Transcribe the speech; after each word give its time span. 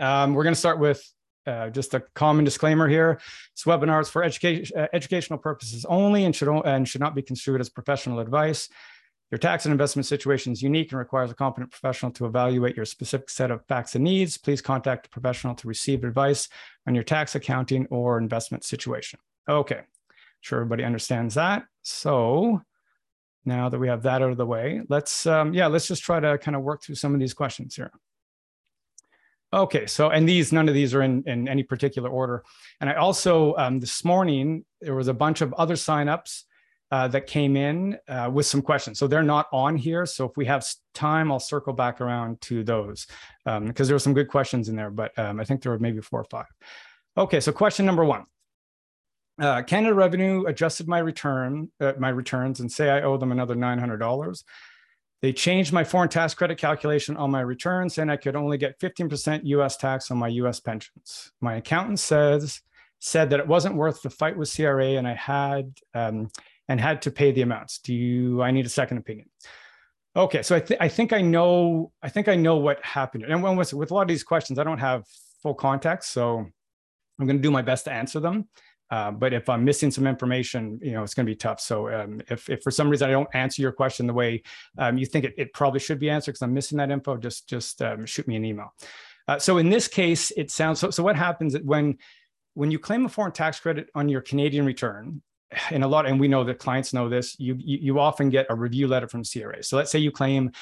Um, 0.00 0.32
we're 0.32 0.44
going 0.44 0.54
to 0.54 0.58
start 0.58 0.78
with 0.78 1.06
uh, 1.46 1.68
just 1.68 1.92
a 1.92 2.00
common 2.14 2.44
disclaimer 2.44 2.88
here. 2.88 3.20
This 3.54 3.64
webinar 3.64 4.00
is 4.00 4.08
for 4.08 4.24
education, 4.24 4.76
uh, 4.76 4.86
educational 4.94 5.38
purposes 5.38 5.84
only 5.84 6.24
and 6.24 6.34
should, 6.34 6.48
and 6.48 6.88
should 6.88 7.02
not 7.02 7.14
be 7.14 7.22
construed 7.22 7.60
as 7.60 7.68
professional 7.68 8.18
advice. 8.18 8.68
Your 9.30 9.38
tax 9.38 9.66
and 9.66 9.72
investment 9.72 10.06
situation 10.06 10.52
is 10.52 10.62
unique 10.62 10.90
and 10.90 10.98
requires 10.98 11.30
a 11.30 11.34
competent 11.34 11.70
professional 11.70 12.10
to 12.12 12.26
evaluate 12.26 12.76
your 12.76 12.86
specific 12.86 13.30
set 13.30 13.50
of 13.50 13.64
facts 13.66 13.94
and 13.94 14.02
needs. 14.02 14.38
Please 14.38 14.60
contact 14.62 15.06
a 15.06 15.10
professional 15.10 15.54
to 15.54 15.68
receive 15.68 16.02
advice 16.02 16.48
on 16.86 16.94
your 16.94 17.04
tax 17.04 17.34
accounting 17.34 17.86
or 17.90 18.18
investment 18.18 18.64
situation. 18.64 19.20
Okay, 19.48 19.82
sure 20.40 20.60
everybody 20.60 20.82
understands 20.82 21.34
that. 21.34 21.64
So 21.82 22.62
now 23.44 23.68
that 23.68 23.78
we 23.78 23.88
have 23.88 24.02
that 24.02 24.22
out 24.22 24.30
of 24.30 24.36
the 24.36 24.46
way, 24.46 24.80
let's, 24.88 25.26
um, 25.26 25.52
yeah, 25.54 25.66
let's 25.66 25.86
just 25.86 26.02
try 26.02 26.20
to 26.20 26.38
kind 26.38 26.56
of 26.56 26.62
work 26.62 26.82
through 26.82 26.96
some 26.96 27.14
of 27.14 27.20
these 27.20 27.34
questions 27.34 27.76
here. 27.76 27.92
Okay, 29.52 29.86
so 29.86 30.10
and 30.10 30.28
these 30.28 30.52
none 30.52 30.68
of 30.68 30.74
these 30.74 30.94
are 30.94 31.02
in 31.02 31.24
in 31.26 31.48
any 31.48 31.64
particular 31.64 32.08
order. 32.08 32.44
And 32.80 32.88
I 32.88 32.94
also 32.94 33.54
um, 33.56 33.80
this 33.80 34.04
morning 34.04 34.64
there 34.80 34.94
was 34.94 35.08
a 35.08 35.14
bunch 35.14 35.40
of 35.40 35.52
other 35.54 35.74
signups 35.74 36.44
uh, 36.92 37.08
that 37.08 37.26
came 37.26 37.56
in 37.56 37.98
uh, 38.08 38.30
with 38.32 38.46
some 38.46 38.62
questions. 38.62 38.98
So 38.98 39.06
they're 39.06 39.22
not 39.22 39.46
on 39.52 39.76
here. 39.76 40.06
So 40.06 40.24
if 40.24 40.36
we 40.36 40.46
have 40.46 40.64
time, 40.94 41.30
I'll 41.30 41.40
circle 41.40 41.72
back 41.72 42.00
around 42.00 42.40
to 42.42 42.64
those 42.64 43.06
because 43.44 43.56
um, 43.56 43.72
there 43.74 43.94
were 43.94 44.00
some 44.00 44.14
good 44.14 44.28
questions 44.28 44.68
in 44.68 44.76
there. 44.76 44.90
But 44.90 45.16
um, 45.18 45.40
I 45.40 45.44
think 45.44 45.62
there 45.62 45.72
were 45.72 45.78
maybe 45.78 46.00
four 46.00 46.20
or 46.20 46.26
five. 46.30 46.46
Okay, 47.16 47.40
so 47.40 47.52
question 47.52 47.86
number 47.86 48.04
one. 48.04 48.24
Uh, 49.40 49.62
Canada 49.62 49.94
Revenue 49.94 50.44
adjusted 50.46 50.86
my 50.86 50.98
return, 50.98 51.70
uh, 51.80 51.94
my 51.98 52.10
returns, 52.10 52.60
and 52.60 52.70
say 52.70 52.90
I 52.90 53.02
owe 53.02 53.16
them 53.16 53.32
another 53.32 53.54
nine 53.54 53.78
hundred 53.78 53.98
dollars. 53.98 54.44
They 55.22 55.32
changed 55.32 55.72
my 55.72 55.84
foreign 55.84 56.08
tax 56.08 56.32
credit 56.32 56.58
calculation 56.58 57.16
on 57.16 57.30
my 57.30 57.40
returns, 57.40 57.98
and 57.98 58.10
I 58.10 58.16
could 58.16 58.36
only 58.36 58.56
get 58.56 58.80
15% 58.80 59.42
US 59.44 59.76
tax 59.76 60.10
on 60.10 60.16
my 60.16 60.28
US 60.28 60.60
pensions. 60.60 61.32
My 61.40 61.56
accountant 61.56 61.98
says 61.98 62.60
said 63.00 63.30
that 63.30 63.40
it 63.40 63.46
wasn't 63.46 63.74
worth 63.74 64.02
the 64.02 64.10
fight 64.10 64.36
with 64.36 64.54
CRA, 64.54 64.92
and 64.92 65.06
I 65.06 65.14
had 65.14 65.72
um, 65.94 66.30
and 66.68 66.80
had 66.80 67.02
to 67.02 67.10
pay 67.10 67.32
the 67.32 67.42
amounts. 67.42 67.78
Do 67.78 67.94
you? 67.94 68.42
I 68.42 68.50
need 68.50 68.66
a 68.66 68.70
second 68.70 68.98
opinion. 68.98 69.28
Okay, 70.16 70.42
so 70.42 70.56
I, 70.56 70.60
th- 70.60 70.80
I 70.80 70.88
think 70.88 71.12
I 71.12 71.20
know. 71.20 71.92
I 72.02 72.08
think 72.08 72.28
I 72.28 72.36
know 72.36 72.56
what 72.56 72.84
happened. 72.84 73.24
And 73.24 73.42
when 73.42 73.56
with, 73.56 73.72
with 73.74 73.90
a 73.90 73.94
lot 73.94 74.02
of 74.02 74.08
these 74.08 74.24
questions, 74.24 74.58
I 74.58 74.64
don't 74.64 74.78
have 74.78 75.04
full 75.42 75.54
context, 75.54 76.12
so 76.12 76.46
I'm 77.18 77.26
going 77.26 77.36
to 77.36 77.42
do 77.42 77.50
my 77.50 77.62
best 77.62 77.84
to 77.84 77.92
answer 77.92 78.20
them. 78.20 78.48
Uh, 78.90 79.10
but 79.10 79.32
if 79.32 79.48
I'm 79.48 79.64
missing 79.64 79.90
some 79.90 80.06
information, 80.06 80.80
you 80.82 80.92
know, 80.92 81.02
it's 81.02 81.14
going 81.14 81.24
to 81.24 81.30
be 81.30 81.36
tough. 81.36 81.60
So 81.60 81.88
um, 81.92 82.20
if, 82.28 82.50
if 82.50 82.62
for 82.62 82.72
some 82.72 82.90
reason 82.90 83.08
I 83.08 83.12
don't 83.12 83.28
answer 83.34 83.62
your 83.62 83.72
question 83.72 84.06
the 84.06 84.12
way 84.12 84.42
um, 84.78 84.98
you 84.98 85.06
think 85.06 85.24
it, 85.24 85.34
it, 85.38 85.52
probably 85.52 85.78
should 85.78 86.00
be 86.00 86.10
answered 86.10 86.32
because 86.32 86.42
I'm 86.42 86.54
missing 86.54 86.78
that 86.78 86.90
info, 86.90 87.16
just 87.16 87.48
just 87.48 87.80
um, 87.82 88.04
shoot 88.04 88.26
me 88.26 88.36
an 88.36 88.44
email. 88.44 88.74
Uh, 89.28 89.38
so 89.38 89.58
in 89.58 89.70
this 89.70 89.86
case, 89.86 90.32
it 90.32 90.50
sounds 90.50 90.80
so. 90.80 90.90
So 90.90 91.04
what 91.04 91.16
happens 91.16 91.56
when 91.62 91.98
when 92.54 92.70
you 92.70 92.78
claim 92.80 93.04
a 93.04 93.08
foreign 93.08 93.32
tax 93.32 93.60
credit 93.60 93.88
on 93.94 94.08
your 94.08 94.20
Canadian 94.20 94.66
return? 94.66 95.22
In 95.72 95.82
a 95.82 95.88
lot, 95.88 96.06
and 96.06 96.20
we 96.20 96.28
know 96.28 96.44
that 96.44 96.60
clients 96.60 96.92
know 96.92 97.08
this, 97.08 97.34
you, 97.40 97.56
you, 97.58 97.78
you 97.82 97.98
often 97.98 98.30
get 98.30 98.46
a 98.50 98.54
review 98.54 98.86
letter 98.86 99.08
from 99.08 99.24
CRA. 99.24 99.64
So 99.64 99.76
let's 99.76 99.90
say 99.90 99.98
you 99.98 100.12
claim 100.12 100.52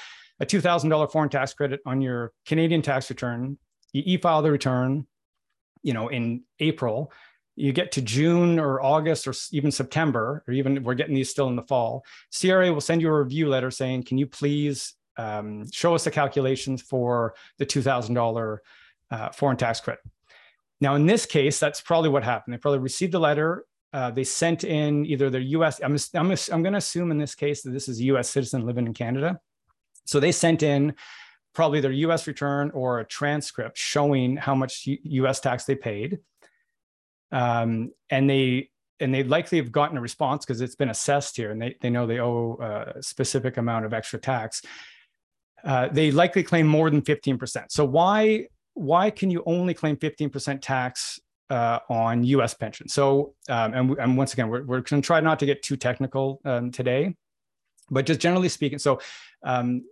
a 0.41 0.47
$2,000 0.47 1.13
foreign 1.13 1.29
tax 1.29 1.53
credit 1.53 1.81
on 1.85 2.01
your 2.01 2.33
Canadian 2.47 2.81
tax 2.81 3.11
return. 3.11 3.59
You 3.93 4.03
e-file 4.07 4.41
the 4.41 4.51
return, 4.51 5.07
you 5.83 5.93
know, 5.93 6.09
in 6.09 6.45
April 6.59 7.13
you 7.59 7.73
get 7.73 7.91
to 7.93 8.03
June 8.03 8.61
or 8.61 8.81
August 8.81 9.27
or 9.27 9.35
even 9.51 9.73
September, 9.73 10.45
or 10.47 10.55
even 10.55 10.85
we're 10.85 10.95
getting 10.95 11.15
these 11.15 11.29
still 11.29 11.49
in 11.49 11.57
the 11.57 11.63
fall, 11.63 12.05
CRA 12.39 12.73
will 12.73 12.81
send 12.81 13.03
you 13.03 13.09
a 13.09 13.23
review 13.23 13.49
letter 13.49 13.71
saying, 13.71 14.05
can 14.05 14.17
you 14.17 14.27
please 14.27 14.95
um, 15.17 15.69
show 15.73 15.95
us 15.95 16.05
the 16.05 16.11
calculations 16.11 16.81
for 16.81 17.35
the 17.59 17.67
$2,000 17.67 18.59
uh, 19.11 19.31
foreign 19.31 19.57
tax 19.57 19.81
credit? 19.81 20.03
Now, 20.81 20.95
in 20.95 21.07
this 21.07 21.27
case, 21.27 21.59
that's 21.59 21.81
probably 21.81 22.11
what 22.11 22.23
happened. 22.23 22.55
They 22.55 22.59
probably 22.59 22.79
received 22.79 23.13
the 23.13 23.19
letter. 23.19 23.65
Uh, 23.93 24.13
they 24.13 24.23
sent 24.23 24.63
in 24.63 25.05
either 25.07 25.29
their 25.29 25.41
US, 25.41 25.81
I'm, 25.83 25.97
I'm, 26.15 26.31
I'm 26.31 26.63
going 26.63 26.75
to 26.75 26.79
assume 26.79 27.11
in 27.11 27.19
this 27.19 27.35
case 27.35 27.63
that 27.63 27.71
this 27.71 27.89
is 27.89 27.99
a 27.99 28.05
US 28.05 28.31
citizen 28.31 28.67
living 28.67 28.87
in 28.87 28.95
Canada. 28.95 29.41
So 30.05 30.21
they 30.21 30.31
sent 30.31 30.63
in 30.63 30.95
probably 31.55 31.81
their 31.81 31.91
US 31.91 32.29
return 32.29 32.71
or 32.71 33.01
a 33.01 33.05
transcript 33.05 33.77
showing 33.77 34.37
how 34.37 34.55
much 34.55 34.87
US 34.87 35.41
tax 35.41 35.65
they 35.65 35.75
paid 35.75 36.21
um, 37.33 37.93
and 38.11 38.29
they 38.29 38.71
and 39.01 39.15
they 39.15 39.23
likely 39.23 39.59
have 39.59 39.71
gotten 39.71 39.97
a 39.97 40.01
response 40.01 40.45
because 40.45 40.61
it's 40.61 40.75
been 40.75 40.91
assessed 40.91 41.37
here, 41.37 41.51
and 41.51 41.61
they 41.61 41.77
they 41.81 41.91
know 41.91 42.07
they 42.07 42.21
owe 42.21 42.57
a 42.61 43.03
specific 43.03 43.57
amount 43.57 43.85
of 43.85 43.93
extra 43.93 44.19
tax. 44.19 44.63
Uh, 45.65 45.89
they 45.89 46.11
likely 46.11 46.43
claim 46.43 46.67
more 46.67 46.91
than 46.91 47.03
fifteen 47.03 47.39
percent. 47.39 47.73
So 47.73 47.85
why 47.85 48.47
why 48.75 49.11
can 49.11 49.31
you 49.31 49.43
only 49.47 49.75
claim 49.75 49.97
fifteen 49.97 50.31
percent 50.31 50.63
tax 50.63 51.21
uh, 51.51 51.81
on 51.89 52.25
U.S. 52.25 52.55
pension? 52.55 52.89
So 52.89 53.35
um, 53.49 53.75
and, 53.75 53.99
and 53.99 54.17
once 54.17 54.33
again, 54.33 54.49
we're 54.49 54.65
we're 54.65 54.81
going 54.81 55.03
to 55.03 55.07
try 55.07 55.21
not 55.21 55.39
to 55.41 55.47
get 55.47 55.63
too 55.63 55.77
technical 55.77 56.41
um, 56.45 56.71
today, 56.71 57.15
but 57.91 58.07
just 58.07 58.21
generally 58.21 58.49
speaking, 58.49 58.79
so. 58.79 59.01
Um, 59.45 59.85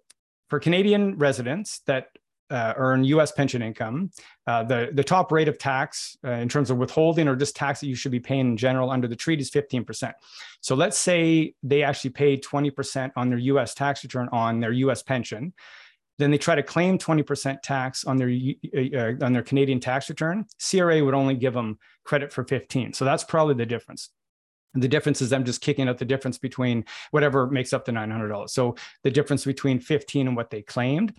for 0.49 0.61
Canadian 0.61 1.19
residents 1.19 1.81
that 1.87 2.07
uh, 2.51 2.75
earn 2.77 3.05
U.S. 3.05 3.33
pension 3.33 3.63
income, 3.63 4.11
uh, 4.47 4.63
the 4.63 4.91
the 4.93 5.05
top 5.05 5.33
rate 5.33 5.49
of 5.49 5.59
tax 5.59 6.17
uh, 6.25 6.31
in 6.31 6.49
terms 6.49 6.71
of 6.71 6.77
withholding 6.79 7.29
or 7.29 7.37
just 7.37 7.57
tax 7.57 7.81
that 7.81 7.87
you 7.87 7.95
should 7.95 8.13
be 8.13 8.21
paying 8.21 8.41
in 8.41 8.57
general 8.57 8.91
under 8.91 9.09
the 9.09 9.17
treaty 9.17 9.43
is 9.43 9.51
15%. 9.51 10.13
So 10.61 10.75
let's 10.75 10.99
say 10.99 11.55
they 11.63 11.83
actually 11.83 12.11
paid 12.11 12.45
20% 12.45 13.13
on 13.17 13.29
their 13.29 13.39
U.S. 13.39 13.75
tax 13.75 14.05
return 14.05 14.29
on 14.33 14.61
their 14.61 14.73
U.S. 14.73 15.03
pension, 15.03 15.53
then 16.19 16.31
they 16.31 16.39
try 16.39 16.55
to 16.55 16.63
claim 16.63 16.99
20% 16.99 17.61
tax 17.63 18.05
on 18.05 18.17
their 18.17 18.31
uh, 18.31 18.97
uh, 18.97 19.25
on 19.25 19.33
their 19.33 19.43
Canadian 19.43 19.81
tax 19.81 20.09
return. 20.09 20.47
CRA 20.59 21.05
would 21.05 21.15
only 21.15 21.35
give 21.35 21.55
them 21.55 21.79
credit 22.05 22.33
for 22.33 22.45
15. 22.45 22.93
So 22.93 23.05
that's 23.05 23.25
probably 23.25 23.55
the 23.55 23.67
difference. 23.67 24.11
The 24.75 24.89
difference 24.89 25.23
is 25.23 25.33
I'm 25.33 25.45
just 25.45 25.61
kicking 25.61 25.89
out 25.89 25.99
the 25.99 26.05
difference 26.05 26.39
between 26.39 26.85
whatever 27.11 27.47
makes 27.47 27.73
up 27.73 27.85
the 27.85 27.93
$900. 27.93 28.51
So 28.51 28.77
the 29.03 29.11
difference 29.11 29.45
between 29.45 29.81
15 29.81 30.29
and 30.29 30.37
what 30.37 30.51
they 30.51 30.63
claimed. 30.63 31.15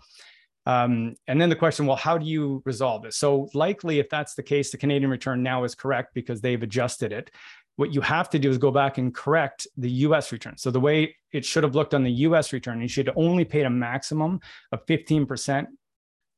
Um, 0.67 1.15
and 1.29 1.39
then 1.39 1.47
the 1.47 1.55
question, 1.55 1.85
well, 1.85 1.95
how 1.95 2.17
do 2.17 2.25
you 2.25 2.61
resolve 2.65 3.01
this? 3.01 3.15
So 3.15 3.49
likely, 3.53 3.99
if 3.99 4.09
that's 4.09 4.33
the 4.33 4.43
case, 4.43 4.69
the 4.69 4.77
Canadian 4.77 5.09
return 5.09 5.41
now 5.41 5.63
is 5.63 5.73
correct 5.73 6.13
because 6.13 6.41
they've 6.41 6.61
adjusted 6.61 7.13
it. 7.13 7.31
What 7.77 7.93
you 7.93 8.01
have 8.01 8.29
to 8.31 8.39
do 8.39 8.49
is 8.49 8.57
go 8.57 8.69
back 8.69 8.97
and 8.97 9.15
correct 9.15 9.65
the 9.77 9.89
US 9.89 10.33
return. 10.33 10.57
So 10.57 10.69
the 10.69 10.81
way 10.81 11.15
it 11.31 11.45
should 11.45 11.63
have 11.63 11.73
looked 11.73 11.93
on 11.93 12.03
the 12.03 12.11
US 12.11 12.51
return, 12.51 12.81
you 12.81 12.89
should 12.89 13.09
only 13.15 13.45
paid 13.45 13.65
a 13.65 13.69
maximum 13.69 14.41
of 14.73 14.85
15% 14.87 15.67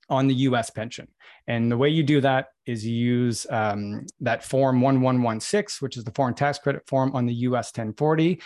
on 0.10 0.28
the 0.28 0.36
US 0.36 0.70
pension. 0.70 1.08
And 1.48 1.72
the 1.72 1.78
way 1.78 1.90
you 1.90 2.04
do 2.04 2.22
that 2.22 2.50
is 2.68 2.86
you 2.86 2.96
use 2.96 3.48
um, 3.50 4.06
that 4.20 4.44
form 4.44 4.80
1116, 4.80 5.84
which 5.84 5.98
is 5.98 6.04
the 6.04 6.12
foreign 6.12 6.36
tax 6.36 6.60
credit 6.60 6.86
form 6.86 7.16
on 7.16 7.26
the 7.26 7.34
US 7.34 7.70
1040. 7.70 8.40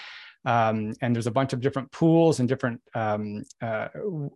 Um, 0.46 0.94
and 1.02 1.16
there's 1.16 1.28
a 1.28 1.32
bunch 1.32 1.54
of 1.54 1.62
different 1.62 1.92
pools 1.92 2.40
and 2.40 2.50
different 2.50 2.82
um, 2.96 3.44
uh, 3.62 3.88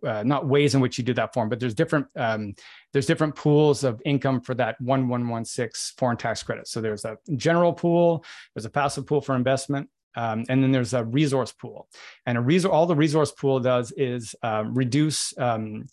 uh, 0.06 0.22
not 0.24 0.46
ways 0.46 0.74
in 0.74 0.80
which 0.80 0.96
you 0.96 1.04
do 1.04 1.12
that 1.14 1.34
form, 1.34 1.48
but 1.48 1.60
there's 1.60 1.74
different 1.74 2.06
um, 2.16 2.54
there's 2.92 3.06
different 3.06 3.34
pools 3.34 3.84
of 3.84 4.00
income 4.04 4.40
for 4.40 4.54
that 4.54 4.80
1116 4.80 5.96
foreign 5.98 6.16
tax 6.16 6.42
credit. 6.42 6.66
So 6.66 6.80
there's 6.80 7.04
a 7.04 7.18
general 7.36 7.72
pool, 7.72 8.24
there's 8.54 8.64
a 8.64 8.70
passive 8.70 9.06
pool 9.06 9.20
for 9.20 9.36
investment, 9.36 9.88
um, 10.16 10.44
and 10.48 10.62
then 10.62 10.72
there's 10.72 10.94
a 10.94 11.04
resource 11.04 11.52
pool. 11.52 11.88
And 12.24 12.38
a 12.38 12.40
resource 12.40 12.72
all 12.72 12.86
the 12.86 12.96
resource 12.96 13.30
pool 13.30 13.60
does 13.60 13.92
is 13.92 14.34
um, 14.42 14.74
reduce 14.74 15.36
um, 15.38 15.86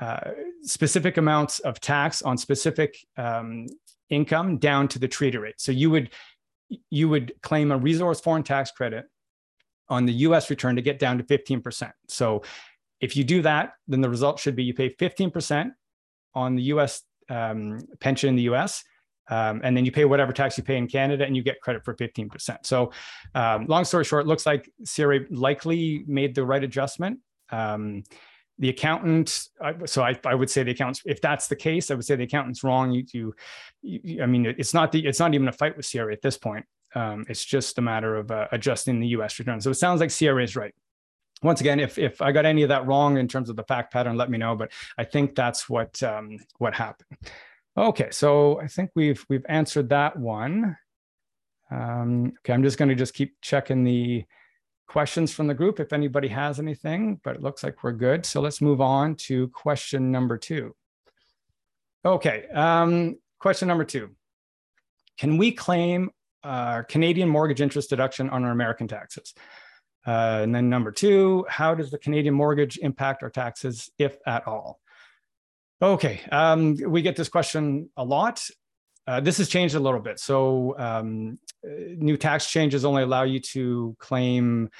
uh, 0.00 0.30
specific 0.62 1.18
amounts 1.18 1.58
of 1.60 1.80
tax 1.80 2.22
on 2.22 2.38
specific 2.38 2.96
um, 3.18 3.66
income 4.08 4.56
down 4.58 4.88
to 4.88 4.98
the 4.98 5.08
treaty 5.08 5.38
rate. 5.38 5.54
So 5.58 5.70
you 5.70 5.90
would 5.90 6.10
you 6.90 7.08
would 7.10 7.32
claim 7.42 7.70
a 7.70 7.76
resource 7.76 8.20
foreign 8.20 8.42
tax 8.42 8.70
credit 8.70 9.04
on 9.88 10.06
the 10.06 10.12
US 10.12 10.50
return 10.50 10.76
to 10.76 10.82
get 10.82 10.98
down 10.98 11.18
to 11.18 11.24
15%. 11.24 11.90
So 12.08 12.42
if 13.00 13.16
you 13.16 13.24
do 13.24 13.42
that, 13.42 13.74
then 13.88 14.00
the 14.00 14.08
result 14.08 14.38
should 14.38 14.56
be 14.56 14.64
you 14.64 14.74
pay 14.74 14.90
15% 14.90 15.70
on 16.34 16.56
the 16.56 16.62
US 16.64 17.02
um, 17.28 17.80
pension 18.00 18.28
in 18.28 18.36
the 18.36 18.42
US. 18.42 18.84
Um, 19.30 19.62
and 19.64 19.74
then 19.76 19.84
you 19.84 19.92
pay 19.92 20.04
whatever 20.04 20.32
tax 20.32 20.58
you 20.58 20.64
pay 20.64 20.76
in 20.76 20.86
Canada 20.86 21.24
and 21.24 21.34
you 21.34 21.42
get 21.42 21.60
credit 21.60 21.84
for 21.84 21.94
15%. 21.94 22.58
So, 22.62 22.92
um, 23.34 23.66
long 23.66 23.84
story 23.84 24.04
short, 24.04 24.26
looks 24.26 24.44
like 24.44 24.70
CRA 24.94 25.20
likely 25.30 26.04
made 26.06 26.34
the 26.34 26.44
right 26.44 26.62
adjustment. 26.62 27.20
Um, 27.50 28.04
the 28.58 28.68
accountant, 28.68 29.48
so 29.86 30.02
I, 30.02 30.18
I, 30.24 30.34
would 30.34 30.48
say 30.48 30.62
the 30.62 30.70
accountants, 30.70 31.02
if 31.06 31.20
that's 31.20 31.48
the 31.48 31.56
case, 31.56 31.90
I 31.90 31.94
would 31.94 32.04
say 32.04 32.14
the 32.14 32.24
accountant's 32.24 32.62
wrong. 32.62 32.92
You, 32.92 33.04
you, 33.12 33.34
you 33.82 34.22
I 34.22 34.26
mean, 34.26 34.46
it's 34.46 34.72
not 34.72 34.92
the, 34.92 35.04
it's 35.04 35.18
not 35.18 35.34
even 35.34 35.48
a 35.48 35.52
fight 35.52 35.76
with 35.76 35.90
CRA 35.90 36.12
at 36.12 36.22
this 36.22 36.38
point. 36.38 36.64
Um, 36.94 37.24
it's 37.28 37.44
just 37.44 37.78
a 37.78 37.82
matter 37.82 38.16
of 38.16 38.30
uh, 38.30 38.48
adjusting 38.52 39.00
the 39.00 39.08
US 39.08 39.38
return. 39.38 39.60
So 39.60 39.70
it 39.70 39.74
sounds 39.74 40.00
like 40.00 40.16
CRA 40.16 40.42
is 40.42 40.56
right. 40.56 40.74
Once 41.42 41.60
again, 41.60 41.80
if, 41.80 41.98
if 41.98 42.22
I 42.22 42.32
got 42.32 42.46
any 42.46 42.62
of 42.62 42.68
that 42.68 42.86
wrong 42.86 43.18
in 43.18 43.28
terms 43.28 43.50
of 43.50 43.56
the 43.56 43.64
fact 43.64 43.92
pattern, 43.92 44.16
let 44.16 44.30
me 44.30 44.38
know. 44.38 44.54
But 44.54 44.72
I 44.96 45.04
think 45.04 45.34
that's 45.34 45.68
what 45.68 46.02
um, 46.02 46.38
what 46.58 46.74
happened. 46.74 47.18
Okay, 47.76 48.08
so 48.12 48.60
I 48.60 48.68
think 48.68 48.90
we've 48.94 49.24
we've 49.28 49.44
answered 49.48 49.88
that 49.90 50.16
one. 50.16 50.76
Um, 51.70 52.32
okay, 52.38 52.52
I'm 52.52 52.62
just 52.62 52.78
going 52.78 52.88
to 52.88 52.94
just 52.94 53.14
keep 53.14 53.34
checking 53.42 53.84
the 53.84 54.24
questions 54.86 55.32
from 55.32 55.46
the 55.46 55.54
group 55.54 55.80
if 55.80 55.92
anybody 55.92 56.28
has 56.28 56.60
anything, 56.60 57.20
but 57.24 57.34
it 57.34 57.42
looks 57.42 57.64
like 57.64 57.82
we're 57.82 57.92
good. 57.92 58.24
So 58.24 58.40
let's 58.40 58.60
move 58.60 58.80
on 58.80 59.16
to 59.26 59.48
question 59.48 60.12
number 60.12 60.38
two. 60.38 60.74
Okay. 62.04 62.46
Um, 62.52 63.16
question 63.38 63.68
number 63.68 63.84
two 63.84 64.10
Can 65.18 65.36
we 65.36 65.52
claim 65.52 66.10
uh, 66.44 66.82
Canadian 66.82 67.28
mortgage 67.28 67.60
interest 67.60 67.90
deduction 67.90 68.30
on 68.30 68.44
our 68.44 68.52
American 68.52 68.86
taxes? 68.86 69.34
Uh, 70.06 70.40
and 70.42 70.54
then 70.54 70.68
number 70.68 70.92
two, 70.92 71.46
how 71.48 71.74
does 71.74 71.90
the 71.90 71.98
Canadian 71.98 72.34
mortgage 72.34 72.78
impact 72.78 73.22
our 73.22 73.30
taxes, 73.30 73.90
if 73.98 74.16
at 74.26 74.46
all? 74.46 74.80
Okay, 75.80 76.20
um, 76.30 76.76
we 76.86 77.02
get 77.02 77.16
this 77.16 77.28
question 77.28 77.90
a 77.96 78.04
lot. 78.04 78.42
Uh, 79.06 79.20
this 79.20 79.38
has 79.38 79.48
changed 79.48 79.74
a 79.74 79.80
little 79.80 80.00
bit. 80.00 80.18
So 80.18 80.74
um, 80.78 81.38
new 81.62 82.16
tax 82.16 82.50
changes 82.50 82.84
only 82.84 83.02
allow 83.02 83.24
you 83.24 83.40
to 83.40 83.96
claim 83.98 84.70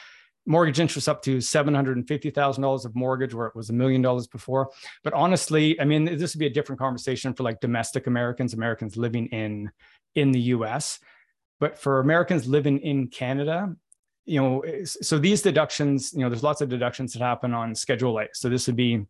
mortgage 0.47 0.81
interest 0.81 1.09
up 1.09 1.23
to 1.23 1.39
$750,000 1.39 2.85
of 2.85 2.95
mortgage 2.95 3.35
where 3.35 3.47
it 3.47 3.57
was 3.57 3.71
a 3.71 3.73
million 3.73 4.03
dollars 4.03 4.27
before. 4.27 4.71
But 5.03 5.15
honestly, 5.15 5.81
I 5.81 5.85
mean, 5.85 6.05
this 6.05 6.35
would 6.35 6.39
be 6.41 6.47
a 6.47 6.51
different 6.51 6.79
conversation 6.79 7.35
for 7.35 7.43
like 7.43 7.61
domestic 7.61 8.07
Americans, 8.07 8.55
Americans 8.55 8.97
living 8.97 9.27
in, 9.27 9.71
in 10.15 10.33
the 10.33 10.41
US. 10.41 10.99
But 11.65 11.79
for 11.79 12.01
Americans 12.01 12.47
living 12.47 12.79
in 12.81 13.09
Canada, 13.09 13.75
you 14.27 14.39
know, 14.39 14.63
so 14.85 15.19
these 15.19 15.41
deductions, 15.41 16.13
you 16.13 16.21
know, 16.21 16.29
there's 16.29 16.43
lots 16.43 16.61
of 16.61 16.69
deductions 16.69 17.15
that 17.15 17.23
happen 17.23 17.55
on 17.55 17.75
Schedule 17.75 18.21
A. 18.21 18.27
So 18.35 18.51
this 18.51 18.67
would 18.67 18.77
be 18.77 19.07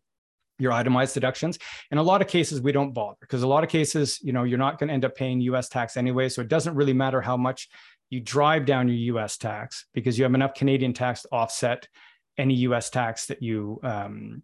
your 0.57 0.71
itemized 0.71 1.13
deductions. 1.13 1.59
In 1.91 1.97
a 1.97 2.01
lot 2.01 2.21
of 2.21 2.29
cases, 2.29 2.61
we 2.61 2.71
don't 2.71 2.93
bother 2.93 3.17
because 3.19 3.43
a 3.43 3.47
lot 3.47 3.65
of 3.65 3.69
cases, 3.69 4.21
you 4.21 4.31
know, 4.31 4.45
you're 4.45 4.57
not 4.57 4.79
going 4.79 4.87
to 4.87 4.93
end 4.93 5.03
up 5.03 5.15
paying 5.15 5.41
US 5.41 5.67
tax 5.67 5.97
anyway. 5.97 6.29
So 6.29 6.39
it 6.39 6.47
doesn't 6.47 6.75
really 6.75 6.93
matter 6.93 7.19
how 7.19 7.35
much 7.35 7.67
you 8.09 8.21
drive 8.21 8.65
down 8.65 8.87
your 8.87 9.17
US 9.17 9.35
tax 9.35 9.87
because 9.93 10.17
you 10.17 10.23
have 10.23 10.33
enough 10.33 10.53
Canadian 10.53 10.93
tax 10.93 11.23
to 11.23 11.27
offset 11.33 11.89
any 12.37 12.53
US 12.69 12.89
tax 12.89 13.25
that 13.25 13.43
you 13.43 13.81
um, 13.83 14.43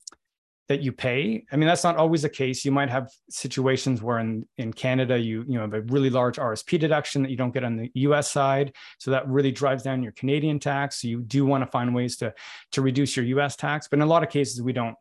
that 0.68 0.82
you 0.82 0.92
pay. 0.92 1.44
I 1.52 1.58
mean, 1.58 1.68
that's 1.68 1.84
not 1.84 1.98
always 1.98 2.22
the 2.22 2.30
case. 2.30 2.64
You 2.64 2.72
might 2.72 2.90
have 2.90 3.10
situations 3.30 4.02
where 4.02 4.20
in, 4.20 4.48
in 4.58 4.72
Canada, 4.72 5.18
you, 5.18 5.44
you 5.48 5.60
have 5.60 5.74
a 5.74 5.82
really 5.82 6.10
large 6.10 6.38
RSP 6.38 6.80
deduction 6.80 7.24
that 7.24 7.32
you 7.32 7.38
don't 7.38 7.54
get 7.54 7.64
on 7.64 7.76
the 7.76 7.92
US 7.94 8.32
side. 8.32 8.74
So 9.00 9.12
that 9.12 9.28
really 9.28 9.52
drives 9.52 9.84
down 9.84 10.02
your 10.02 10.14
Canadian 10.14 10.60
tax. 10.60 11.02
So 11.02 11.08
you 11.08 11.22
do 11.22 11.46
want 11.46 11.64
to 11.64 11.70
find 11.70 11.94
ways 11.94 12.18
to, 12.18 12.34
to 12.72 12.82
reduce 12.82 13.18
your 13.18 13.26
US 13.26 13.56
tax. 13.56 13.88
But 13.90 14.00
in 14.00 14.04
a 14.04 14.08
lot 14.08 14.24
of 14.24 14.30
cases, 14.30 14.62
we 14.62 14.74
don't 14.74 14.96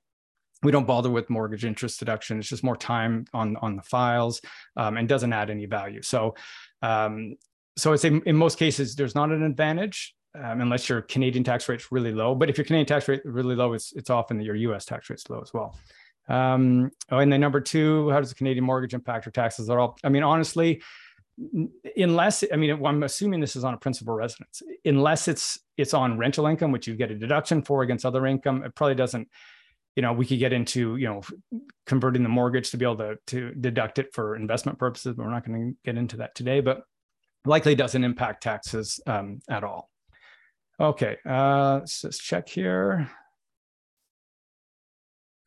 we 0.62 0.71
don't 0.71 0.87
bother 0.87 1.09
with 1.09 1.31
mortgage 1.31 1.65
interest 1.65 1.99
deduction. 1.99 2.39
It's 2.39 2.49
just 2.49 2.62
more 2.62 2.77
time 2.77 3.25
on 3.33 3.57
on 3.59 3.77
the 3.77 3.83
files 3.83 4.43
um, 4.77 4.97
and 4.99 5.09
doesn't 5.09 5.33
add 5.33 5.49
any 5.49 5.67
value. 5.67 6.03
So, 6.03 6.35
um, 6.83 7.37
so 7.77 7.93
I'd 7.93 8.01
say 8.01 8.21
in 8.27 8.37
most 8.37 8.59
cases 8.59 8.95
there's 8.95 9.15
not 9.15 9.31
an 9.31 9.43
advantage 9.43 10.15
um, 10.35 10.61
unless 10.61 10.88
your 10.88 11.03
Canadian 11.03 11.44
tax 11.44 11.69
rate's 11.69 11.91
really 11.91 12.12
low. 12.12 12.35
But 12.35 12.50
if 12.50 12.59
your 12.59 12.65
Canadian 12.65 12.87
tax 12.87 13.09
rate 13.09 13.23
is 13.25 13.32
really 13.32 13.55
low, 13.55 13.73
it's 13.73 13.93
it's 13.93 14.11
often 14.11 14.38
that 14.38 14.44
your 14.44 14.56
U.S. 14.56 14.85
tax 14.85 15.11
rate's 15.11 15.29
low 15.29 15.41
as 15.41 15.53
well. 15.53 15.79
Um, 16.29 16.91
oh, 17.11 17.19
and 17.19 17.32
then 17.32 17.41
number 17.41 17.61
two, 17.61 18.11
how 18.11 18.21
does 18.21 18.29
the 18.29 18.35
Canadian 18.35 18.65
mortgage 18.65 18.94
impact 18.94 19.27
your 19.27 19.32
taxes 19.32 19.69
at 19.69 19.77
all? 19.77 19.97
I 20.05 20.09
mean, 20.09 20.23
honestly, 20.23 20.82
unless 21.97 22.44
I 22.53 22.56
mean, 22.56 22.85
I'm 22.85 23.03
assuming 23.03 23.41
this 23.41 23.56
is 23.56 23.65
on 23.65 23.75
a 23.75 23.79
principal 23.79 24.15
residence. 24.15 24.62
Unless 24.85 25.29
it's 25.29 25.59
it's 25.77 25.94
on 25.94 26.19
rental 26.19 26.47
income, 26.47 26.73
which 26.73 26.87
you 26.87 26.94
get 26.94 27.11
a 27.11 27.17
deduction 27.17 27.62
for 27.62 27.83
against 27.83 28.06
other 28.06 28.26
income, 28.26 28.62
it 28.62 28.75
probably 28.75 28.94
doesn't 28.94 29.29
you 29.97 30.03
know, 30.03 30.12
we 30.12 30.25
could 30.25 30.38
get 30.38 30.53
into, 30.53 30.97
you 30.97 31.06
know, 31.06 31.21
converting 31.85 32.23
the 32.23 32.29
mortgage 32.29 32.71
to 32.71 32.76
be 32.76 32.85
able 32.85 32.97
to, 32.97 33.17
to 33.26 33.53
deduct 33.55 33.99
it 33.99 34.15
for 34.15 34.37
investment 34.37 34.79
purposes, 34.79 35.15
but 35.17 35.25
we're 35.25 35.33
not 35.33 35.44
going 35.44 35.61
to 35.61 35.76
get 35.85 35.99
into 35.99 36.19
that 36.19 36.35
today, 36.35 36.61
but 36.61 36.85
likely 37.44 37.75
doesn't 37.75 38.05
impact 38.05 38.43
taxes 38.43 39.00
um, 39.06 39.41
at 39.49 39.65
all. 39.65 39.90
Okay, 40.81 41.19
uh, 41.29 41.81
let's 41.81 42.00
just 42.00 42.23
check 42.23 42.49
here. 42.49 43.11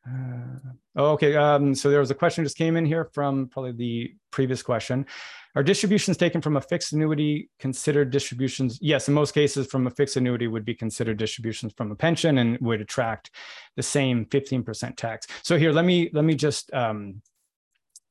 Uh, 0.08 0.60
okay, 0.96 1.36
um, 1.36 1.74
so 1.74 1.90
there 1.90 2.00
was 2.00 2.12
a 2.12 2.16
question 2.16 2.44
just 2.44 2.56
came 2.56 2.78
in 2.78 2.86
here 2.86 3.10
from 3.14 3.48
probably 3.48 3.72
the 3.72 4.16
previous 4.30 4.62
question. 4.62 5.08
Are 5.56 5.64
distributions 5.64 6.18
taken 6.18 6.40
from 6.40 6.58
a 6.58 6.62
fixed 6.62 6.94
annuity 6.94 7.50
considered 7.60 8.12
distributions? 8.12 8.78
Yes, 8.80 9.08
in 9.08 9.16
most 9.16 9.34
cases, 9.34 9.66
from 9.66 9.88
a 9.88 9.90
fixed 9.90 10.18
annuity 10.18 10.46
would 10.46 10.66
be 10.66 10.76
considered 10.76 11.18
distributions 11.18 11.74
from 11.76 11.92
a 11.92 11.96
pension 11.96 12.38
and 12.38 12.60
would 12.60 12.82
attract 12.82 13.32
the 13.76 13.84
same 13.84 14.26
15% 14.26 14.96
tax. 14.96 15.26
So 15.42 15.58
here, 15.58 15.72
let 15.72 15.86
me 15.86 16.12
let 16.14 16.26
me 16.26 16.36
just 16.36 16.72
um, 16.74 17.24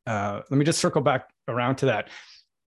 uh, 0.08 0.40
let 0.50 0.58
me 0.58 0.64
just 0.64 0.80
circle 0.80 1.02
back 1.02 1.28
around 1.46 1.76
to 1.76 1.86
that. 1.86 2.10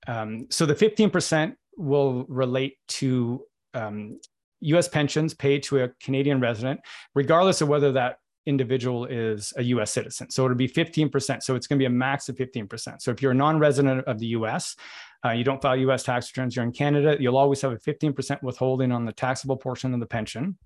Um, 0.09 0.47
so 0.51 0.67
the 0.67 0.75
15% 0.75 1.55
will 1.77 2.25
relate 2.29 2.79
to 2.89 3.45
um, 3.75 4.19
U.S. 4.61 4.89
pensions 4.89 5.35
paid 5.35 5.63
to 5.65 5.85
a 5.85 5.89
Canadian 6.03 6.41
resident, 6.41 6.81
regardless 7.15 7.61
of 7.61 7.69
whether 7.69 7.93
that 7.93 8.19
individual 8.47 9.05
is 9.07 9.53
a 9.57 9.63
US 9.63 9.91
citizen. 9.91 10.31
So 10.31 10.45
it'll 10.45 10.57
be 10.57 10.69
15%. 10.69 11.43
So 11.43 11.55
it's 11.55 11.67
going 11.67 11.79
to 11.79 11.83
be 11.83 11.87
a 11.87 11.91
max 11.91 12.29
of 12.29 12.37
15%. 12.37 13.03
So 13.03 13.11
if 13.11 13.23
you're 13.23 13.33
a 13.33 13.35
non 13.35 13.59
resident 13.59 14.05
of 14.07 14.19
the 14.19 14.27
US, 14.29 14.77
uh, 15.25 15.31
you 15.31 15.45
don't 15.45 15.61
file 15.61 15.77
US 15.77 16.03
tax 16.03 16.31
returns, 16.31 16.57
you're 16.57 16.65
in 16.65 16.73
Canada, 16.73 17.17
you'll 17.21 17.37
always 17.37 17.61
have 17.61 17.73
a 17.73 17.77
15% 17.77 18.43
withholding 18.43 18.93
on 18.93 19.05
the 19.05 19.13
taxable 19.13 19.57
portion 19.57 19.93
of 19.95 20.01
the 20.01 20.07
pension. 20.07 20.57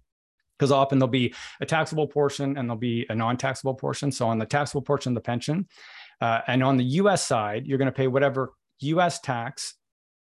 Because 0.59 0.71
often 0.71 1.01
there'll 1.01 1.11
be 1.11 1.35
a 1.61 1.67
taxable 1.67 2.07
portion 2.07 2.57
and 2.57 2.69
there'll 2.69 2.79
be 2.79 3.07
a 3.09 3.15
non 3.15 3.37
taxable 3.37 3.75
portion. 3.75 4.13
So 4.13 4.29
on 4.29 4.39
the 4.39 4.47
taxable 4.47 4.83
portion 4.83 5.11
of 5.11 5.15
the 5.17 5.27
pension, 5.27 5.67
uh, 6.21 6.41
and 6.47 6.63
on 6.63 6.77
the 6.77 6.85
US 6.85 7.27
side, 7.27 7.67
you're 7.67 7.79
going 7.79 7.87
to 7.87 7.93
pay 7.93 8.07
whatever 8.07 8.53
US 8.81 9.21
tax 9.21 9.75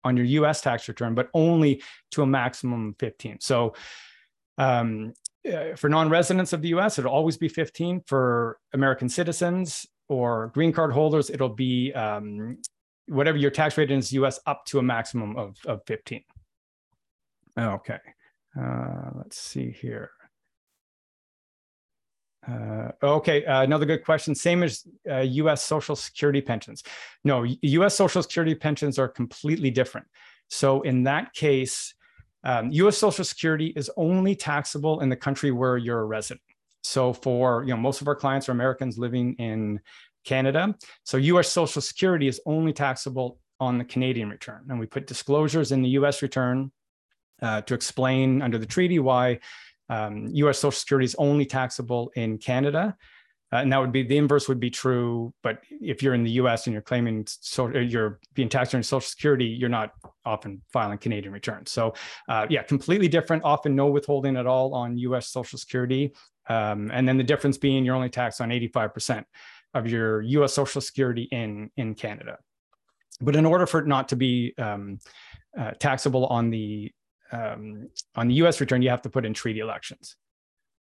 on 0.04 0.16
your 0.16 0.26
US 0.26 0.60
tax 0.60 0.88
return, 0.88 1.14
but 1.14 1.28
only 1.34 1.82
to 2.12 2.22
a 2.22 2.26
maximum 2.26 2.90
of 2.90 2.96
15. 2.98 3.38
So 3.40 3.74
um, 4.56 5.12
uh, 5.46 5.76
for 5.76 5.88
non-residents 5.88 6.52
of 6.52 6.62
the 6.62 6.68
US, 6.68 6.98
it'll 6.98 7.12
always 7.12 7.36
be 7.36 7.48
15. 7.48 8.02
For 8.06 8.58
American 8.72 9.08
citizens 9.08 9.86
or 10.08 10.48
green 10.48 10.72
card 10.72 10.92
holders, 10.92 11.30
it'll 11.30 11.48
be 11.48 11.92
um, 11.94 12.58
whatever 13.06 13.38
your 13.38 13.50
tax 13.50 13.78
rate 13.78 13.90
is 13.90 14.12
US 14.12 14.40
up 14.46 14.64
to 14.66 14.78
a 14.78 14.82
maximum 14.82 15.36
of, 15.36 15.56
of 15.66 15.80
15. 15.86 16.22
Okay, 17.58 17.98
uh, 18.60 19.10
let's 19.14 19.38
see 19.40 19.70
here. 19.70 20.10
Uh, 22.48 22.90
okay, 23.02 23.44
uh, 23.44 23.62
another 23.62 23.84
good 23.84 24.04
question. 24.04 24.34
Same 24.34 24.62
as 24.62 24.86
uh, 25.10 25.18
US 25.18 25.62
Social 25.62 25.96
Security 25.96 26.40
pensions. 26.40 26.82
No, 27.24 27.44
US 27.62 27.94
Social 27.94 28.22
Security 28.22 28.54
pensions 28.54 28.98
are 28.98 29.08
completely 29.08 29.70
different. 29.70 30.06
So 30.48 30.82
in 30.82 31.04
that 31.04 31.34
case, 31.34 31.94
um, 32.44 32.70
US 32.70 32.96
Social 32.96 33.24
Security 33.24 33.72
is 33.76 33.90
only 33.96 34.34
taxable 34.34 35.00
in 35.00 35.08
the 35.08 35.16
country 35.16 35.50
where 35.50 35.76
you're 35.76 36.00
a 36.00 36.04
resident. 36.06 36.40
So 36.82 37.12
for, 37.12 37.64
you 37.64 37.70
know, 37.70 37.76
most 37.76 38.00
of 38.00 38.08
our 38.08 38.14
clients 38.14 38.48
are 38.48 38.52
Americans 38.52 38.98
living 38.98 39.34
in 39.34 39.80
Canada. 40.24 40.74
So 41.04 41.16
US 41.18 41.48
Social 41.48 41.82
Security 41.82 42.28
is 42.28 42.40
only 42.46 42.72
taxable 42.72 43.38
on 43.60 43.76
the 43.76 43.84
Canadian 43.84 44.30
return. 44.30 44.64
And 44.70 44.78
we 44.78 44.86
put 44.86 45.06
disclosures 45.06 45.72
in 45.72 45.82
the 45.82 45.90
US 45.90 46.22
return 46.22 46.70
uh, 47.42 47.60
to 47.62 47.74
explain 47.74 48.42
under 48.42 48.58
the 48.58 48.66
treaty 48.66 48.98
why 48.98 49.40
um, 49.88 50.28
US 50.32 50.58
Social 50.58 50.72
Security 50.72 51.04
is 51.04 51.14
only 51.18 51.46
taxable 51.46 52.10
in 52.14 52.38
Canada. 52.38 52.96
Uh, 53.50 53.56
and 53.56 53.72
that 53.72 53.78
would 53.78 53.92
be 53.92 54.02
the 54.02 54.16
inverse 54.16 54.46
would 54.48 54.60
be 54.60 54.70
true. 54.70 55.32
But 55.42 55.62
if 55.70 56.02
you're 56.02 56.14
in 56.14 56.22
the 56.22 56.32
US 56.32 56.66
and 56.66 56.72
you're 56.72 56.82
claiming, 56.82 57.24
so 57.26 57.68
you're 57.68 58.20
being 58.34 58.48
taxed 58.48 58.74
on 58.74 58.82
Social 58.82 59.00
Security, 59.00 59.46
you're 59.46 59.70
not 59.70 59.92
often 60.24 60.60
filing 60.70 60.98
Canadian 60.98 61.32
returns. 61.32 61.70
So, 61.70 61.94
uh, 62.28 62.46
yeah, 62.50 62.62
completely 62.62 63.08
different, 63.08 63.44
often 63.44 63.74
no 63.74 63.86
withholding 63.86 64.36
at 64.36 64.46
all 64.46 64.74
on 64.74 64.98
US 64.98 65.28
Social 65.28 65.58
Security. 65.58 66.12
Um, 66.48 66.90
and 66.92 67.08
then 67.08 67.16
the 67.16 67.24
difference 67.24 67.56
being 67.56 67.84
you're 67.84 67.94
only 67.94 68.10
taxed 68.10 68.40
on 68.40 68.50
85% 68.50 69.24
of 69.74 69.86
your 69.86 70.20
US 70.22 70.52
Social 70.52 70.80
Security 70.82 71.28
in, 71.30 71.70
in 71.76 71.94
Canada. 71.94 72.38
But 73.20 73.34
in 73.34 73.46
order 73.46 73.66
for 73.66 73.80
it 73.80 73.86
not 73.86 74.08
to 74.10 74.16
be 74.16 74.54
um, 74.58 74.98
uh, 75.58 75.72
taxable 75.72 76.26
on 76.26 76.50
the 76.50 76.92
um, 77.32 77.88
on 78.14 78.28
the 78.28 78.34
US 78.34 78.60
return, 78.60 78.82
you 78.82 78.90
have 78.90 79.02
to 79.02 79.10
put 79.10 79.24
in 79.24 79.34
treaty 79.34 79.60
elections. 79.60 80.16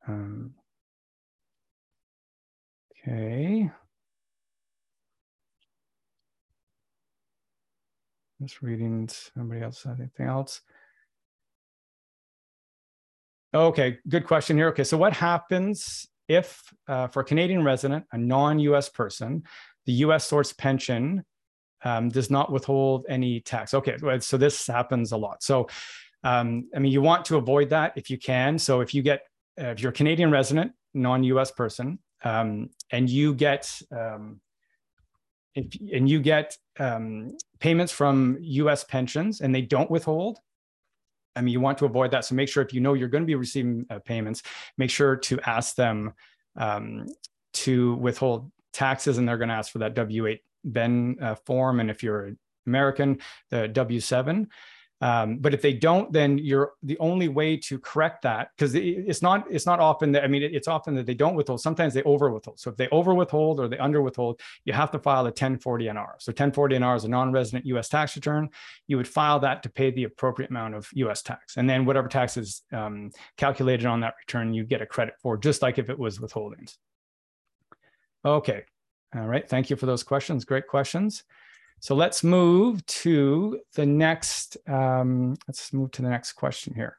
Um, 0.07 0.55
Okay. 3.07 3.71
Just 8.41 8.63
reading 8.63 9.09
somebody 9.09 9.61
else, 9.61 9.87
anything 9.87 10.27
else? 10.27 10.61
Okay, 13.55 13.99
good 14.09 14.27
question 14.27 14.57
here. 14.57 14.69
Okay, 14.69 14.85
so 14.85 14.97
what 14.97 15.13
happens 15.13 16.09
if, 16.29 16.63
uh, 16.89 17.09
for 17.09 17.21
a 17.21 17.25
Canadian 17.25 17.63
resident, 17.63 18.05
a 18.13 18.19
non-US 18.19 18.89
person, 18.89 19.43
the 19.87 19.93
US 20.05 20.27
source 20.27 20.53
pension 20.53 21.25
um, 21.85 22.09
does 22.09 22.31
not 22.31 22.51
withhold 22.51 23.05
any 23.09 23.41
tax? 23.41 23.75
Okay, 23.75 23.97
so 24.21 24.37
this 24.39 24.67
happens 24.67 25.13
a 25.13 25.17
lot. 25.17 25.43
So, 25.43 25.69
um, 26.25 26.69
I 26.75 26.79
mean, 26.79 26.91
you 26.91 27.03
want 27.03 27.27
to 27.27 27.37
avoid 27.37 27.71
that 27.71 27.93
if 27.97 28.11
you 28.11 28.19
can. 28.19 28.59
So 28.59 28.81
if 28.81 28.95
you 28.95 29.03
get, 29.03 29.23
uh, 29.61 29.67
if 29.67 29.81
you're 29.81 29.91
a 29.91 29.95
Canadian 29.95 30.31
resident, 30.31 30.73
non-US 30.95 31.51
person, 31.51 31.99
um, 32.25 32.71
and 32.91 33.09
you 33.09 33.35
get 33.35 33.71
um, 33.93 34.41
if, 35.55 35.67
and 35.93 36.09
you 36.09 36.21
get 36.21 36.57
um, 36.81 37.37
payments 37.61 37.93
from 37.93 38.39
U.S. 38.41 38.85
pensions, 38.85 39.41
and 39.41 39.55
they 39.55 39.63
don't 39.63 39.91
withhold. 39.91 40.39
I 41.37 41.43
mean, 41.43 41.53
you 41.53 41.61
want 41.61 41.79
to 41.79 41.85
avoid 41.85 42.11
that. 42.13 42.25
So 42.25 42.35
make 42.35 42.49
sure 42.49 42.63
if 42.63 42.73
you 42.73 42.81
know 42.81 42.95
you're 42.95 43.09
going 43.09 43.23
to 43.23 43.27
be 43.27 43.35
receiving 43.35 43.87
uh, 43.91 43.99
payments, 43.99 44.43
make 44.79 44.91
sure 44.91 45.17
to 45.17 45.39
ask 45.47 45.75
them 45.75 46.15
um, 46.57 47.07
to 47.55 47.95
withhold 47.97 48.51
taxes, 48.73 49.19
and 49.19 49.29
they're 49.29 49.39
going 49.39 49.49
to 49.49 49.55
ask 49.55 49.71
for 49.71 49.79
that 49.81 49.95
W-8 49.95 50.41
Ben 50.65 51.17
uh, 51.21 51.35
form, 51.35 51.81
and 51.81 51.91
if 51.91 52.03
you're 52.03 52.33
American, 52.67 53.19
the 53.51 53.69
W 53.69 54.01
seven. 54.01 54.49
Um, 55.05 55.37
but 55.37 55.53
if 55.53 55.61
they 55.61 55.75
don't, 55.75 56.11
then 56.15 56.39
you're 56.39 56.73
the 56.83 56.99
only 56.99 57.29
way 57.29 57.59
to 57.59 57.79
correct 57.79 58.23
that 58.23 58.49
because 58.57 58.75
it's 58.75 59.21
not 59.21 59.45
it's 59.51 59.67
not 59.67 59.79
often 59.79 60.13
that 60.13 60.25
I 60.25 60.29
mean 60.29 60.43
it's 60.43 60.67
often 60.67 60.95
that 60.95 61.05
they 61.05 61.13
don't 61.13 61.35
withhold. 61.35 61.61
Sometimes 61.61 61.93
they 61.93 62.03
over 62.05 62.31
withhold. 62.31 62.59
So 62.59 62.71
if 62.71 62.79
they 62.79 62.89
over 62.89 63.13
withhold 63.13 63.61
or 63.61 63.69
they 63.69 63.77
under 63.77 64.01
withhold, 64.01 64.41
you 64.65 64.73
have 64.73 64.91
to 64.93 64.99
file 64.99 65.21
a 65.21 65.25
1040 65.25 65.85
NR. 65.85 66.13
So 66.21 66.31
1040 66.31 66.77
NR 66.77 66.97
is 66.97 67.05
a 67.05 67.09
non-resident 67.09 67.67
U.S. 67.67 67.91
tax 67.91 68.17
return. 68.17 68.49
You 68.87 68.97
would 68.97 69.07
file 69.07 69.39
that 69.41 69.63
to 69.65 69.69
pay 69.69 69.91
the 69.91 70.05
appropriate 70.05 70.51
amount 70.51 70.75
of 70.75 70.89
U.S. 70.95 71.21
tax, 71.21 71.59
and 71.59 71.69
then 71.69 71.85
whatever 71.85 72.09
tax 72.09 72.39
is 72.39 72.63
um, 72.73 73.11
calculated 73.37 73.85
on 73.85 74.01
that 74.01 74.15
return, 74.27 74.55
you 74.55 74.65
get 74.65 74.81
a 74.81 74.87
credit 74.87 75.17
for, 75.21 75.37
just 75.37 75.61
like 75.61 75.77
if 75.77 75.91
it 75.91 75.99
was 75.99 76.19
withholdings. 76.19 76.79
Okay, 78.25 78.63
all 79.15 79.27
right. 79.27 79.47
Thank 79.47 79.69
you 79.69 79.77
for 79.77 79.85
those 79.85 80.03
questions. 80.03 80.47
Great 80.47 80.67
questions. 80.67 81.25
So 81.85 81.95
let's 81.95 82.25
move 82.25 82.87
to 82.87 83.61
the 83.75 83.85
next, 83.85 84.57
um, 84.67 85.37
let's 85.47 85.71
move 85.71 85.91
to 85.91 86.01
the 86.01 86.09
next 86.09 86.33
question 86.33 86.73
here. 86.75 86.97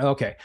Okay. 0.00 0.36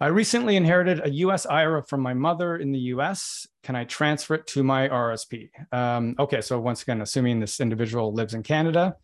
I 0.00 0.06
recently 0.06 0.56
inherited 0.56 1.02
a 1.04 1.10
US 1.10 1.44
IRA 1.44 1.82
from 1.82 2.00
my 2.00 2.14
mother 2.14 2.56
in 2.56 2.72
the 2.72 2.78
US. 2.94 3.46
Can 3.62 3.76
I 3.76 3.84
transfer 3.84 4.36
it 4.36 4.46
to 4.46 4.62
my 4.62 4.88
RSP? 4.88 5.50
Um, 5.70 6.14
okay, 6.18 6.40
so 6.40 6.58
once 6.58 6.80
again, 6.80 7.02
assuming 7.02 7.40
this 7.40 7.60
individual 7.60 8.14
lives 8.14 8.32
in 8.32 8.42
Canada. 8.42 8.96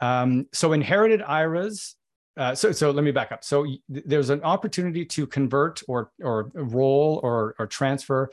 Um, 0.00 0.48
so 0.52 0.72
inherited 0.72 1.22
IRAs, 1.22 1.94
uh, 2.36 2.54
so, 2.56 2.72
so 2.72 2.90
let 2.90 3.04
me 3.04 3.12
back 3.12 3.30
up. 3.30 3.44
So 3.44 3.64
there's 3.88 4.30
an 4.30 4.42
opportunity 4.42 5.04
to 5.04 5.26
convert 5.26 5.82
or, 5.86 6.10
or 6.20 6.50
roll 6.54 7.20
or, 7.22 7.54
or 7.60 7.68
transfer 7.68 8.28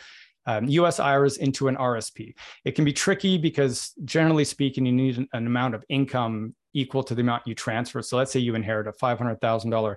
um, 0.49 0.67
US 0.67 0.99
IRAs 0.99 1.37
into 1.37 1.67
an 1.67 1.75
RSP. 1.75 2.33
It 2.65 2.71
can 2.71 2.83
be 2.83 2.91
tricky 2.91 3.37
because 3.37 3.93
generally 4.03 4.43
speaking, 4.43 4.83
you 4.83 4.91
need 4.91 5.17
an, 5.17 5.27
an 5.33 5.45
amount 5.45 5.75
of 5.75 5.85
income 5.89 6.55
equal 6.73 7.03
to 7.03 7.13
the 7.13 7.21
amount 7.21 7.45
you 7.45 7.53
transfer. 7.53 8.01
So 8.01 8.17
let's 8.17 8.31
say 8.31 8.39
you 8.39 8.55
inherit 8.55 8.87
a 8.87 8.91
$500,000 8.91 9.95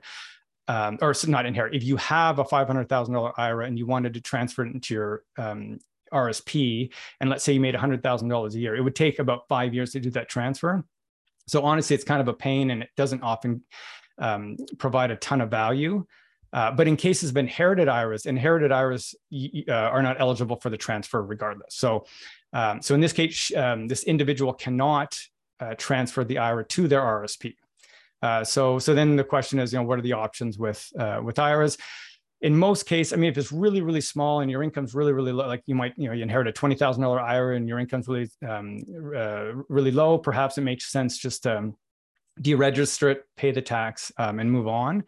um, 0.68 0.99
or 1.00 1.14
not 1.26 1.47
inherit, 1.47 1.75
if 1.75 1.82
you 1.82 1.97
have 1.97 2.38
a 2.38 2.44
$500,000 2.44 3.32
IRA 3.38 3.66
and 3.66 3.78
you 3.78 3.87
wanted 3.87 4.12
to 4.12 4.21
transfer 4.21 4.66
it 4.66 4.75
into 4.75 4.92
your 4.92 5.23
um, 5.38 5.78
RSP, 6.12 6.92
and 7.21 7.30
let's 7.30 7.44
say 7.44 7.54
you 7.54 7.61
made 7.61 7.75
$100,000 7.75 8.54
a 8.54 8.59
year, 8.59 8.76
it 8.76 8.82
would 8.82 8.94
take 8.94 9.18
about 9.21 9.49
five 9.49 9.73
years 9.73 9.92
to 9.92 10.00
do 10.00 10.11
that 10.11 10.28
transfer. 10.28 10.85
So 11.49 11.62
honestly, 11.62 11.94
it's 11.94 12.04
kind 12.04 12.21
of 12.21 12.28
a 12.28 12.35
pain 12.35 12.71
and 12.71 12.82
it 12.82 12.90
doesn't 12.97 13.23
often 13.23 13.62
um, 14.18 14.56
provide 14.78 15.11
a 15.11 15.16
ton 15.16 15.40
of 15.40 15.50
value. 15.50 16.04
Uh, 16.52 16.71
but 16.71 16.87
in 16.87 16.97
cases 16.97 17.30
of 17.30 17.37
inherited 17.37 17.88
IRAs, 17.88 18.26
inherited 18.26 18.73
IRAs 18.73 19.14
uh, 19.68 19.73
are 19.73 20.02
not 20.02 20.21
eligible 20.21 20.56
for 20.56 20.68
the 20.71 20.76
transfer 20.76 21.23
regardless. 21.23 21.75
So, 21.75 22.04
um, 22.52 22.82
so 22.82 22.94
in 22.94 23.00
this 23.00 23.12
case, 23.12 23.54
um, 23.56 23.88
this 23.88 24.04
individual 24.04 24.52
cannot 24.52 25.18
uh, 25.61 25.75
transfer 25.76 26.25
the 26.25 26.38
IRA 26.38 26.64
to 26.64 26.88
their 26.88 27.00
RSP. 27.00 27.54
Uh, 28.21 28.44
so, 28.44 28.78
so 28.78 28.94
then 28.94 29.16
the 29.16 29.25
question 29.25 29.59
is, 29.59 29.73
you 29.73 29.78
know, 29.78 29.85
what 29.85 29.99
are 29.99 30.02
the 30.02 30.12
options 30.12 30.59
with 30.59 30.87
uh, 30.99 31.21
with 31.23 31.38
IRAs? 31.38 31.78
In 32.42 32.56
most 32.56 32.87
cases, 32.87 33.12
I 33.12 33.16
mean, 33.16 33.30
if 33.30 33.38
it's 33.38 33.52
really, 33.52 33.82
really 33.82 34.00
small 34.00 34.40
and 34.40 34.50
your 34.50 34.64
income's 34.64 34.94
really, 34.94 35.12
really 35.12 35.30
low, 35.30 35.47
like 35.47 35.62
you 35.66 35.76
might, 35.76 35.94
you 35.97 36.09
know, 36.09 36.12
you 36.12 36.23
inherit 36.23 36.49
a 36.49 36.52
twenty 36.52 36.75
thousand 36.75 37.02
dollar 37.02 37.21
IRA 37.21 37.56
and 37.56 37.68
your 37.68 37.78
income's 37.78 38.09
really, 38.09 38.30
um, 38.47 38.82
really 39.68 39.90
low, 39.90 40.18
perhaps 40.18 40.59
it 40.59 40.62
makes 40.62 40.90
sense 40.90 41.18
just 41.18 41.44
to 41.44 41.59
um, 41.59 41.76
deregister 42.40 43.12
it, 43.12 43.25
pay 43.37 43.52
the 43.52 43.62
tax, 43.62 44.12
um, 44.18 44.38
and 44.40 44.50
move 44.50 44.68
on. 44.68 45.04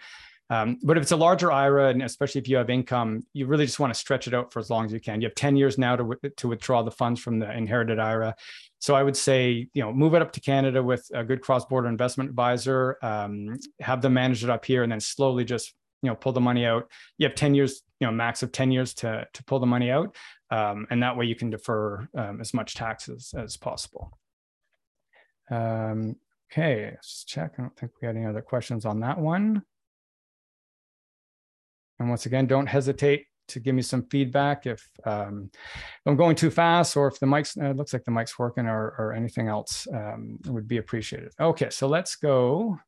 Um, 0.51 0.79
but 0.83 0.97
if 0.97 1.03
it's 1.03 1.13
a 1.13 1.17
larger 1.17 1.51
IRA, 1.51 1.89
and 1.89 2.03
especially 2.03 2.41
if 2.41 2.49
you 2.49 2.57
have 2.57 2.69
income, 2.69 3.25
you 3.33 3.47
really 3.47 3.65
just 3.65 3.81
want 3.81 3.93
to 3.93 3.99
stretch 3.99 4.29
it 4.29 4.35
out 4.35 4.53
for 4.53 4.59
as 4.59 4.69
long 4.69 4.85
as 4.85 4.93
you 4.93 5.01
can. 5.01 5.21
You 5.21 5.29
have 5.29 5.35
10 5.35 5.57
years 5.57 5.79
now 5.79 5.97
to, 5.97 6.17
to 6.37 6.49
withdraw 6.49 6.83
the 6.83 6.91
funds 6.91 7.21
from 7.21 7.39
the 7.39 7.51
inherited 7.51 7.99
IRA. 7.99 8.35
So 8.79 8.95
I 8.95 9.03
would 9.03 9.17
say, 9.17 9.69
you 9.73 9.83
know, 9.83 9.93
move 9.93 10.15
it 10.15 10.21
up 10.21 10.33
to 10.33 10.41
Canada 10.41 10.83
with 10.83 11.09
a 11.15 11.25
good 11.25 11.41
cross-border 11.41 11.89
investment 11.89 12.29
advisor, 12.29 12.99
um, 13.03 13.59
have 13.81 14.03
them 14.03 14.15
manage 14.15 14.45
it 14.45 14.51
up 14.51 14.65
here, 14.67 14.83
and 14.83 14.93
then 14.93 15.01
slowly 15.01 15.45
just, 15.45 15.73
you 16.03 16.11
know, 16.11 16.15
pull 16.15 16.33
the 16.33 16.41
money 16.41 16.67
out. 16.67 16.91
You 17.17 17.27
have 17.27 17.35
10 17.35 17.55
years, 17.55 17.83
you 17.99 18.07
know, 18.07 18.13
max 18.13 18.43
of 18.43 18.53
10 18.53 18.71
years 18.71 18.93
to, 18.95 19.27
to 19.33 19.45
pull 19.45 19.61
the 19.61 19.67
money 19.67 19.91
out. 19.91 20.15
Um, 20.51 20.87
and 20.91 21.03
that 21.03 21.17
way 21.17 21.25
you 21.25 21.35
can 21.35 21.49
defer 21.49 22.07
um, 22.15 22.43
as 22.43 22.53
much 22.53 22.75
taxes 22.75 23.33
as 23.35 23.57
possible. 23.57 24.19
Um, 25.51 26.17
okay, 26.53 26.91
let's 26.93 27.25
check. 27.25 27.55
I 27.59 27.63
don't 27.63 27.77
think 27.77 27.93
we 28.01 28.07
had 28.07 28.17
any 28.17 28.27
other 28.27 28.43
questions 28.43 28.85
on 28.85 29.01
that 29.01 29.19
one. 29.19 29.63
And 31.99 32.09
once 32.09 32.27
again, 32.27 32.47
don't 32.47 32.67
hesitate 32.67 33.27
to 33.49 33.61
give 33.61 33.75
me 33.75 33.83
some 33.83 34.03
feedback 34.05 34.67
if, 34.67 34.89
um, 35.05 35.51
I'm 36.07 36.17
going 36.17 36.35
too 36.35 36.51
fast 36.51 36.97
or 36.97 37.09
if 37.09 37.19
the 37.21 37.27
mic's, 37.27 37.57
uh, 37.57 37.71
looks 37.71 37.93
like 37.93 38.05
the 38.05 38.11
mic's 38.11 38.39
working 38.39 38.67
or, 38.67 38.95
or 38.99 39.13
anything 39.13 39.49
else 39.49 39.87
um, 39.93 40.39
would 40.47 40.67
be 40.67 40.79
appreciated. 40.79 41.33
Okay, 41.39 41.71
so 41.71 41.87
let's 41.87 42.17
go 42.17 42.79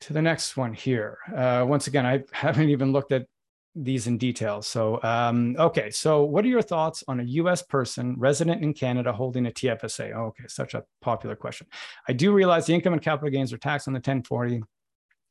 to 0.00 0.12
the 0.12 0.22
next 0.22 0.56
one 0.56 0.72
here. 0.72 1.18
Uh, 1.34 1.64
once 1.66 1.86
again, 1.86 2.06
I 2.06 2.24
haven't 2.32 2.70
even 2.70 2.92
looked 2.92 3.12
at 3.12 3.26
these 3.74 4.06
in 4.06 4.18
detail. 4.18 4.60
So, 4.60 5.02
um, 5.02 5.56
okay, 5.58 5.90
so 5.90 6.24
what 6.24 6.44
are 6.44 6.48
your 6.48 6.62
thoughts 6.62 7.02
on 7.08 7.20
a 7.20 7.24
US 7.24 7.62
person 7.62 8.16
resident 8.18 8.62
in 8.62 8.74
Canada 8.74 9.12
holding 9.12 9.46
a 9.46 9.50
TFSA? 9.50 10.14
Oh, 10.14 10.26
okay, 10.26 10.44
such 10.46 10.74
a 10.74 10.84
popular 11.00 11.36
question. 11.36 11.66
I 12.06 12.12
do 12.12 12.32
realize 12.32 12.66
the 12.66 12.74
income 12.74 12.92
and 12.92 13.02
capital 13.02 13.30
gains 13.30 13.52
are 13.52 13.58
taxed 13.58 13.88
on 13.88 13.94
the 13.94 13.98
1040 13.98 14.62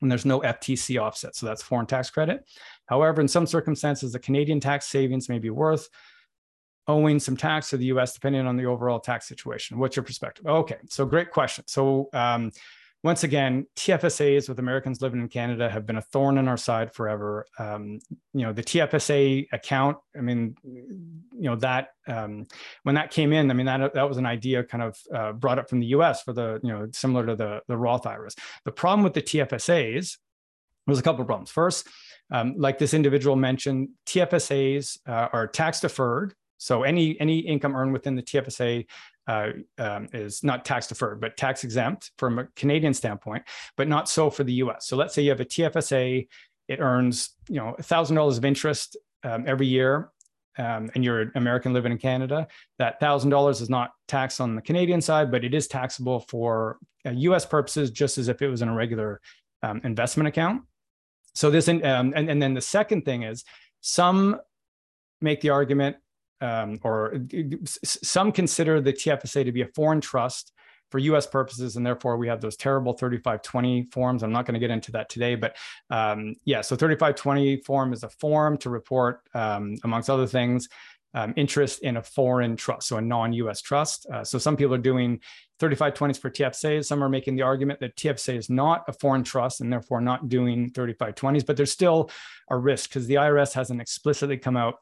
and 0.01 0.11
there's 0.11 0.25
no 0.25 0.41
FTC 0.41 1.01
offset. 1.01 1.35
So 1.35 1.45
that's 1.45 1.61
foreign 1.61 1.85
tax 1.85 2.09
credit. 2.09 2.45
However, 2.87 3.21
in 3.21 3.27
some 3.27 3.45
circumstances, 3.45 4.11
the 4.11 4.19
Canadian 4.19 4.59
tax 4.59 4.87
savings 4.87 5.29
may 5.29 5.39
be 5.39 5.49
worth 5.49 5.89
owing 6.87 7.19
some 7.19 7.37
tax 7.37 7.69
to 7.69 7.77
the 7.77 7.85
US 7.85 8.13
depending 8.13 8.45
on 8.47 8.57
the 8.57 8.65
overall 8.65 8.99
tax 8.99 9.27
situation. 9.27 9.77
What's 9.77 9.95
your 9.95 10.03
perspective? 10.03 10.45
Okay, 10.45 10.77
so 10.89 11.05
great 11.05 11.31
question. 11.31 11.63
So 11.67 12.09
um, 12.13 12.51
once 13.03 13.23
again, 13.23 13.65
TFSAs 13.75 14.47
with 14.47 14.59
Americans 14.59 15.01
living 15.01 15.21
in 15.21 15.27
Canada 15.27 15.67
have 15.67 15.87
been 15.87 15.97
a 15.97 16.01
thorn 16.01 16.37
in 16.37 16.47
our 16.47 16.57
side 16.57 16.93
forever. 16.93 17.47
Um, 17.57 17.99
you 18.33 18.45
know, 18.45 18.53
the 18.53 18.63
TFSA 18.63 19.47
account, 19.51 19.97
I 20.15 20.21
mean, 20.21 20.55
you 20.63 21.25
know, 21.49 21.55
that 21.57 21.89
um, 22.07 22.45
when 22.83 22.95
that 22.95 23.09
came 23.09 23.33
in, 23.33 23.49
I 23.49 23.55
mean, 23.55 23.65
that, 23.65 23.95
that 23.95 24.07
was 24.07 24.17
an 24.17 24.27
idea 24.27 24.63
kind 24.63 24.83
of 24.83 24.97
uh, 25.13 25.31
brought 25.33 25.57
up 25.57 25.67
from 25.67 25.79
the 25.79 25.87
US 25.87 26.21
for 26.21 26.33
the, 26.33 26.59
you 26.61 26.69
know, 26.71 26.87
similar 26.93 27.25
to 27.25 27.35
the, 27.35 27.61
the 27.67 27.75
Roth 27.75 28.05
IRAs. 28.05 28.35
The 28.65 28.71
problem 28.71 29.03
with 29.03 29.13
the 29.13 29.21
TFSAs 29.23 30.17
was 30.85 30.99
a 30.99 31.01
couple 31.01 31.21
of 31.21 31.27
problems. 31.27 31.49
First, 31.49 31.87
um, 32.29 32.53
like 32.55 32.77
this 32.77 32.93
individual 32.93 33.35
mentioned, 33.35 33.89
TFSAs 34.05 34.99
uh, 35.07 35.29
are 35.33 35.47
tax 35.47 35.79
deferred. 35.79 36.35
So 36.59 36.83
any 36.83 37.19
any 37.19 37.39
income 37.39 37.75
earned 37.75 37.91
within 37.91 38.15
the 38.15 38.21
TFSA 38.21 38.85
uh, 39.27 39.49
um, 39.77 40.07
is 40.13 40.43
not 40.43 40.65
tax 40.65 40.87
deferred, 40.87 41.21
but 41.21 41.37
tax 41.37 41.63
exempt 41.63 42.11
from 42.17 42.39
a 42.39 42.47
Canadian 42.55 42.93
standpoint, 42.93 43.43
but 43.77 43.87
not 43.87 44.09
so 44.09 44.29
for 44.29 44.43
the 44.43 44.53
US. 44.53 44.87
So 44.87 44.95
let's 44.97 45.13
say 45.13 45.21
you 45.21 45.29
have 45.29 45.39
a 45.39 45.45
TFSA, 45.45 46.27
it 46.67 46.79
earns 46.79 47.31
you 47.49 47.55
know 47.55 47.75
$1,000 47.79 48.37
of 48.37 48.45
interest 48.45 48.97
um, 49.23 49.43
every 49.47 49.67
year, 49.67 50.09
um, 50.57 50.89
and 50.95 51.03
you're 51.03 51.21
an 51.21 51.31
American 51.35 51.73
living 51.73 51.91
in 51.91 51.97
Canada. 51.97 52.47
That 52.79 52.99
$1,000 52.99 53.61
is 53.61 53.69
not 53.69 53.91
taxed 54.07 54.41
on 54.41 54.55
the 54.55 54.61
Canadian 54.61 55.01
side, 55.01 55.31
but 55.31 55.43
it 55.43 55.53
is 55.53 55.67
taxable 55.67 56.21
for 56.27 56.77
uh, 57.05 57.11
US 57.11 57.45
purposes, 57.45 57.91
just 57.91 58.17
as 58.17 58.27
if 58.27 58.41
it 58.41 58.47
was 58.47 58.61
in 58.61 58.69
a 58.69 58.75
regular 58.75 59.21
um, 59.63 59.81
investment 59.83 60.27
account. 60.27 60.63
So 61.35 61.49
this, 61.49 61.67
um, 61.69 61.79
and, 61.83 62.29
and 62.29 62.41
then 62.41 62.53
the 62.53 62.61
second 62.61 63.05
thing 63.05 63.23
is 63.23 63.45
some 63.79 64.37
make 65.21 65.41
the 65.41 65.49
argument 65.49 65.97
um, 66.41 66.79
or 66.83 67.15
some 67.83 68.31
consider 68.31 68.81
the 68.81 68.93
TFSA 68.93 69.45
to 69.45 69.51
be 69.51 69.61
a 69.61 69.67
foreign 69.67 70.01
trust 70.01 70.53
for 70.91 70.99
US 70.99 71.25
purposes, 71.25 71.77
and 71.77 71.85
therefore 71.85 72.17
we 72.17 72.27
have 72.27 72.41
those 72.41 72.57
terrible 72.57 72.93
3520 72.93 73.87
forms. 73.91 74.23
I'm 74.23 74.31
not 74.31 74.45
going 74.45 74.55
to 74.55 74.59
get 74.59 74.69
into 74.69 74.91
that 74.91 75.09
today, 75.09 75.35
but 75.35 75.55
um, 75.89 76.35
yeah, 76.43 76.61
so 76.61 76.75
3520 76.75 77.61
form 77.61 77.93
is 77.93 78.03
a 78.03 78.09
form 78.09 78.57
to 78.57 78.69
report, 78.69 79.21
um, 79.33 79.75
amongst 79.83 80.09
other 80.09 80.27
things, 80.27 80.67
um, 81.13 81.33
interest 81.35 81.81
in 81.81 81.97
a 81.97 82.01
foreign 82.03 82.55
trust, 82.55 82.87
so 82.87 82.97
a 82.97 83.01
non-US 83.01 83.61
trust. 83.61 84.05
Uh, 84.11 84.23
so 84.23 84.37
some 84.37 84.55
people 84.55 84.73
are 84.73 84.79
doing 84.79 85.19
3520s 85.59 86.19
for 86.19 86.29
TFSAs. 86.29 86.85
Some 86.85 87.03
are 87.03 87.09
making 87.09 87.35
the 87.35 87.41
argument 87.41 87.79
that 87.81 87.95
TFSA 87.95 88.37
is 88.37 88.49
not 88.49 88.83
a 88.87 88.93
foreign 88.93 89.23
trust 89.23 89.61
and 89.61 89.71
therefore 89.71 90.01
not 90.01 90.29
doing 90.29 90.71
3520s, 90.71 91.45
but 91.45 91.57
there's 91.57 91.71
still 91.71 92.09
a 92.49 92.57
risk 92.57 92.89
because 92.89 93.07
the 93.07 93.15
IRS 93.15 93.53
hasn't 93.53 93.81
explicitly 93.81 94.37
come 94.37 94.57
out 94.57 94.75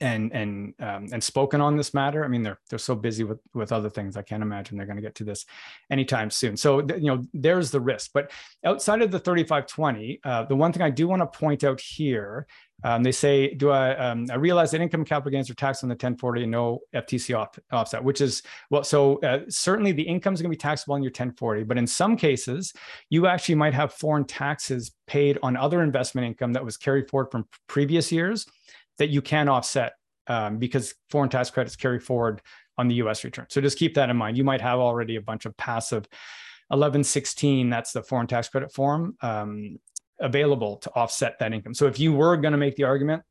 and 0.00 0.32
and 0.32 0.74
um, 0.80 1.08
and 1.12 1.22
spoken 1.22 1.60
on 1.60 1.76
this 1.76 1.92
matter. 1.92 2.24
I 2.24 2.28
mean, 2.28 2.42
they're 2.42 2.58
they're 2.70 2.78
so 2.78 2.94
busy 2.94 3.24
with 3.24 3.40
with 3.54 3.72
other 3.72 3.90
things. 3.90 4.16
I 4.16 4.22
can't 4.22 4.42
imagine 4.42 4.76
they're 4.76 4.86
going 4.86 4.96
to 4.96 5.02
get 5.02 5.14
to 5.16 5.24
this 5.24 5.44
anytime 5.90 6.30
soon. 6.30 6.56
So 6.56 6.80
you 6.80 7.06
know, 7.08 7.24
there's 7.34 7.70
the 7.70 7.80
risk. 7.80 8.10
But 8.14 8.30
outside 8.64 9.02
of 9.02 9.10
the 9.10 9.18
3520, 9.18 10.20
uh, 10.24 10.44
the 10.44 10.56
one 10.56 10.72
thing 10.72 10.82
I 10.82 10.90
do 10.90 11.08
want 11.08 11.20
to 11.20 11.38
point 11.38 11.64
out 11.64 11.80
here, 11.80 12.46
um, 12.84 13.02
they 13.02 13.12
say, 13.12 13.54
do 13.54 13.70
I? 13.70 13.96
Um, 13.96 14.26
I 14.30 14.36
realize 14.36 14.70
that 14.70 14.80
income 14.80 15.04
capital 15.04 15.32
gains 15.32 15.50
are 15.50 15.54
taxed 15.54 15.82
on 15.82 15.88
the 15.88 15.94
1040 15.94 16.42
and 16.42 16.52
no 16.52 16.80
FTC 16.94 17.36
off, 17.36 17.58
offset, 17.72 18.02
which 18.02 18.20
is 18.20 18.42
well. 18.70 18.84
So 18.84 19.18
uh, 19.20 19.40
certainly 19.48 19.90
the 19.90 20.02
income 20.02 20.34
is 20.34 20.40
going 20.40 20.50
to 20.50 20.56
be 20.56 20.60
taxable 20.60 20.94
on 20.94 21.02
your 21.02 21.10
1040, 21.10 21.64
but 21.64 21.76
in 21.76 21.86
some 21.86 22.16
cases, 22.16 22.72
you 23.10 23.26
actually 23.26 23.56
might 23.56 23.74
have 23.74 23.92
foreign 23.92 24.24
taxes 24.24 24.92
paid 25.08 25.38
on 25.42 25.56
other 25.56 25.82
investment 25.82 26.26
income 26.26 26.52
that 26.52 26.64
was 26.64 26.76
carried 26.76 27.08
forward 27.08 27.30
from 27.32 27.46
previous 27.66 28.12
years 28.12 28.46
that 28.98 29.08
you 29.08 29.22
can 29.22 29.48
offset 29.48 29.92
um, 30.26 30.58
because 30.58 30.94
foreign 31.10 31.30
tax 31.30 31.50
credits 31.50 31.76
carry 31.76 31.98
forward 31.98 32.42
on 32.76 32.88
the 32.88 32.96
US 32.96 33.24
return. 33.24 33.46
So 33.48 33.60
just 33.60 33.78
keep 33.78 33.94
that 33.94 34.10
in 34.10 34.16
mind. 34.16 34.36
You 34.36 34.44
might 34.44 34.60
have 34.60 34.78
already 34.78 35.16
a 35.16 35.20
bunch 35.22 35.46
of 35.46 35.56
passive 35.56 36.06
1116, 36.68 37.70
that's 37.70 37.92
the 37.92 38.02
foreign 38.02 38.26
tax 38.26 38.48
credit 38.48 38.72
form, 38.72 39.16
um, 39.22 39.78
available 40.20 40.76
to 40.76 40.90
offset 40.94 41.38
that 41.38 41.52
income. 41.52 41.74
So 41.74 41.86
if 41.86 41.98
you 41.98 42.12
were 42.12 42.36
going 42.36 42.52
to 42.52 42.58
make 42.58 42.76
the 42.76 42.84
argument 42.84 43.22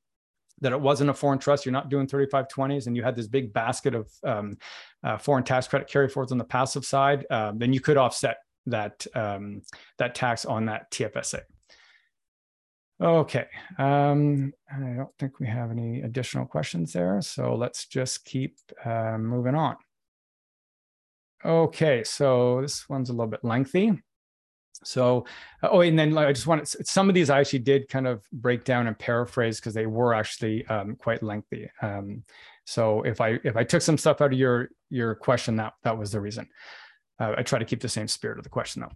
that 0.62 0.72
it 0.72 0.82
wasn't 0.82 1.12
a 1.12 1.14
foreign 1.14 1.38
trust, 1.38 1.64
you're 1.64 1.74
not 1.74 1.90
doing 1.90 2.08
3520s, 2.08 2.88
and 2.88 2.96
you 2.96 3.04
had 3.04 3.16
this 3.16 3.28
big 3.28 3.54
basket 3.54 3.94
of 3.94 4.10
um, 4.24 4.58
uh, 5.04 5.18
foreign 5.18 5.44
tax 5.44 5.68
credit 5.68 5.88
carry 5.88 6.10
forwards 6.10 6.32
on 6.32 6.40
the 6.40 6.44
passive 6.44 6.84
side, 6.84 7.28
uh, 7.30 7.52
then 7.56 7.74
you 7.74 7.80
could 7.80 7.98
offset 7.98 8.38
that 8.66 9.06
um, 9.16 9.62
that 9.98 10.16
tax 10.16 10.46
on 10.46 10.66
that 10.66 10.92
TFSA. 10.92 11.42
Okay, 13.00 13.46
um, 13.78 14.52
I 14.74 14.80
don't 14.80 15.16
think 15.20 15.40
we 15.40 15.46
have 15.46 15.70
any 15.70 16.02
additional 16.02 16.48
questions 16.48 16.94
there, 16.94 17.22
so 17.22 17.54
let's 17.56 17.86
just 17.86 18.26
keep 18.26 18.58
uh, 18.84 19.18
moving 19.20 19.54
on. 19.54 19.76
Okay, 21.46 22.04
so 22.04 22.62
this 22.62 22.90
one's 22.90 23.12
a 23.12 23.14
little 23.14 23.28
bit 23.28 23.44
lengthy. 23.44 24.02
So, 24.84 25.26
uh, 25.62 25.70
oh, 25.72 25.82
and 25.82 25.98
then 25.98 26.18
I 26.18 26.32
just 26.34 26.48
wanted 26.48 26.68
some 26.88 27.08
of 27.08 27.16
these 27.16 27.30
I 27.30 27.40
actually 27.40 27.60
did 27.60 27.88
kind 27.88 28.08
of 28.08 28.24
break 28.32 28.64
down 28.64 28.88
and 28.88 28.98
paraphrase 28.98 29.60
because 29.60 29.76
they 29.76 29.86
were 29.86 30.16
actually 30.16 30.66
um, 30.68 30.96
quite 30.96 31.22
lengthy. 31.22 31.70
Um, 31.84 32.24
so 32.66 33.04
if 33.04 33.22
I 33.22 33.40
if 33.44 33.56
I 33.56 33.64
took 33.64 33.82
some 33.82 33.98
stuff 33.98 34.22
out 34.22 34.34
of 34.34 34.40
your 34.40 34.70
your 34.90 35.16
question, 35.16 35.56
that 35.58 35.74
that 35.84 35.98
was 35.98 36.12
the 36.12 36.22
reason. 36.22 36.48
Uh, 37.20 37.34
I 37.38 37.44
try 37.44 37.60
to 37.60 37.66
keep 37.66 37.82
the 37.82 37.90
same 37.90 38.08
spirit 38.08 38.38
of 38.40 38.44
the 38.44 38.50
question 38.50 38.82
though. 38.82 38.92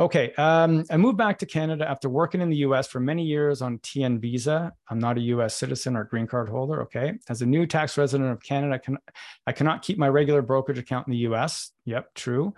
Okay, 0.00 0.32
um, 0.34 0.84
I 0.90 0.96
moved 0.96 1.18
back 1.18 1.38
to 1.38 1.46
Canada 1.46 1.88
after 1.88 2.08
working 2.08 2.40
in 2.40 2.50
the 2.50 2.56
US 2.58 2.88
for 2.88 2.98
many 2.98 3.22
years 3.22 3.62
on 3.62 3.78
TN 3.78 4.18
visa. 4.18 4.72
I'm 4.88 4.98
not 4.98 5.18
a 5.18 5.20
US 5.20 5.54
citizen 5.54 5.94
or 5.96 6.02
green 6.02 6.26
card 6.26 6.48
holder. 6.48 6.82
Okay, 6.82 7.14
as 7.28 7.42
a 7.42 7.46
new 7.46 7.64
tax 7.64 7.96
resident 7.96 8.32
of 8.32 8.42
Canada, 8.42 8.74
I, 8.74 8.78
can, 8.78 8.98
I 9.46 9.52
cannot 9.52 9.82
keep 9.82 9.96
my 9.96 10.08
regular 10.08 10.42
brokerage 10.42 10.78
account 10.78 11.06
in 11.06 11.12
the 11.12 11.18
US. 11.18 11.70
Yep, 11.84 12.12
true. 12.14 12.54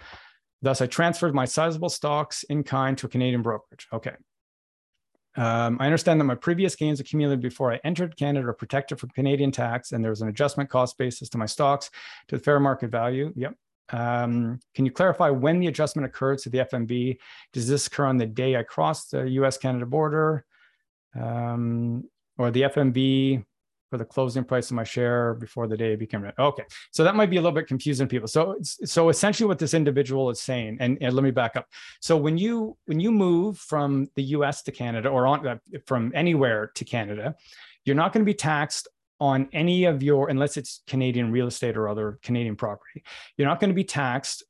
Thus, 0.63 0.81
I 0.81 0.87
transferred 0.87 1.35
my 1.35 1.45
sizable 1.45 1.91
stocks 1.91 2.43
in 2.45 2.63
kind 2.63 2.97
to 2.99 3.07
a 3.07 3.11
Canadian 3.11 3.43
brokerage. 3.43 3.87
Okay. 3.93 4.15
Um, 5.37 5.77
I 5.79 5.85
understand 5.85 6.19
that 6.19 6.25
my 6.25 6.35
previous 6.35 6.75
gains 6.75 6.99
accumulated 7.01 7.43
before 7.43 7.71
I 7.71 7.79
entered 7.85 8.17
Canada 8.17 8.49
are 8.49 8.55
protected 8.55 8.99
from 8.99 9.11
Canadian 9.11 9.53
tax, 9.53 9.93
and 9.93 10.03
there 10.03 10.11
was 10.11 10.23
an 10.23 10.29
adjustment 10.29 10.71
cost 10.71 10.97
basis 10.97 11.29
to 11.29 11.39
my 11.39 11.45
stocks 11.45 11.91
to 12.29 12.39
the 12.39 12.43
fair 12.43 12.59
market 12.59 12.89
value. 12.91 13.35
Yep, 13.37 13.55
um, 13.91 14.59
can 14.75 14.85
you 14.85 14.91
clarify 14.91 15.31
when 15.31 15.61
the 15.61 15.69
adjustment 15.69 16.07
occurred 16.07 16.39
to 16.41 16.51
the 16.51 16.59
FMV? 16.59 17.19
Does 17.53 17.69
this 17.69 17.87
occur 17.87 18.07
on 18.07 18.17
the 18.17 18.27
day 18.27 18.57
I 18.57 18.63
crossed 18.63 19.13
the 19.13 19.29
US 19.29 19.59
Canada 19.59 19.87
border? 19.87 20.45
Um, 21.19 22.05
or 22.39 22.51
the 22.51 22.63
FMV 22.63 23.45
for 23.91 23.99
the 23.99 24.05
closing 24.05 24.45
price 24.45 24.71
of 24.71 24.77
my 24.77 24.85
share 24.85 25.35
before 25.35 25.67
the 25.67 25.77
day 25.77 25.93
it 25.93 25.99
became 25.99 26.29
okay 26.39 26.65
so 26.91 27.05
that 27.05 27.15
might 27.15 27.31
be 27.31 27.37
a 27.37 27.41
little 27.41 27.55
bit 27.55 27.69
confusing 27.69 28.09
people 28.09 28.27
so 28.27 28.57
so 28.63 29.09
essentially 29.09 29.47
what 29.47 29.59
this 29.59 29.75
individual 29.75 30.29
is 30.29 30.41
saying 30.41 30.77
and, 30.81 30.99
and 31.01 31.15
let 31.15 31.23
me 31.23 31.31
back 31.31 31.57
up 31.57 31.67
so 32.01 32.17
when 32.17 32.37
you 32.37 32.77
when 32.87 32.99
you 32.99 33.13
move 33.13 33.57
from 33.59 34.09
the 34.17 34.25
us 34.25 34.63
to 34.63 34.73
canada 34.73 35.09
or 35.09 35.27
on 35.27 35.47
uh, 35.47 35.57
from 35.87 36.11
anywhere 36.15 36.73
to 36.75 36.85
canada 36.85 37.35
you're 37.85 37.97
not 37.97 38.13
going 38.13 38.25
to 38.25 38.29
be 38.29 38.35
taxed 38.35 38.89
on 39.21 39.49
any 39.53 39.85
of 39.85 40.03
your, 40.03 40.29
unless 40.29 40.57
it's 40.57 40.83
Canadian 40.87 41.31
real 41.31 41.47
estate 41.47 41.77
or 41.77 41.89
other 41.89 42.19
Canadian 42.23 42.57
property, 42.57 43.03
you're 43.37 43.49
not 43.49 43.61
going 43.61 43.71
to 43.71 43.75
be 43.75 43.85
taxed 43.85 44.45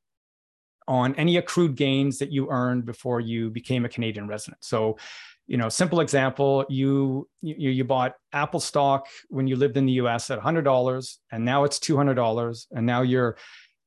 on 0.89 1.15
any 1.17 1.37
accrued 1.37 1.77
gains 1.77 2.19
that 2.19 2.31
you 2.31 2.49
earned 2.51 2.85
before 2.85 3.21
you 3.21 3.51
became 3.51 3.85
a 3.85 3.89
Canadian 3.89 4.29
resident. 4.29 4.63
So, 4.65 4.99
you 5.47 5.57
know, 5.57 5.69
simple 5.69 6.01
example, 6.01 6.65
you 6.69 7.29
you, 7.41 7.71
you 7.71 7.85
bought 7.85 8.15
Apple 8.33 8.61
stock 8.61 9.07
when 9.29 9.47
you 9.47 9.57
lived 9.57 9.77
in 9.77 9.87
the 9.87 9.95
US 9.95 10.31
at 10.31 10.41
$100 10.41 11.17
and 11.33 11.45
now 11.45 11.65
it's 11.65 11.79
$200 11.79 12.67
and 12.73 12.87
now 12.87 13.03
you're 13.03 13.37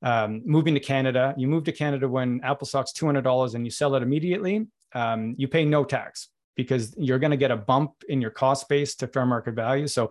um, 0.02 0.42
moving 0.46 0.74
to 0.74 0.80
Canada. 0.80 1.34
You 1.38 1.48
move 1.48 1.66
to 1.66 1.72
Canada 1.72 2.08
when 2.08 2.40
Apple 2.44 2.68
stock's 2.68 2.94
$200 2.94 3.56
and 3.56 3.66
you 3.66 3.72
sell 3.72 3.96
it 3.96 4.04
immediately. 4.04 4.68
Um, 4.94 5.36
you 5.38 5.48
pay 5.48 5.66
no 5.66 5.84
tax 5.84 6.30
because 6.56 6.94
you're 6.98 7.20
going 7.20 7.32
to 7.32 7.38
get 7.38 7.52
a 7.52 7.58
bump 7.58 7.92
in 8.08 8.22
your 8.22 8.32
cost 8.32 8.68
base 8.68 8.96
to 8.96 9.08
fair 9.08 9.26
market 9.26 9.54
value. 9.54 9.88
So 9.88 10.10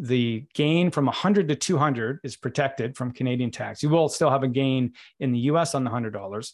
the 0.00 0.46
gain 0.54 0.90
from 0.90 1.06
100 1.06 1.48
to 1.48 1.54
200 1.54 2.20
is 2.24 2.36
protected 2.36 2.96
from 2.96 3.12
Canadian 3.12 3.50
tax. 3.50 3.82
You 3.82 3.90
will 3.90 4.08
still 4.08 4.30
have 4.30 4.42
a 4.42 4.48
gain 4.48 4.94
in 5.20 5.30
the 5.30 5.38
US 5.40 5.74
on 5.74 5.84
the 5.84 5.90
$100, 5.90 6.52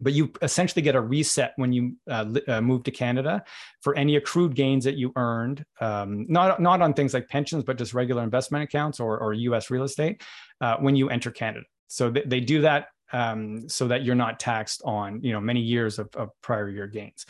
but 0.00 0.14
you 0.14 0.32
essentially 0.40 0.80
get 0.80 0.94
a 0.94 1.00
reset 1.00 1.52
when 1.56 1.74
you 1.74 1.96
uh, 2.10 2.24
uh, 2.48 2.60
move 2.62 2.82
to 2.84 2.90
Canada 2.90 3.44
for 3.82 3.94
any 3.96 4.16
accrued 4.16 4.54
gains 4.54 4.84
that 4.84 4.96
you 4.96 5.12
earned, 5.16 5.62
um, 5.80 6.24
not, 6.28 6.60
not 6.60 6.80
on 6.80 6.94
things 6.94 7.12
like 7.12 7.28
pensions, 7.28 7.64
but 7.64 7.76
just 7.76 7.92
regular 7.92 8.22
investment 8.22 8.64
accounts 8.64 8.98
or, 8.98 9.18
or 9.18 9.34
US 9.34 9.70
real 9.70 9.84
estate 9.84 10.22
uh, 10.62 10.76
when 10.78 10.96
you 10.96 11.10
enter 11.10 11.30
Canada. 11.30 11.66
So 11.88 12.10
th- 12.10 12.26
they 12.28 12.40
do 12.40 12.62
that 12.62 12.86
um, 13.12 13.68
so 13.68 13.88
that 13.88 14.04
you're 14.04 14.14
not 14.14 14.38
taxed 14.38 14.82
on 14.84 15.22
you 15.22 15.32
know 15.32 15.40
many 15.40 15.60
years 15.60 15.98
of, 15.98 16.08
of 16.14 16.30
prior 16.42 16.70
year 16.70 16.86
gains. 16.86 17.26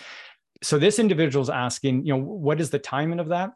So 0.62 0.78
this 0.78 0.98
individual 0.98 1.42
is 1.42 1.48
asking, 1.48 2.04
you 2.04 2.12
know, 2.12 2.22
what 2.22 2.60
is 2.60 2.68
the 2.68 2.78
timing 2.78 3.18
of 3.18 3.28
that? 3.28 3.52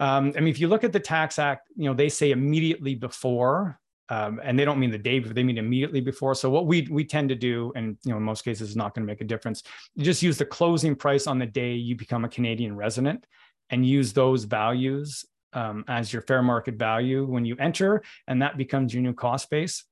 Um, 0.00 0.32
I 0.36 0.40
mean, 0.40 0.48
if 0.48 0.60
you 0.60 0.68
look 0.68 0.84
at 0.84 0.92
the 0.92 1.00
Tax 1.00 1.38
Act, 1.38 1.68
you 1.76 1.84
know, 1.84 1.94
they 1.94 2.08
say 2.08 2.30
immediately 2.30 2.94
before, 2.94 3.80
um, 4.10 4.40
and 4.42 4.58
they 4.58 4.64
don't 4.64 4.78
mean 4.78 4.90
the 4.90 4.98
day 4.98 5.18
they 5.18 5.42
mean 5.42 5.58
immediately 5.58 6.00
before. 6.00 6.34
So 6.34 6.48
what 6.48 6.66
we 6.66 6.88
we 6.90 7.04
tend 7.04 7.28
to 7.28 7.34
do, 7.34 7.72
and 7.76 7.98
you 8.04 8.12
know, 8.12 8.16
in 8.16 8.22
most 8.22 8.42
cases, 8.42 8.70
is 8.70 8.76
not 8.76 8.94
going 8.94 9.06
to 9.06 9.10
make 9.10 9.20
a 9.20 9.24
difference. 9.24 9.62
You 9.96 10.04
just 10.04 10.22
use 10.22 10.38
the 10.38 10.46
closing 10.46 10.94
price 10.94 11.26
on 11.26 11.38
the 11.38 11.46
day 11.46 11.74
you 11.74 11.96
become 11.96 12.24
a 12.24 12.28
Canadian 12.28 12.74
resident, 12.76 13.26
and 13.70 13.84
use 13.84 14.12
those 14.12 14.44
values 14.44 15.26
um, 15.52 15.84
as 15.88 16.12
your 16.12 16.22
fair 16.22 16.42
market 16.42 16.76
value 16.76 17.26
when 17.26 17.44
you 17.44 17.56
enter, 17.56 18.02
and 18.26 18.40
that 18.40 18.56
becomes 18.56 18.94
your 18.94 19.02
new 19.02 19.14
cost 19.14 19.50
base 19.50 19.84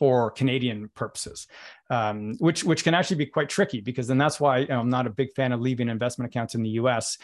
for 0.00 0.30
Canadian 0.30 0.88
purposes, 0.94 1.46
um, 1.90 2.34
which 2.38 2.64
which 2.64 2.82
can 2.82 2.94
actually 2.94 3.16
be 3.16 3.26
quite 3.26 3.48
tricky 3.48 3.80
because 3.80 4.08
then 4.08 4.18
that's 4.18 4.40
why 4.40 4.58
you 4.58 4.68
know, 4.68 4.80
I'm 4.80 4.90
not 4.90 5.06
a 5.06 5.10
big 5.10 5.32
fan 5.34 5.52
of 5.52 5.60
leaving 5.60 5.88
investment 5.88 6.30
accounts 6.30 6.54
in 6.54 6.62
the 6.62 6.70
U.S 6.70 7.18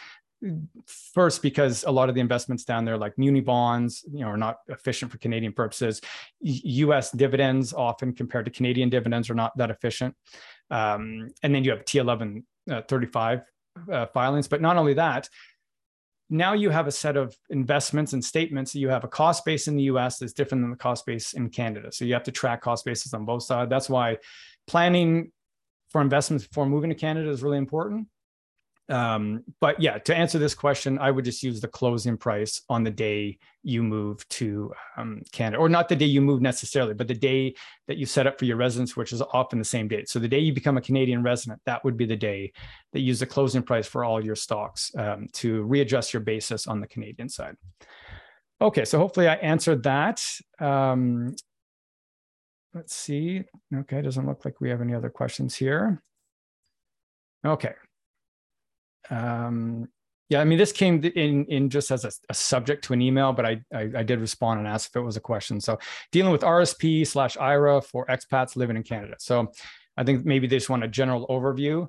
first 0.85 1.41
because 1.41 1.83
a 1.83 1.91
lot 1.91 2.09
of 2.09 2.15
the 2.15 2.21
investments 2.21 2.63
down 2.63 2.85
there 2.85 2.97
like 2.97 3.17
muni 3.17 3.41
bonds 3.41 4.05
you 4.11 4.19
know 4.19 4.27
are 4.27 4.37
not 4.37 4.57
efficient 4.67 5.11
for 5.11 5.17
canadian 5.17 5.53
purposes. 5.53 6.01
Us 6.43 7.11
dividends 7.11 7.73
often 7.73 8.13
compared 8.13 8.45
to 8.45 8.51
canadian 8.51 8.89
dividends 8.89 9.29
are 9.29 9.35
not 9.35 9.55
that 9.57 9.69
efficient. 9.69 10.15
Um, 10.69 11.29
and 11.43 11.53
then 11.53 11.63
you 11.63 11.71
have 11.71 11.85
t11 11.85 12.43
uh, 12.71 12.81
35 12.87 13.41
uh, 13.91 14.05
filings. 14.07 14.47
But 14.47 14.61
not 14.61 14.77
only 14.77 14.93
that 14.95 15.29
now 16.29 16.53
you 16.53 16.71
have 16.71 16.87
a 16.87 16.91
set 16.91 17.17
of 17.17 17.35
investments 17.49 18.13
and 18.13 18.23
statements. 18.23 18.73
You 18.73 18.89
have 18.89 19.03
a 19.03 19.07
cost 19.07 19.45
base 19.45 19.67
in 19.67 19.75
the 19.75 19.83
us 19.83 20.17
that's 20.17 20.33
different 20.33 20.63
than 20.63 20.71
the 20.71 20.77
cost 20.77 21.05
base 21.05 21.33
in 21.33 21.49
canada. 21.49 21.91
So 21.91 22.03
you 22.05 22.13
have 22.13 22.23
to 22.23 22.31
track 22.31 22.61
cost 22.61 22.83
bases 22.85 23.13
on 23.13 23.25
both 23.25 23.43
sides. 23.43 23.69
That's 23.69 23.89
why 23.89 24.17
planning 24.65 25.31
for 25.89 26.01
investments 26.01 26.47
before 26.47 26.65
moving 26.65 26.89
to 26.89 26.95
canada 26.95 27.29
is 27.29 27.43
really 27.43 27.57
important 27.57 28.07
um, 28.89 29.43
but 29.61 29.81
yeah, 29.81 29.97
to 29.97 30.15
answer 30.15 30.37
this 30.37 30.53
question, 30.53 30.99
I 30.99 31.09
would 31.09 31.25
just 31.25 31.41
use 31.41 31.59
the 31.59 31.67
closing 31.67 32.17
price 32.17 32.61
on 32.69 32.83
the 32.83 32.91
day 32.91 33.39
you 33.63 33.81
move 33.81 34.27
to 34.29 34.71
um, 34.95 35.23
Canada, 35.31 35.57
or 35.57 35.69
not 35.69 35.89
the 35.89 35.95
day 35.95 36.05
you 36.05 36.21
move 36.21 36.41
necessarily, 36.41 36.93
but 36.93 37.07
the 37.07 37.15
day 37.15 37.55
that 37.87 37.97
you 37.97 38.05
set 38.05 38.27
up 38.27 38.37
for 38.37 38.45
your 38.45 38.57
residence, 38.57 38.95
which 38.95 39.11
is 39.11 39.23
often 39.33 39.57
the 39.57 39.65
same 39.65 39.87
date. 39.87 40.07
So 40.07 40.19
the 40.19 40.27
day 40.27 40.39
you 40.39 40.53
become 40.53 40.77
a 40.77 40.81
Canadian 40.81 41.23
resident, 41.23 41.61
that 41.65 41.83
would 41.83 41.97
be 41.97 42.05
the 42.05 42.15
day 42.15 42.53
that 42.93 42.99
you 42.99 43.07
use 43.07 43.19
the 43.19 43.25
closing 43.25 43.63
price 43.63 43.87
for 43.87 44.05
all 44.05 44.23
your 44.23 44.35
stocks 44.35 44.91
um, 44.97 45.27
to 45.33 45.63
readjust 45.63 46.13
your 46.13 46.21
basis 46.21 46.67
on 46.67 46.79
the 46.79 46.87
Canadian 46.87 47.27
side. 47.27 47.55
Okay, 48.61 48.85
so 48.85 48.99
hopefully 48.99 49.27
I 49.27 49.35
answered 49.35 49.81
that. 49.83 50.23
Um, 50.59 51.35
let's 52.75 52.95
see. 52.95 53.43
Okay, 53.73 54.01
doesn't 54.01 54.27
look 54.27 54.45
like 54.45 54.61
we 54.61 54.69
have 54.69 54.81
any 54.81 54.93
other 54.93 55.09
questions 55.09 55.55
here. 55.55 56.03
Okay, 57.43 57.73
um, 59.09 59.87
yeah, 60.29 60.41
I 60.41 60.43
mean, 60.43 60.57
this 60.57 60.71
came 60.71 61.03
in 61.03 61.45
in 61.45 61.69
just 61.69 61.91
as 61.91 62.03
a, 62.03 62.11
a 62.29 62.33
subject 62.33 62.83
to 62.85 62.93
an 62.93 63.01
email, 63.01 63.31
but 63.31 63.45
I, 63.45 63.61
I, 63.73 63.89
I 63.97 64.03
did 64.03 64.19
respond 64.19 64.59
and 64.59 64.67
ask 64.67 64.89
if 64.89 64.95
it 64.95 65.01
was 65.01 65.17
a 65.17 65.21
question. 65.21 65.61
So 65.61 65.77
dealing 66.11 66.31
with 66.31 66.41
RSP 66.41 67.05
slash 67.05 67.37
IRA 67.37 67.81
for 67.81 68.07
expats 68.07 68.55
living 68.55 68.75
in 68.75 68.81
Canada. 68.81 69.15
So 69.19 69.51
I 69.97 70.03
think 70.03 70.25
maybe 70.25 70.47
they 70.47 70.57
just 70.57 70.69
want 70.69 70.83
a 70.83 70.87
general 70.87 71.27
overview. 71.27 71.87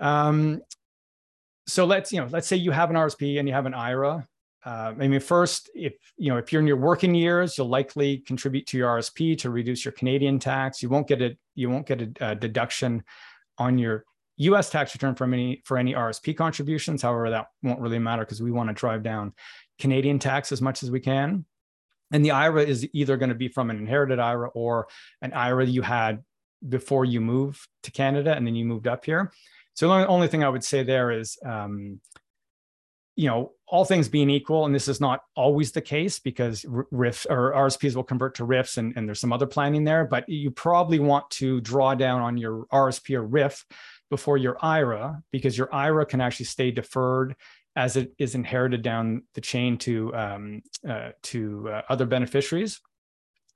Um, 0.00 0.62
so 1.66 1.84
let's 1.84 2.12
you 2.12 2.20
know 2.20 2.28
let's 2.30 2.46
say 2.46 2.56
you 2.56 2.70
have 2.70 2.90
an 2.90 2.96
RSP 2.96 3.38
and 3.38 3.46
you 3.46 3.54
have 3.54 3.66
an 3.66 3.74
IRA. 3.74 4.26
Uh, 4.64 4.92
I 5.00 5.08
mean, 5.08 5.20
first, 5.20 5.70
if 5.74 5.94
you 6.16 6.30
know 6.30 6.38
if 6.38 6.52
you're 6.52 6.60
in 6.60 6.66
your 6.66 6.76
working 6.76 7.14
years, 7.14 7.56
you'll 7.56 7.68
likely 7.68 8.18
contribute 8.18 8.66
to 8.68 8.78
your 8.78 8.88
RSP 8.98 9.38
to 9.38 9.50
reduce 9.50 9.84
your 9.84 9.92
Canadian 9.92 10.38
tax. 10.38 10.82
You 10.82 10.88
won't 10.88 11.06
get 11.06 11.22
a 11.22 11.36
you 11.54 11.70
won't 11.70 11.86
get 11.86 12.02
a, 12.02 12.30
a 12.30 12.34
deduction 12.34 13.04
on 13.58 13.78
your 13.78 14.04
US 14.38 14.70
tax 14.70 14.94
return 14.94 15.14
for 15.14 15.24
any 15.24 15.62
for 15.64 15.78
any 15.78 15.94
RSP 15.94 16.36
contributions. 16.36 17.02
However, 17.02 17.30
that 17.30 17.46
won't 17.62 17.80
really 17.80 17.98
matter 17.98 18.24
because 18.24 18.42
we 18.42 18.52
want 18.52 18.68
to 18.68 18.74
drive 18.74 19.02
down 19.02 19.32
Canadian 19.78 20.18
tax 20.18 20.52
as 20.52 20.62
much 20.62 20.82
as 20.82 20.90
we 20.90 21.00
can. 21.00 21.44
And 22.12 22.24
the 22.24 22.30
IRA 22.30 22.62
is 22.62 22.88
either 22.92 23.16
going 23.16 23.28
to 23.28 23.34
be 23.34 23.48
from 23.48 23.70
an 23.70 23.76
inherited 23.76 24.18
IRA 24.18 24.48
or 24.50 24.88
an 25.20 25.32
IRA 25.32 25.66
you 25.66 25.82
had 25.82 26.24
before 26.66 27.04
you 27.04 27.20
moved 27.20 27.60
to 27.82 27.90
Canada 27.90 28.34
and 28.34 28.46
then 28.46 28.54
you 28.54 28.64
moved 28.64 28.86
up 28.86 29.04
here. 29.04 29.32
So 29.74 29.88
the 29.88 30.06
only, 30.08 30.26
thing 30.26 30.42
I 30.42 30.48
would 30.48 30.64
say 30.64 30.82
there 30.82 31.12
is, 31.12 31.38
um, 31.44 32.00
you 33.14 33.28
know, 33.28 33.52
all 33.68 33.84
things 33.84 34.08
being 34.08 34.28
equal, 34.28 34.64
and 34.64 34.74
this 34.74 34.88
is 34.88 35.00
not 35.00 35.20
always 35.36 35.70
the 35.70 35.80
case 35.80 36.18
because 36.18 36.62
RRIF 36.62 37.26
or 37.30 37.52
RSPs 37.52 37.94
will 37.94 38.02
convert 38.02 38.34
to 38.36 38.44
RIFs 38.44 38.78
and, 38.78 38.92
and 38.96 39.06
there's 39.06 39.20
some 39.20 39.32
other 39.32 39.46
planning 39.46 39.84
there, 39.84 40.04
but 40.04 40.28
you 40.28 40.50
probably 40.50 40.98
want 40.98 41.30
to 41.30 41.60
draw 41.60 41.94
down 41.94 42.22
on 42.22 42.36
your 42.36 42.64
RSP 42.72 43.16
or 43.16 43.28
RRIF 43.28 43.62
before 44.10 44.36
your 44.36 44.56
IRA 44.62 45.22
because 45.32 45.56
your 45.56 45.72
IRA 45.74 46.06
can 46.06 46.20
actually 46.20 46.46
stay 46.46 46.70
deferred 46.70 47.36
as 47.76 47.96
it 47.96 48.12
is 48.18 48.34
inherited 48.34 48.82
down 48.82 49.22
the 49.34 49.40
chain 49.40 49.78
to 49.78 50.14
um, 50.14 50.62
uh, 50.88 51.10
to 51.22 51.68
uh, 51.70 51.82
other 51.88 52.06
beneficiaries. 52.06 52.80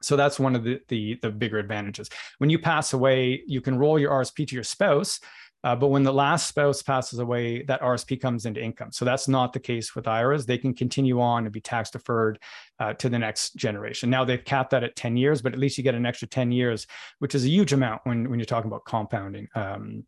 So 0.01 0.17
that's 0.17 0.41
one 0.41 0.57
of 0.57 0.65
the, 0.65 0.81
the, 0.89 1.19
the 1.23 1.31
bigger 1.31 1.59
advantages. 1.59 2.09
When 2.39 2.51
you 2.51 2.59
pass 2.59 2.93
away, 2.93 3.43
you 3.47 3.61
can 3.61 3.79
roll 3.79 4.01
your 4.01 4.11
RSP 4.11 4.49
to 4.49 4.55
your 4.55 4.65
spouse, 4.65 5.21
uh, 5.65 5.77
but 5.77 5.89
when 5.89 6.03
the 6.03 6.13
last 6.13 6.49
spouse 6.49 6.83
passes 6.83 7.21
away, 7.21 7.63
that 7.63 7.81
RSP 7.81 8.21
comes 8.21 8.47
into 8.47 8.61
income. 8.61 8.91
So 8.91 9.05
that's 9.05 9.29
not 9.29 9.53
the 9.53 9.61
case 9.61 9.95
with 9.95 10.09
IRAs. 10.09 10.45
They 10.45 10.59
can 10.59 10.75
continue 10.75 11.21
on 11.21 11.45
and 11.45 11.53
be 11.53 11.61
tax 11.61 11.91
deferred 11.91 12.41
uh, 12.81 12.95
to 12.95 13.09
the 13.09 13.19
next 13.19 13.55
generation. 13.55 14.11
Now 14.11 14.25
they've 14.25 14.45
capped 14.45 14.71
that 14.71 14.83
at 14.83 14.97
10 14.97 15.17
years, 15.17 15.41
but 15.41 15.53
at 15.53 15.61
least 15.61 15.79
you 15.79 15.85
get 15.85 15.95
an 15.95 16.07
extra 16.07 16.27
10 16.27 16.51
years, 16.51 16.87
which 17.21 17.35
is 17.37 17.45
a 17.45 17.49
huge 17.49 17.73
amount 17.73 18.03
when, 18.05 18.29
when 18.29 18.41
you're 18.41 18.47
talking 18.47 18.71
about 18.71 18.85
compounding 18.85 19.47
um, 19.55 20.05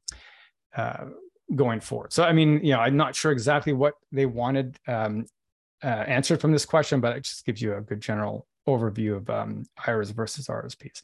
uh, 0.77 1.07
going 1.55 1.81
forward. 1.81 2.13
So, 2.13 2.25
I 2.25 2.33
mean, 2.33 2.61
you 2.65 2.73
know, 2.73 2.81
I'm 2.81 2.97
not 2.97 3.15
sure 3.15 3.33
exactly 3.33 3.73
what 3.73 3.95
they 4.13 4.27
wanted 4.27 4.79
um, 4.89 5.27
uh, 5.83 5.87
answered 5.87 6.41
from 6.41 6.53
this 6.53 6.65
question, 6.65 7.01
but 7.01 7.17
it 7.17 7.25
just 7.25 7.45
gives 7.45 7.61
you 7.61 7.75
a 7.75 7.81
good 7.81 8.01
general 8.01 8.47
overview 8.67 9.17
of 9.17 9.29
um, 9.31 9.65
IRAs 9.87 10.11
versus 10.11 10.47
RSPs. 10.47 11.03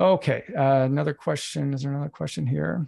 Okay, 0.00 0.42
uh, 0.56 0.84
another 0.84 1.14
question. 1.14 1.72
Is 1.72 1.82
there 1.82 1.92
another 1.92 2.10
question 2.10 2.46
here? 2.46 2.86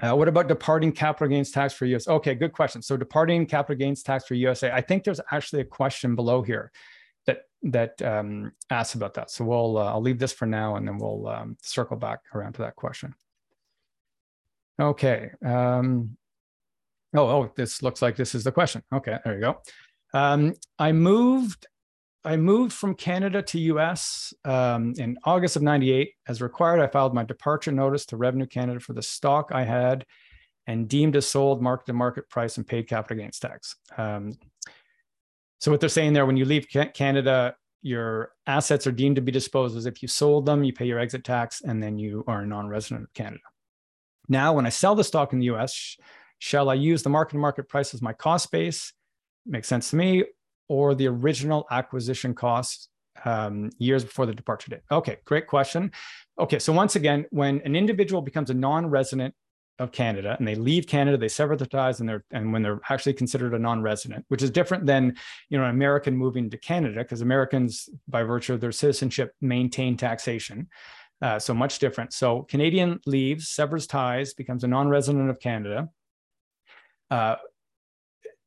Uh, 0.00 0.14
what 0.14 0.28
about 0.28 0.48
departing 0.48 0.92
capital 0.92 1.28
gains 1.28 1.50
tax 1.50 1.74
for 1.74 1.84
US? 1.86 2.08
Okay, 2.08 2.34
good 2.34 2.52
question. 2.52 2.82
So 2.82 2.96
departing 2.96 3.46
capital 3.46 3.76
gains 3.76 4.02
tax 4.02 4.26
for 4.26 4.34
USA. 4.34 4.70
I 4.70 4.80
think 4.80 5.04
there's 5.04 5.20
actually 5.30 5.62
a 5.62 5.66
question 5.66 6.14
below 6.14 6.42
here 6.42 6.72
that 7.26 7.42
that 7.64 8.00
um, 8.02 8.52
asks 8.70 8.94
about 8.94 9.14
that. 9.14 9.30
So 9.30 9.44
we'll 9.44 9.76
uh, 9.76 9.92
I'll 9.92 10.00
leave 10.00 10.18
this 10.18 10.32
for 10.32 10.46
now, 10.46 10.76
and 10.76 10.86
then 10.86 10.98
we'll 10.98 11.28
um, 11.28 11.56
circle 11.62 11.96
back 11.96 12.20
around 12.34 12.54
to 12.54 12.62
that 12.62 12.76
question. 12.76 13.14
Okay. 14.80 15.30
Um, 15.44 16.16
oh, 17.14 17.26
oh, 17.26 17.52
this 17.56 17.82
looks 17.82 18.02
like 18.02 18.16
this 18.16 18.34
is 18.34 18.44
the 18.44 18.52
question. 18.52 18.82
Okay, 18.92 19.18
there 19.24 19.34
you 19.34 19.40
go. 19.40 19.62
Um, 20.14 20.54
I 20.78 20.92
moved 20.92 21.66
I 22.24 22.36
moved 22.36 22.72
from 22.72 22.94
Canada 22.94 23.40
to 23.42 23.58
US 23.60 24.34
um, 24.44 24.92
in 24.98 25.16
August 25.24 25.56
of 25.56 25.62
98. 25.62 26.12
As 26.26 26.42
required, 26.42 26.80
I 26.80 26.86
filed 26.86 27.14
my 27.14 27.24
departure 27.24 27.72
notice 27.72 28.04
to 28.06 28.16
Revenue 28.16 28.46
Canada 28.46 28.80
for 28.80 28.92
the 28.92 29.02
stock 29.02 29.50
I 29.52 29.64
had 29.64 30.04
and 30.66 30.88
deemed 30.88 31.16
as 31.16 31.26
sold 31.26 31.62
market 31.62 31.86
to 31.86 31.92
market 31.94 32.28
price 32.28 32.58
and 32.58 32.66
paid 32.66 32.88
capital 32.88 33.16
gains 33.16 33.38
tax. 33.38 33.76
Um, 33.96 34.34
so 35.60 35.70
what 35.70 35.80
they're 35.80 35.88
saying 35.88 36.12
there, 36.12 36.26
when 36.26 36.36
you 36.36 36.44
leave 36.44 36.66
Canada, 36.68 37.54
your 37.82 38.32
assets 38.46 38.86
are 38.86 38.92
deemed 38.92 39.16
to 39.16 39.22
be 39.22 39.32
disposed 39.32 39.76
as 39.76 39.86
if 39.86 40.02
you 40.02 40.08
sold 40.08 40.44
them, 40.44 40.64
you 40.64 40.72
pay 40.72 40.86
your 40.86 40.98
exit 40.98 41.24
tax, 41.24 41.62
and 41.62 41.82
then 41.82 41.98
you 41.98 42.24
are 42.26 42.42
a 42.42 42.46
non-resident 42.46 43.04
of 43.04 43.14
Canada. 43.14 43.40
Now, 44.28 44.52
when 44.52 44.66
I 44.66 44.70
sell 44.70 44.94
the 44.94 45.04
stock 45.04 45.32
in 45.32 45.38
the 45.38 45.46
US, 45.46 45.96
shall 46.38 46.68
I 46.68 46.74
use 46.74 47.02
the 47.02 47.10
market 47.10 47.32
to 47.32 47.38
market 47.38 47.68
price 47.68 47.94
as 47.94 48.02
my 48.02 48.12
cost 48.12 48.50
base? 48.50 48.92
Makes 49.46 49.68
sense 49.68 49.90
to 49.90 49.96
me 49.96 50.24
or 50.68 50.94
the 50.94 51.08
original 51.08 51.66
acquisition 51.70 52.34
costs 52.34 52.88
um, 53.24 53.70
years 53.78 54.04
before 54.04 54.26
the 54.26 54.34
departure 54.34 54.70
date? 54.70 54.82
Okay, 54.90 55.16
great 55.24 55.46
question. 55.46 55.90
Okay, 56.38 56.58
so 56.58 56.72
once 56.72 56.96
again, 56.96 57.26
when 57.30 57.60
an 57.64 57.74
individual 57.74 58.22
becomes 58.22 58.50
a 58.50 58.54
non-resident 58.54 59.34
of 59.78 59.92
Canada 59.92 60.34
and 60.38 60.46
they 60.46 60.54
leave 60.54 60.86
Canada, 60.86 61.16
they 61.16 61.28
sever 61.28 61.56
their 61.56 61.66
ties, 61.66 62.00
and 62.00 62.08
they're 62.08 62.24
and 62.32 62.52
when 62.52 62.62
they're 62.62 62.80
actually 62.90 63.12
considered 63.12 63.54
a 63.54 63.58
non-resident, 63.58 64.24
which 64.28 64.42
is 64.42 64.50
different 64.50 64.86
than 64.86 65.16
you 65.48 65.58
know 65.58 65.64
an 65.64 65.70
American 65.70 66.16
moving 66.16 66.50
to 66.50 66.58
Canada, 66.58 67.02
because 67.02 67.20
Americans, 67.20 67.88
by 68.08 68.22
virtue 68.22 68.54
of 68.54 68.60
their 68.60 68.72
citizenship, 68.72 69.32
maintain 69.40 69.96
taxation. 69.96 70.68
Uh, 71.20 71.38
so 71.38 71.52
much 71.52 71.80
different. 71.80 72.12
So 72.12 72.42
Canadian 72.42 73.00
leaves, 73.04 73.48
severs 73.48 73.86
ties, 73.86 74.34
becomes 74.34 74.62
a 74.62 74.68
non-resident 74.68 75.28
of 75.30 75.40
Canada. 75.40 75.88
Uh, 77.10 77.36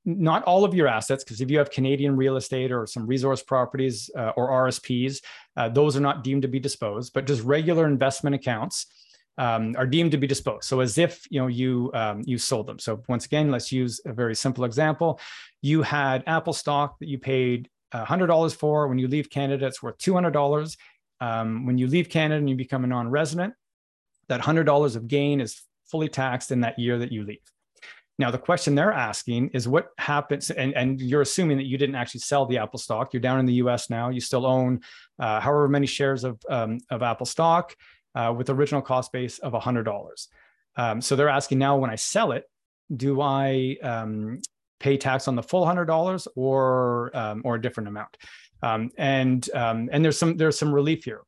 not 0.06 0.44
all 0.44 0.64
of 0.64 0.74
your 0.74 0.88
assets, 0.88 1.24
because 1.24 1.42
if 1.42 1.52
you 1.52 1.58
have 1.58 1.70
Canadian 1.70 2.16
real 2.16 2.38
estate 2.38 2.72
or 2.72 2.88
some 2.88 3.06
resource 3.06 3.44
properties 3.44 4.10
uh, 4.18 4.32
or 4.36 4.50
RSPs, 4.50 5.22
uh, 5.58 5.70
those 5.70 5.96
are 5.96 6.02
not 6.02 6.24
deemed 6.24 6.42
to 6.44 6.48
be 6.48 6.60
disposed, 6.60 7.14
but 7.14 7.28
just 7.28 7.44
regular 7.44 7.86
investment 7.86 8.36
accounts 8.36 8.88
um, 9.38 9.76
are 9.78 9.86
deemed 9.86 10.12
to 10.12 10.18
be 10.18 10.28
disposed. 10.28 10.64
So 10.64 10.80
as 10.80 10.98
if 10.98 11.26
you 11.30 11.40
know 11.40 11.48
you 11.48 11.92
um, 11.94 12.22
you 12.26 12.38
sold 12.38 12.68
them. 12.68 12.80
So 12.80 13.04
once 13.08 13.26
again, 13.26 13.52
let's 13.52 13.72
use 13.72 14.02
a 14.06 14.14
very 14.14 14.36
simple 14.36 14.64
example. 14.64 15.20
You 15.62 15.82
had 15.84 16.24
Apple 16.26 16.54
stock 16.54 17.00
that 17.00 17.08
you 17.08 17.20
paid 17.20 17.70
$100 17.94 18.56
for. 18.56 18.88
When 18.88 18.98
you 18.98 19.08
leave 19.08 19.30
Canada, 19.30 19.68
it's 19.68 19.84
worth 19.84 19.98
$200. 19.98 20.78
Um, 21.22 21.66
when 21.66 21.78
you 21.78 21.88
leave 21.88 22.10
Canada 22.10 22.40
and 22.40 22.50
you 22.50 22.56
become 22.56 22.84
a 22.84 22.88
non-resident, 22.88 23.54
that 24.28 24.42
$100 24.42 24.96
of 24.96 25.08
gain 25.08 25.40
is 25.40 25.62
fully 25.86 26.10
taxed 26.10 26.52
in 26.52 26.62
that 26.62 26.78
year 26.80 26.98
that 27.00 27.12
you 27.12 27.24
leave. 27.24 27.40
Now, 28.18 28.30
the 28.30 28.38
question 28.38 28.76
they're 28.76 28.92
asking 28.92 29.50
is 29.54 29.68
what 29.68 29.90
happens, 29.98 30.52
and, 30.52 30.74
and 30.76 31.02
you're 31.02 31.22
assuming 31.22 31.58
that 31.58 31.66
you 31.66 31.78
didn't 31.78 31.96
actually 31.96 32.20
sell 32.20 32.46
the 32.46 32.58
Apple 32.58 32.78
stock. 32.80 33.14
You're 33.14 33.22
down 33.22 33.40
in 33.40 33.46
the 33.46 33.54
US 33.54 33.90
now. 33.90 34.10
You 34.10 34.22
still 34.22 34.46
own 34.46 34.82
uh, 35.20 35.40
however 35.40 35.68
many 35.68 35.88
shares 35.88 36.24
of, 36.24 36.40
um, 36.50 36.80
of 36.90 37.02
Apple 37.02 37.26
stock 37.26 37.76
uh, 38.14 38.34
with 38.36 38.50
original 38.50 38.82
cost 38.82 39.12
base 39.12 39.40
of 39.40 39.54
$100. 39.54 40.28
Um, 40.76 41.02
so 41.02 41.16
they're 41.16 41.30
asking 41.30 41.60
now 41.60 41.78
when 41.78 41.90
I 41.90 41.96
sell 41.96 42.32
it, 42.32 42.44
do 42.96 43.22
I 43.22 43.78
um, 43.82 44.40
pay 44.80 44.98
tax 44.98 45.28
on 45.28 45.36
the 45.36 45.44
full 45.44 45.66
$100 45.66 46.28
or, 46.36 47.16
um, 47.16 47.42
or 47.44 47.56
a 47.56 47.62
different 47.62 47.90
amount? 47.90 48.18
Um, 48.64 48.92
and, 48.98 49.50
um, 49.54 49.90
and 49.92 50.04
there's 50.04 50.18
some, 50.18 50.38
there's 50.38 50.58
some 50.58 50.74
relief 50.74 51.04
here 51.04 51.22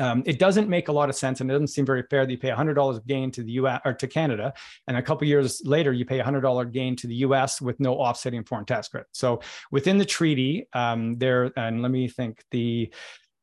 um, 0.00 0.22
it 0.24 0.38
doesn't 0.38 0.68
make 0.68 0.88
a 0.88 0.92
lot 0.92 1.10
of 1.10 1.14
sense 1.14 1.40
and 1.40 1.50
it 1.50 1.52
doesn't 1.52 1.68
seem 1.68 1.84
very 1.84 2.02
fair 2.08 2.24
that 2.24 2.32
you 2.32 2.38
pay 2.38 2.48
$100 2.48 2.96
of 2.96 3.06
gain 3.06 3.30
to 3.32 3.42
the 3.42 3.52
US 3.52 3.80
or 3.84 3.92
to 3.92 4.08
Canada, 4.08 4.52
and 4.88 4.96
a 4.96 5.02
couple 5.02 5.26
years 5.28 5.60
later 5.64 5.92
you 5.92 6.06
pay 6.06 6.18
$100 6.18 6.72
gain 6.72 6.96
to 6.96 7.06
the 7.06 7.16
US 7.16 7.60
with 7.60 7.78
no 7.78 7.94
offsetting 7.94 8.42
foreign 8.42 8.64
tax 8.64 8.88
credit. 8.88 9.08
So 9.12 9.40
within 9.70 9.98
the 9.98 10.04
treaty, 10.04 10.66
um, 10.72 11.18
there, 11.18 11.52
and 11.56 11.82
let 11.82 11.90
me 11.90 12.08
think 12.08 12.42
the 12.50 12.92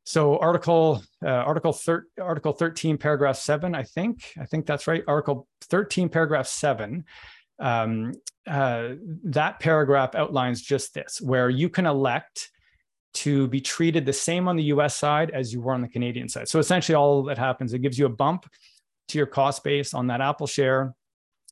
so 0.03 0.39
article 0.39 1.03
uh, 1.23 1.29
article 1.29 1.73
thir- 1.73 2.07
article 2.19 2.53
13 2.53 2.97
paragraph 2.97 3.35
7 3.35 3.75
i 3.75 3.83
think 3.83 4.33
i 4.39 4.45
think 4.45 4.65
that's 4.65 4.87
right 4.87 5.03
article 5.05 5.49
13 5.63 6.07
paragraph 6.07 6.47
7 6.47 7.03
um, 7.59 8.13
uh, 8.47 8.91
that 9.25 9.59
paragraph 9.59 10.15
outlines 10.15 10.61
just 10.61 10.93
this 10.93 11.19
where 11.19 11.49
you 11.49 11.67
can 11.67 11.85
elect 11.85 12.51
to 13.13 13.47
be 13.47 13.59
treated 13.59 14.05
the 14.05 14.13
same 14.13 14.47
on 14.47 14.55
the 14.55 14.63
US 14.63 14.95
side 14.95 15.31
as 15.31 15.51
you 15.53 15.61
were 15.61 15.73
on 15.73 15.81
the 15.81 15.87
Canadian 15.87 16.29
side. 16.29 16.47
So 16.47 16.59
essentially, 16.59 16.95
all 16.95 17.23
that 17.23 17.37
happens, 17.37 17.73
it 17.73 17.79
gives 17.79 17.97
you 17.97 18.05
a 18.05 18.09
bump 18.09 18.45
to 19.09 19.17
your 19.17 19.27
cost 19.27 19.63
base 19.63 19.93
on 19.93 20.07
that 20.07 20.21
Apple 20.21 20.47
share 20.47 20.93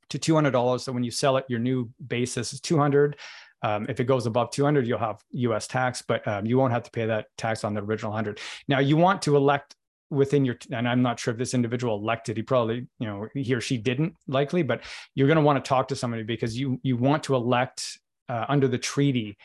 to 0.09 0.19
$200. 0.19 0.81
So 0.81 0.91
when 0.91 1.03
you 1.03 1.11
sell 1.11 1.37
it, 1.37 1.45
your 1.47 1.59
new 1.59 1.89
basis 2.05 2.53
is 2.53 2.61
200. 2.61 3.17
Um, 3.63 3.87
if 3.89 3.99
it 3.99 4.03
goes 4.03 4.25
above 4.25 4.51
200, 4.51 4.85
you'll 4.85 4.99
have 4.99 5.23
US 5.31 5.67
tax, 5.67 6.03
but 6.07 6.27
um, 6.27 6.45
you 6.45 6.57
won't 6.57 6.73
have 6.73 6.83
to 6.83 6.91
pay 6.91 7.07
that 7.07 7.27
tax 7.37 7.63
on 7.63 7.73
the 7.73 7.81
original 7.81 8.11
100. 8.11 8.39
Now, 8.67 8.79
you 8.79 8.97
want 8.97 9.21
to 9.23 9.35
elect 9.35 9.75
within 10.11 10.45
your 10.45 10.55
and 10.71 10.87
i'm 10.87 11.01
not 11.01 11.19
sure 11.19 11.31
if 11.31 11.37
this 11.37 11.55
individual 11.55 11.95
elected 11.95 12.37
he 12.37 12.43
probably 12.43 12.85
you 12.99 13.07
know 13.07 13.27
he 13.33 13.53
or 13.55 13.59
she 13.59 13.75
didn't 13.75 14.13
likely 14.27 14.61
but 14.61 14.81
you're 15.15 15.27
going 15.27 15.35
to 15.35 15.41
want 15.41 15.63
to 15.63 15.67
talk 15.67 15.87
to 15.87 15.95
somebody 15.95 16.21
because 16.21 16.57
you 16.57 16.79
you 16.83 16.95
want 16.95 17.23
to 17.23 17.35
elect 17.35 17.99
uh, 18.29 18.45
under 18.47 18.67
the 18.67 18.77
treaty 18.77 19.35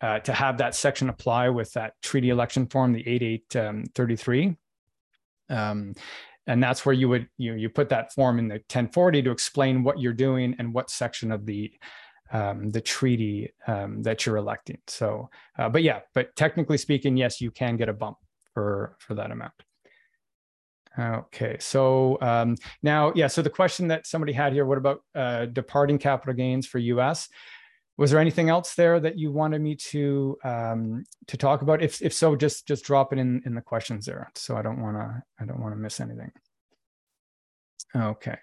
uh, 0.00 0.18
to 0.20 0.32
have 0.32 0.58
that 0.58 0.74
section 0.74 1.08
apply 1.08 1.48
with 1.48 1.72
that 1.72 1.94
treaty 2.02 2.30
election 2.30 2.66
form, 2.66 2.92
the 2.92 3.06
8833. 3.06 4.56
Um, 5.48 5.58
um, 5.58 5.94
and 6.48 6.62
that's 6.62 6.86
where 6.86 6.92
you 6.92 7.08
would 7.08 7.28
you 7.38 7.54
you 7.54 7.68
put 7.68 7.88
that 7.88 8.12
form 8.12 8.38
in 8.38 8.46
the 8.48 8.54
1040 8.54 9.22
to 9.22 9.30
explain 9.30 9.82
what 9.82 10.00
you're 10.00 10.12
doing 10.12 10.54
and 10.58 10.72
what 10.72 10.90
section 10.90 11.32
of 11.32 11.44
the 11.44 11.72
um, 12.32 12.70
the 12.70 12.80
treaty 12.80 13.52
um, 13.66 14.02
that 14.02 14.26
you're 14.26 14.36
electing. 14.36 14.78
So, 14.86 15.30
uh, 15.58 15.68
but 15.68 15.82
yeah, 15.82 16.00
but 16.14 16.34
technically 16.36 16.78
speaking, 16.78 17.16
yes, 17.16 17.40
you 17.40 17.50
can 17.50 17.76
get 17.76 17.88
a 17.88 17.92
bump 17.92 18.18
for 18.54 18.96
for 18.98 19.14
that 19.14 19.30
amount. 19.30 19.52
Okay, 20.98 21.56
so 21.60 22.16
um, 22.22 22.56
now, 22.82 23.12
yeah, 23.14 23.26
so 23.26 23.42
the 23.42 23.50
question 23.50 23.88
that 23.88 24.06
somebody 24.06 24.32
had 24.32 24.54
here, 24.54 24.64
what 24.64 24.78
about 24.78 25.02
uh, 25.14 25.44
departing 25.44 25.98
capital 25.98 26.32
gains 26.32 26.66
for 26.66 26.78
US? 26.78 27.28
Was 27.98 28.10
there 28.10 28.20
anything 28.20 28.50
else 28.50 28.74
there 28.74 29.00
that 29.00 29.18
you 29.18 29.32
wanted 29.32 29.60
me 29.62 29.74
to 29.74 30.36
um, 30.44 31.04
to 31.28 31.36
talk 31.36 31.62
about? 31.62 31.82
If 31.82 32.02
if 32.02 32.12
so, 32.12 32.36
just 32.36 32.66
just 32.66 32.84
drop 32.84 33.12
it 33.12 33.18
in 33.18 33.42
in 33.46 33.54
the 33.54 33.62
questions 33.62 34.04
there. 34.04 34.30
So 34.34 34.56
I 34.56 34.62
don't 34.62 34.82
want 34.82 34.96
to 34.96 35.22
I 35.40 35.46
don't 35.46 35.60
want 35.60 35.74
to 35.74 35.80
miss 35.80 36.00
anything. 36.00 36.30
Okay. 37.94 38.38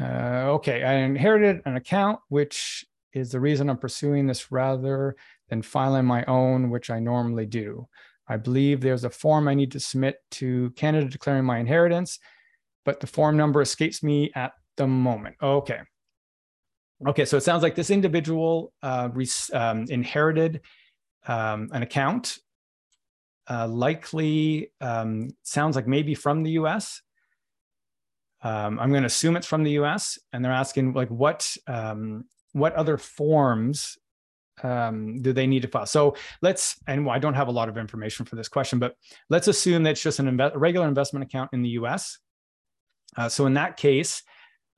Uh, 0.00 0.50
okay, 0.54 0.82
I 0.82 0.94
inherited 0.94 1.62
an 1.64 1.76
account, 1.76 2.20
which 2.28 2.84
is 3.12 3.30
the 3.30 3.40
reason 3.40 3.70
I'm 3.70 3.78
pursuing 3.78 4.26
this 4.26 4.52
rather 4.52 5.16
than 5.48 5.62
filing 5.62 6.04
my 6.04 6.24
own, 6.24 6.70
which 6.70 6.90
I 6.90 6.98
normally 6.98 7.46
do. 7.46 7.88
I 8.28 8.36
believe 8.36 8.80
there's 8.80 9.04
a 9.04 9.10
form 9.10 9.48
I 9.48 9.54
need 9.54 9.72
to 9.72 9.80
submit 9.80 10.18
to 10.32 10.70
Canada 10.70 11.08
declaring 11.08 11.44
my 11.44 11.58
inheritance, 11.58 12.18
but 12.84 13.00
the 13.00 13.06
form 13.06 13.36
number 13.36 13.62
escapes 13.62 14.02
me 14.02 14.32
at 14.34 14.52
the 14.76 14.86
moment. 14.86 15.36
Okay. 15.40 15.80
Okay, 17.04 17.24
so 17.26 17.36
it 17.36 17.42
sounds 17.42 17.62
like 17.62 17.74
this 17.74 17.90
individual 17.90 18.72
uh, 18.82 19.10
um, 19.52 19.84
inherited 19.88 20.62
um, 21.26 21.68
an 21.72 21.82
account, 21.82 22.38
uh, 23.50 23.68
likely 23.68 24.72
um, 24.80 25.28
sounds 25.42 25.76
like 25.76 25.86
maybe 25.86 26.14
from 26.14 26.42
the 26.42 26.52
US. 26.52 27.02
Um, 28.42 28.78
I'm 28.78 28.90
going 28.90 29.02
to 29.02 29.08
assume 29.08 29.36
it's 29.36 29.46
from 29.46 29.62
the 29.62 29.72
US, 29.72 30.18
and 30.32 30.42
they're 30.42 30.52
asking 30.52 30.94
like 30.94 31.08
what 31.08 31.54
um, 31.66 32.24
what 32.52 32.72
other 32.74 32.96
forms 32.96 33.98
um, 34.62 35.20
do 35.20 35.34
they 35.34 35.46
need 35.46 35.62
to 35.62 35.68
file? 35.68 35.84
So 35.84 36.16
let's, 36.40 36.76
and 36.86 37.08
I 37.10 37.18
don't 37.18 37.34
have 37.34 37.48
a 37.48 37.52
lot 37.52 37.68
of 37.68 37.76
information 37.76 38.24
for 38.24 38.36
this 38.36 38.48
question, 38.48 38.78
but 38.78 38.94
let's 39.28 39.48
assume 39.48 39.82
that 39.82 39.90
it's 39.90 40.02
just 40.02 40.18
an 40.18 40.26
inve- 40.26 40.52
regular 40.54 40.88
investment 40.88 41.24
account 41.24 41.50
in 41.52 41.60
the 41.60 41.70
US. 41.70 42.18
Uh, 43.16 43.28
so 43.28 43.44
in 43.44 43.54
that 43.54 43.76
case, 43.76 44.22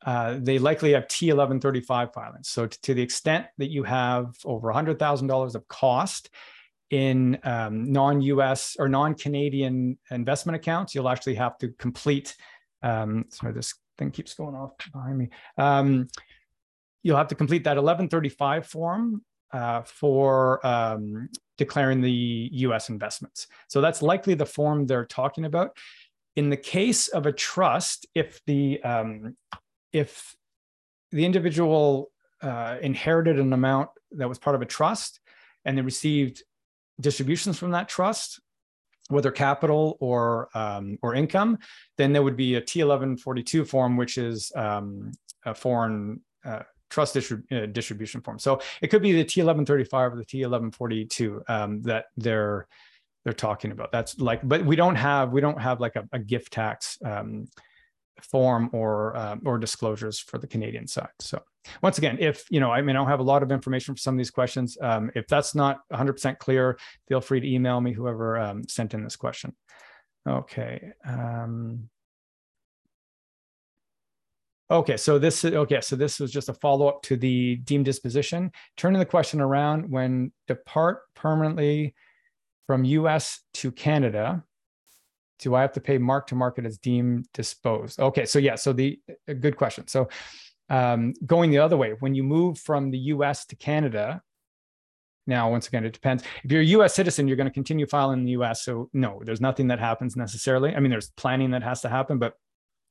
uh, 0.07 0.37
they 0.41 0.59
likely 0.59 0.93
have 0.93 1.09
T1135 1.09 2.13
filings. 2.13 2.49
So 2.49 2.67
to, 2.67 2.81
to 2.83 2.95
the 2.95 3.03
extent 3.03 3.47
that 3.59 3.71
you 3.71 3.83
have 3.83 4.37
over 4.45 4.73
$100,000 4.73 5.55
of 5.55 5.69
cost 5.69 6.31
in 6.91 7.39
um, 7.45 7.93
non-US 7.93 8.77
or 8.79 8.89
non-Canadian 8.89 9.99
investment 10.11 10.57
accounts, 10.57 10.95
you'll 10.95 11.09
actually 11.09 11.35
have 11.35 11.59
to 11.59 11.69
complete. 11.71 12.37
Um, 12.83 13.27
sorry, 13.31 13.53
this 13.53 13.75
thing 13.99 14.11
keeps 14.11 14.35
going 14.35 14.55
off 14.55 14.73
behind 14.93 15.19
me. 15.19 15.29
Um, 15.59 16.09
you'll 17.03 17.17
have 17.17 17.29
to 17.29 17.35
complete 17.35 17.65
that 17.65 17.77
1135 17.77 18.67
form 18.67 19.23
uh, 19.53 19.83
for 19.83 20.65
um, 20.67 21.29
declaring 21.57 22.01
the 22.01 22.49
US 22.53 22.89
investments. 22.89 23.49
So 23.69 23.81
that's 23.81 24.03
likely 24.03 24.35
the 24.35 24.47
form 24.47 24.87
they're 24.87 25.07
talking 25.07 25.45
about. 25.45 25.77
In 26.37 26.51
the 26.51 26.57
case 26.57 27.09
of 27.09 27.27
a 27.27 27.33
trust, 27.33 28.07
if 28.15 28.41
the 28.47 28.81
um, 28.83 29.37
if 29.93 30.37
the 31.11 31.25
individual 31.25 32.11
uh, 32.43 32.77
inherited 32.81 33.39
an 33.39 33.53
amount 33.53 33.91
that 34.13 34.29
was 34.29 34.39
part 34.39 34.57
of 34.57 34.63
a 34.63 34.67
trust 34.67 35.21
and 35.65 35.77
they 35.77 35.83
received 35.83 36.43
distributions 37.01 37.59
from 37.59 37.71
that 37.73 37.89
trust, 37.89 38.41
whether 39.09 39.31
capital 39.31 39.97
or 40.01 40.49
um, 40.55 40.99
or 41.03 41.15
income, 41.15 41.59
then 41.97 42.13
there 42.13 42.23
would 42.23 42.37
be 42.37 42.57
a 42.57 42.61
T1142 42.61 43.67
form, 43.67 43.97
which 43.97 44.19
is 44.19 44.53
um, 44.55 45.13
a 45.45 45.55
foreign 45.55 46.21
uh, 46.45 46.63
trust 46.91 47.17
uh, 47.17 47.67
distribution 47.67 48.21
form. 48.21 48.39
So 48.39 48.61
it 48.83 48.89
could 48.89 49.03
be 49.03 49.13
the 49.13 49.25
T1135 49.25 50.13
or 50.13 50.17
the 50.17 50.25
T1142 50.25 51.51
um, 51.51 51.83
that 51.83 52.07
they're 52.17 52.67
they're 53.25 53.33
talking 53.33 53.73
about. 53.73 53.93
That's 53.93 54.19
like, 54.19 54.47
but 54.47 54.65
we 54.65 54.77
don't 54.77 54.95
have 54.95 55.33
we 55.33 55.41
don't 55.41 55.61
have 55.61 55.81
like 55.81 55.97
a, 55.97 56.09
a 56.13 56.19
gift 56.19 56.53
tax 56.53 56.99
um, 57.05 57.47
form 58.23 58.71
or 58.73 59.17
uh, 59.17 59.37
or 59.45 59.59
disclosures 59.59 60.19
for 60.19 60.39
the 60.39 60.47
Canadian 60.47 60.87
side. 60.87 61.09
So 61.21 61.43
once 61.83 61.99
again, 61.99 62.17
if 62.21 62.45
you 62.51 62.61
know, 62.61 62.71
I 62.71 62.83
mean, 62.83 62.97
I 62.97 62.99
don't 62.99 63.09
have 63.09 63.21
a 63.21 63.25
lot 63.25 63.43
of 63.43 63.53
information 63.53 63.95
for 63.95 64.01
some 64.01 64.15
of 64.15 64.19
these 64.19 64.31
questions. 64.31 64.77
Um, 64.81 65.11
if 65.15 65.27
that's 65.27 65.55
not 65.55 65.81
100% 65.93 66.39
clear, 66.39 66.79
feel 67.09 67.21
free 67.21 67.41
to 67.41 67.49
email 67.49 67.81
me 67.81 67.93
whoever 67.93 68.39
um, 68.39 68.67
sent 68.69 68.95
in 68.95 69.05
this 69.05 69.17
question. 69.17 69.55
Okay. 70.29 70.93
Um, 71.07 71.89
okay, 74.71 74.97
so 74.97 75.19
this 75.19 75.45
is 75.45 75.55
okay. 75.55 75.81
So 75.81 75.97
this 75.97 76.21
was 76.21 76.31
just 76.31 76.49
a 76.49 76.55
follow 76.55 76.89
up 76.89 77.03
to 77.03 77.17
the 77.17 77.57
deemed 77.57 77.85
disposition. 77.85 78.53
Turning 78.77 78.99
the 78.99 79.07
question 79.07 79.41
around, 79.41 79.91
when 79.91 80.33
depart 80.47 81.03
permanently 81.15 81.95
from 82.67 82.85
U.S. 82.85 83.41
to 83.55 83.73
Canada, 83.73 84.45
do 85.39 85.55
I 85.55 85.63
have 85.63 85.73
to 85.73 85.81
pay 85.81 85.99
mark 85.99 86.27
to 86.29 86.35
market 86.35 86.67
as 86.67 86.79
deemed 86.79 87.29
disposed? 87.33 88.01
Okay, 88.01 88.25
so 88.25 88.39
yeah, 88.39 88.55
so 88.55 88.73
the 88.73 88.99
good 89.41 89.57
question. 89.57 89.87
So 89.87 90.09
um, 90.69 91.15
going 91.25 91.51
the 91.51 91.59
other 91.59 91.77
way, 91.77 91.95
when 92.01 92.15
you 92.15 92.23
move 92.23 92.59
from 92.59 92.91
the 92.91 92.99
US 92.99 93.47
to 93.47 93.57
Canada, 93.57 94.23
now 95.27 95.51
once 95.51 95.69
again, 95.69 95.85
it 95.85 95.93
depends. 95.93 96.25
If 96.43 96.51
you're 96.51 96.63
a 96.63 96.65
US 96.65 96.95
citizen, 96.95 97.29
you're 97.29 97.37
going 97.37 97.49
to 97.49 97.53
continue 97.53 97.87
filing 97.87 98.21
in 98.21 98.25
the 98.25 98.33
US. 98.33 98.63
So 98.65 98.89
no, 98.93 99.21
there's 99.25 99.41
nothing 99.41 99.69
that 99.69 99.79
happens 99.79 100.17
necessarily. 100.17 100.75
I 100.75 100.81
mean, 100.81 100.91
there's 100.91 101.11
planning 101.11 101.53
that 101.53 101.63
has 101.63 101.83
to 101.83 101.89
happen, 101.89 102.19
but 102.19 102.35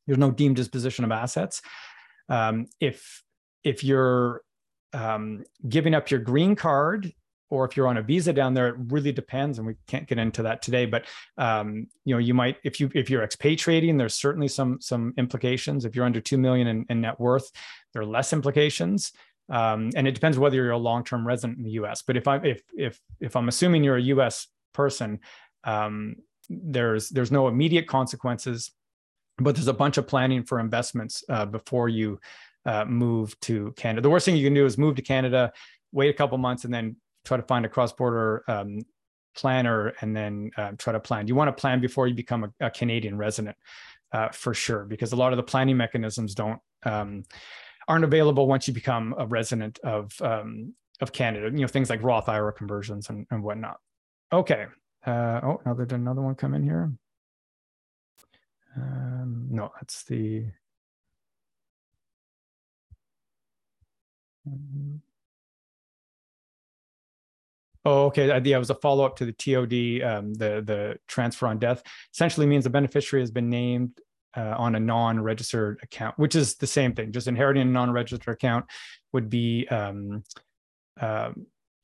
there's 0.05 0.19
no 0.19 0.31
deemed 0.31 0.55
disposition 0.55 1.03
of 1.03 1.12
assets. 1.12 1.62
Um, 2.29 2.67
if 2.79 3.23
if 3.63 3.83
you're 3.83 4.41
um, 4.93 5.43
giving 5.67 5.93
up 5.93 6.10
your 6.10 6.19
green 6.19 6.55
card 6.55 7.12
or 7.49 7.65
if 7.65 7.77
you're 7.77 7.88
on 7.88 7.97
a 7.97 8.01
visa 8.01 8.33
down 8.33 8.53
there, 8.53 8.67
it 8.67 8.75
really 8.89 9.12
depends, 9.12 9.57
and 9.57 9.67
we 9.67 9.75
can't 9.88 10.07
get 10.07 10.17
into 10.17 10.43
that 10.43 10.62
today. 10.62 10.86
But 10.86 11.05
um, 11.38 11.88
you 12.05 12.13
know, 12.13 12.19
you 12.19 12.33
might 12.33 12.57
if 12.63 12.79
you 12.79 12.91
if 12.93 13.10
you're 13.10 13.23
expatriating, 13.23 13.97
there's 13.97 14.15
certainly 14.15 14.47
some 14.47 14.79
some 14.81 15.13
implications. 15.17 15.86
If 15.86 15.95
you're 15.95 16.05
under 16.05 16.21
two 16.21 16.38
million 16.38 16.67
in, 16.67 16.86
in 16.89 17.01
net 17.01 17.19
worth, 17.19 17.51
there 17.93 18.01
are 18.01 18.05
less 18.05 18.33
implications. 18.33 19.12
Um, 19.49 19.91
and 19.95 20.07
it 20.07 20.13
depends 20.13 20.38
whether 20.38 20.57
you're 20.57 20.71
a 20.71 20.77
long-term 20.77 21.25
resident 21.25 21.57
in 21.57 21.63
the 21.63 21.71
U.S. 21.71 22.01
But 22.01 22.17
if 22.17 22.27
I'm 22.27 22.43
if 22.45 22.62
if 22.75 22.99
if 23.19 23.36
I'm 23.36 23.47
assuming 23.47 23.83
you're 23.83 23.97
a 23.97 24.01
U.S. 24.01 24.47
person, 24.73 25.19
um, 25.63 26.17
there's 26.49 27.10
there's 27.10 27.31
no 27.31 27.47
immediate 27.47 27.88
consequences, 27.88 28.71
but 29.38 29.55
there's 29.55 29.67
a 29.67 29.73
bunch 29.73 29.97
of 29.97 30.07
planning 30.07 30.43
for 30.43 30.60
investments 30.60 31.23
uh, 31.29 31.45
before 31.45 31.88
you 31.88 32.19
uh, 32.65 32.86
move 32.86 33.39
to 33.41 33.73
Canada. 33.77 34.01
The 34.01 34.10
worst 34.10 34.25
thing 34.25 34.36
you 34.36 34.45
can 34.45 34.53
do 34.53 34.65
is 34.65 34.77
move 34.77 34.95
to 34.95 35.01
Canada, 35.01 35.53
wait 35.93 36.10
a 36.10 36.13
couple 36.13 36.38
months, 36.38 36.65
and 36.65 36.73
then 36.73 36.97
try 37.27 37.37
to 37.37 37.43
find 37.43 37.65
a 37.65 37.69
cross-border 37.69 38.43
um, 38.47 38.79
planner 39.35 39.93
and 40.01 40.15
then 40.15 40.49
uh, 40.57 40.71
try 40.77 40.93
to 40.93 40.99
plan. 40.99 41.27
You 41.27 41.35
want 41.35 41.49
to 41.49 41.61
plan 41.61 41.79
before 41.81 42.07
you 42.07 42.15
become 42.15 42.45
a, 42.45 42.67
a 42.67 42.71
Canadian 42.71 43.17
resident 43.17 43.57
uh, 44.11 44.29
for 44.29 44.53
sure, 44.53 44.85
because 44.85 45.11
a 45.11 45.15
lot 45.15 45.33
of 45.33 45.37
the 45.37 45.43
planning 45.43 45.77
mechanisms 45.77 46.33
don't 46.33 46.59
um, 46.83 47.23
aren't 47.87 48.05
available 48.05 48.47
once 48.47 48.67
you 48.67 48.73
become 48.73 49.13
a 49.17 49.25
resident 49.25 49.79
of 49.79 50.11
um, 50.21 50.73
of 51.01 51.11
Canada. 51.11 51.49
You 51.51 51.61
know 51.61 51.67
things 51.67 51.89
like 51.89 52.01
Roth 52.01 52.29
IRA 52.29 52.53
conversions 52.53 53.09
and, 53.09 53.27
and 53.29 53.43
whatnot. 53.43 53.77
Okay. 54.31 54.65
Uh, 55.05 55.39
oh, 55.43 55.61
now 55.65 55.73
there's 55.73 55.91
another 55.91 56.21
one 56.21 56.35
come 56.35 56.53
in 56.53 56.63
here. 56.63 56.91
Um, 58.75 59.47
no, 59.49 59.71
that's 59.75 60.03
the. 60.03 60.45
Oh, 67.88 68.08
okay. 68.08 68.28
Yeah, 68.28 68.58
it 68.58 68.60
was 68.60 68.69
a 68.69 68.76
follow 68.76 69.06
up 69.06 69.15
to 69.15 69.26
the 69.26 69.32
TOD, 69.32 70.04
um, 70.04 70.34
the 70.34 70.62
the 70.62 71.00
transfer 71.08 71.47
on 71.47 71.58
death. 71.58 71.82
Essentially 72.13 72.45
means 72.45 72.65
the 72.65 72.69
beneficiary 72.69 73.21
has 73.21 73.32
been 73.32 73.50
named 73.50 73.97
uh, 74.36 74.56
on 74.58 74.76
a 74.76 74.80
non-registered 74.80 75.80
account, 75.82 76.19
which 76.19 76.36
is 76.36 76.56
the 76.56 76.67
same 76.67 76.93
thing. 76.93 77.13
Just 77.13 77.30
inheriting 77.30 77.62
a 77.62 77.71
non-registered 77.71 78.34
account 78.34 78.65
would 79.13 79.30
be 79.30 79.69
um, 79.69 80.21
uh, 81.00 81.32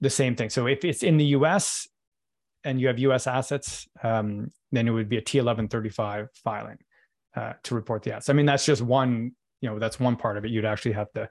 the 0.02 0.10
same 0.10 0.36
thing. 0.36 0.50
So 0.50 0.68
if 0.68 0.84
it's 0.84 1.04
in 1.04 1.16
the 1.16 1.26
U.S. 1.38 1.88
and 2.66 2.82
you 2.82 2.88
have 2.88 3.00
U.S. 3.00 3.26
assets, 3.26 3.88
um, 4.04 4.52
then 4.74 4.90
it 4.90 4.92
would 4.92 5.08
be 5.08 5.20
a 5.20 5.22
T1135 5.22 6.28
filing 6.44 6.80
uh, 7.34 7.54
to 7.64 7.76
report 7.76 8.04
the 8.04 8.12
assets. 8.12 8.28
I 8.28 8.34
mean, 8.34 8.46
that's 8.46 8.66
just 8.66 8.82
one. 8.82 9.32
You 9.62 9.70
know, 9.70 9.80
that's 9.80 10.02
one 10.02 10.18
part 10.18 10.38
of 10.38 10.44
it. 10.44 10.52
You'd 10.52 10.66
actually 10.66 10.92
have 10.92 11.14
to 11.14 11.30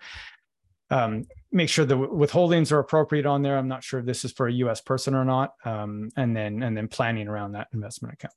um, 0.92 1.24
make 1.50 1.70
sure 1.70 1.84
the 1.84 1.96
withholdings 1.96 2.70
are 2.70 2.78
appropriate 2.78 3.24
on 3.24 3.42
there. 3.42 3.56
I'm 3.56 3.68
not 3.68 3.82
sure 3.82 4.00
if 4.00 4.06
this 4.06 4.24
is 4.24 4.32
for 4.32 4.46
a 4.46 4.52
U.S. 4.52 4.80
person 4.82 5.14
or 5.14 5.24
not, 5.24 5.54
um, 5.64 6.10
and 6.16 6.36
then 6.36 6.62
and 6.62 6.76
then 6.76 6.86
planning 6.86 7.28
around 7.28 7.52
that 7.52 7.68
investment 7.72 8.14
account. 8.14 8.34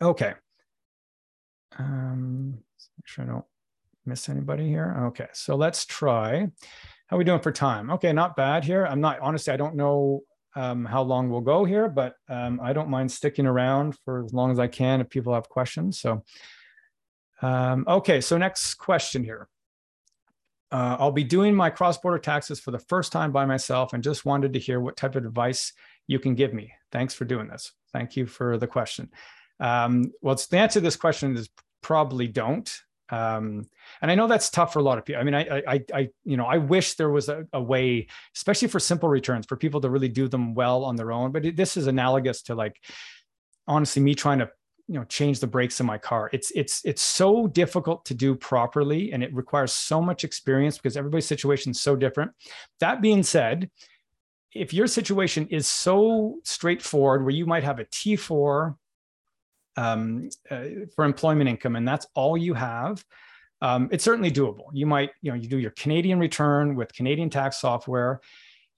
Okay. 0.00 0.34
Um, 1.78 2.58
make 2.98 3.06
sure 3.06 3.24
I 3.24 3.28
don't 3.28 3.44
miss 4.04 4.28
anybody 4.28 4.68
here. 4.68 4.94
Okay, 5.06 5.28
so 5.32 5.56
let's 5.56 5.86
try. 5.86 6.46
How 7.06 7.16
are 7.16 7.18
we 7.18 7.24
doing 7.24 7.40
for 7.40 7.52
time? 7.52 7.90
Okay, 7.90 8.12
not 8.12 8.36
bad 8.36 8.64
here. 8.64 8.84
I'm 8.84 9.00
not 9.00 9.20
honestly. 9.20 9.52
I 9.52 9.56
don't 9.56 9.74
know 9.74 10.20
um, 10.54 10.84
how 10.84 11.02
long 11.02 11.30
we'll 11.30 11.40
go 11.40 11.64
here, 11.64 11.88
but 11.88 12.16
um, 12.28 12.60
I 12.62 12.74
don't 12.74 12.90
mind 12.90 13.10
sticking 13.10 13.46
around 13.46 13.96
for 14.04 14.22
as 14.24 14.34
long 14.34 14.50
as 14.50 14.58
I 14.58 14.66
can 14.66 15.00
if 15.00 15.08
people 15.08 15.32
have 15.32 15.48
questions. 15.48 15.98
So, 15.98 16.22
um, 17.40 17.86
okay, 17.88 18.20
so 18.20 18.36
next 18.36 18.74
question 18.74 19.24
here. 19.24 19.48
Uh, 20.72 20.96
I'll 20.98 21.12
be 21.12 21.22
doing 21.22 21.54
my 21.54 21.68
cross 21.68 21.98
border 21.98 22.18
taxes 22.18 22.58
for 22.58 22.70
the 22.70 22.78
first 22.78 23.12
time 23.12 23.30
by 23.30 23.44
myself 23.44 23.92
and 23.92 24.02
just 24.02 24.24
wanted 24.24 24.54
to 24.54 24.58
hear 24.58 24.80
what 24.80 24.96
type 24.96 25.14
of 25.16 25.26
advice 25.26 25.74
you 26.06 26.18
can 26.18 26.34
give 26.34 26.54
me. 26.54 26.72
Thanks 26.90 27.12
for 27.12 27.26
doing 27.26 27.46
this. 27.46 27.72
Thank 27.92 28.16
you 28.16 28.26
for 28.26 28.56
the 28.56 28.66
question. 28.66 29.10
Um, 29.60 30.12
well, 30.22 30.34
the 30.34 30.58
answer 30.58 30.80
to 30.80 30.84
this 30.84 30.96
question 30.96 31.36
is 31.36 31.50
probably 31.82 32.26
don't. 32.26 32.74
Um, 33.10 33.68
and 34.00 34.10
I 34.10 34.14
know 34.14 34.26
that's 34.26 34.48
tough 34.48 34.72
for 34.72 34.78
a 34.78 34.82
lot 34.82 34.96
of 34.96 35.04
people. 35.04 35.20
I 35.20 35.24
mean, 35.24 35.34
I, 35.34 35.62
I, 35.68 35.80
I 35.92 36.08
you 36.24 36.38
know, 36.38 36.46
I 36.46 36.56
wish 36.56 36.94
there 36.94 37.10
was 37.10 37.28
a, 37.28 37.44
a, 37.52 37.62
way, 37.62 38.06
especially 38.34 38.68
for 38.68 38.80
simple 38.80 39.10
returns, 39.10 39.44
for 39.44 39.56
people 39.56 39.82
to 39.82 39.90
really 39.90 40.08
do 40.08 40.28
them 40.28 40.54
well 40.54 40.84
on 40.84 40.96
their 40.96 41.12
own. 41.12 41.30
But 41.30 41.44
it, 41.44 41.56
this 41.56 41.76
is 41.76 41.86
analogous 41.86 42.40
to 42.44 42.54
like, 42.54 42.80
honestly, 43.68 44.00
me 44.00 44.14
trying 44.14 44.38
to 44.38 44.50
you 44.88 44.94
know 44.94 45.04
change 45.04 45.40
the 45.40 45.46
brakes 45.46 45.80
in 45.80 45.86
my 45.86 45.98
car 45.98 46.28
it's 46.32 46.50
it's 46.54 46.84
it's 46.84 47.02
so 47.02 47.46
difficult 47.46 48.04
to 48.04 48.14
do 48.14 48.34
properly 48.34 49.12
and 49.12 49.22
it 49.22 49.32
requires 49.34 49.72
so 49.72 50.00
much 50.00 50.24
experience 50.24 50.76
because 50.76 50.96
everybody's 50.96 51.26
situation 51.26 51.70
is 51.70 51.80
so 51.80 51.96
different 51.96 52.30
that 52.80 53.00
being 53.00 53.22
said 53.22 53.70
if 54.52 54.74
your 54.74 54.86
situation 54.86 55.46
is 55.48 55.66
so 55.66 56.36
straightforward 56.44 57.22
where 57.22 57.34
you 57.34 57.46
might 57.46 57.64
have 57.64 57.78
a 57.78 57.84
t4 57.86 58.76
um, 59.76 60.28
uh, 60.50 60.64
for 60.94 61.04
employment 61.04 61.48
income 61.48 61.76
and 61.76 61.86
that's 61.86 62.06
all 62.14 62.36
you 62.36 62.52
have 62.54 63.02
um, 63.62 63.88
it's 63.92 64.02
certainly 64.02 64.30
doable. 64.30 64.66
You 64.72 64.86
might, 64.86 65.12
you 65.22 65.30
know, 65.30 65.36
you 65.36 65.48
do 65.48 65.56
your 65.56 65.70
Canadian 65.70 66.18
return 66.18 66.74
with 66.74 66.92
Canadian 66.92 67.30
tax 67.30 67.60
software. 67.60 68.20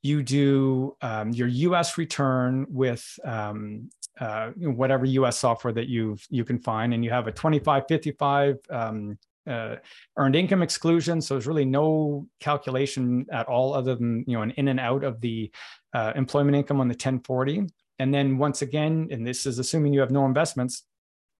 You 0.03 0.23
do 0.23 0.95
um, 1.01 1.33
your 1.33 1.49
U.S. 1.49 1.97
return 1.97 2.67
with 2.69 3.19
um, 3.25 3.88
uh, 4.20 4.50
whatever 4.57 5.05
U.S. 5.07 5.38
software 5.38 5.72
that 5.72 5.88
you 5.88 6.16
you 6.31 6.44
can 6.44 6.59
find, 6.59 6.94
and 6.94 7.05
you 7.05 7.11
have 7.11 7.27
a 7.27 7.33
2555 7.33 8.59
um, 8.70 9.18
uh, 9.46 9.77
earned 10.16 10.37
income 10.37 10.62
exclusion. 10.62 11.20
So 11.20 11.35
there's 11.35 11.46
really 11.46 11.64
no 11.64 12.27
calculation 12.40 13.27
at 13.33 13.46
all, 13.46 13.74
other 13.74 13.94
than 13.94 14.24
you 14.27 14.37
know 14.37 14.42
an 14.42 14.53
in 14.53 14.68
and 14.68 14.81
out 14.81 15.05
of 15.05 15.20
the 15.20 15.50
uh, 15.92 16.12
employment 16.16 16.57
income 16.57 16.81
on 16.81 16.88
the 16.88 16.94
1040. 16.94 17.66
And 17.98 18.12
then 18.12 18.38
once 18.38 18.62
again, 18.62 19.09
and 19.11 19.27
this 19.27 19.46
is 19.46 19.59
assuming 19.59 19.92
you 19.92 20.00
have 20.00 20.11
no 20.11 20.27
investments, 20.27 20.83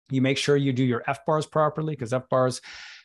you 0.09 0.21
make 0.21 0.37
sure 0.37 0.55
you 0.55 0.71
do 0.71 0.83
your 0.83 1.03
FBARs 1.07 1.49
properly 1.49 1.95
because 1.95 2.11
FBARs 2.11 2.61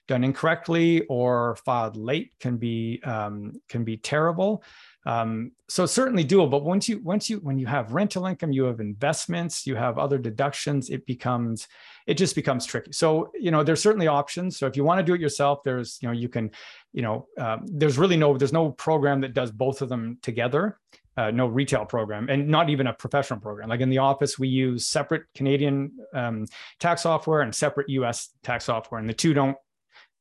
done 0.07 0.25
incorrectly 0.25 1.03
or 1.07 1.57
filed 1.65 1.97
late 1.97 2.35
can 2.41 2.57
be 2.57 3.01
um, 3.05 3.61
can 3.69 3.85
be 3.85 3.97
terrible. 3.97 4.63
Um, 5.07 5.53
so 5.69 5.87
certainly 5.87 6.25
doable. 6.25 6.51
But 6.51 6.65
once 6.65 6.89
you 6.89 7.01
once 7.01 7.31
you 7.31 7.39
when 7.39 7.59
you 7.59 7.67
have 7.67 7.93
rental 7.93 8.27
income, 8.27 8.53
you 8.53 8.65
have 8.65 8.81
investments, 8.81 9.67
you 9.67 9.75
have 9.77 9.99
other 9.99 10.19
deductions, 10.19 10.91
it 10.91 11.07
becomes 11.07 11.69
it 12.07 12.15
just 12.15 12.35
becomes 12.35 12.67
tricky. 12.67 12.93
So 12.93 13.31
you 13.39 13.51
know 13.51 13.63
there's 13.63 13.83
certainly 13.83 14.09
options. 14.09 14.59
So 14.59 14.67
if 14.67 14.77
you 14.77 14.85
want 14.85 14.99
to 14.99 15.05
do 15.05 15.15
it 15.15 15.21
yourself, 15.21 15.63
there's 15.65 15.99
you 16.03 16.09
know 16.09 16.13
you 16.13 16.29
can 16.29 16.51
you 16.93 17.03
know 17.03 17.27
um, 17.39 17.65
there's 17.67 17.99
really 17.99 18.17
no 18.17 18.37
there's 18.37 18.53
no 18.53 18.71
program 18.73 19.21
that 19.23 19.33
does 19.33 19.51
both 19.51 19.81
of 19.83 19.89
them 19.89 20.19
together. 20.23 20.79
Uh, 21.17 21.31
no 21.31 21.47
retail 21.47 21.85
program 21.85 22.31
and 22.31 22.49
not 22.49 22.71
even 22.71 22.87
a 22.87 22.93
professional 22.95 23.39
program. 23.41 23.69
Like 23.69 23.81
in 23.81 23.91
the 23.91 23.99
office, 23.99 24.39
we 24.39 24.49
use 24.49 24.87
separate 24.87 25.25
Canadian 25.35 25.93
um, 26.15 26.47
tax 26.79 27.03
software 27.03 27.43
and 27.43 27.55
separate 27.55 27.91
US 27.91 28.31
tax 28.43 28.65
software, 28.67 29.01
and 29.01 29.09
the 29.09 29.13
two 29.13 29.35
don't 29.35 29.57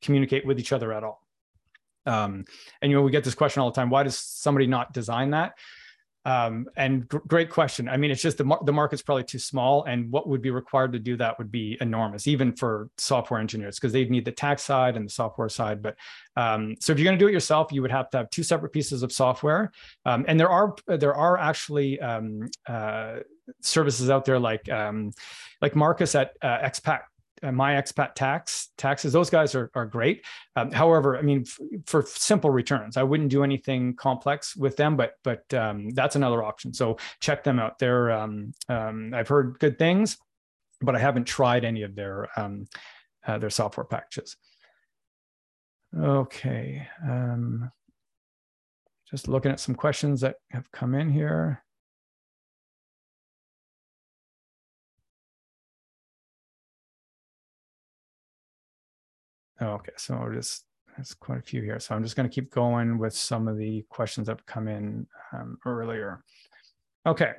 communicate 0.01 0.45
with 0.45 0.59
each 0.59 0.73
other 0.73 0.91
at 0.91 1.03
all. 1.03 1.21
Um, 2.09 2.45
and 2.81 2.91
you 2.91 2.97
know, 2.97 3.03
we 3.03 3.11
get 3.11 3.23
this 3.23 3.35
question 3.35 3.61
all 3.61 3.71
the 3.71 3.75
time: 3.75 3.89
Why 3.89 4.03
does 4.03 4.17
somebody 4.17 4.67
not 4.67 4.93
design 4.93 5.31
that? 5.31 5.53
Um, 6.25 6.67
and 6.75 7.07
gr- 7.07 7.19
great 7.27 7.49
question. 7.49 7.87
I 7.87 7.95
mean, 7.97 8.11
it's 8.11 8.21
just 8.21 8.37
the 8.37 8.43
mar- 8.43 8.61
the 8.65 8.73
market's 8.73 9.01
probably 9.01 9.23
too 9.23 9.39
small, 9.39 9.85
and 9.85 10.11
what 10.11 10.27
would 10.27 10.41
be 10.41 10.49
required 10.49 10.91
to 10.93 10.99
do 10.99 11.15
that 11.17 11.37
would 11.37 11.51
be 11.51 11.77
enormous, 11.79 12.27
even 12.27 12.53
for 12.53 12.89
software 12.97 13.39
engineers, 13.39 13.79
because 13.79 13.93
they'd 13.93 14.11
need 14.11 14.25
the 14.25 14.31
tax 14.31 14.63
side 14.63 14.97
and 14.97 15.05
the 15.05 15.11
software 15.11 15.49
side. 15.49 15.81
But 15.81 15.95
um, 16.35 16.75
so 16.79 16.91
if 16.91 16.99
you're 16.99 17.05
going 17.05 17.17
to 17.17 17.23
do 17.23 17.29
it 17.29 17.33
yourself, 17.33 17.71
you 17.71 17.81
would 17.81 17.91
have 17.91 18.09
to 18.11 18.17
have 18.17 18.29
two 18.31 18.43
separate 18.43 18.73
pieces 18.73 19.01
of 19.01 19.11
software. 19.11 19.71
Um, 20.05 20.25
and 20.27 20.39
there 20.39 20.49
are 20.49 20.75
there 20.87 21.15
are 21.15 21.37
actually 21.37 22.01
um, 22.01 22.49
uh, 22.67 23.17
services 23.61 24.09
out 24.09 24.25
there 24.25 24.39
like 24.39 24.69
um, 24.69 25.11
like 25.61 25.75
Marcus 25.75 26.15
at 26.15 26.33
uh, 26.41 26.59
Expat 26.59 27.01
uh, 27.43 27.51
my 27.51 27.73
expat 27.73 28.13
tax 28.15 28.69
taxes 28.77 29.13
those 29.13 29.29
guys 29.29 29.55
are, 29.55 29.71
are 29.75 29.85
great. 29.85 30.25
Um, 30.55 30.71
however 30.71 31.17
i 31.17 31.21
mean 31.21 31.43
f- 31.47 31.59
for 31.85 32.03
simple 32.03 32.49
returns 32.49 32.97
i 32.97 33.03
wouldn't 33.03 33.29
do 33.29 33.43
anything 33.43 33.95
complex 33.95 34.55
with 34.55 34.75
them 34.75 34.95
but 34.95 35.13
but 35.23 35.51
um, 35.53 35.89
that's 35.91 36.15
another 36.15 36.43
option. 36.43 36.73
So 36.73 36.97
check 37.19 37.43
them 37.43 37.59
out. 37.59 37.79
They're 37.79 38.11
um, 38.11 38.53
um 38.67 39.13
i've 39.13 39.27
heard 39.27 39.57
good 39.59 39.77
things 39.77 40.17
but 40.81 40.95
i 40.95 40.99
haven't 40.99 41.25
tried 41.25 41.65
any 41.65 41.83
of 41.83 41.95
their 41.95 42.27
um, 42.39 42.65
uh, 43.27 43.37
their 43.37 43.49
software 43.49 43.85
packages. 43.85 44.35
Okay 45.97 46.87
um, 47.03 47.71
just 49.09 49.27
looking 49.27 49.51
at 49.51 49.59
some 49.59 49.75
questions 49.75 50.21
that 50.21 50.35
have 50.51 50.71
come 50.71 50.93
in 50.93 51.09
here 51.09 51.63
Oh, 59.61 59.71
okay, 59.71 59.91
so 59.97 60.17
we're 60.17 60.35
just 60.35 60.65
there's 60.95 61.13
quite 61.13 61.39
a 61.39 61.41
few 61.41 61.61
here. 61.61 61.79
So 61.79 61.95
I'm 61.95 62.03
just 62.03 62.15
going 62.15 62.29
to 62.29 62.33
keep 62.33 62.51
going 62.51 62.97
with 62.97 63.13
some 63.13 63.47
of 63.47 63.57
the 63.57 63.85
questions 63.89 64.27
that 64.27 64.37
have 64.37 64.45
come 64.45 64.67
in 64.67 65.07
um, 65.33 65.57
earlier. 65.65 66.23
Okay. 67.05 67.33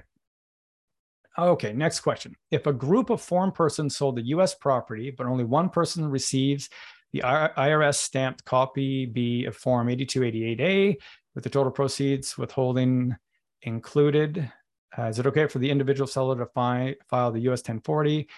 Okay, 1.39 1.73
next 1.73 2.01
question. 2.01 2.35
If 2.51 2.67
a 2.67 2.73
group 2.73 3.11
of 3.11 3.21
foreign 3.21 3.53
persons 3.53 3.97
sold 3.97 4.19
a 4.19 4.23
US 4.23 4.55
property, 4.55 5.11
but 5.11 5.27
only 5.27 5.45
one 5.45 5.69
person 5.69 6.09
receives 6.09 6.69
the 7.13 7.21
IRS 7.21 7.97
stamped 7.97 8.45
copy 8.45 9.05
B 9.05 9.45
of 9.45 9.57
Form 9.57 9.89
8288A 9.89 10.97
with 11.35 11.45
the 11.45 11.51
total 11.51 11.73
proceeds 11.73 12.39
withholding 12.39 13.17
included, 13.63 14.51
uh, 14.99 15.05
is 15.05 15.19
it 15.19 15.27
okay 15.27 15.47
for 15.47 15.59
the 15.59 15.71
individual 15.71 16.07
seller 16.07 16.37
to 16.39 16.47
fi 16.47 16.97
file 17.09 17.31
the 17.31 17.41
US 17.43 17.61
1040 17.61 18.29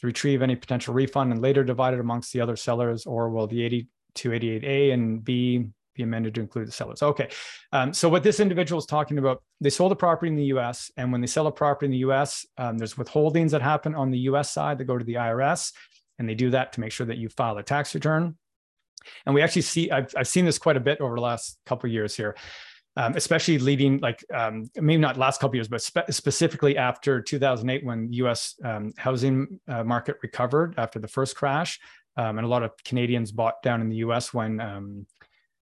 to 0.00 0.06
retrieve 0.06 0.42
any 0.42 0.56
potential 0.56 0.94
refund 0.94 1.32
and 1.32 1.42
later 1.42 1.64
divide 1.64 1.94
it 1.94 2.00
amongst 2.00 2.32
the 2.32 2.40
other 2.40 2.56
sellers, 2.56 3.06
or 3.06 3.30
will 3.30 3.46
the 3.46 3.86
8288A 4.16 4.92
and 4.92 5.24
B 5.24 5.68
be 5.94 6.02
amended 6.02 6.34
to 6.36 6.40
include 6.40 6.68
the 6.68 6.72
sellers? 6.72 7.02
Okay. 7.02 7.28
Um, 7.72 7.92
so 7.92 8.08
what 8.08 8.22
this 8.22 8.40
individual 8.40 8.78
is 8.78 8.86
talking 8.86 9.18
about, 9.18 9.42
they 9.60 9.70
sold 9.70 9.92
a 9.92 9.96
property 9.96 10.30
in 10.30 10.36
the 10.36 10.46
US, 10.46 10.90
and 10.96 11.10
when 11.10 11.20
they 11.20 11.26
sell 11.26 11.46
a 11.46 11.52
property 11.52 11.86
in 11.86 11.92
the 11.92 11.98
US, 11.98 12.46
um, 12.56 12.78
there's 12.78 12.94
withholdings 12.94 13.50
that 13.50 13.62
happen 13.62 13.94
on 13.94 14.10
the 14.10 14.18
US 14.20 14.50
side 14.50 14.78
that 14.78 14.84
go 14.84 14.98
to 14.98 15.04
the 15.04 15.14
IRS, 15.14 15.72
and 16.18 16.28
they 16.28 16.34
do 16.34 16.50
that 16.50 16.72
to 16.74 16.80
make 16.80 16.92
sure 16.92 17.06
that 17.06 17.18
you 17.18 17.28
file 17.28 17.58
a 17.58 17.62
tax 17.62 17.94
return. 17.94 18.36
And 19.26 19.34
we 19.34 19.42
actually 19.42 19.62
see, 19.62 19.90
I've, 19.90 20.12
I've 20.16 20.28
seen 20.28 20.44
this 20.44 20.58
quite 20.58 20.76
a 20.76 20.80
bit 20.80 21.00
over 21.00 21.14
the 21.14 21.20
last 21.20 21.58
couple 21.66 21.88
years 21.88 22.16
here 22.16 22.36
um, 22.98 23.14
especially 23.14 23.58
leading 23.60 23.98
like 23.98 24.24
um, 24.34 24.68
maybe 24.74 25.00
not 25.00 25.16
last 25.16 25.40
couple 25.40 25.54
years, 25.54 25.68
but 25.68 25.80
spe- 25.80 26.10
specifically 26.10 26.76
after 26.76 27.22
2008 27.22 27.84
when 27.84 28.12
U.S. 28.14 28.56
Um, 28.64 28.92
housing 28.98 29.60
uh, 29.68 29.84
market 29.84 30.16
recovered 30.20 30.74
after 30.76 30.98
the 30.98 31.06
first 31.06 31.36
crash, 31.36 31.78
um, 32.16 32.38
and 32.38 32.44
a 32.44 32.48
lot 32.48 32.64
of 32.64 32.72
Canadians 32.84 33.30
bought 33.30 33.62
down 33.62 33.80
in 33.80 33.88
the 33.88 33.98
U.S. 33.98 34.34
when 34.34 34.60
um, 34.60 35.06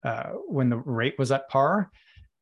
uh, 0.05 0.25
when 0.47 0.69
the 0.69 0.77
rate 0.77 1.15
was 1.19 1.33
at 1.33 1.49
par. 1.49 1.91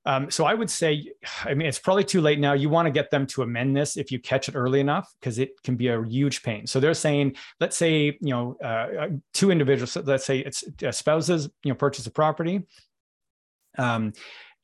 Um, 0.07 0.29
so 0.29 0.45
I 0.45 0.55
would 0.55 0.71
say, 0.71 1.13
I 1.45 1.55
mean, 1.55 1.69
it's 1.69 1.79
probably 1.79 2.05
too 2.05 2.21
late 2.21 2.41
now. 2.41 2.55
You 2.55 2.69
want 2.69 2.87
to 2.87 2.91
get 2.91 3.13
them 3.13 3.27
to 3.29 3.43
amend 3.43 3.77
this 3.77 3.97
if 3.97 4.11
you 4.11 4.19
catch 4.19 4.49
it 4.49 4.57
early 4.57 4.81
enough, 4.81 5.15
because 5.21 5.39
it 5.39 5.63
can 5.63 5.77
be 5.77 5.87
a 5.87 6.03
huge 6.03 6.43
pain. 6.43 6.67
So 6.67 6.81
they're 6.81 6.95
saying, 6.95 7.37
let's 7.61 7.77
say, 7.77 8.19
you 8.21 8.31
know, 8.31 8.57
uh, 8.65 9.09
two 9.35 9.53
individuals, 9.53 9.95
let's 9.97 10.25
say 10.25 10.39
it's 10.41 10.65
uh, 10.85 10.91
spouses, 10.91 11.49
you 11.63 11.71
know, 11.71 11.77
purchase 11.77 12.07
a 12.07 12.11
property. 12.11 12.63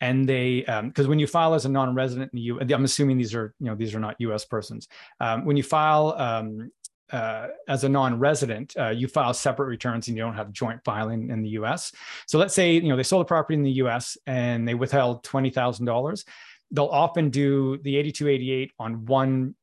And 0.01 0.29
they 0.29 0.61
because 0.61 1.05
um, 1.05 1.09
when 1.09 1.19
you 1.19 1.27
file 1.27 1.55
as 1.55 1.65
a 1.65 1.69
non-resident 1.69 2.33
in 2.35 2.67
the 2.67 2.75
I'm 2.75 2.85
assuming 2.85 3.17
these 3.17 3.35
are 3.35 3.55
you 3.61 3.67
know 3.67 3.75
these 3.75 3.95
are 3.95 4.01
not 4.01 4.17
U.S. 4.19 4.45
persons. 4.45 4.89
Um, 5.21 5.45
when 5.45 5.57
you 5.57 5.63
file 5.63 6.15
um, 6.19 6.71
uh, 7.11 7.49
as 7.69 7.85
a 7.85 7.89
non-resident, 7.89 8.75
uh, 8.79 8.91
you 8.91 9.09
file 9.09 9.33
separate 9.33 9.67
returns 9.67 10.09
and 10.09 10.17
you 10.17 10.23
don't 10.23 10.35
have 10.35 10.53
joint 10.53 10.81
filing 10.85 11.31
in 11.31 11.43
the 11.43 11.51
U.S. 11.51 11.93
So 12.27 12.39
let's 12.39 12.55
say 12.55 12.75
you 12.75 12.89
know 12.89 12.97
they 12.97 13.03
sold 13.03 13.23
a 13.23 13.29
property 13.29 13.55
in 13.55 13.63
the 13.63 13.73
U.S. 13.73 14.19
and 14.27 14.69
they 14.69 14.75
withheld 14.75 15.25
twenty 15.25 15.51
thousand 15.51 15.87
dollars. 15.87 16.25
They'll 16.71 16.87
often 16.87 17.31
do 17.31 17.79
the 17.79 17.97
8288 17.97 18.73
on 18.79 19.07
one 19.07 19.55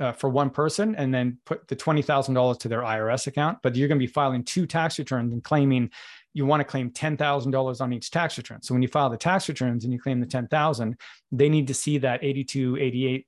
uh, 0.00 0.12
for 0.12 0.28
one 0.28 0.50
person 0.50 0.94
and 0.96 1.12
then 1.14 1.38
put 1.44 1.68
the 1.68 1.76
$20,000 1.76 2.58
to 2.58 2.68
their 2.68 2.80
IRS 2.80 3.26
account, 3.26 3.58
but 3.62 3.76
you're 3.76 3.88
going 3.88 3.98
to 3.98 4.06
be 4.06 4.12
filing 4.12 4.44
two 4.44 4.66
tax 4.66 4.98
returns 4.98 5.32
and 5.32 5.42
claiming 5.44 5.90
you 6.34 6.44
want 6.44 6.60
to 6.60 6.64
claim 6.64 6.90
$10,000 6.90 7.80
on 7.80 7.92
each 7.92 8.10
tax 8.10 8.36
return. 8.36 8.60
So 8.60 8.74
when 8.74 8.82
you 8.82 8.88
file 8.88 9.08
the 9.08 9.16
tax 9.16 9.48
returns 9.48 9.84
and 9.84 9.92
you 9.92 10.00
claim 10.00 10.20
the 10.20 10.26
10,000, 10.26 10.98
they 11.32 11.48
need 11.48 11.68
to 11.68 11.74
see 11.74 11.98
that 11.98 12.22
8288 12.22 13.26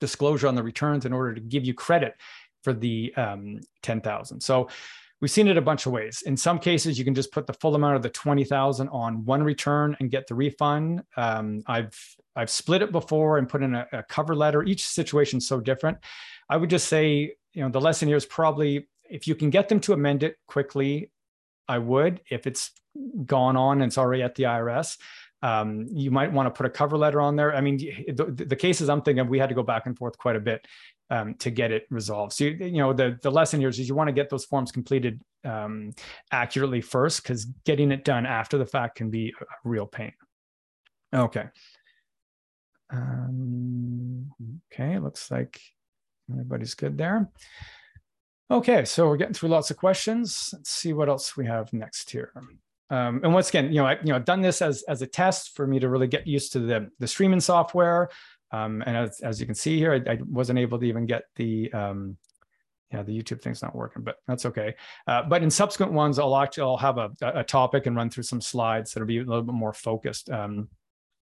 disclosure 0.00 0.46
on 0.46 0.54
the 0.54 0.62
returns 0.62 1.04
in 1.04 1.12
order 1.12 1.34
to 1.34 1.40
give 1.40 1.64
you 1.64 1.74
credit 1.74 2.14
for 2.62 2.72
the 2.72 3.12
um, 3.16 3.60
10,000. 3.82 4.40
So 4.40 4.68
we've 5.20 5.30
seen 5.30 5.48
it 5.48 5.56
a 5.56 5.62
bunch 5.62 5.86
of 5.86 5.92
ways. 5.92 6.22
In 6.22 6.36
some 6.36 6.60
cases, 6.60 6.96
you 6.96 7.04
can 7.04 7.14
just 7.14 7.32
put 7.32 7.46
the 7.46 7.52
full 7.54 7.74
amount 7.74 7.96
of 7.96 8.02
the 8.02 8.10
20,000 8.10 8.88
on 8.88 9.24
one 9.24 9.42
return 9.42 9.96
and 9.98 10.10
get 10.10 10.28
the 10.28 10.34
refund. 10.34 11.02
Um, 11.16 11.62
I've 11.66 11.98
I've 12.36 12.50
split 12.50 12.82
it 12.82 12.92
before 12.92 13.38
and 13.38 13.48
put 13.48 13.64
in 13.64 13.74
a, 13.74 13.86
a 13.92 14.02
cover 14.04 14.36
letter. 14.36 14.62
Each 14.62 14.86
situation 14.86 15.38
is 15.38 15.48
so 15.48 15.58
different. 15.58 15.98
I 16.48 16.56
would 16.56 16.70
just 16.70 16.86
say, 16.86 17.34
you 17.52 17.62
know, 17.62 17.68
the 17.68 17.80
lesson 17.80 18.06
here 18.06 18.16
is 18.16 18.26
probably 18.26 18.86
if 19.10 19.26
you 19.26 19.34
can 19.34 19.50
get 19.50 19.68
them 19.68 19.80
to 19.80 19.92
amend 19.92 20.22
it 20.22 20.36
quickly 20.46 21.10
I 21.68 21.78
would 21.78 22.20
if 22.30 22.46
it's 22.46 22.72
gone 23.24 23.56
on 23.56 23.80
and 23.82 23.88
it's 23.88 23.98
already 23.98 24.22
at 24.22 24.34
the 24.34 24.44
IRS. 24.44 24.96
Um, 25.40 25.86
you 25.90 26.10
might 26.10 26.32
want 26.32 26.46
to 26.46 26.50
put 26.50 26.66
a 26.66 26.70
cover 26.70 26.96
letter 26.96 27.20
on 27.20 27.36
there. 27.36 27.54
I 27.54 27.60
mean, 27.60 27.76
the, 28.08 28.24
the, 28.24 28.56
cases 28.56 28.88
I'm 28.88 29.02
thinking 29.02 29.20
of, 29.20 29.28
we 29.28 29.38
had 29.38 29.48
to 29.48 29.54
go 29.54 29.62
back 29.62 29.86
and 29.86 29.96
forth 29.96 30.18
quite 30.18 30.34
a 30.34 30.40
bit 30.40 30.66
um, 31.10 31.34
to 31.36 31.50
get 31.50 31.70
it 31.70 31.86
resolved. 31.90 32.32
So, 32.32 32.44
you, 32.44 32.50
you, 32.50 32.78
know, 32.78 32.92
the, 32.92 33.18
the 33.22 33.30
lesson 33.30 33.60
here 33.60 33.68
is 33.68 33.78
you 33.78 33.94
want 33.94 34.08
to 34.08 34.12
get 34.12 34.30
those 34.30 34.44
forms 34.44 34.72
completed 34.72 35.22
um, 35.44 35.92
accurately 36.32 36.80
first, 36.80 37.22
because 37.22 37.44
getting 37.64 37.92
it 37.92 38.04
done 38.04 38.26
after 38.26 38.58
the 38.58 38.66
fact 38.66 38.96
can 38.96 39.10
be 39.10 39.32
a 39.40 39.44
real 39.62 39.86
pain. 39.86 40.12
Okay. 41.14 41.44
Um, 42.90 44.32
okay, 44.72 44.98
looks 44.98 45.30
like 45.30 45.60
everybody's 46.30 46.74
good 46.74 46.98
there. 46.98 47.30
Okay, 48.50 48.86
so 48.86 49.06
we're 49.06 49.18
getting 49.18 49.34
through 49.34 49.50
lots 49.50 49.70
of 49.70 49.76
questions. 49.76 50.50
Let's 50.54 50.70
see 50.70 50.94
what 50.94 51.10
else 51.10 51.36
we 51.36 51.44
have 51.44 51.70
next 51.74 52.10
here. 52.10 52.32
Um, 52.88 53.20
and 53.22 53.34
once 53.34 53.50
again, 53.50 53.66
you 53.66 53.82
know, 53.82 53.86
I, 53.86 53.98
you 53.98 54.06
know, 54.06 54.16
I've 54.16 54.24
done 54.24 54.40
this 54.40 54.62
as, 54.62 54.82
as 54.88 55.02
a 55.02 55.06
test 55.06 55.54
for 55.54 55.66
me 55.66 55.78
to 55.78 55.90
really 55.90 56.06
get 56.06 56.26
used 56.26 56.52
to 56.52 56.60
the, 56.60 56.88
the 56.98 57.06
streaming 57.06 57.40
software. 57.40 58.08
Um, 58.50 58.82
and 58.86 58.96
as, 58.96 59.20
as 59.20 59.38
you 59.38 59.44
can 59.44 59.54
see 59.54 59.76
here, 59.76 59.92
I, 59.92 60.12
I, 60.12 60.18
wasn't 60.26 60.58
able 60.58 60.78
to 60.78 60.86
even 60.86 61.04
get 61.04 61.24
the, 61.36 61.70
um, 61.74 62.16
yeah, 62.90 63.02
the 63.02 63.12
YouTube 63.12 63.42
thing's 63.42 63.60
not 63.60 63.76
working, 63.76 64.02
but 64.02 64.16
that's 64.26 64.46
okay. 64.46 64.74
Uh, 65.06 65.24
but 65.24 65.42
in 65.42 65.50
subsequent 65.50 65.92
ones, 65.92 66.18
I'll 66.18 66.34
actually 66.34 66.62
I'll 66.62 66.78
have 66.78 66.96
a, 66.96 67.10
a 67.20 67.44
topic 67.44 67.84
and 67.84 67.94
run 67.94 68.08
through 68.08 68.22
some 68.22 68.40
slides 68.40 68.94
that'll 68.94 69.06
be 69.06 69.18
a 69.18 69.24
little 69.24 69.42
bit 69.42 69.54
more 69.54 69.74
focused. 69.74 70.30
Um, 70.30 70.68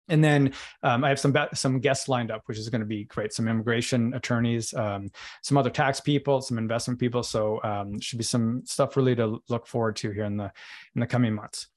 and 0.09 0.23
then 0.23 0.53
um, 0.83 1.05
I 1.05 1.09
have 1.09 1.19
some 1.19 1.35
some 1.55 1.81
guests 1.81 2.09
lined 2.09 2.31
up, 2.31 2.43
which 2.47 2.59
is 2.59 2.69
going 2.69 2.81
to 2.81 2.87
be 2.87 3.05
great. 3.05 3.33
Some 3.33 3.49
immigration 3.49 4.15
attorneys, 4.15 4.73
um, 4.75 5.11
some 5.43 5.57
other 5.57 5.71
tax 5.71 6.01
people, 6.01 6.41
some 6.41 6.59
investment 6.59 7.01
people. 7.01 7.23
So 7.23 7.61
um, 7.63 8.01
should 8.01 8.19
be 8.19 8.25
some 8.25 8.63
stuff 8.65 8.97
really 8.97 9.17
to 9.17 9.39
look 9.49 9.67
forward 9.67 9.97
to 9.97 10.11
here 10.11 10.25
in 10.25 10.37
the 10.37 10.53
in 10.95 11.01
the 11.01 11.07
coming 11.07 11.35
months. 11.35 11.69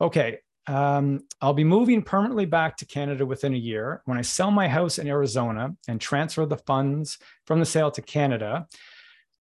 Okay, 0.00 0.38
um, 0.66 1.20
I'll 1.40 1.54
be 1.54 1.64
moving 1.64 2.02
permanently 2.02 2.44
back 2.44 2.76
to 2.78 2.86
Canada 2.86 3.24
within 3.24 3.54
a 3.54 3.58
year. 3.58 4.02
When 4.04 4.18
I 4.18 4.22
sell 4.22 4.50
my 4.50 4.68
house 4.68 4.98
in 4.98 5.06
Arizona 5.06 5.74
and 5.88 6.00
transfer 6.00 6.44
the 6.44 6.58
funds 6.58 7.18
from 7.46 7.60
the 7.60 7.66
sale 7.66 7.90
to 7.92 8.02
Canada, 8.02 8.66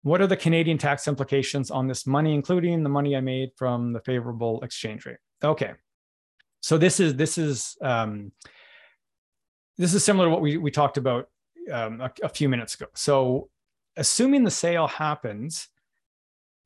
what 0.02 0.20
are 0.20 0.26
the 0.28 0.36
Canadian 0.36 0.78
tax 0.78 1.08
implications 1.08 1.70
on 1.70 1.88
this 1.88 2.06
money, 2.06 2.34
including 2.34 2.82
the 2.82 2.88
money 2.88 3.16
I 3.16 3.20
made 3.20 3.50
from 3.56 3.92
the 3.92 4.00
favorable 4.00 4.60
exchange 4.62 5.06
rate? 5.06 5.18
Okay, 5.42 5.72
so 6.60 6.78
this 6.78 7.00
is 7.00 7.14
this 7.14 7.38
is 7.38 7.76
um, 7.80 8.32
this 9.76 9.94
is 9.94 10.04
similar 10.04 10.26
to 10.26 10.30
what 10.30 10.40
we 10.40 10.56
we 10.56 10.70
talked 10.70 10.96
about 10.96 11.28
um, 11.72 12.00
a, 12.00 12.10
a, 12.22 12.28
few 12.28 12.48
minutes 12.48 12.74
ago. 12.74 12.86
So, 12.94 13.48
assuming 13.96 14.44
the 14.44 14.50
sale 14.50 14.86
happens, 14.86 15.68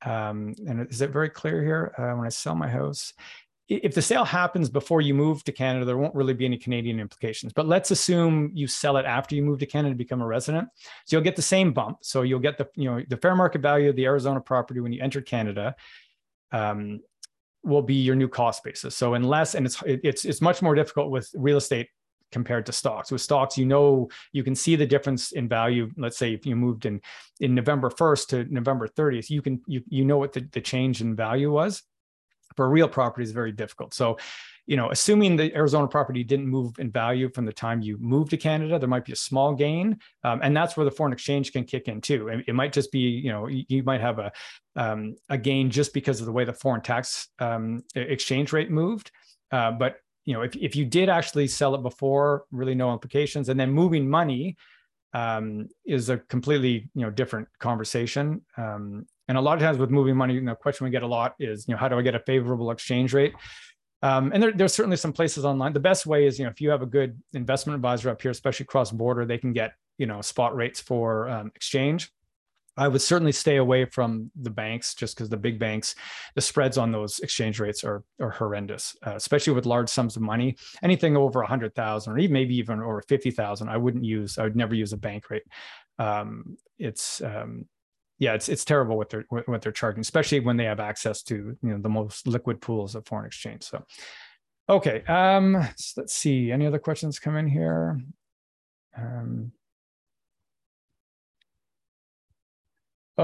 um, 0.05 0.55
and 0.67 0.89
is 0.89 1.01
it 1.01 1.11
very 1.11 1.29
clear 1.29 1.63
here? 1.63 1.95
Uh, 1.99 2.17
when 2.17 2.27
I 2.27 2.31
sell 2.31 2.55
my 2.55 2.69
house, 2.69 3.13
if 3.69 3.95
the 3.95 4.03
sale 4.03 4.25
happens 4.25 4.69
before 4.69 5.01
you 5.01 5.15
move 5.15 5.45
to 5.45 5.53
Canada, 5.53 5.85
there 5.85 5.97
won't 5.97 6.15
really 6.15 6.35
be 6.35 6.45
any 6.45 6.59
Canadian 6.59 7.01
implications. 7.01 7.53
But 7.53 7.67
let's 7.67 7.91
assume 7.91 8.51
you 8.55 8.67
sell 8.67 8.97
it 8.97 9.07
after 9.07 9.35
you 9.35 9.43
move 9.43 9.59
to 9.61 9.67
Canada, 9.67 9.91
and 9.91 9.99
become 9.99 10.21
a 10.21 10.27
resident. 10.27 10.69
So 11.07 11.17
you'll 11.17 11.25
get 11.25 11.37
the 11.37 11.43
same 11.43 11.73
bump. 11.73 11.99
So 12.03 12.23
you'll 12.23 12.41
get 12.41 12.59
the 12.59 12.69
you 12.77 12.91
know 12.91 13.03
the 13.09 13.17
fair 13.17 13.37
market 13.37 13.61
value 13.61 13.91
of 13.91 13.97
the 13.97 14.07
Arizona 14.07 14.41
property 14.41 14.81
when 14.81 14.93
you 14.93 15.03
enter 15.03 15.21
Canada. 15.21 15.75
Um, 16.51 17.01
will 17.65 17.83
be 17.83 17.95
your 17.95 18.17
new 18.17 18.29
cost 18.29 18.65
basis. 18.65 18.95
So 18.97 19.15
unless, 19.15 19.55
and 19.55 19.67
it's 19.67 19.83
it's 19.87 20.25
it's 20.25 20.41
much 20.41 20.63
more 20.63 20.75
difficult 20.75 21.11
with 21.11 21.31
real 21.35 21.57
estate 21.57 21.89
compared 22.31 22.67
to 22.67 22.73
stocks. 22.73 23.13
With 23.13 23.21
stocks, 23.21 23.57
you 23.57 23.67
know 23.67 24.09
you 24.33 24.43
can 24.43 24.55
see 24.55 24.77
the 24.77 24.87
difference 24.87 25.33
in 25.33 25.49
value. 25.49 25.91
Let's 25.97 26.19
say 26.19 26.33
if 26.33 26.47
you 26.47 26.57
moved 26.57 26.87
in 26.87 27.01
in 27.41 27.55
November 27.55 27.91
1st 27.91 28.27
to 28.29 28.45
November 28.53 28.89
30th, 28.89 29.31
you 29.31 29.43
can 29.43 29.61
you 29.67 29.83
you 29.89 30.05
know 30.05 30.19
what 30.19 30.33
the, 30.33 30.49
the 30.53 30.61
change 30.61 31.01
in 31.01 31.15
value 31.15 31.53
was. 31.53 31.83
For 32.57 32.69
real 32.69 32.89
property 32.89 33.25
is 33.25 33.33
very 33.33 33.53
difficult. 33.53 33.95
So 33.95 34.19
you 34.67 34.77
know, 34.77 34.91
assuming 34.91 35.37
the 35.37 35.53
Arizona 35.57 35.89
property 35.89 36.23
didn't 36.23 36.47
move 36.47 36.79
in 36.79 36.91
value 36.91 37.29
from 37.31 37.45
the 37.45 37.53
time 37.53 37.83
you 37.83 37.99
moved 37.99 38.31
to 38.31 38.37
Canada, 38.37 38.79
there 38.79 38.89
might 38.89 39.05
be 39.05 39.13
a 39.13 39.17
small 39.17 39.55
gain, 39.55 39.99
um, 40.23 40.41
and 40.43 40.57
that's 40.57 40.77
where 40.77 40.85
the 40.85 40.91
foreign 40.91 41.13
exchange 41.13 41.53
can 41.53 41.65
kick 41.65 41.89
in 41.89 42.01
too. 42.01 42.29
It, 42.29 42.45
it 42.49 42.55
might 42.55 42.73
just 42.73 42.93
be, 42.93 43.01
you 43.01 43.33
know, 43.33 43.49
you, 43.49 43.65
you 43.69 43.83
might 43.83 44.01
have 44.01 44.21
a 44.21 44.31
um, 44.77 45.17
a 45.29 45.39
gain 45.39 45.71
just 45.71 45.93
because 45.93 46.21
of 46.21 46.27
the 46.27 46.33
way 46.33 46.45
the 46.45 46.53
foreign 46.53 46.81
tax 46.81 47.29
um, 47.39 47.83
exchange 47.95 48.53
rate 48.53 48.71
moved, 48.71 49.11
uh, 49.51 49.71
but 49.73 49.97
you 50.25 50.35
know, 50.35 50.43
if 50.43 50.55
if 50.57 50.77
you 50.77 50.85
did 50.85 51.09
actually 51.09 51.49
sell 51.49 51.75
it 51.75 51.83
before, 51.83 52.45
really 52.51 52.75
no 52.75 52.93
implications, 52.93 53.49
and 53.49 53.59
then 53.59 53.71
moving 53.71 54.09
money 54.09 54.57
um, 55.15 55.69
is 55.85 56.09
a 56.09 56.19
completely 56.19 56.89
you 56.95 57.03
know 57.03 57.11
different 57.11 57.49
conversation. 57.59 58.43
Um, 58.57 59.07
and 59.29 59.39
a 59.39 59.41
lot 59.41 59.55
of 59.55 59.61
times 59.61 59.79
with 59.79 59.91
moving 59.91 60.17
money, 60.17 60.35
you 60.35 60.41
know, 60.41 60.53
the 60.53 60.57
question 60.57 60.85
we 60.85 60.91
get 60.91 61.03
a 61.03 61.07
lot 61.07 61.35
is, 61.39 61.67
you 61.67 61.73
know, 61.73 61.79
how 61.79 61.89
do 61.89 61.99
I 61.99 62.03
get 62.03 62.15
a 62.15 62.21
favorable 62.21 62.71
exchange 62.71 63.15
rate? 63.15 63.33
Um, 64.03 64.33
and 64.35 64.43
there, 64.43 64.53
there's 64.53 64.75
certainly 64.75 64.97
some 64.97 65.13
places 65.13 65.45
online. 65.45 65.73
The 65.73 65.81
best 65.81 66.07
way 66.07 66.27
is, 66.27 66.39
you 66.39 66.45
know, 66.45 66.51
if 66.51 66.61
you 66.61 66.71
have 66.71 66.83
a 66.83 66.87
good 66.87 67.21
investment 67.33 67.77
advisor 67.77 68.11
up 68.11 68.21
here, 68.21 68.33
especially 68.33 68.67
cross 68.67 68.91
border, 68.91 69.25
they 69.25 69.39
can 69.39 69.53
get, 69.53 69.75
you 69.97 70.07
know, 70.07 70.21
spot 70.21 70.57
rates 70.57 70.81
for 70.81 71.29
um, 71.29 71.53
exchange. 71.55 72.11
I 72.77 72.89
would 72.89 73.03
certainly 73.03 73.33
stay 73.33 73.57
away 73.57 73.85
from 73.85 74.31
the 74.41 74.51
banks 74.51 74.95
just 74.95 75.15
because 75.15 75.29
the 75.29 75.37
big 75.37 75.59
banks, 75.59 75.95
the 76.35 76.41
spreads 76.41 76.79
on 76.79 76.91
those 76.91 77.19
exchange 77.19 77.61
rates 77.61 77.85
are, 77.85 78.03
are 78.21 78.31
horrendous, 78.31 78.97
uh, 79.07 79.15
especially 79.15 79.53
with 79.53 79.67
large 79.67 79.91
sums 79.91 80.17
of 80.17 80.23
money. 80.23 80.57
Anything 80.83 81.17
over 81.17 81.43
a 81.43 81.47
hundred 81.47 81.75
thousand 81.75 82.15
or 82.15 82.19
even 82.19 82.33
maybe 82.33 82.57
even 82.57 82.81
over 82.81 83.03
fifty 83.03 83.31
thousand, 83.31 83.69
I 83.69 83.77
wouldn't 83.77 84.05
use. 84.05 84.39
I 84.39 84.45
would 84.45 84.57
never 84.57 84.75
use 84.75 84.93
a 84.93 84.97
bank 84.97 85.29
rate. 85.29 85.43
Um, 85.99 86.57
it's 86.79 87.21
um, 87.21 87.67
yeah, 88.19 88.35
it's 88.35 88.49
it's 88.49 88.65
terrible 88.65 88.97
what 88.97 89.11
they're 89.11 89.27
what 89.29 89.63
they're 89.63 89.73
charging, 89.73 90.01
especially 90.01 90.41
when 90.41 90.57
they 90.57 90.65
have 90.65 90.81
access 90.81 91.23
to 91.25 91.35
you 91.35 91.71
know 91.71 91.79
the 91.79 91.89
most 91.89 92.27
liquid 92.27 92.61
pools 92.61 92.95
of 92.95 93.07
foreign 93.07 93.27
exchange. 93.27 93.65
So, 93.65 93.85
okay, 94.69 95.03
um, 95.05 95.63
so 95.77 96.01
let's 96.01 96.15
see. 96.15 96.53
Any 96.53 96.67
other 96.67 96.79
questions 96.79 97.19
come 97.19 97.37
in 97.37 97.49
here? 97.49 98.01
Um, 98.97 99.53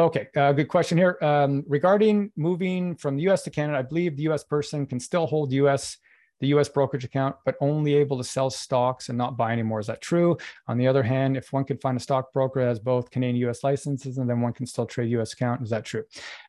okay, 0.04 0.28
uh, 0.36 0.52
good 0.52 0.68
question 0.68 0.98
here. 0.98 1.18
Um, 1.22 1.64
regarding 1.66 2.32
moving 2.36 2.96
from 2.96 3.16
the 3.16 3.22
U.S. 3.24 3.42
to 3.42 3.50
Canada, 3.50 3.78
I 3.78 3.82
believe 3.82 4.16
the 4.16 4.24
U.S. 4.24 4.44
person 4.44 4.86
can 4.86 5.00
still 5.00 5.26
hold 5.26 5.52
U.S 5.52 5.98
the 6.40 6.48
US 6.48 6.68
brokerage 6.68 7.04
account, 7.04 7.36
but 7.44 7.56
only 7.60 7.94
able 7.94 8.16
to 8.18 8.24
sell 8.24 8.50
stocks 8.50 9.08
and 9.08 9.18
not 9.18 9.36
buy 9.36 9.52
anymore. 9.52 9.80
Is 9.80 9.86
that 9.88 10.00
true? 10.00 10.36
On 10.66 10.78
the 10.78 10.86
other 10.86 11.02
hand, 11.02 11.36
if 11.36 11.52
one 11.52 11.64
could 11.64 11.80
find 11.80 11.96
a 11.96 12.00
stockbroker 12.00 12.60
that 12.60 12.68
has 12.68 12.78
both 12.78 13.10
Canadian 13.10 13.48
US 13.48 13.64
licenses 13.64 14.18
and 14.18 14.28
then 14.28 14.40
one 14.40 14.52
can 14.52 14.66
still 14.66 14.86
trade 14.86 15.10
US 15.10 15.32
account, 15.32 15.62
is 15.62 15.70
that 15.70 15.84
true? 15.84 16.04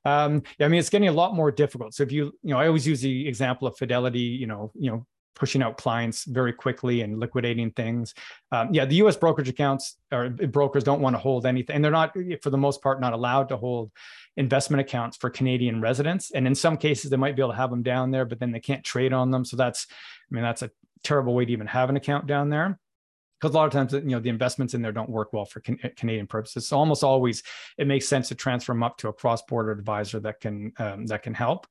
Um, 0.06 0.44
yeah, 0.58 0.66
I 0.66 0.70
mean, 0.70 0.80
it's 0.80 0.90
getting 0.90 1.08
a 1.08 1.14
lot 1.14 1.36
more 1.36 1.52
difficult. 1.52 1.94
So 1.94 2.04
if 2.04 2.12
you, 2.12 2.26
you 2.44 2.54
know, 2.54 2.60
I 2.60 2.68
always 2.68 2.88
use 2.88 3.02
the 3.02 3.28
example 3.28 3.68
of 3.68 3.78
Fidelity, 3.78 4.20
you 4.20 4.48
know, 4.48 4.72
you 4.76 4.92
know, 4.92 5.06
pushing 5.36 5.62
out 5.62 5.78
clients 5.78 6.26
very 6.26 6.52
quickly 6.52 7.02
and 7.02 7.20
liquidating 7.20 7.72
things. 7.72 8.14
Um, 8.52 8.70
yeah, 8.74 8.86
the 8.86 8.96
U.S. 8.96 9.16
brokerage 9.16 9.50
accounts 9.50 9.98
or 10.12 10.30
brokers 10.30 10.84
don't 10.84 11.02
want 11.02 11.16
to 11.16 11.20
hold 11.20 11.46
anything, 11.46 11.76
and 11.76 11.84
they're 11.84 11.92
not, 11.92 12.16
for 12.42 12.50
the 12.50 12.58
most 12.58 12.82
part, 12.82 13.00
not 13.00 13.14
allowed 13.14 13.50
to 13.50 13.58
hold 13.58 13.92
investment 14.38 14.82
accounts 14.82 15.18
for 15.18 15.30
Canadian 15.30 15.82
residents. 15.82 16.32
And 16.32 16.46
in 16.46 16.56
some 16.56 16.78
cases, 16.78 17.10
they 17.10 17.18
might 17.18 17.36
be 17.36 17.42
able 17.42 17.52
to 17.52 17.58
have 17.58 17.70
them 17.70 17.84
down 17.84 18.12
there, 18.12 18.26
but 18.26 18.40
then 18.40 18.52
they 18.52 18.60
can't 18.60 18.84
trade 18.84 19.14
on 19.14 19.32
them. 19.32 19.46
So 19.46 19.58
that's, 19.58 19.88
I 19.90 20.36
mean, 20.36 20.44
that's 20.44 20.62
a 20.62 20.72
terrible 21.04 21.34
way 21.34 21.46
to 21.46 21.52
even 21.52 21.68
have 21.68 21.90
an 21.90 21.96
account 21.96 22.28
down 22.28 22.50
there 22.50 22.80
because 23.40 23.54
a 23.54 23.58
lot 23.58 23.66
of 23.66 23.72
times 23.72 23.94
you 23.94 24.02
know 24.02 24.20
the 24.20 24.30
investments 24.30 24.74
in 24.74 24.82
there 24.82 24.92
don't 24.92 25.10
work 25.10 25.32
well 25.34 25.46
for 25.46 25.62
can, 25.62 25.78
Canadian 25.96 26.28
purposes. 26.28 26.68
So 26.68 26.78
almost 26.78 27.04
always 27.04 27.44
it 27.78 27.88
makes 27.88 28.08
sense 28.08 28.28
to 28.30 28.36
transfer 28.36 28.74
them 28.74 28.84
up 28.84 28.98
to 28.98 29.08
a 29.08 29.14
cross-border 29.14 29.72
advisor 29.72 30.20
that 30.22 30.40
can 30.40 30.74
um, 30.78 31.06
that 31.08 31.24
can 31.24 31.34
help. 31.34 31.68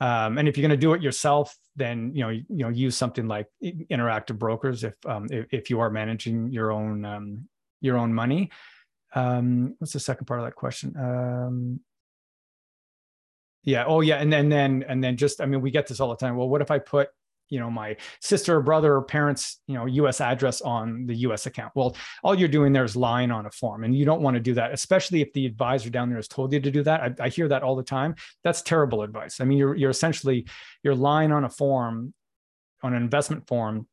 Um, 0.00 0.36
and 0.36 0.46
if 0.46 0.56
you're 0.56 0.68
going 0.68 0.78
to 0.78 0.86
do 0.86 0.92
it 0.92 1.02
yourself, 1.02 1.56
then 1.74 2.12
you 2.14 2.22
know 2.22 2.28
you, 2.28 2.44
you, 2.48 2.64
know 2.64 2.68
use 2.68 2.96
something 2.96 3.26
like 3.26 3.46
Interactive 3.62 4.38
Brokers 4.38 4.84
if 4.84 4.94
um, 5.06 5.26
if, 5.30 5.46
if, 5.50 5.70
you 5.70 5.80
are 5.80 5.88
managing 5.88 6.50
your 6.52 6.70
own 6.70 7.04
um, 7.04 7.48
your 7.80 7.96
own 7.96 8.12
money. 8.12 8.50
Um, 9.14 9.74
what's 9.78 9.94
the 9.94 10.00
second 10.00 10.26
part 10.26 10.40
of 10.40 10.46
that 10.46 10.54
question? 10.54 10.94
Um, 10.98 11.80
yeah. 13.62 13.84
Oh, 13.86 14.00
yeah. 14.00 14.16
And 14.16 14.32
then 14.32 14.48
then 14.48 14.84
and 14.86 15.02
then 15.02 15.16
just 15.16 15.40
I 15.40 15.46
mean 15.46 15.60
we 15.60 15.70
get 15.70 15.86
this 15.86 15.98
all 15.98 16.10
the 16.10 16.16
time. 16.16 16.36
Well, 16.36 16.48
what 16.48 16.60
if 16.60 16.70
I 16.70 16.78
put 16.78 17.08
you 17.48 17.60
know 17.60 17.70
my 17.70 17.96
sister 18.20 18.56
or 18.56 18.62
brother 18.62 18.94
or 18.94 19.02
parents 19.02 19.60
you 19.66 19.74
know 19.74 20.06
us 20.06 20.20
address 20.20 20.60
on 20.60 21.06
the 21.06 21.14
us 21.14 21.46
account. 21.46 21.72
Well 21.74 21.96
all 22.22 22.34
you're 22.34 22.48
doing 22.48 22.72
there 22.72 22.84
is 22.84 22.96
lying 22.96 23.30
on 23.30 23.46
a 23.46 23.50
form 23.50 23.84
and 23.84 23.94
you 23.96 24.04
don't 24.04 24.22
want 24.22 24.34
to 24.34 24.40
do 24.40 24.54
that 24.54 24.72
especially 24.72 25.20
if 25.20 25.32
the 25.32 25.46
advisor 25.46 25.90
down 25.90 26.08
there 26.08 26.18
has 26.18 26.28
told 26.28 26.52
you 26.52 26.60
to 26.60 26.70
do 26.70 26.82
that. 26.82 27.00
I, 27.00 27.24
I 27.24 27.28
hear 27.28 27.48
that 27.48 27.62
all 27.62 27.76
the 27.76 27.82
time. 27.82 28.14
That's 28.44 28.62
terrible 28.62 29.02
advice. 29.02 29.40
I 29.40 29.44
mean 29.44 29.58
you're, 29.58 29.74
you're 29.74 29.90
essentially 29.90 30.46
you're 30.82 30.94
lying 30.94 31.32
on 31.32 31.44
a 31.44 31.50
form 31.50 32.14
on 32.82 32.94
an 32.94 33.02
investment 33.02 33.46
form 33.46 33.86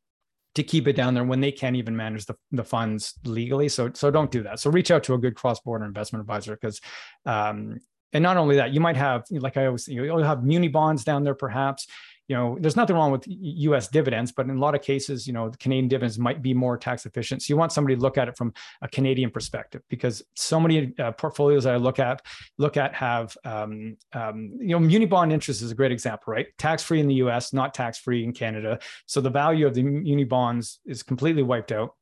to 0.54 0.62
keep 0.62 0.86
it 0.86 0.94
down 0.94 1.14
there 1.14 1.24
when 1.24 1.40
they 1.40 1.50
can't 1.50 1.74
even 1.74 1.96
manage 1.96 2.26
the, 2.26 2.36
the 2.52 2.62
funds 2.62 3.14
legally. 3.24 3.68
So 3.68 3.90
so 3.94 4.10
don't 4.10 4.30
do 4.30 4.42
that. 4.44 4.60
So 4.60 4.70
reach 4.70 4.90
out 4.90 5.02
to 5.04 5.14
a 5.14 5.18
good 5.18 5.34
cross-border 5.34 5.84
investment 5.84 6.20
advisor 6.20 6.56
because 6.56 6.80
um, 7.26 7.80
and 8.14 8.22
not 8.22 8.36
only 8.36 8.56
that 8.56 8.72
you 8.72 8.80
might 8.80 8.96
have 8.96 9.24
like 9.30 9.56
i 9.56 9.66
always 9.66 9.86
you 9.88 10.04
you'll 10.04 10.22
have 10.22 10.44
muni 10.44 10.68
bonds 10.68 11.04
down 11.04 11.24
there 11.24 11.34
perhaps 11.34 11.86
you 12.28 12.36
know, 12.36 12.56
there's 12.58 12.76
nothing 12.76 12.96
wrong 12.96 13.12
with 13.12 13.24
U.S. 13.26 13.88
dividends, 13.88 14.32
but 14.32 14.46
in 14.46 14.56
a 14.56 14.58
lot 14.58 14.74
of 14.74 14.80
cases, 14.80 15.26
you 15.26 15.32
know, 15.32 15.50
Canadian 15.60 15.88
dividends 15.88 16.18
might 16.18 16.40
be 16.40 16.54
more 16.54 16.78
tax 16.78 17.04
efficient. 17.04 17.42
So 17.42 17.52
you 17.52 17.56
want 17.58 17.72
somebody 17.72 17.96
to 17.96 18.00
look 18.00 18.16
at 18.16 18.28
it 18.28 18.36
from 18.36 18.54
a 18.80 18.88
Canadian 18.88 19.30
perspective, 19.30 19.82
because 19.90 20.22
so 20.34 20.58
many 20.58 20.94
uh, 20.98 21.12
portfolios 21.12 21.66
I 21.66 21.76
look 21.76 21.98
at 21.98 22.22
look 22.56 22.76
at 22.76 22.94
have, 22.94 23.36
um, 23.44 23.96
um, 24.14 24.56
you 24.58 24.68
know, 24.68 24.80
muni 24.80 25.06
bond 25.06 25.32
interest 25.32 25.60
is 25.60 25.70
a 25.70 25.74
great 25.74 25.92
example, 25.92 26.32
right? 26.32 26.46
Tax 26.56 26.82
free 26.82 27.00
in 27.00 27.08
the 27.08 27.14
U.S., 27.16 27.52
not 27.52 27.74
tax 27.74 27.98
free 27.98 28.24
in 28.24 28.32
Canada. 28.32 28.78
So 29.06 29.20
the 29.20 29.30
value 29.30 29.66
of 29.66 29.74
the 29.74 29.82
muni 29.82 30.24
bonds 30.24 30.80
is 30.86 31.02
completely 31.02 31.42
wiped 31.42 31.72
out 31.72 31.94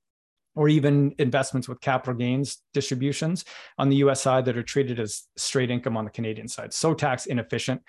or 0.54 0.68
even 0.68 1.14
investments 1.18 1.68
with 1.68 1.80
capital 1.80 2.14
gains 2.14 2.58
distributions 2.74 3.44
on 3.78 3.88
the 3.88 3.96
US 3.96 4.20
side 4.20 4.44
that 4.44 4.56
are 4.56 4.62
treated 4.62 5.00
as 5.00 5.24
straight 5.36 5.70
income 5.70 5.96
on 5.96 6.04
the 6.04 6.10
Canadian 6.10 6.48
side. 6.48 6.72
So 6.72 6.94
tax 6.94 7.26
inefficient. 7.26 7.82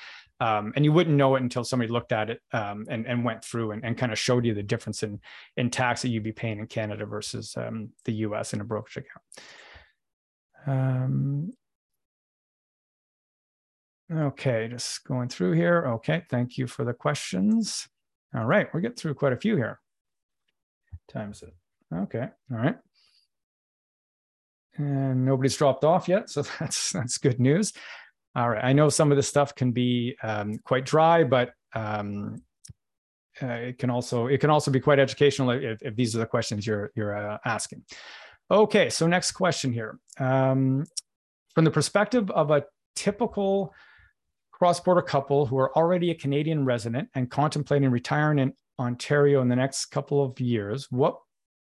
Um, 0.43 0.73
and 0.75 0.83
you 0.83 0.91
wouldn't 0.91 1.15
know 1.15 1.35
it 1.37 1.41
until 1.41 1.63
somebody 1.63 1.89
looked 1.89 2.11
at 2.11 2.29
it 2.29 2.41
um, 2.51 2.85
and, 2.89 3.07
and 3.07 3.23
went 3.23 3.45
through 3.45 3.71
and, 3.71 3.85
and 3.85 3.97
kind 3.97 4.11
of 4.11 4.19
showed 4.19 4.43
you 4.43 4.53
the 4.53 4.61
difference 4.61 5.01
in, 5.01 5.21
in 5.55 5.69
tax 5.69 6.01
that 6.01 6.09
you'd 6.09 6.23
be 6.23 6.33
paying 6.33 6.59
in 6.59 6.67
Canada 6.67 7.05
versus 7.05 7.55
um, 7.55 7.91
the 8.03 8.11
US 8.25 8.53
in 8.53 8.59
a 8.59 8.65
brokerage 8.65 9.05
account. 9.05 9.23
Um, 10.67 11.53
okay, 14.11 14.67
just 14.67 15.05
going 15.05 15.29
through 15.29 15.53
here. 15.53 15.85
Okay, 15.95 16.23
thank 16.29 16.57
you 16.57 16.67
for 16.67 16.83
the 16.83 16.93
questions. 16.93 17.87
All 18.35 18.45
right, 18.45 18.67
we're 18.73 18.81
getting 18.81 18.97
through 18.97 19.13
quite 19.13 19.31
a 19.31 19.37
few 19.37 19.55
here. 19.55 19.79
Times 21.09 21.41
it. 21.41 21.53
Okay, 21.95 22.27
all 22.51 22.57
right. 22.57 22.75
and 24.75 25.23
nobody's 25.23 25.55
dropped 25.55 25.85
off 25.85 26.09
yet, 26.09 26.29
so 26.29 26.41
that's 26.59 26.91
that's 26.91 27.17
good 27.17 27.39
news. 27.39 27.71
All 28.35 28.49
right, 28.49 28.63
I 28.63 28.73
know 28.73 28.89
some 28.89 29.11
of 29.11 29.15
this 29.15 29.27
stuff 29.27 29.53
can 29.53 29.71
be 29.71 30.15
um, 30.23 30.57
quite 30.63 30.85
dry, 30.85 31.23
but 31.23 31.53
um, 31.75 32.41
uh, 33.41 33.47
it 33.47 33.77
can 33.77 33.89
also 33.89 34.27
it 34.27 34.39
can 34.39 34.49
also 34.49 34.71
be 34.71 34.79
quite 34.79 34.99
educational 34.99 35.51
if, 35.51 35.81
if 35.81 35.95
these 35.95 36.15
are 36.15 36.19
the 36.19 36.25
questions 36.25 36.65
you're 36.65 36.91
you're 36.95 37.15
uh, 37.15 37.37
asking. 37.45 37.83
Okay, 38.49 38.89
so 38.89 39.07
next 39.07 39.31
question 39.31 39.71
here. 39.71 39.99
Um, 40.19 40.85
from 41.53 41.63
the 41.63 41.71
perspective 41.71 42.29
of 42.31 42.51
a 42.51 42.65
typical 42.95 43.73
cross-border 44.51 45.01
couple 45.01 45.45
who 45.45 45.57
are 45.57 45.75
already 45.77 46.11
a 46.11 46.15
Canadian 46.15 46.65
resident 46.65 47.09
and 47.15 47.29
contemplating 47.29 47.89
retiring 47.89 48.39
in 48.39 48.53
Ontario 48.79 49.41
in 49.41 49.49
the 49.49 49.55
next 49.55 49.85
couple 49.87 50.23
of 50.23 50.39
years, 50.39 50.87
what 50.89 51.19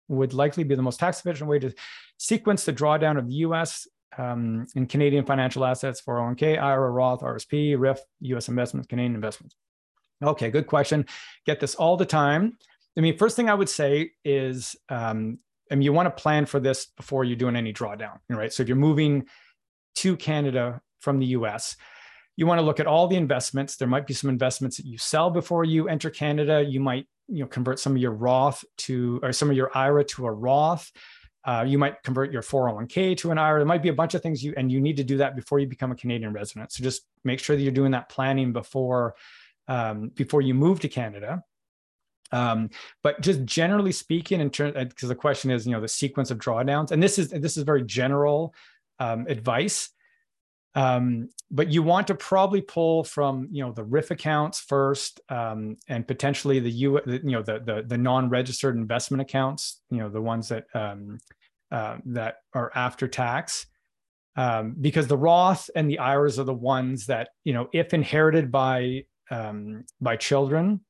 would 0.08 0.34
likely 0.34 0.64
be 0.64 0.74
the 0.74 0.82
most 0.82 1.00
tax 1.00 1.20
efficient 1.20 1.48
way 1.48 1.58
to 1.58 1.72
sequence 2.18 2.64
the 2.64 2.72
drawdown 2.72 3.18
of 3.18 3.26
the 3.26 3.34
US 3.36 3.86
um, 4.16 4.66
in 4.74 4.86
Canadian 4.86 5.24
financial 5.24 5.64
assets, 5.64 6.02
401k, 6.06 6.60
IRA, 6.60 6.90
Roth, 6.90 7.20
RSP, 7.20 7.76
RRIF, 7.76 7.98
US 8.20 8.48
investments, 8.48 8.88
Canadian 8.88 9.14
investments? 9.14 9.56
Okay, 10.22 10.50
good 10.50 10.66
question. 10.66 11.06
Get 11.46 11.60
this 11.60 11.74
all 11.74 11.96
the 11.96 12.06
time. 12.06 12.56
I 12.96 13.00
mean, 13.00 13.18
first 13.18 13.36
thing 13.36 13.50
I 13.50 13.54
would 13.54 13.68
say 13.68 14.12
is, 14.24 14.76
um, 14.88 15.38
I 15.70 15.74
mean, 15.74 15.82
you 15.82 15.92
want 15.92 16.06
to 16.06 16.22
plan 16.22 16.46
for 16.46 16.60
this 16.60 16.86
before 16.86 17.24
you're 17.24 17.36
doing 17.36 17.56
any 17.56 17.72
drawdown, 17.72 18.18
right? 18.28 18.52
So 18.52 18.62
if 18.62 18.68
you're 18.68 18.76
moving 18.76 19.26
to 19.96 20.16
Canada 20.16 20.80
from 21.00 21.18
the 21.18 21.26
US, 21.26 21.76
you 22.36 22.46
want 22.46 22.58
to 22.58 22.64
look 22.64 22.80
at 22.80 22.86
all 22.86 23.06
the 23.06 23.16
investments. 23.16 23.76
There 23.76 23.88
might 23.88 24.06
be 24.06 24.14
some 24.14 24.30
investments 24.30 24.76
that 24.76 24.86
you 24.86 24.98
sell 24.98 25.30
before 25.30 25.64
you 25.64 25.88
enter 25.88 26.10
Canada. 26.10 26.62
You 26.62 26.80
might, 26.80 27.06
you 27.28 27.40
know, 27.40 27.46
convert 27.46 27.78
some 27.78 27.92
of 27.92 27.98
your 27.98 28.12
Roth 28.12 28.64
to, 28.78 29.20
or 29.22 29.32
some 29.32 29.50
of 29.50 29.56
your 29.56 29.76
IRA 29.76 30.04
to 30.04 30.26
a 30.26 30.32
Roth. 30.32 30.90
Uh, 31.44 31.64
you 31.66 31.78
might 31.78 32.02
convert 32.02 32.32
your 32.32 32.42
401k 32.42 33.16
to 33.18 33.30
an 33.30 33.38
IRA. 33.38 33.60
There 33.60 33.66
might 33.66 33.82
be 33.82 33.90
a 33.90 33.94
bunch 33.94 34.14
of 34.14 34.22
things 34.22 34.42
you, 34.42 34.54
and 34.56 34.72
you 34.72 34.80
need 34.80 34.96
to 34.96 35.04
do 35.04 35.18
that 35.18 35.36
before 35.36 35.58
you 35.58 35.66
become 35.66 35.92
a 35.92 35.96
Canadian 35.96 36.32
resident. 36.32 36.72
So 36.72 36.82
just 36.82 37.02
make 37.22 37.38
sure 37.38 37.54
that 37.54 37.62
you're 37.62 37.72
doing 37.72 37.92
that 37.92 38.08
planning 38.08 38.52
before, 38.52 39.14
um, 39.68 40.08
before 40.08 40.40
you 40.40 40.54
move 40.54 40.80
to 40.80 40.88
Canada. 40.88 41.44
Um, 42.32 42.70
but 43.02 43.20
just 43.20 43.44
generally 43.44 43.92
speaking, 43.92 44.40
in 44.40 44.50
terms, 44.50 44.74
because 44.74 45.08
the 45.08 45.14
question 45.14 45.50
is, 45.50 45.66
you 45.66 45.72
know, 45.72 45.80
the 45.80 45.88
sequence 45.88 46.30
of 46.30 46.38
drawdowns, 46.38 46.90
and 46.90 47.02
this 47.02 47.18
is 47.18 47.28
this 47.28 47.56
is 47.56 47.62
very 47.62 47.84
general 47.84 48.54
um, 48.98 49.26
advice. 49.28 49.90
Um, 50.74 51.28
but 51.50 51.70
you 51.70 51.82
want 51.82 52.08
to 52.08 52.14
probably 52.14 52.60
pull 52.60 53.04
from 53.04 53.48
you 53.50 53.64
know 53.64 53.72
the 53.72 53.84
RRIF 53.84 54.10
accounts 54.10 54.60
first, 54.60 55.20
um, 55.28 55.76
and 55.88 56.06
potentially 56.06 56.58
the 56.58 56.70
U, 56.70 57.00
you 57.06 57.20
know 57.22 57.42
the 57.42 57.60
the, 57.60 57.84
the 57.86 57.98
non-registered 57.98 58.76
investment 58.76 59.20
accounts, 59.20 59.80
you 59.90 59.98
know 59.98 60.08
the 60.08 60.20
ones 60.20 60.48
that 60.48 60.64
um, 60.74 61.18
uh, 61.70 61.98
that 62.06 62.36
are 62.54 62.72
after 62.74 63.06
tax, 63.06 63.66
um, 64.36 64.74
because 64.80 65.06
the 65.06 65.16
Roth 65.16 65.70
and 65.76 65.88
the 65.88 66.00
IRAs 66.00 66.38
are 66.38 66.44
the 66.44 66.52
ones 66.52 67.06
that 67.06 67.28
you 67.44 67.52
know 67.52 67.68
if 67.72 67.94
inherited 67.94 68.50
by 68.50 69.04
um, 69.30 69.84
by 70.00 70.16
children 70.16 70.80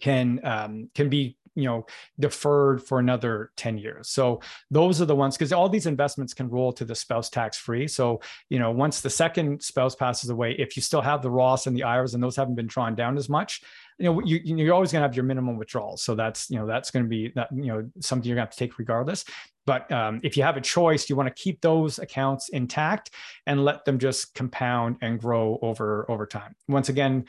can 0.00 0.40
um, 0.44 0.88
can 0.94 1.08
be 1.08 1.36
you 1.54 1.64
know 1.64 1.86
deferred 2.18 2.82
for 2.82 2.98
another 2.98 3.50
10 3.56 3.78
years. 3.78 4.08
So 4.08 4.40
those 4.70 5.00
are 5.00 5.06
the 5.06 5.16
ones 5.16 5.36
because 5.36 5.52
all 5.52 5.68
these 5.68 5.86
investments 5.86 6.34
can 6.34 6.48
roll 6.48 6.72
to 6.72 6.84
the 6.84 6.94
spouse 6.94 7.30
tax 7.30 7.56
free 7.56 7.88
so 7.88 8.20
you 8.48 8.58
know 8.58 8.70
once 8.70 9.00
the 9.00 9.10
second 9.10 9.62
spouse 9.62 9.94
passes 9.94 10.30
away 10.30 10.52
if 10.58 10.76
you 10.76 10.82
still 10.82 11.00
have 11.00 11.22
the 11.22 11.30
roths 11.30 11.66
and 11.66 11.76
the 11.76 11.82
iras 11.82 12.14
and 12.14 12.22
those 12.22 12.36
haven't 12.36 12.54
been 12.54 12.66
drawn 12.66 12.94
down 12.94 13.16
as 13.16 13.28
much 13.28 13.62
you 14.00 14.06
know 14.06 14.20
you, 14.24 14.40
you're 14.56 14.74
always 14.74 14.90
going 14.90 15.02
to 15.02 15.06
have 15.06 15.14
your 15.14 15.26
minimum 15.26 15.58
withdrawals. 15.58 16.02
So 16.02 16.14
that's 16.14 16.50
you 16.50 16.58
know 16.58 16.66
that's 16.66 16.90
going 16.90 17.04
to 17.04 17.08
be 17.08 17.28
that 17.34 17.48
you 17.52 17.66
know 17.66 17.88
something 18.00 18.26
you're 18.26 18.36
going 18.36 18.46
to 18.46 18.50
have 18.50 18.56
to 18.56 18.58
take 18.58 18.78
regardless. 18.78 19.24
But 19.66 19.92
um, 19.92 20.20
if 20.24 20.36
you 20.36 20.42
have 20.42 20.56
a 20.56 20.60
choice 20.60 21.08
you 21.10 21.16
want 21.16 21.28
to 21.28 21.42
keep 21.42 21.60
those 21.60 21.98
accounts 21.98 22.48
intact 22.48 23.10
and 23.46 23.62
let 23.62 23.84
them 23.84 23.98
just 23.98 24.34
compound 24.34 24.96
and 25.02 25.20
grow 25.20 25.58
over 25.60 26.10
over 26.10 26.26
time. 26.26 26.54
Once 26.66 26.88
again 26.88 27.26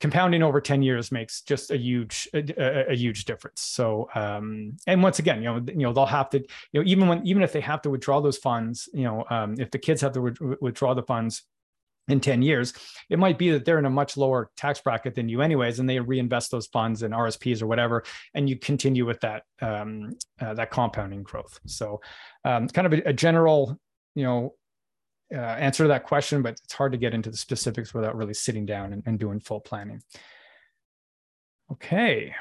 compounding 0.00 0.42
over 0.42 0.60
10 0.60 0.82
years 0.82 1.10
makes 1.10 1.42
just 1.42 1.70
a 1.70 1.76
huge 1.76 2.28
a, 2.34 2.92
a 2.92 2.94
huge 2.94 3.24
difference. 3.24 3.60
So 3.62 4.08
um, 4.14 4.76
and 4.86 5.02
once 5.02 5.18
again 5.18 5.42
you 5.42 5.48
know 5.48 5.64
you 5.66 5.78
know 5.78 5.92
they'll 5.92 6.06
have 6.06 6.30
to 6.30 6.38
you 6.38 6.80
know 6.80 6.82
even 6.86 7.08
when 7.08 7.26
even 7.26 7.42
if 7.42 7.52
they 7.52 7.60
have 7.60 7.82
to 7.82 7.90
withdraw 7.90 8.20
those 8.20 8.38
funds 8.38 8.88
you 8.92 9.04
know 9.04 9.24
um, 9.30 9.54
if 9.58 9.70
the 9.70 9.78
kids 9.78 10.00
have 10.00 10.12
to 10.12 10.56
withdraw 10.60 10.94
the 10.94 11.02
funds 11.02 11.42
in 12.08 12.20
10 12.20 12.40
years 12.40 12.72
it 13.10 13.18
might 13.18 13.36
be 13.36 13.50
that 13.50 13.66
they're 13.66 13.78
in 13.78 13.84
a 13.84 13.90
much 13.90 14.16
lower 14.16 14.50
tax 14.56 14.80
bracket 14.80 15.14
than 15.14 15.28
you 15.28 15.42
anyways 15.42 15.78
and 15.78 15.90
they 15.90 16.00
reinvest 16.00 16.50
those 16.50 16.66
funds 16.68 17.02
in 17.02 17.12
rsps 17.12 17.60
or 17.60 17.66
whatever 17.66 18.02
and 18.32 18.48
you 18.48 18.58
continue 18.58 19.04
with 19.04 19.20
that 19.20 19.42
um, 19.60 20.16
uh, 20.40 20.54
that 20.54 20.70
compounding 20.70 21.22
growth. 21.22 21.58
So 21.66 22.00
um, 22.44 22.68
kind 22.68 22.86
of 22.86 22.92
a, 22.92 23.08
a 23.08 23.12
general 23.12 23.78
you 24.14 24.24
know 24.24 24.54
uh, 25.32 25.36
answer 25.38 25.84
to 25.84 25.88
that 25.88 26.04
question, 26.04 26.42
but 26.42 26.60
it's 26.64 26.72
hard 26.72 26.92
to 26.92 26.98
get 26.98 27.14
into 27.14 27.30
the 27.30 27.36
specifics 27.36 27.92
without 27.92 28.16
really 28.16 28.34
sitting 28.34 28.64
down 28.66 28.92
and, 28.92 29.02
and 29.06 29.18
doing 29.18 29.40
full 29.40 29.60
planning. 29.60 30.02
Okay. 31.70 32.34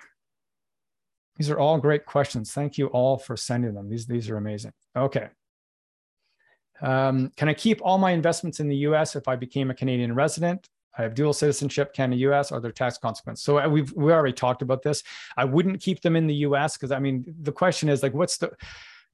These 1.37 1.49
are 1.49 1.59
all 1.59 1.77
great 1.77 2.05
questions. 2.05 2.51
Thank 2.53 2.77
you 2.77 2.87
all 2.87 3.17
for 3.17 3.37
sending 3.37 3.73
them. 3.73 3.89
These, 3.89 4.07
these 4.07 4.29
are 4.29 4.37
amazing. 4.37 4.73
Okay. 4.95 5.27
Um, 6.81 7.31
can 7.35 7.49
I 7.49 7.53
keep 7.53 7.81
all 7.83 7.97
my 7.97 8.11
investments 8.11 8.59
in 8.59 8.67
the 8.67 8.77
US 8.77 9.15
if 9.15 9.27
I 9.27 9.35
became 9.35 9.69
a 9.69 9.73
Canadian 9.73 10.13
resident? 10.15 10.69
I 10.97 11.03
have 11.03 11.13
dual 11.13 11.33
citizenship, 11.33 11.93
Canada, 11.93 12.17
US. 12.31 12.51
Are 12.51 12.59
there 12.59 12.71
tax 12.71 12.97
consequences? 12.97 13.43
So 13.43 13.59
uh, 13.59 13.69
we've 13.69 13.93
we 13.93 14.11
already 14.11 14.33
talked 14.33 14.61
about 14.61 14.81
this. 14.81 15.03
I 15.35 15.45
wouldn't 15.45 15.79
keep 15.79 16.01
them 16.01 16.15
in 16.15 16.25
the 16.25 16.35
US 16.35 16.75
because 16.75 16.91
I 16.91 16.99
mean 16.99 17.35
the 17.41 17.51
question 17.51 17.89
is 17.89 18.01
like, 18.01 18.13
what's 18.13 18.37
the 18.37 18.51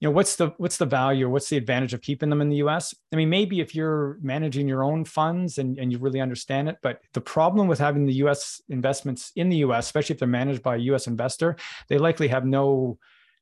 you 0.03 0.09
know 0.09 0.13
what's 0.13 0.35
the 0.35 0.51
what's 0.57 0.75
the 0.75 0.85
value 0.85 1.25
or 1.25 1.29
what's 1.29 1.47
the 1.47 1.55
advantage 1.55 1.93
of 1.93 2.01
keeping 2.01 2.29
them 2.29 2.41
in 2.41 2.49
the 2.49 2.57
us 2.57 2.93
i 3.13 3.15
mean 3.15 3.29
maybe 3.29 3.61
if 3.61 3.73
you're 3.73 4.17
managing 4.21 4.67
your 4.67 4.83
own 4.83 5.05
funds 5.05 5.57
and, 5.57 5.77
and 5.77 5.93
you 5.93 5.97
really 5.97 6.19
understand 6.19 6.67
it 6.67 6.75
but 6.83 6.99
the 7.13 7.21
problem 7.21 7.69
with 7.69 7.79
having 7.79 8.05
the 8.05 8.13
us 8.15 8.61
investments 8.67 9.31
in 9.37 9.47
the 9.47 9.59
us 9.59 9.85
especially 9.85 10.13
if 10.13 10.19
they're 10.19 10.27
managed 10.27 10.61
by 10.61 10.75
a 10.75 10.79
us 10.79 11.07
investor 11.07 11.55
they 11.87 11.97
likely 11.97 12.27
have 12.27 12.45
no 12.45 12.99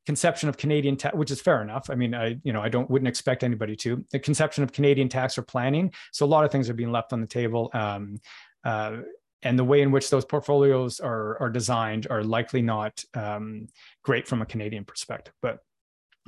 conception 0.08 0.50
of 0.50 0.58
Canadian 0.58 0.98
tax, 0.98 1.16
which 1.16 1.30
is 1.30 1.40
fair 1.40 1.62
enough. 1.62 1.92
I 1.92 1.94
mean, 1.94 2.16
I 2.16 2.36
you 2.44 2.52
know 2.52 2.62
I 2.62 2.70
don't 2.70 2.90
wouldn't 2.90 3.08
expect 3.08 3.44
anybody 3.44 3.76
to 3.78 4.04
the 4.10 4.18
conception 4.18 4.64
of 4.64 4.72
Canadian 4.72 5.10
tax 5.10 5.38
or 5.38 5.44
planning. 5.44 5.94
So 6.12 6.26
a 6.26 6.28
lot 6.28 6.44
of 6.44 6.52
things 6.52 6.72
are 6.72 6.74
being 6.74 6.92
left 6.92 7.14
on 7.14 7.22
the 7.22 7.28
table. 7.28 7.70
Um, 7.72 8.18
uh, 8.64 8.98
and 9.44 9.60
the 9.60 9.64
way 9.64 9.82
in 9.82 9.92
which 9.92 10.10
those 10.10 10.26
portfolios 10.26 11.00
are 11.00 11.40
are 11.40 11.52
designed 11.52 12.08
are 12.10 12.24
likely 12.24 12.64
not 12.64 13.04
um, 13.14 13.68
great 14.02 14.28
from 14.28 14.42
a 14.42 14.46
Canadian 14.46 14.86
perspective. 14.86 15.36
But 15.40 15.60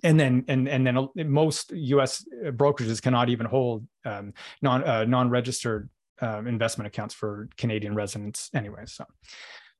and 0.04 0.20
then 0.20 0.46
and 0.48 0.68
and 0.68 0.86
then 0.86 1.08
most 1.16 1.72
U.S. 1.72 2.26
brokerages 2.46 3.02
cannot 3.02 3.30
even 3.30 3.46
hold 3.46 3.86
um, 4.06 4.34
non 4.62 4.84
uh, 4.84 5.06
non-registered 5.06 5.90
um, 6.22 6.48
investment 6.48 6.88
accounts 6.88 7.14
for 7.14 7.50
Canadian 7.58 7.96
residents 7.96 8.50
anyway. 8.54 8.84
So, 8.86 9.06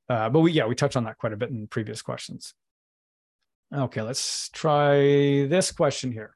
uh, 0.10 0.30
but 0.30 0.42
we 0.42 0.52
yeah 0.52 0.66
we 0.66 0.76
touched 0.76 0.98
on 0.98 1.06
that 1.06 1.18
quite 1.18 1.34
a 1.34 1.38
bit 1.38 1.50
in 1.50 1.68
previous 1.68 2.02
questions. 2.02 2.54
Okay, 3.74 4.02
let's 4.02 4.50
try 4.50 4.98
this 5.48 5.72
question 5.72 6.12
here. 6.12 6.36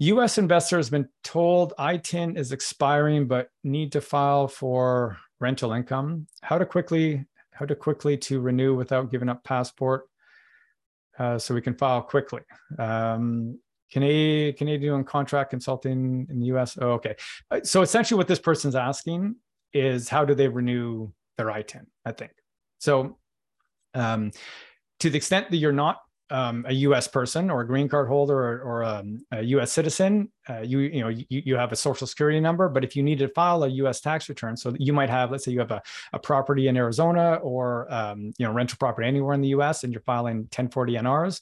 U.S. 0.00 0.36
investor 0.36 0.76
has 0.76 0.90
been 0.90 1.08
told 1.22 1.74
ITIN 1.78 2.36
is 2.36 2.50
expiring, 2.50 3.28
but 3.28 3.48
need 3.62 3.92
to 3.92 4.00
file 4.00 4.48
for 4.48 5.16
rental 5.38 5.72
income. 5.72 6.26
How 6.42 6.58
to 6.58 6.66
quickly 6.66 7.24
how 7.52 7.66
to 7.66 7.76
quickly 7.76 8.16
to 8.16 8.40
renew 8.40 8.74
without 8.74 9.10
giving 9.10 9.28
up 9.28 9.44
passport 9.44 10.08
uh, 11.18 11.38
so 11.38 11.54
we 11.54 11.60
can 11.60 11.74
file 11.74 12.02
quickly. 12.02 12.42
Um, 12.78 13.58
Canadian, 13.90 14.54
Canadian 14.54 15.04
contract 15.04 15.50
consulting 15.50 16.26
in 16.30 16.40
the 16.40 16.46
US. 16.46 16.78
Oh, 16.80 16.92
okay. 16.92 17.14
Uh, 17.50 17.60
so 17.62 17.82
essentially, 17.82 18.16
what 18.16 18.28
this 18.28 18.38
person's 18.38 18.74
asking 18.74 19.36
is 19.74 20.08
how 20.08 20.24
do 20.24 20.34
they 20.34 20.48
renew 20.48 21.10
their 21.36 21.46
ITIN? 21.46 21.86
I 22.04 22.12
think 22.12 22.32
so. 22.78 23.18
Um, 23.94 24.32
to 25.00 25.10
the 25.10 25.16
extent 25.16 25.50
that 25.50 25.58
you're 25.58 25.72
not 25.72 26.00
um, 26.30 26.64
a 26.66 26.72
U.S. 26.72 27.08
person 27.08 27.50
or 27.50 27.60
a 27.60 27.66
green 27.66 27.88
card 27.88 28.08
holder 28.08 28.38
or, 28.38 28.60
or 28.60 28.84
um, 28.84 29.24
a 29.32 29.42
U.S. 29.42 29.72
citizen, 29.72 30.30
uh, 30.48 30.60
you 30.60 30.80
you 30.80 31.00
know 31.00 31.08
you, 31.08 31.26
you 31.28 31.56
have 31.56 31.72
a 31.72 31.76
social 31.76 32.06
security 32.06 32.40
number. 32.40 32.68
But 32.68 32.84
if 32.84 32.96
you 32.96 33.02
need 33.02 33.18
to 33.18 33.28
file 33.28 33.64
a 33.64 33.68
U.S. 33.68 34.00
tax 34.00 34.28
return, 34.28 34.56
so 34.56 34.74
you 34.78 34.92
might 34.92 35.10
have, 35.10 35.30
let's 35.30 35.44
say, 35.44 35.52
you 35.52 35.58
have 35.60 35.70
a, 35.70 35.82
a 36.12 36.18
property 36.18 36.68
in 36.68 36.76
Arizona 36.76 37.34
or 37.42 37.92
um, 37.92 38.32
you 38.38 38.46
know 38.46 38.52
rental 38.52 38.76
property 38.78 39.06
anywhere 39.06 39.34
in 39.34 39.40
the 39.40 39.48
U.S. 39.48 39.84
and 39.84 39.92
you're 39.92 40.02
filing 40.02 40.38
1040 40.38 40.94
NRs. 40.94 41.40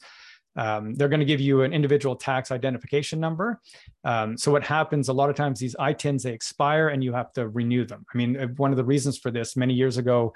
Um, 0.57 0.95
they're 0.95 1.09
going 1.09 1.20
to 1.20 1.26
give 1.26 1.41
you 1.41 1.62
an 1.62 1.72
individual 1.72 2.16
tax 2.16 2.51
identification 2.51 3.20
number. 3.20 3.61
Um, 4.05 4.37
so 4.37 4.51
what 4.51 4.64
happens 4.64 5.09
a 5.09 5.12
lot 5.12 5.31
of 5.31 5.37
times 5.37 5.61
these 5.61 5.76
ITINs 5.76 6.22
they 6.22 6.33
expire 6.33 6.89
and 6.89 7.05
you 7.05 7.12
have 7.12 7.33
to 7.35 7.49
renew 7.49 7.85
them. 7.85 8.05
I 8.12 8.18
mean, 8.18 8.37
uh, 8.37 8.47
one 8.57 8.70
of 8.72 8.76
the 8.76 8.85
reasons 8.85 9.18
for 9.18 9.31
this 9.31 9.57
many 9.57 9.74
years 9.74 9.97
ago, 9.97 10.35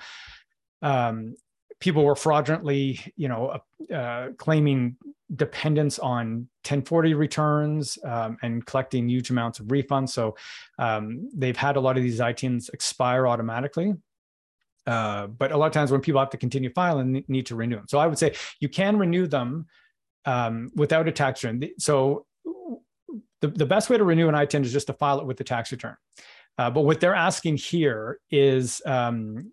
um, 0.83 1.35
people 1.81 2.05
were 2.05 2.17
fraudulently, 2.17 3.01
you 3.17 3.29
know, 3.29 3.47
uh, 3.91 3.95
uh, 3.95 4.29
claiming 4.37 4.97
dependence 5.35 5.99
on 5.99 6.49
1040 6.65 7.15
returns 7.15 7.99
um, 8.05 8.37
and 8.43 8.65
collecting 8.67 9.09
huge 9.09 9.31
amounts 9.31 9.59
of 9.59 9.67
refunds. 9.67 10.11
So 10.11 10.37
um, 10.79 11.29
they've 11.35 11.57
had 11.57 11.77
a 11.77 11.81
lot 11.81 11.97
of 11.97 12.03
these 12.03 12.21
ITINs 12.21 12.73
expire 12.73 13.27
automatically. 13.27 13.95
Uh, 14.87 15.29
but 15.29 15.51
a 15.51 15.57
lot 15.57 15.67
of 15.67 15.73
times 15.73 15.91
when 15.91 16.01
people 16.01 16.21
have 16.21 16.31
to 16.31 16.37
continue 16.37 16.71
filing, 16.71 17.25
need 17.27 17.47
to 17.47 17.57
renew 17.57 17.77
them. 17.77 17.87
So 17.89 17.99
I 17.99 18.07
would 18.07 18.19
say 18.19 18.35
you 18.61 18.69
can 18.69 18.99
renew 18.99 19.27
them 19.27 19.67
um, 20.27 20.71
without 20.75 21.09
a 21.09 21.13
tax 21.13 21.43
return. 21.43 21.71
So 21.79 22.27
the, 23.41 23.49
the 23.49 23.67
best 23.67 23.91
way 23.91 23.97
to 23.97 24.05
renew 24.05 24.29
an 24.29 24.35
ITIN 24.35 24.63
is 24.63 24.73
just 24.73 24.87
to 24.89 24.93
file 24.93 25.21
it 25.21 25.27
with 25.27 25.37
the 25.37 25.45
tax 25.45 25.73
return. 25.73 25.97
Uh, 26.57 26.71
but 26.71 26.83
what 26.83 27.01
they're 27.01 27.15
asking 27.15 27.57
here 27.57 28.21
is 28.31 28.81
um, 28.87 29.53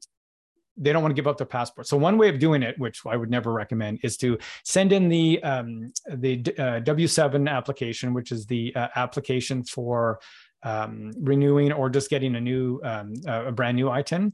they 0.81 0.91
don't 0.91 1.01
want 1.01 1.11
to 1.11 1.15
give 1.15 1.27
up 1.27 1.37
their 1.37 1.47
passport. 1.47 1.87
So 1.87 1.95
one 1.95 2.17
way 2.17 2.27
of 2.29 2.39
doing 2.39 2.63
it, 2.63 2.77
which 2.79 3.01
I 3.05 3.15
would 3.15 3.29
never 3.29 3.53
recommend, 3.53 3.99
is 4.03 4.17
to 4.17 4.37
send 4.65 4.91
in 4.91 5.07
the 5.09 5.41
um, 5.43 5.93
the 6.09 6.43
uh, 6.57 6.79
W-7 6.79 7.49
application, 7.49 8.13
which 8.13 8.31
is 8.31 8.45
the 8.45 8.75
uh, 8.75 8.87
application 8.95 9.63
for 9.63 10.19
um, 10.63 11.11
renewing 11.19 11.71
or 11.71 11.89
just 11.89 12.09
getting 12.09 12.35
a 12.35 12.41
new 12.41 12.81
um, 12.83 13.13
a 13.27 13.51
brand 13.51 13.77
new 13.77 13.87
ITIN 13.87 14.33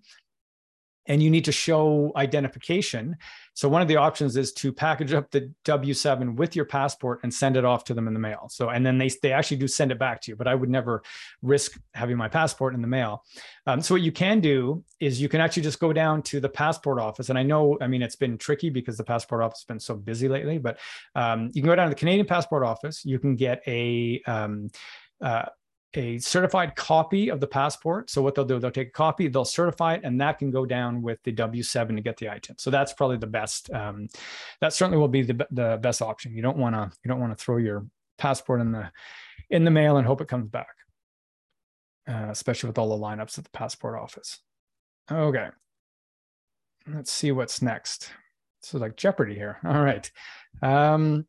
and 1.08 1.24
you 1.24 1.30
need 1.30 1.46
to 1.46 1.52
show 1.52 2.12
identification. 2.16 3.16
So 3.54 3.68
one 3.68 3.82
of 3.82 3.88
the 3.88 3.96
options 3.96 4.38
is 4.38 4.54
to 4.54 4.72
package 4.72 5.14
up 5.14 5.32
the 5.32 5.52
W7 5.66 6.36
with 6.36 6.56
your 6.56 6.66
passport 6.66 7.22
and 7.24 7.34
send 7.34 7.58
it 7.58 7.66
off 7.66 7.84
to 7.86 7.94
them 7.94 8.08
in 8.08 8.14
the 8.14 8.20
mail. 8.20 8.48
So 8.50 8.70
and 8.70 8.86
then 8.86 8.98
they 8.98 9.10
they 9.22 9.32
actually 9.32 9.58
do 9.58 9.68
send 9.68 9.92
it 9.92 10.00
back 10.00 10.22
to 10.22 10.32
you, 10.32 10.36
but 10.36 10.48
I 10.48 10.56
would 10.56 10.70
never 10.70 11.02
risk 11.42 11.80
having 11.94 12.18
my 12.18 12.28
passport 12.28 12.76
in 12.76 12.82
the 12.82 12.88
mail. 12.88 13.24
Um, 13.66 13.82
so 13.82 13.96
what 13.96 14.02
you 14.02 14.12
can 14.12 14.40
do 14.40 14.84
is 15.00 15.22
you 15.22 15.30
can 15.30 15.42
actually 15.42 15.64
just 15.64 15.80
go 15.80 15.92
down 15.92 16.22
to 16.24 16.40
the 16.40 16.50
passport 16.50 17.00
office. 17.00 17.30
And 17.30 17.38
I 17.38 17.44
know, 17.44 17.78
I 17.82 17.88
mean, 17.88 18.02
it's 18.02 18.16
been 18.16 18.38
tricky 18.38 18.70
because 18.70 18.98
the 18.98 19.04
passport 19.04 19.42
office 19.42 19.60
has 19.60 19.66
been 19.66 19.80
so 19.80 19.96
busy 19.96 20.28
lately, 20.28 20.58
but 20.58 20.78
um, 21.16 21.50
you 21.54 21.62
can 21.62 21.70
go 21.70 21.76
down 21.76 21.88
to 21.88 21.96
the 21.96 22.00
Canadian 22.00 22.26
passport 22.26 22.64
office. 22.64 23.06
You 23.06 23.20
can 23.20 23.36
get 23.36 23.62
a 23.68 24.22
um, 24.28 24.70
uh, 25.22 25.46
a 25.94 26.18
certified 26.20 26.76
copy 26.76 27.30
of 27.30 27.40
the 27.40 27.48
passport. 27.48 28.10
So 28.10 28.22
what 28.22 28.36
they'll 28.36 28.46
do, 28.46 28.60
they'll 28.60 28.72
take 28.72 28.90
a 28.90 28.92
copy, 28.92 29.28
they'll 29.28 29.46
certify 29.46 29.96
it, 29.96 30.02
and 30.04 30.20
that 30.22 30.38
can 30.38 30.52
go 30.52 30.66
down 30.66 31.02
with 31.02 31.22
the 31.24 31.34
W7 31.34 31.96
to 31.96 32.02
get 32.02 32.18
the 32.18 32.28
ITIN. 32.28 32.60
So 32.60 32.70
that's 32.70 32.94
probably 32.94 33.18
the 33.18 33.28
best. 33.28 33.72
Um, 33.72 34.08
that 34.62 34.74
certainly 34.74 34.98
will 34.98 35.08
be 35.08 35.24
the, 35.24 35.48
the 35.52 35.80
best 35.82 36.02
option. 36.02 36.34
You 36.34 36.42
don't 36.42 36.58
want 36.58 36.76
to 36.76 36.92
you 37.04 37.10
don't 37.10 37.20
want 37.20 37.38
to 37.38 37.44
throw 37.44 37.58
your 37.58 37.86
passport 38.18 38.62
in 38.62 38.72
the 38.72 38.92
in 39.50 39.64
the 39.64 39.72
mail 39.72 39.98
and 39.98 40.06
hope 40.06 40.22
it 40.22 40.28
comes 40.28 40.50
back, 40.50 40.76
uh, 42.08 42.28
especially 42.30 42.68
with 42.68 42.78
all 42.78 42.90
the 42.90 43.04
lineups 43.04 43.38
at 43.38 43.46
the 43.46 43.50
passport 43.52 43.98
office. 43.98 44.40
Okay, 45.10 45.48
let's 46.88 47.12
see 47.12 47.32
what's 47.32 47.62
next. 47.62 48.12
So 48.62 48.78
like 48.78 48.98
Jeopardy 48.98 49.36
here. 49.36 49.58
All 49.66 49.82
right. 49.82 50.10
Um, 50.62 51.26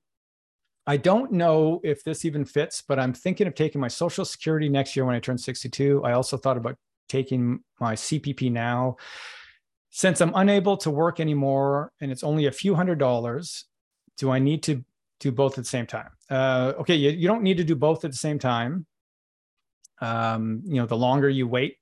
I 0.89 0.97
don't 0.97 1.31
know 1.33 1.83
if 1.85 2.03
this 2.03 2.25
even 2.25 2.47
fits, 2.47 2.81
but 2.81 2.99
I'm 2.99 3.13
thinking 3.13 3.47
of 3.47 3.55
taking 3.55 3.79
my 3.79 3.89
Social 3.89 4.25
Security 4.25 4.71
next 4.71 4.97
year 4.97 5.05
when 5.05 5.15
I 5.15 5.21
turn 5.21 5.37
62. 5.37 6.03
I 6.03 6.13
also 6.13 6.39
thought 6.39 6.57
about 6.57 6.79
taking 7.11 7.63
my 7.79 7.95
CPP 7.95 8.51
now. 8.51 8.97
Since 9.91 10.23
I'm 10.23 10.33
unable 10.35 10.79
to 10.79 10.91
work 10.91 11.21
anymore 11.21 11.93
and 12.01 12.11
it's 12.11 12.25
only 12.25 12.47
a 12.47 12.51
few 12.51 12.75
hundred 12.75 12.99
dollars, 12.99 13.67
do 14.17 14.31
I 14.31 14.39
need 14.39 14.63
to 14.63 14.83
do 15.21 15.31
both 15.31 15.59
at 15.59 15.65
the 15.65 15.69
same 15.69 15.87
time? 15.87 16.09
Uh, 16.31 16.73
okay, 16.79 16.95
you, 16.95 17.11
you 17.11 17.29
don't 17.29 17.43
need 17.43 17.59
to 17.59 17.65
do 17.65 17.77
both 17.77 18.07
at 18.07 18.11
the 18.11 18.17
same 18.17 18.39
time. 18.39 18.87
Um, 20.01 20.63
you 20.65 20.77
know, 20.77 20.87
the 20.87 20.97
longer 20.97 21.29
you 21.29 21.47
wait, 21.47 21.77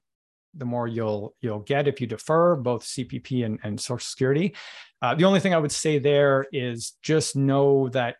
the 0.52 0.64
more 0.64 0.88
you'll 0.88 1.36
you'll 1.40 1.60
get 1.60 1.86
if 1.86 2.00
you 2.00 2.08
defer 2.08 2.56
both 2.56 2.82
CPP 2.82 3.44
and, 3.44 3.60
and 3.62 3.80
Social 3.80 4.04
Security. 4.04 4.56
Uh, 5.00 5.14
the 5.14 5.24
only 5.24 5.38
thing 5.38 5.54
I 5.54 5.58
would 5.58 5.70
say 5.70 6.00
there 6.00 6.46
is 6.52 6.96
just 7.02 7.36
know 7.36 7.88
that 7.90 8.16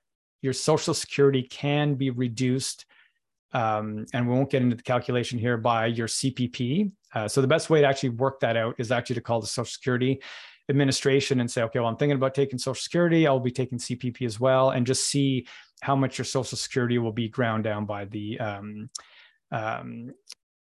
your 0.47 0.55
social 0.55 0.94
security 0.94 1.42
can 1.42 1.94
be 1.94 2.09
reduced 2.11 2.86
um, 3.53 4.05
and 4.12 4.28
we 4.28 4.34
won't 4.34 4.51
get 4.51 4.62
into 4.62 4.76
the 4.76 4.82
calculation 4.82 5.38
here 5.38 5.57
by 5.57 5.86
your 5.86 6.09
CPP. 6.09 6.92
Uh, 7.14 7.26
so 7.26 7.40
the 7.40 7.49
best 7.49 7.70
way 7.70 7.80
to 7.80 7.86
actually 7.86 8.11
work 8.11 8.40
that 8.40 8.57
out 8.57 8.74
is 8.78 8.92
actually 8.92 9.14
to 9.14 9.22
call 9.22 9.40
the 9.40 9.47
Social 9.47 9.64
Security 9.70 10.20
Administration 10.68 11.40
and 11.40 11.51
say, 11.51 11.62
okay, 11.62 11.78
well, 11.78 11.88
I'm 11.88 11.97
thinking 11.97 12.16
about 12.16 12.34
taking 12.34 12.59
Social 12.59 12.80
Security. 12.80 13.26
I'll 13.26 13.40
be 13.40 13.51
taking 13.51 13.78
CPP 13.78 14.26
as 14.26 14.38
well, 14.38 14.70
and 14.70 14.86
just 14.86 15.09
see 15.09 15.47
how 15.80 15.97
much 15.97 16.18
your 16.18 16.24
Social 16.24 16.59
Security 16.59 16.99
will 16.99 17.12
be 17.12 17.28
ground 17.28 17.64
down 17.64 17.86
by 17.86 18.05
the 18.05 18.38
um, 18.40 18.90
um, 19.53 20.11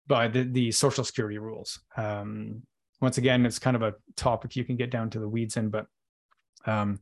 by 0.06 0.28
the, 0.28 0.44
the 0.44 0.70
Social 0.70 1.04
Security 1.04 1.38
rules. 1.38 1.80
Um, 1.96 2.62
once 3.02 3.18
again, 3.18 3.44
it's 3.44 3.58
kind 3.58 3.76
of 3.76 3.82
a 3.82 3.94
topic 4.16 4.56
you 4.56 4.64
can 4.64 4.76
get 4.76 4.90
down 4.90 5.10
to 5.10 5.18
the 5.18 5.28
weeds 5.28 5.58
in, 5.58 5.68
but 5.68 5.86
um, 6.64 7.00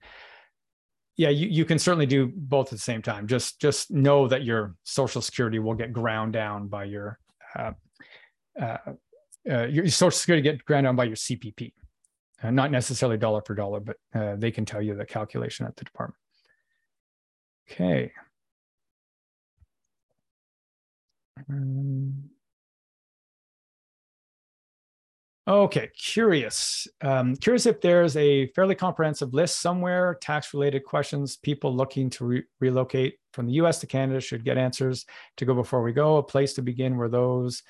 yeah, 1.16 1.28
you, 1.28 1.48
you 1.48 1.64
can 1.64 1.78
certainly 1.78 2.06
do 2.06 2.32
both 2.34 2.66
at 2.66 2.72
the 2.72 2.78
same 2.78 3.02
time. 3.02 3.26
Just 3.26 3.60
just 3.60 3.90
know 3.90 4.26
that 4.28 4.44
your 4.44 4.74
social 4.82 5.22
security 5.22 5.58
will 5.58 5.74
get 5.74 5.92
ground 5.92 6.32
down 6.32 6.66
by 6.66 6.84
your 6.84 7.18
uh, 7.56 7.72
uh, 8.60 8.78
uh, 9.50 9.66
your 9.66 9.88
social 9.88 10.10
security 10.10 10.42
get 10.42 10.64
ground 10.64 10.84
down 10.84 10.96
by 10.96 11.04
your 11.04 11.16
CPP, 11.16 11.72
uh, 12.42 12.50
not 12.50 12.70
necessarily 12.70 13.16
dollar 13.16 13.42
for 13.46 13.54
dollar, 13.54 13.80
but 13.80 13.96
uh, 14.14 14.34
they 14.36 14.50
can 14.50 14.64
tell 14.64 14.82
you 14.82 14.94
the 14.94 15.04
calculation 15.04 15.66
at 15.66 15.76
the 15.76 15.84
department. 15.84 16.18
Okay. 17.70 18.10
Um, 21.48 22.30
Okay, 25.46 25.90
curious. 25.94 26.88
Um, 27.02 27.36
curious 27.36 27.66
if 27.66 27.82
there's 27.82 28.16
a 28.16 28.46
fairly 28.48 28.74
comprehensive 28.74 29.34
list 29.34 29.60
somewhere, 29.60 30.16
tax 30.22 30.54
related 30.54 30.84
questions 30.84 31.36
people 31.36 31.74
looking 31.74 32.08
to 32.10 32.24
re- 32.24 32.44
relocate 32.60 33.18
from 33.34 33.46
the 33.46 33.52
US 33.54 33.78
to 33.80 33.86
Canada 33.86 34.20
should 34.20 34.42
get 34.42 34.56
answers 34.56 35.04
to 35.36 35.44
go 35.44 35.54
before 35.54 35.82
we 35.82 35.92
go, 35.92 36.16
a 36.16 36.22
place 36.22 36.54
to 36.54 36.62
begin 36.62 36.96
where 36.96 37.10
those 37.10 37.62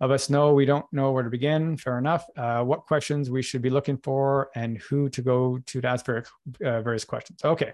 of 0.00 0.10
us 0.10 0.30
know 0.30 0.54
we 0.54 0.64
don't 0.64 0.86
know 0.90 1.12
where 1.12 1.22
to 1.22 1.28
begin. 1.28 1.76
Fair 1.76 1.98
enough. 1.98 2.24
Uh, 2.34 2.62
what 2.62 2.86
questions 2.86 3.28
we 3.28 3.42
should 3.42 3.60
be 3.60 3.68
looking 3.68 3.98
for 3.98 4.48
and 4.54 4.78
who 4.78 5.10
to 5.10 5.20
go 5.20 5.58
to 5.66 5.80
to 5.82 5.88
ask 5.88 6.06
various, 6.06 6.30
uh, 6.64 6.80
various 6.80 7.04
questions. 7.04 7.40
Okay, 7.44 7.72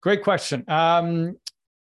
great 0.00 0.24
question. 0.24 0.64
Um, 0.68 1.36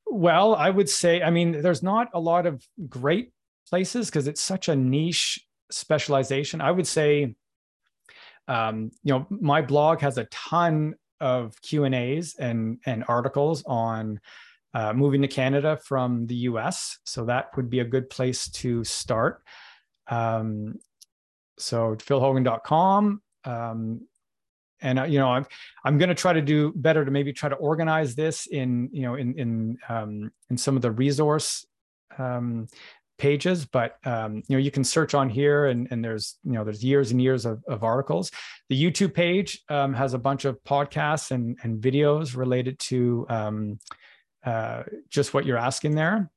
well, 0.06 0.56
I 0.56 0.70
would 0.70 0.90
say, 0.90 1.22
I 1.22 1.30
mean, 1.30 1.62
there's 1.62 1.84
not 1.84 2.10
a 2.14 2.20
lot 2.20 2.46
of 2.46 2.66
great 2.88 3.34
places 3.68 4.08
because 4.08 4.28
it's 4.28 4.42
such 4.42 4.70
a 4.70 4.76
niche 4.76 5.46
specialization. 5.72 6.62
I 6.62 6.72
would 6.72 6.88
say, 6.88 7.36
um, 8.48 8.92
you 9.04 9.14
know, 9.14 9.28
my 9.30 9.62
blog 9.62 10.02
has 10.02 10.18
a 10.18 10.26
ton 10.26 10.96
of 11.20 11.62
Q 11.62 11.84
and 11.84 11.94
A's 11.94 12.36
and 12.36 12.80
and 12.86 13.04
articles 13.08 13.64
on 13.66 14.20
uh, 14.74 14.94
moving 14.94 15.22
to 15.22 15.28
Canada 15.28 15.78
from 15.84 16.28
the 16.28 16.36
U.S. 16.36 17.00
So 17.04 17.26
that 17.26 17.56
would 17.56 17.70
be 17.70 17.80
a 17.80 17.86
good 17.86 18.10
place 18.10 18.50
to 18.50 18.84
start. 18.84 19.44
Um, 20.08 20.80
so 21.58 21.96
philhogan.com. 21.96 23.22
Um, 23.46 24.08
and 24.82 25.00
uh, 25.00 25.04
you 25.04 25.20
know, 25.20 25.30
I'm 25.30 25.46
I'm 25.84 25.98
going 25.98 26.10
to 26.10 26.16
try 26.16 26.34
to 26.34 26.42
do 26.42 26.72
better 26.76 27.04
to 27.04 27.12
maybe 27.12 27.34
try 27.34 27.50
to 27.50 27.56
organize 27.56 28.16
this 28.16 28.48
in 28.48 28.90
you 28.94 29.02
know 29.02 29.16
in 29.16 29.38
in 29.38 29.78
um, 29.90 30.32
in 30.50 30.58
some 30.58 30.76
of 30.76 30.82
the 30.82 30.92
resource 30.92 31.66
um, 32.18 32.68
pages, 33.20 33.66
but 33.66 33.98
um, 34.06 34.38
you 34.48 34.56
know 34.56 34.58
you 34.58 34.72
can 34.72 34.84
search 34.84 35.14
on 35.14 35.30
here, 35.30 35.68
and, 35.68 35.88
and 35.92 36.04
there's 36.04 36.38
you 36.44 36.54
know 36.54 36.64
there's 36.64 36.84
years 36.84 37.12
and 37.12 37.22
years 37.22 37.46
of, 37.46 37.64
of 37.68 37.84
articles. 37.84 38.32
The 38.70 38.82
YouTube 38.82 39.14
page 39.14 39.62
um, 39.70 39.94
has 39.94 40.14
a 40.14 40.18
bunch 40.18 40.46
of 40.46 40.64
podcasts 40.64 41.32
and, 41.32 41.58
and 41.64 41.82
videos 41.82 42.36
related 42.36 42.80
to 42.80 43.26
um, 43.30 43.80
uh, 44.44 44.84
just 45.10 45.34
what 45.34 45.46
you're 45.46 45.58
asking 45.58 45.96
there. 45.96 46.32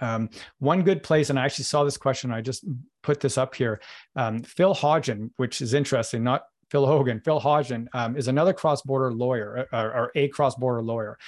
Um, 0.00 0.30
one 0.58 0.82
good 0.82 1.02
place, 1.02 1.30
and 1.30 1.38
I 1.38 1.44
actually 1.44 1.64
saw 1.64 1.84
this 1.84 1.96
question. 1.96 2.32
I 2.32 2.40
just 2.40 2.64
put 3.02 3.20
this 3.20 3.38
up 3.38 3.54
here. 3.54 3.80
Um, 4.16 4.42
Phil 4.42 4.74
Hodgen, 4.74 5.30
which 5.36 5.60
is 5.60 5.74
interesting, 5.74 6.24
not 6.24 6.44
Phil 6.70 6.86
Hogan. 6.86 7.20
Phil 7.20 7.40
Hodgen 7.40 7.86
um, 7.92 8.16
is 8.16 8.28
another 8.28 8.52
cross-border 8.52 9.12
lawyer, 9.12 9.68
or, 9.72 9.94
or 9.94 10.12
a 10.14 10.28
cross-border 10.28 10.82
lawyer. 10.82 11.18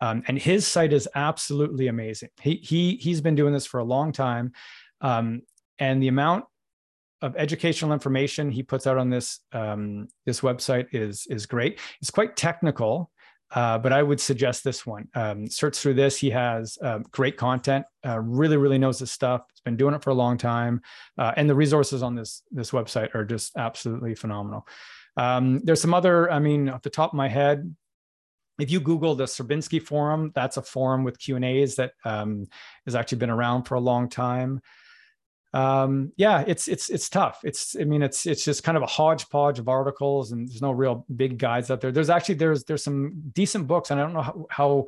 Um, 0.00 0.22
and 0.28 0.38
his 0.38 0.66
site 0.66 0.92
is 0.92 1.08
absolutely 1.14 1.88
amazing. 1.88 2.30
He 2.40 2.56
he 2.56 2.96
he's 2.96 3.20
been 3.20 3.34
doing 3.34 3.52
this 3.52 3.66
for 3.66 3.80
a 3.80 3.84
long 3.84 4.12
time, 4.12 4.52
um, 5.00 5.42
and 5.78 6.02
the 6.02 6.08
amount 6.08 6.44
of 7.22 7.34
educational 7.36 7.92
information 7.92 8.50
he 8.50 8.62
puts 8.62 8.86
out 8.86 8.98
on 8.98 9.10
this 9.10 9.40
um, 9.52 10.08
this 10.26 10.40
website 10.40 10.88
is 10.92 11.26
is 11.28 11.46
great. 11.46 11.80
It's 12.00 12.10
quite 12.10 12.36
technical, 12.36 13.10
uh, 13.52 13.78
but 13.78 13.92
I 13.92 14.02
would 14.02 14.20
suggest 14.20 14.64
this 14.64 14.84
one. 14.84 15.08
Um, 15.14 15.46
search 15.46 15.78
through 15.78 15.94
this. 15.94 16.18
He 16.18 16.30
has 16.30 16.76
uh, 16.82 16.98
great 17.10 17.36
content. 17.36 17.86
Uh, 18.04 18.20
really, 18.20 18.56
really 18.56 18.78
knows 18.78 18.98
his 18.98 19.12
stuff. 19.12 19.42
He's 19.52 19.60
been 19.60 19.76
doing 19.76 19.94
it 19.94 20.02
for 20.02 20.10
a 20.10 20.14
long 20.14 20.36
time, 20.36 20.82
uh, 21.16 21.32
and 21.36 21.48
the 21.48 21.54
resources 21.54 22.02
on 22.02 22.14
this 22.14 22.42
this 22.50 22.70
website 22.70 23.14
are 23.14 23.24
just 23.24 23.56
absolutely 23.56 24.14
phenomenal. 24.14 24.66
Um, 25.16 25.60
there's 25.64 25.80
some 25.80 25.94
other. 25.94 26.30
I 26.30 26.38
mean, 26.38 26.68
off 26.68 26.82
the 26.82 26.90
top 26.90 27.12
of 27.12 27.16
my 27.16 27.28
head, 27.28 27.74
if 28.58 28.70
you 28.70 28.80
Google 28.80 29.14
the 29.14 29.24
Serbinski 29.24 29.82
Forum, 29.82 30.32
that's 30.34 30.56
a 30.56 30.62
forum 30.62 31.04
with 31.04 31.18
Q 31.18 31.36
and 31.36 31.44
A's 31.44 31.76
that 31.76 31.92
um, 32.04 32.46
has 32.84 32.94
actually 32.94 33.18
been 33.18 33.30
around 33.30 33.64
for 33.64 33.74
a 33.74 33.80
long 33.80 34.08
time. 34.08 34.60
Um, 35.52 36.12
yeah, 36.16 36.44
it's 36.46 36.68
it's 36.68 36.90
it's 36.90 37.08
tough. 37.08 37.40
It's 37.44 37.76
I 37.80 37.84
mean 37.84 38.02
it's 38.02 38.26
it's 38.26 38.44
just 38.44 38.62
kind 38.62 38.76
of 38.76 38.82
a 38.82 38.86
hodgepodge 38.86 39.58
of 39.58 39.68
articles, 39.68 40.32
and 40.32 40.48
there's 40.48 40.62
no 40.62 40.72
real 40.72 41.06
big 41.14 41.38
guides 41.38 41.70
out 41.70 41.80
there. 41.80 41.92
There's 41.92 42.10
actually 42.10 42.34
there's 42.36 42.64
there's 42.64 42.84
some 42.84 43.22
decent 43.32 43.66
books, 43.66 43.90
and 43.90 44.00
I 44.00 44.02
don't 44.02 44.12
know 44.12 44.22
how, 44.22 44.46
how 44.50 44.86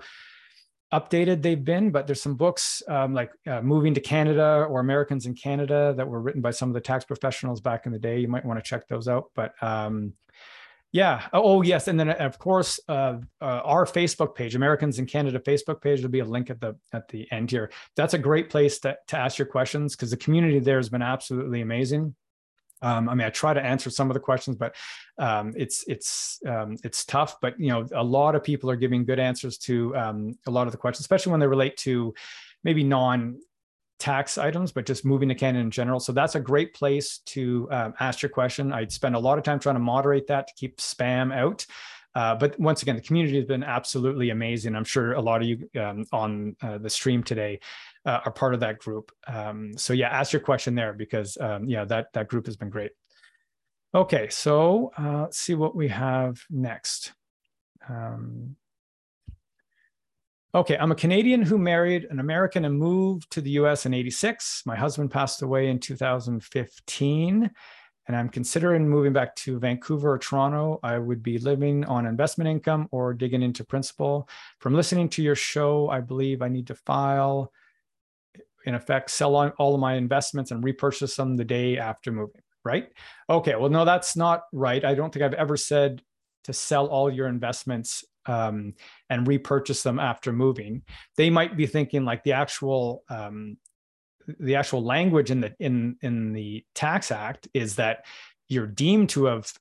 updated 0.92 1.42
they've 1.42 1.64
been, 1.64 1.90
but 1.90 2.06
there's 2.06 2.22
some 2.22 2.34
books 2.34 2.82
um, 2.88 3.12
like 3.12 3.30
uh, 3.46 3.60
Moving 3.60 3.94
to 3.94 4.00
Canada 4.00 4.66
or 4.68 4.80
Americans 4.80 5.26
in 5.26 5.34
Canada 5.34 5.94
that 5.96 6.08
were 6.08 6.20
written 6.20 6.40
by 6.40 6.50
some 6.50 6.70
of 6.70 6.74
the 6.74 6.80
tax 6.80 7.04
professionals 7.04 7.60
back 7.60 7.86
in 7.86 7.92
the 7.92 7.98
day. 7.98 8.18
You 8.18 8.28
might 8.28 8.44
want 8.44 8.58
to 8.58 8.68
check 8.68 8.88
those 8.88 9.08
out. 9.08 9.30
But 9.34 9.54
um, 9.62 10.14
Yeah. 10.92 11.28
Oh, 11.34 11.60
yes. 11.62 11.88
And 11.88 12.00
then 12.00 12.10
of 12.10 12.38
course, 12.38 12.80
uh, 12.88 13.18
uh, 13.42 13.60
our 13.64 13.84
Facebook 13.84 14.34
page, 14.34 14.54
Americans 14.54 14.98
in 14.98 15.04
Canada 15.04 15.38
Facebook 15.38 15.82
page, 15.82 15.98
there'll 15.98 16.10
be 16.10 16.20
a 16.20 16.24
link 16.24 16.48
at 16.48 16.60
the 16.60 16.76
at 16.94 17.08
the 17.08 17.30
end 17.30 17.50
here. 17.50 17.70
That's 17.94 18.14
a 18.14 18.18
great 18.18 18.48
place 18.48 18.78
to, 18.80 18.96
to 19.08 19.16
ask 19.18 19.38
your 19.38 19.46
questions 19.46 19.94
because 19.94 20.10
the 20.10 20.16
community 20.16 20.60
there 20.60 20.78
has 20.78 20.88
been 20.88 21.02
absolutely 21.02 21.60
amazing. 21.60 22.14
Um, 22.80 23.08
I 23.08 23.14
mean, 23.14 23.26
I 23.26 23.30
try 23.30 23.52
to 23.52 23.60
answer 23.60 23.90
some 23.90 24.08
of 24.08 24.14
the 24.14 24.20
questions, 24.20 24.56
but 24.56 24.76
um, 25.18 25.52
it's 25.56 25.84
it's 25.88 26.40
um, 26.46 26.76
it's 26.84 27.04
tough. 27.04 27.38
But 27.42 27.58
you 27.60 27.68
know, 27.68 27.86
a 27.92 28.04
lot 28.04 28.34
of 28.34 28.42
people 28.42 28.70
are 28.70 28.76
giving 28.76 29.04
good 29.04 29.18
answers 29.18 29.58
to 29.58 29.94
um, 29.96 30.38
a 30.46 30.50
lot 30.50 30.66
of 30.66 30.72
the 30.72 30.78
questions, 30.78 31.00
especially 31.00 31.32
when 31.32 31.40
they 31.40 31.46
relate 31.46 31.76
to 31.78 32.14
maybe 32.64 32.82
non 32.82 33.38
tax 33.98 34.38
items, 34.38 34.72
but 34.72 34.86
just 34.86 35.04
moving 35.04 35.28
to 35.28 35.34
Canada 35.34 35.60
in 35.60 35.70
general. 35.70 36.00
So 36.00 36.12
that's 36.12 36.34
a 36.34 36.40
great 36.40 36.74
place 36.74 37.18
to 37.26 37.68
um, 37.70 37.94
ask 38.00 38.22
your 38.22 38.30
question. 38.30 38.72
I'd 38.72 38.92
spend 38.92 39.14
a 39.14 39.18
lot 39.18 39.38
of 39.38 39.44
time 39.44 39.58
trying 39.58 39.74
to 39.74 39.80
moderate 39.80 40.26
that 40.28 40.48
to 40.48 40.54
keep 40.54 40.78
spam 40.78 41.34
out. 41.34 41.66
Uh, 42.14 42.34
but 42.34 42.58
once 42.58 42.82
again, 42.82 42.96
the 42.96 43.02
community 43.02 43.36
has 43.36 43.44
been 43.44 43.62
absolutely 43.62 44.30
amazing. 44.30 44.74
I'm 44.74 44.84
sure 44.84 45.12
a 45.12 45.20
lot 45.20 45.42
of 45.42 45.48
you 45.48 45.68
um, 45.80 46.04
on 46.12 46.56
uh, 46.62 46.78
the 46.78 46.90
stream 46.90 47.22
today 47.22 47.60
uh, 48.06 48.20
are 48.24 48.32
part 48.32 48.54
of 48.54 48.60
that 48.60 48.78
group. 48.78 49.12
Um, 49.26 49.76
so 49.76 49.92
yeah, 49.92 50.08
ask 50.08 50.32
your 50.32 50.40
question 50.40 50.74
there 50.74 50.92
because 50.92 51.36
um, 51.40 51.68
yeah, 51.68 51.84
that 51.84 52.12
that 52.14 52.28
group 52.28 52.46
has 52.46 52.56
been 52.56 52.70
great. 52.70 52.92
Okay, 53.94 54.28
so 54.30 54.92
uh, 54.98 55.22
let's 55.22 55.38
see 55.38 55.54
what 55.54 55.76
we 55.76 55.88
have 55.88 56.42
next. 56.50 57.12
Um, 57.88 58.56
Okay, 60.54 60.78
I'm 60.78 60.92
a 60.92 60.94
Canadian 60.94 61.42
who 61.42 61.58
married 61.58 62.06
an 62.08 62.20
American 62.20 62.64
and 62.64 62.78
moved 62.78 63.30
to 63.32 63.42
the 63.42 63.50
US 63.50 63.84
in 63.84 63.92
86. 63.92 64.62
My 64.64 64.76
husband 64.76 65.10
passed 65.10 65.42
away 65.42 65.68
in 65.68 65.78
2015, 65.78 67.50
and 68.06 68.16
I'm 68.16 68.30
considering 68.30 68.88
moving 68.88 69.12
back 69.12 69.36
to 69.36 69.58
Vancouver 69.58 70.12
or 70.12 70.18
Toronto. 70.18 70.80
I 70.82 70.96
would 70.96 71.22
be 71.22 71.36
living 71.36 71.84
on 71.84 72.06
investment 72.06 72.48
income 72.48 72.88
or 72.92 73.12
digging 73.12 73.42
into 73.42 73.62
principal. 73.62 74.26
From 74.58 74.72
listening 74.72 75.10
to 75.10 75.22
your 75.22 75.34
show, 75.34 75.90
I 75.90 76.00
believe 76.00 76.40
I 76.40 76.48
need 76.48 76.68
to 76.68 76.74
file, 76.74 77.52
in 78.64 78.74
effect, 78.74 79.10
sell 79.10 79.36
all 79.58 79.74
of 79.74 79.80
my 79.80 79.96
investments 79.96 80.50
and 80.50 80.64
repurchase 80.64 81.14
them 81.16 81.36
the 81.36 81.44
day 81.44 81.76
after 81.76 82.10
moving, 82.10 82.40
right? 82.64 82.88
Okay, 83.28 83.54
well, 83.54 83.68
no, 83.68 83.84
that's 83.84 84.16
not 84.16 84.44
right. 84.54 84.82
I 84.82 84.94
don't 84.94 85.12
think 85.12 85.26
I've 85.26 85.34
ever 85.34 85.58
said 85.58 86.00
to 86.44 86.54
sell 86.54 86.86
all 86.86 87.10
your 87.10 87.28
investments 87.28 88.02
um, 88.28 88.74
and 89.10 89.26
repurchase 89.26 89.82
them 89.82 89.98
after 89.98 90.32
moving, 90.32 90.82
they 91.16 91.30
might 91.30 91.56
be 91.56 91.66
thinking 91.66 92.04
like 92.04 92.22
the 92.22 92.32
actual 92.32 93.02
um, 93.08 93.56
the 94.38 94.56
actual 94.56 94.84
language 94.84 95.30
in 95.30 95.40
the 95.40 95.54
in 95.58 95.96
in 96.02 96.32
the 96.32 96.64
tax 96.74 97.10
act 97.10 97.48
is 97.54 97.76
that 97.76 98.04
you're 98.48 98.66
deemed 98.66 99.08
to 99.10 99.24
have 99.24 99.52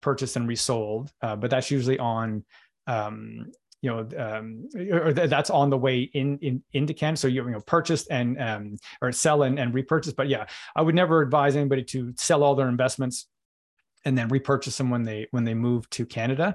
purchased 0.00 0.36
and 0.36 0.48
resold, 0.48 1.12
uh, 1.22 1.36
but 1.36 1.50
that's 1.50 1.70
usually 1.70 1.98
on 1.98 2.44
um, 2.86 3.52
you 3.82 3.90
know, 3.90 4.08
um, 4.18 4.68
or 4.90 5.12
that's 5.12 5.50
on 5.50 5.70
the 5.70 5.78
way 5.78 6.00
in, 6.00 6.38
in 6.38 6.62
into 6.72 6.94
Canada. 6.94 7.18
So 7.18 7.28
you, 7.28 7.44
you 7.44 7.50
know, 7.50 7.60
purchased 7.60 8.08
and 8.10 8.40
um, 8.40 8.76
or 9.02 9.12
sell 9.12 9.42
and, 9.42 9.58
and 9.58 9.74
repurchase. 9.74 10.12
But 10.12 10.28
yeah, 10.28 10.46
I 10.74 10.82
would 10.82 10.94
never 10.94 11.22
advise 11.22 11.56
anybody 11.56 11.84
to 11.84 12.12
sell 12.16 12.42
all 12.42 12.54
their 12.54 12.68
investments 12.68 13.26
and 14.06 14.16
then 14.16 14.28
repurchase 14.28 14.78
them 14.78 14.88
when 14.88 15.02
they 15.02 15.26
when 15.32 15.44
they 15.44 15.52
move 15.52 15.88
to 15.90 16.06
Canada. 16.06 16.54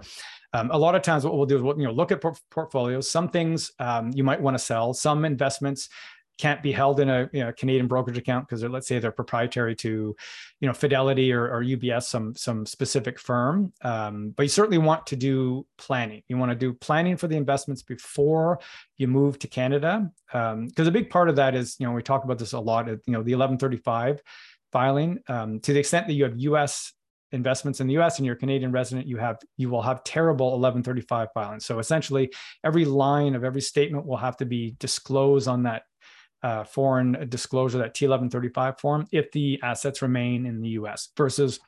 Um, 0.53 0.71
a 0.71 0.77
lot 0.77 0.95
of 0.95 1.03
times, 1.03 1.23
what 1.23 1.35
we'll 1.35 1.45
do 1.45 1.57
is 1.57 1.61
we'll, 1.61 1.77
you 1.77 1.85
know 1.85 1.91
look 1.91 2.11
at 2.11 2.21
por- 2.21 2.35
portfolios. 2.49 3.11
Some 3.11 3.29
things 3.29 3.71
um, 3.79 4.11
you 4.15 4.23
might 4.23 4.41
want 4.41 4.57
to 4.57 4.63
sell. 4.63 4.93
Some 4.93 5.25
investments 5.25 5.89
can't 6.37 6.63
be 6.63 6.71
held 6.71 6.99
in 6.99 7.07
a 7.07 7.29
you 7.33 7.43
know, 7.43 7.51
Canadian 7.51 7.87
brokerage 7.87 8.17
account 8.17 8.47
because 8.47 8.63
let's 8.63 8.87
say 8.87 8.97
they're 8.97 9.11
proprietary 9.11 9.75
to, 9.75 10.15
you 10.59 10.67
know, 10.67 10.73
Fidelity 10.73 11.31
or, 11.31 11.43
or 11.43 11.63
UBS, 11.63 12.03
some 12.03 12.33
some 12.35 12.65
specific 12.65 13.19
firm. 13.19 13.71
Um, 13.83 14.33
but 14.35 14.43
you 14.43 14.49
certainly 14.49 14.79
want 14.79 15.05
to 15.07 15.15
do 15.15 15.67
planning. 15.77 16.23
You 16.29 16.37
want 16.37 16.51
to 16.51 16.55
do 16.55 16.73
planning 16.73 17.15
for 17.15 17.27
the 17.27 17.37
investments 17.37 17.83
before 17.83 18.59
you 18.97 19.07
move 19.07 19.37
to 19.39 19.47
Canada, 19.47 20.09
because 20.25 20.53
um, 20.53 20.87
a 20.87 20.91
big 20.91 21.09
part 21.09 21.29
of 21.29 21.35
that 21.35 21.53
is 21.53 21.75
you 21.79 21.85
know 21.85 21.93
we 21.93 22.01
talk 22.01 22.23
about 22.23 22.39
this 22.39 22.53
a 22.53 22.59
lot. 22.59 22.87
You 22.87 22.97
know, 23.07 23.23
the 23.23 23.35
1135 23.35 24.21
filing 24.71 25.19
um, 25.27 25.59
to 25.59 25.73
the 25.73 25.79
extent 25.79 26.07
that 26.07 26.13
you 26.13 26.23
have 26.23 26.39
U.S 26.39 26.93
investments 27.31 27.79
in 27.79 27.87
the 27.87 27.97
US 27.99 28.17
and 28.17 28.25
you're 28.25 28.35
a 28.35 28.39
Canadian 28.39 28.71
resident, 28.71 29.07
you 29.07 29.17
have 29.17 29.37
you 29.57 29.69
will 29.69 29.81
have 29.81 30.03
terrible 30.03 30.47
1135 30.47 31.29
filings. 31.33 31.65
So 31.65 31.79
essentially, 31.79 32.31
every 32.63 32.85
line 32.85 33.35
of 33.35 33.43
every 33.43 33.61
statement 33.61 34.05
will 34.05 34.17
have 34.17 34.37
to 34.37 34.45
be 34.45 34.75
disclosed 34.79 35.47
on 35.47 35.63
that 35.63 35.83
uh, 36.43 36.63
foreign 36.63 37.29
disclosure, 37.29 37.77
that 37.79 37.95
T1135 37.95 38.79
form, 38.79 39.07
if 39.11 39.31
the 39.31 39.59
assets 39.63 40.01
remain 40.01 40.45
in 40.45 40.61
the 40.61 40.69
US 40.69 41.09
versus 41.15 41.59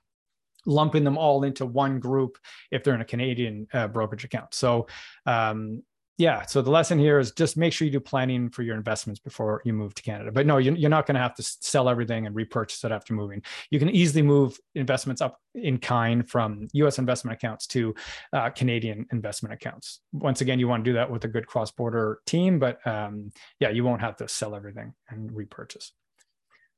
lumping 0.66 1.04
them 1.04 1.18
all 1.18 1.44
into 1.44 1.66
one 1.66 2.00
group 2.00 2.38
if 2.72 2.84
they're 2.84 2.96
in 2.96 3.02
a 3.02 3.06
Canadian 3.06 3.68
uh, 3.74 3.88
brokerage 3.88 4.24
account. 4.24 4.54
So 4.54 4.88
um, 5.26 5.84
yeah 6.18 6.46
so 6.46 6.62
the 6.62 6.70
lesson 6.70 7.00
here 7.00 7.18
is 7.18 7.32
just 7.32 7.58
make 7.58 7.74
sure 7.74 7.86
you 7.86 7.92
do 7.92 8.00
planning 8.00 8.50
for 8.50 8.62
your 8.62 8.76
investments 8.76 9.20
before 9.20 9.62
you 9.66 9.74
move 9.74 9.96
to 9.96 10.04
canada. 10.04 10.32
But 10.32 10.46
no 10.46 10.58
you're 10.58 10.90
not 10.90 11.06
going 11.06 11.16
to 11.16 11.22
have 11.22 11.36
to 11.36 11.44
sell 11.44 11.90
everything 11.90 12.26
and 12.26 12.36
repurchase 12.36 12.84
it 12.84 12.92
after 12.92 13.14
moving. 13.14 13.42
You 13.72 13.80
can 13.80 13.90
easily 13.90 14.22
move 14.22 14.58
investments 14.76 15.22
up 15.22 15.40
in 15.56 15.78
kind 15.78 16.30
from 16.30 16.68
us 16.74 17.00
investment 17.00 17.36
accounts 17.38 17.68
to 17.68 17.96
uh, 18.32 18.50
canadian 18.50 19.08
investment 19.12 19.54
accounts. 19.54 20.02
Once 20.12 20.42
again 20.42 20.60
you 20.60 20.68
want 20.68 20.84
to 20.84 20.90
do 20.90 20.96
that 20.96 21.10
with 21.10 21.24
a 21.26 21.28
good 21.28 21.48
cross-border 21.48 22.20
team 22.26 22.60
but 22.60 22.86
um, 22.86 23.32
yeah 23.60 23.70
you 23.70 23.84
won't 23.84 24.02
have 24.02 24.18
to 24.18 24.28
sell 24.28 24.56
everything 24.56 24.94
and 25.10 25.32
repurchase. 25.36 25.94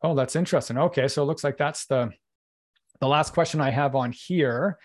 Oh 0.02 0.16
that's 0.16 0.36
interesting. 0.36 0.78
Okay 0.78 1.08
so 1.08 1.24
it 1.24 1.26
looks 1.26 1.44
like 1.44 1.58
that's 1.58 1.86
the 1.88 2.12
the 3.02 3.08
last 3.08 3.34
question 3.34 3.60
i 3.60 3.70
have 3.70 3.96
on 3.96 4.14
here. 4.14 4.78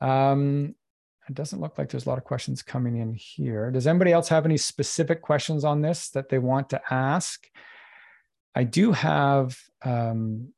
Um, 0.00 0.74
it 1.28 1.34
doesn't 1.34 1.60
look 1.60 1.78
like 1.78 1.88
there's 1.88 2.06
a 2.06 2.08
lot 2.08 2.18
of 2.18 2.24
questions 2.24 2.62
coming 2.62 2.96
in 2.96 3.14
here. 3.14 3.70
Does 3.70 3.86
anybody 3.86 4.12
else 4.12 4.28
have 4.28 4.44
any 4.44 4.56
specific 4.56 5.22
questions 5.22 5.64
on 5.64 5.80
this 5.80 6.10
that 6.10 6.28
they 6.28 6.38
want 6.38 6.70
to 6.70 6.80
ask? 6.90 7.46
I 8.54 8.64
do 8.64 8.92
have, 8.92 9.56
um, 9.84 10.52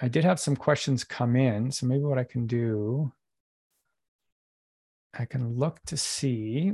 I 0.00 0.08
did 0.08 0.24
have 0.24 0.40
some 0.40 0.56
questions 0.56 1.04
come 1.04 1.36
in. 1.36 1.70
So 1.70 1.86
maybe 1.86 2.02
what 2.02 2.18
I 2.18 2.24
can 2.24 2.46
do, 2.46 3.12
I 5.14 5.24
can 5.24 5.56
look 5.56 5.80
to 5.86 5.96
see. 5.96 6.72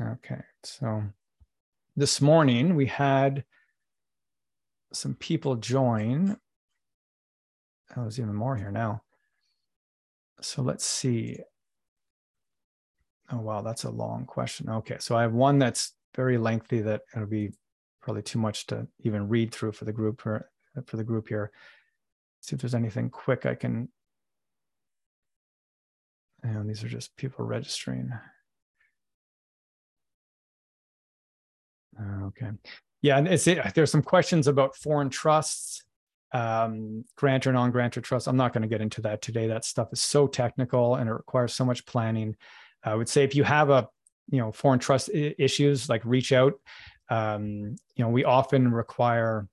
Okay, 0.00 0.42
so 0.62 1.02
this 1.96 2.20
morning 2.20 2.76
we 2.76 2.86
had 2.86 3.44
some 4.92 5.14
people 5.14 5.56
join 5.56 6.36
Oh, 7.96 8.02
there's 8.02 8.20
even 8.20 8.34
more 8.34 8.56
here 8.56 8.70
now. 8.70 9.02
So 10.40 10.62
let's 10.62 10.84
see. 10.84 11.38
Oh, 13.32 13.38
wow, 13.38 13.62
that's 13.62 13.84
a 13.84 13.90
long 13.90 14.26
question. 14.26 14.68
Okay, 14.68 14.96
so 14.98 15.16
I 15.16 15.22
have 15.22 15.32
one 15.32 15.58
that's 15.58 15.92
very 16.14 16.38
lengthy 16.38 16.80
that 16.82 17.02
it'll 17.14 17.26
be 17.26 17.52
probably 18.00 18.22
too 18.22 18.38
much 18.38 18.66
to 18.68 18.86
even 19.00 19.28
read 19.28 19.52
through 19.52 19.72
for 19.72 19.84
the 19.84 19.92
group 19.92 20.20
for, 20.20 20.48
for 20.86 20.96
the 20.96 21.04
group 21.04 21.28
here. 21.28 21.50
see 22.40 22.54
if 22.54 22.60
there's 22.60 22.74
anything 22.74 23.10
quick 23.10 23.46
I 23.46 23.54
can. 23.54 23.88
And 26.42 26.68
these 26.68 26.82
are 26.82 26.88
just 26.88 27.14
people 27.16 27.44
registering. 27.44 28.10
Okay. 32.22 32.50
Yeah, 33.02 33.18
and 33.18 33.28
it's, 33.28 33.44
there's 33.44 33.90
some 33.90 34.02
questions 34.02 34.46
about 34.46 34.76
foreign 34.76 35.10
trusts 35.10 35.84
um, 36.32 37.04
grantor, 37.16 37.52
non-grantor 37.52 38.00
trust. 38.00 38.28
I'm 38.28 38.36
not 38.36 38.52
going 38.52 38.62
to 38.62 38.68
get 38.68 38.80
into 38.80 39.00
that 39.02 39.22
today. 39.22 39.48
That 39.48 39.64
stuff 39.64 39.92
is 39.92 40.00
so 40.00 40.26
technical 40.26 40.96
and 40.96 41.08
it 41.08 41.12
requires 41.12 41.54
so 41.54 41.64
much 41.64 41.86
planning. 41.86 42.36
I 42.84 42.94
would 42.94 43.08
say 43.08 43.24
if 43.24 43.34
you 43.34 43.44
have 43.44 43.70
a, 43.70 43.88
you 44.30 44.38
know, 44.38 44.52
foreign 44.52 44.78
trust 44.78 45.10
I- 45.14 45.34
issues, 45.38 45.88
like 45.88 46.04
reach 46.04 46.32
out. 46.32 46.54
Um, 47.08 47.76
you 47.96 48.04
know, 48.04 48.08
we 48.08 48.24
often 48.24 48.70
require, 48.72 49.48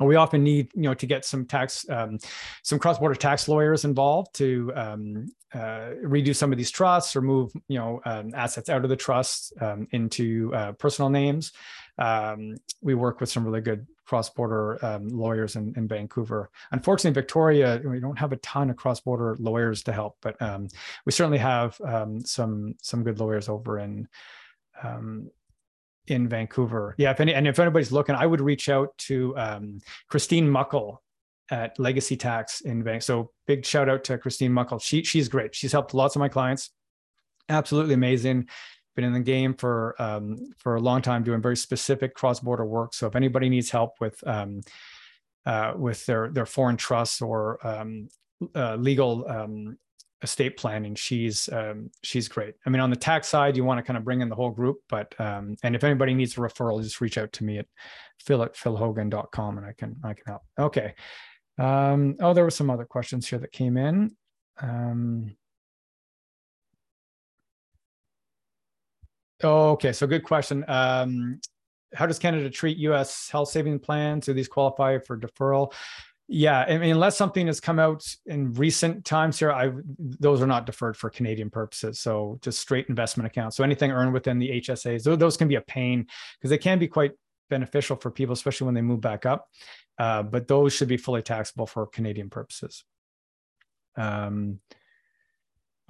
we 0.00 0.16
often 0.16 0.42
need, 0.42 0.70
you 0.74 0.82
know, 0.82 0.94
to 0.94 1.06
get 1.06 1.24
some 1.24 1.44
tax, 1.44 1.86
um, 1.90 2.18
some 2.62 2.78
cross-border 2.78 3.14
tax 3.14 3.48
lawyers 3.48 3.84
involved 3.84 4.34
to 4.36 4.72
um, 4.74 5.26
uh, 5.54 5.92
redo 6.04 6.34
some 6.34 6.52
of 6.52 6.58
these 6.58 6.70
trusts 6.70 7.14
or 7.14 7.20
move, 7.20 7.52
you 7.68 7.78
know, 7.78 8.00
um, 8.06 8.32
assets 8.34 8.68
out 8.68 8.84
of 8.84 8.90
the 8.90 8.96
trust 8.96 9.52
um, 9.60 9.86
into 9.90 10.52
uh, 10.54 10.72
personal 10.72 11.10
names. 11.10 11.52
Um, 11.98 12.56
we 12.80 12.94
work 12.94 13.20
with 13.20 13.30
some 13.30 13.44
really 13.44 13.60
good 13.60 13.86
cross-border 14.06 14.84
um, 14.84 15.08
lawyers 15.08 15.56
in, 15.56 15.74
in, 15.76 15.88
Vancouver. 15.88 16.50
Unfortunately, 16.70 17.14
Victoria, 17.14 17.80
we 17.84 18.00
don't 18.00 18.18
have 18.18 18.32
a 18.32 18.36
ton 18.36 18.70
of 18.70 18.76
cross-border 18.76 19.36
lawyers 19.38 19.82
to 19.82 19.92
help, 19.92 20.16
but 20.22 20.40
um, 20.40 20.68
we 21.04 21.12
certainly 21.12 21.38
have 21.38 21.78
um, 21.84 22.20
some 22.20 22.74
some 22.80 23.02
good 23.02 23.18
lawyers 23.18 23.48
over 23.48 23.78
in 23.78 24.08
um, 24.82 25.30
in 26.06 26.28
Vancouver. 26.28 26.94
Yeah, 26.98 27.10
if 27.10 27.20
any 27.20 27.34
and 27.34 27.46
if 27.46 27.58
anybody's 27.58 27.92
looking, 27.92 28.14
I 28.14 28.26
would 28.26 28.40
reach 28.40 28.68
out 28.68 28.96
to 28.98 29.36
um, 29.36 29.80
Christine 30.08 30.48
Muckle 30.48 31.02
at 31.50 31.78
Legacy 31.78 32.16
Tax 32.16 32.60
in 32.60 32.82
Vancouver. 32.82 33.00
So 33.00 33.30
big 33.46 33.64
shout 33.64 33.88
out 33.88 34.04
to 34.04 34.18
Christine 34.18 34.52
Muckle. 34.52 34.78
She 34.78 35.02
she's 35.02 35.28
great. 35.28 35.54
She's 35.54 35.72
helped 35.72 35.94
lots 35.94 36.16
of 36.16 36.20
my 36.20 36.28
clients. 36.28 36.70
Absolutely 37.48 37.94
amazing 37.94 38.48
been 38.96 39.04
in 39.04 39.12
the 39.12 39.20
game 39.20 39.54
for 39.54 39.94
um, 40.00 40.36
for 40.56 40.74
a 40.74 40.80
long 40.80 41.02
time 41.02 41.22
doing 41.22 41.40
very 41.40 41.56
specific 41.56 42.14
cross-border 42.14 42.64
work. 42.64 42.94
So 42.94 43.06
if 43.06 43.14
anybody 43.14 43.48
needs 43.48 43.70
help 43.70 44.00
with 44.00 44.26
um, 44.26 44.62
uh, 45.44 45.74
with 45.76 46.04
their 46.06 46.30
their 46.30 46.46
foreign 46.46 46.76
trusts 46.76 47.22
or 47.22 47.64
um, 47.64 48.08
uh, 48.54 48.74
legal 48.76 49.28
um, 49.28 49.78
estate 50.22 50.56
planning, 50.56 50.94
she's 50.94 51.48
um, 51.52 51.90
she's 52.02 52.26
great. 52.26 52.54
I 52.66 52.70
mean, 52.70 52.80
on 52.80 52.90
the 52.90 52.96
tax 52.96 53.28
side, 53.28 53.56
you 53.56 53.64
want 53.64 53.78
to 53.78 53.82
kind 53.84 53.96
of 53.96 54.04
bring 54.04 54.22
in 54.22 54.28
the 54.28 54.34
whole 54.34 54.50
group, 54.50 54.78
but 54.88 55.14
um, 55.20 55.54
and 55.62 55.76
if 55.76 55.84
anybody 55.84 56.14
needs 56.14 56.36
a 56.36 56.40
referral, 56.40 56.82
just 56.82 57.00
reach 57.00 57.18
out 57.18 57.32
to 57.34 57.44
me 57.44 57.58
at 57.58 57.66
phil 58.18 58.42
at 58.42 58.54
philhogan.com 58.54 59.58
and 59.58 59.66
I 59.66 59.72
can 59.72 59.96
I 60.02 60.14
can 60.14 60.24
help. 60.26 60.42
Okay. 60.58 60.94
Oh, 61.58 62.34
there 62.34 62.44
were 62.44 62.50
some 62.50 62.70
other 62.70 62.84
questions 62.84 63.28
here 63.28 63.38
that 63.38 63.52
came 63.52 63.76
in. 63.76 64.16
Oh, 69.42 69.70
okay, 69.70 69.92
so 69.92 70.06
good 70.06 70.24
question. 70.24 70.64
Um, 70.68 71.40
how 71.94 72.06
does 72.06 72.18
Canada 72.18 72.50
treat 72.50 72.76
U.S. 72.78 73.28
health 73.30 73.48
saving 73.48 73.78
plans? 73.78 74.26
Do 74.26 74.32
these 74.32 74.48
qualify 74.48 74.98
for 74.98 75.18
deferral? 75.18 75.72
Yeah, 76.28 76.64
I 76.68 76.78
mean, 76.78 76.90
unless 76.90 77.16
something 77.16 77.46
has 77.46 77.60
come 77.60 77.78
out 77.78 78.04
in 78.26 78.52
recent 78.54 79.04
times 79.04 79.38
here, 79.38 79.52
I 79.52 79.70
those 79.98 80.42
are 80.42 80.46
not 80.46 80.66
deferred 80.66 80.96
for 80.96 81.08
Canadian 81.08 81.50
purposes. 81.50 82.00
So 82.00 82.38
just 82.42 82.58
straight 82.58 82.88
investment 82.88 83.28
accounts. 83.28 83.56
So 83.56 83.62
anything 83.62 83.92
earned 83.92 84.12
within 84.12 84.40
the 84.40 84.50
HSAs, 84.60 85.04
those, 85.04 85.36
can 85.36 85.46
be 85.46 85.54
a 85.54 85.60
pain 85.60 86.06
because 86.36 86.50
they 86.50 86.58
can 86.58 86.80
be 86.80 86.88
quite 86.88 87.12
beneficial 87.48 87.94
for 87.94 88.10
people, 88.10 88.32
especially 88.32 88.64
when 88.64 88.74
they 88.74 88.82
move 88.82 89.00
back 89.00 89.24
up. 89.24 89.48
Uh, 89.98 90.24
but 90.24 90.48
those 90.48 90.72
should 90.72 90.88
be 90.88 90.96
fully 90.96 91.22
taxable 91.22 91.66
for 91.66 91.86
Canadian 91.86 92.28
purposes. 92.28 92.84
Um, 93.96 94.58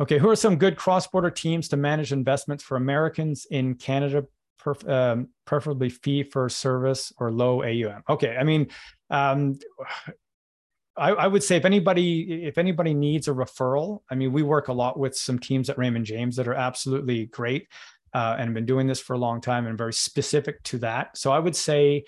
okay, 0.01 0.19
who 0.19 0.29
are 0.29 0.37
some 0.37 0.57
good 0.57 0.77
cross-border 0.77 1.31
teams 1.31 1.69
to 1.69 1.77
manage 1.77 2.13
investments 2.13 2.63
for 2.63 2.77
Americans 2.77 3.47
in 3.51 3.75
Canada 3.75 4.25
perf- 4.61 4.89
um, 4.89 5.29
preferably 5.45 5.89
fee 5.89 6.23
for 6.23 6.49
service 6.49 7.13
or 7.19 7.31
low 7.31 7.63
AUM. 7.63 8.03
Okay, 8.09 8.37
I 8.37 8.45
mean, 8.45 8.69
um, 9.11 9.59
I, 10.97 11.11
I, 11.11 11.27
would 11.27 11.43
say 11.43 11.57
if 11.57 11.65
anybody 11.65 12.45
if 12.45 12.59
anybody 12.59 12.95
needs 12.95 13.29
a 13.29 13.33
referral, 13.33 14.01
I 14.11 14.15
mean, 14.15 14.33
we 14.33 14.43
work 14.43 14.69
a 14.69 14.73
lot 14.73 14.99
with 14.99 15.17
some 15.17 15.39
teams 15.39 15.69
at 15.71 15.79
Raymond 15.79 16.07
James 16.07 16.37
that 16.37 16.49
are 16.49 16.55
absolutely 16.55 17.27
great 17.27 17.69
uh, 18.15 18.37
and 18.39 18.49
have 18.49 18.55
been 18.55 18.67
doing 18.67 18.87
this 18.87 19.01
for 19.01 19.13
a 19.13 19.19
long 19.19 19.41
time 19.41 19.67
and 19.67 19.77
very 19.77 19.93
specific 19.93 20.63
to 20.65 20.79
that. 20.79 21.17
So 21.17 21.33
I 21.33 21.39
would 21.39 21.57
say. 21.57 22.05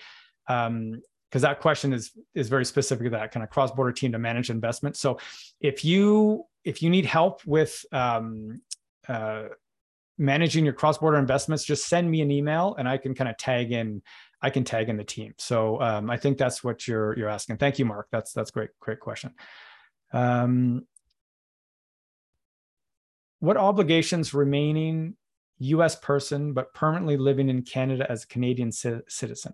Um, 0.47 1.01
because 1.29 1.43
that 1.43 1.59
question 1.59 1.93
is 1.93 2.11
is 2.33 2.49
very 2.49 2.65
specific 2.65 3.05
to 3.05 3.09
that 3.11 3.31
kind 3.31 3.43
of 3.43 3.51
cross 3.51 3.69
border 3.69 3.91
team 3.91 4.13
to 4.13 4.17
manage 4.17 4.49
investment. 4.49 4.97
So, 4.97 5.19
if 5.61 5.85
you 5.85 6.45
if 6.63 6.81
you 6.81 6.89
need 6.89 7.05
help 7.05 7.45
with 7.45 7.85
um, 7.91 8.61
uh, 9.07 9.45
managing 10.17 10.65
your 10.65 10.73
cross 10.73 10.97
border 10.97 11.17
investments, 11.17 11.63
just 11.63 11.87
send 11.87 12.09
me 12.09 12.21
an 12.21 12.31
email 12.31 12.75
and 12.77 12.87
I 12.87 12.97
can 12.97 13.15
kind 13.15 13.29
of 13.29 13.37
tag 13.37 13.71
in 13.71 14.01
I 14.41 14.49
can 14.49 14.63
tag 14.63 14.87
in 14.87 14.95
the 14.95 15.03
team. 15.03 15.33
So 15.37 15.81
um, 15.81 16.09
I 16.09 16.17
think 16.17 16.37
that's 16.37 16.63
what 16.63 16.87
you're 16.87 17.17
you're 17.17 17.29
asking. 17.29 17.57
Thank 17.57 17.79
you, 17.79 17.85
Mark. 17.85 18.07
That's 18.11 18.33
that's 18.33 18.51
great 18.51 18.69
great 18.79 18.99
question. 18.99 19.33
Um, 20.13 20.85
what 23.39 23.57
obligations 23.57 24.33
remaining 24.33 25.15
U.S. 25.59 25.95
person 25.95 26.53
but 26.53 26.73
permanently 26.73 27.17
living 27.17 27.49
in 27.49 27.63
Canada 27.63 28.05
as 28.09 28.23
a 28.23 28.27
Canadian 28.27 28.71
citizen? 28.71 29.53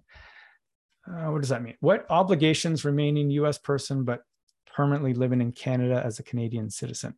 Uh, 1.07 1.31
what 1.31 1.41
does 1.41 1.49
that 1.49 1.61
mean? 1.61 1.75
What 1.81 2.05
obligations 2.09 2.83
remaining 2.83 3.29
U.S. 3.31 3.57
person 3.57 4.03
but 4.03 4.21
permanently 4.75 5.13
living 5.13 5.41
in 5.41 5.51
Canada 5.51 6.01
as 6.03 6.19
a 6.19 6.23
Canadian 6.23 6.69
citizen? 6.69 7.15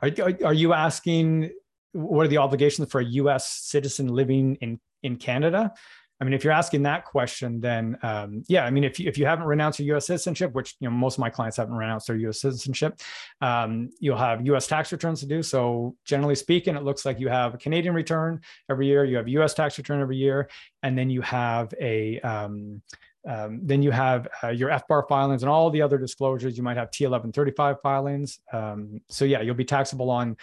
Are, 0.00 0.10
are, 0.22 0.38
are 0.46 0.54
you 0.54 0.72
asking 0.72 1.50
what 1.92 2.26
are 2.26 2.28
the 2.28 2.38
obligations 2.38 2.90
for 2.90 3.00
a 3.00 3.04
U.S. 3.04 3.48
citizen 3.48 4.08
living 4.08 4.56
in 4.60 4.80
in 5.02 5.16
Canada? 5.16 5.72
I 6.20 6.24
mean, 6.24 6.34
if 6.34 6.42
you're 6.42 6.52
asking 6.52 6.82
that 6.82 7.04
question, 7.04 7.60
then 7.60 7.96
um, 8.02 8.42
yeah, 8.48 8.64
I 8.64 8.70
mean, 8.70 8.82
if 8.82 8.98
you, 8.98 9.08
if 9.08 9.16
you 9.16 9.24
haven't 9.24 9.46
renounced 9.46 9.78
your 9.78 9.86
U.S. 9.94 10.06
citizenship, 10.06 10.52
which 10.52 10.74
you 10.80 10.88
know 10.88 10.94
most 10.94 11.14
of 11.14 11.20
my 11.20 11.30
clients 11.30 11.58
haven't 11.58 11.74
renounced 11.74 12.08
their 12.08 12.16
U.S. 12.16 12.40
citizenship, 12.40 13.00
um, 13.40 13.90
you'll 14.00 14.16
have 14.16 14.44
U.S. 14.46 14.66
tax 14.66 14.90
returns 14.90 15.20
to 15.20 15.26
do. 15.26 15.42
So 15.42 15.96
generally 16.04 16.34
speaking, 16.34 16.74
it 16.74 16.82
looks 16.82 17.04
like 17.04 17.20
you 17.20 17.28
have 17.28 17.54
a 17.54 17.58
Canadian 17.58 17.94
return 17.94 18.40
every 18.68 18.86
year, 18.86 19.04
you 19.04 19.16
have 19.16 19.28
U.S. 19.28 19.54
tax 19.54 19.78
return 19.78 20.00
every 20.00 20.16
year, 20.16 20.48
and 20.82 20.98
then 20.98 21.08
you 21.08 21.20
have 21.22 21.72
a 21.80 22.20
um, 22.20 22.82
um, 23.26 23.60
then 23.62 23.82
you 23.82 23.90
have 23.90 24.28
uh, 24.42 24.48
your 24.48 24.70
FBAR 24.70 25.08
filings 25.08 25.42
and 25.42 25.50
all 25.50 25.70
the 25.70 25.82
other 25.82 25.98
disclosures. 25.98 26.56
You 26.56 26.62
might 26.62 26.76
have 26.76 26.90
T1135 26.90 27.80
filings. 27.82 28.40
Um, 28.52 29.00
so 29.08 29.24
yeah, 29.24 29.40
you'll 29.40 29.54
be 29.54 29.64
taxable 29.64 30.10
on 30.10 30.36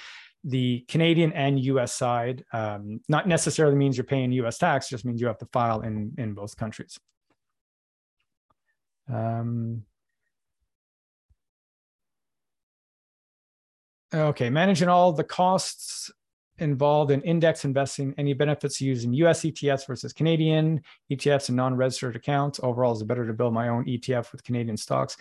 the 0.46 0.86
Canadian 0.88 1.34
and 1.34 1.60
US 1.60 1.92
side, 1.92 2.46
um, 2.54 3.02
not 3.10 3.28
necessarily 3.28 3.76
means 3.76 3.98
you're 3.98 4.04
paying 4.04 4.32
US 4.34 4.60
tax, 4.60 4.88
just 4.88 5.04
means 5.04 5.20
you 5.20 5.28
have 5.28 5.40
to 5.40 5.48
file 5.48 5.82
in, 5.82 6.14
in 6.20 6.34
both 6.34 6.56
countries. 6.56 7.00
Um, 9.12 9.84
okay, 14.14 14.52
managing 14.52 14.88
all 14.88 15.12
the 15.14 15.24
costs 15.24 16.12
involved 16.60 17.12
in 17.12 17.22
index 17.22 17.66
investing, 17.66 18.14
any 18.18 18.34
benefits 18.34 18.80
using 18.82 19.14
US 19.14 19.42
ETFs 19.42 19.86
versus 19.88 20.14
Canadian 20.14 20.82
ETFs 21.12 21.50
and 21.50 21.56
non-registered 21.56 22.16
accounts. 22.16 22.60
Overall, 22.64 22.94
is 22.94 23.02
it 23.02 23.08
better 23.08 23.28
to 23.28 23.34
build 23.34 23.54
my 23.54 23.70
own 23.70 23.86
ETF 23.86 24.32
with 24.32 24.44
Canadian 24.44 24.78
stocks? 24.78 25.18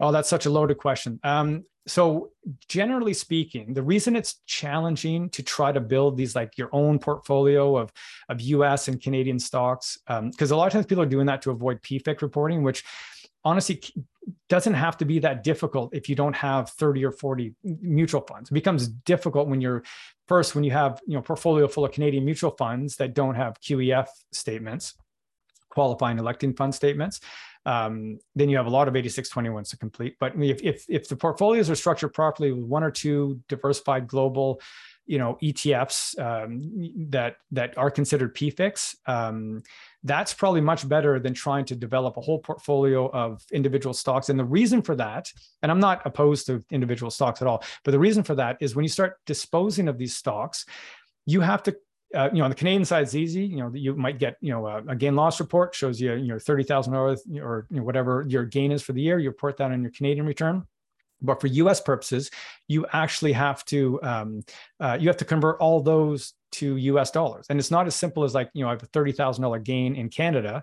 Oh, 0.00 0.12
that's 0.12 0.28
such 0.28 0.46
a 0.46 0.50
loaded 0.50 0.78
question. 0.78 1.20
Um, 1.22 1.64
so 1.86 2.30
generally 2.68 3.12
speaking 3.12 3.74
the 3.74 3.82
reason 3.82 4.14
it's 4.14 4.40
challenging 4.46 5.28
to 5.30 5.42
try 5.42 5.72
to 5.72 5.80
build 5.80 6.16
these 6.16 6.36
like 6.36 6.56
your 6.56 6.68
own 6.72 6.98
portfolio 6.98 7.76
of 7.76 7.92
of 8.28 8.40
us 8.40 8.88
and 8.88 9.02
canadian 9.02 9.38
stocks 9.38 9.98
because 10.06 10.52
um, 10.52 10.54
a 10.54 10.58
lot 10.58 10.66
of 10.66 10.72
times 10.72 10.86
people 10.86 11.02
are 11.02 11.06
doing 11.06 11.26
that 11.26 11.42
to 11.42 11.50
avoid 11.50 11.82
pfic 11.82 12.22
reporting 12.22 12.62
which 12.62 12.84
honestly 13.44 13.82
doesn't 14.48 14.74
have 14.74 14.96
to 14.96 15.04
be 15.04 15.18
that 15.18 15.42
difficult 15.42 15.92
if 15.92 16.08
you 16.08 16.14
don't 16.14 16.36
have 16.36 16.70
30 16.70 17.04
or 17.04 17.10
40 17.10 17.54
mutual 17.64 18.20
funds 18.20 18.50
it 18.50 18.54
becomes 18.54 18.86
difficult 18.86 19.48
when 19.48 19.60
you're 19.60 19.82
first 20.32 20.54
when 20.54 20.64
you 20.64 20.70
have 20.70 20.98
you 21.06 21.14
know 21.14 21.20
portfolio 21.20 21.68
full 21.68 21.84
of 21.84 21.92
canadian 21.92 22.24
mutual 22.24 22.52
funds 22.52 22.96
that 22.96 23.12
don't 23.12 23.34
have 23.34 23.60
qef 23.60 24.08
statements 24.32 24.94
qualifying 25.68 26.18
electing 26.18 26.54
fund 26.54 26.74
statements 26.74 27.20
um, 27.66 28.18
then 28.34 28.48
you 28.48 28.56
have 28.56 28.66
a 28.66 28.70
lot 28.78 28.88
of 28.88 28.94
8621s 28.94 29.70
to 29.70 29.76
complete. 29.76 30.16
But 30.18 30.32
if, 30.36 30.60
if, 30.62 30.84
if 30.88 31.08
the 31.08 31.14
portfolios 31.14 31.70
are 31.70 31.76
structured 31.76 32.12
properly 32.12 32.50
with 32.50 32.64
one 32.64 32.82
or 32.82 32.90
two 32.90 33.40
diversified 33.48 34.08
global, 34.08 34.60
you 35.06 35.18
know, 35.18 35.38
ETFs 35.42 36.18
um, 36.18 37.08
that 37.10 37.36
that 37.52 37.76
are 37.78 37.90
considered 37.90 38.34
PFICs, 38.34 38.96
um, 39.06 39.62
that's 40.04 40.34
probably 40.34 40.60
much 40.60 40.88
better 40.88 41.20
than 41.20 41.32
trying 41.32 41.64
to 41.66 41.76
develop 41.76 42.16
a 42.16 42.20
whole 42.20 42.38
portfolio 42.38 43.08
of 43.10 43.42
individual 43.52 43.94
stocks. 43.94 44.28
And 44.28 44.38
the 44.38 44.44
reason 44.44 44.82
for 44.82 44.96
that, 44.96 45.30
and 45.62 45.70
I'm 45.70 45.80
not 45.80 46.02
opposed 46.04 46.46
to 46.46 46.64
individual 46.70 47.10
stocks 47.10 47.40
at 47.40 47.48
all, 47.48 47.62
but 47.84 47.92
the 47.92 47.98
reason 47.98 48.22
for 48.22 48.34
that 48.34 48.56
is 48.60 48.74
when 48.74 48.84
you 48.84 48.88
start 48.88 49.18
disposing 49.26 49.88
of 49.88 49.98
these 49.98 50.16
stocks, 50.16 50.66
you 51.26 51.40
have 51.40 51.62
to 51.64 51.76
uh, 52.14 52.28
you 52.30 52.38
know, 52.38 52.44
on 52.44 52.50
the 52.50 52.56
Canadian 52.56 52.84
side, 52.84 53.04
it's 53.04 53.14
easy. 53.14 53.44
You 53.44 53.56
know, 53.56 53.72
you 53.74 53.94
might 53.94 54.18
get, 54.18 54.36
you 54.42 54.52
know, 54.52 54.66
a, 54.66 54.82
a 54.88 54.96
gain 54.96 55.16
loss 55.16 55.40
report 55.40 55.74
shows 55.74 55.98
you, 55.98 56.12
you 56.12 56.28
know, 56.28 56.38
thirty 56.38 56.62
thousand 56.62 56.92
dollars 56.92 57.22
or 57.40 57.66
you 57.70 57.78
know, 57.78 57.82
whatever 57.82 58.26
your 58.28 58.44
gain 58.44 58.70
is 58.70 58.82
for 58.82 58.92
the 58.92 59.00
year. 59.00 59.18
You 59.18 59.30
report 59.30 59.56
that 59.56 59.70
on 59.70 59.82
your 59.82 59.92
Canadian 59.92 60.26
return. 60.26 60.66
But 61.22 61.40
for 61.40 61.46
U.S. 61.46 61.80
purposes, 61.80 62.30
you 62.68 62.84
actually 62.92 63.32
have 63.32 63.64
to 63.66 64.02
um, 64.02 64.42
uh, 64.80 64.98
you 65.00 65.08
have 65.08 65.16
to 65.18 65.24
convert 65.24 65.58
all 65.60 65.80
those 65.80 66.34
to 66.52 66.76
U.S. 66.76 67.10
dollars, 67.10 67.46
and 67.50 67.58
it's 67.58 67.70
not 67.70 67.86
as 67.86 67.94
simple 67.94 68.24
as 68.24 68.34
like 68.34 68.50
you 68.54 68.62
know 68.62 68.68
I 68.68 68.72
have 68.72 68.82
a 68.82 68.86
thirty 68.86 69.12
thousand 69.12 69.42
dollar 69.42 69.58
gain 69.58 69.96
in 69.96 70.08
Canada 70.08 70.62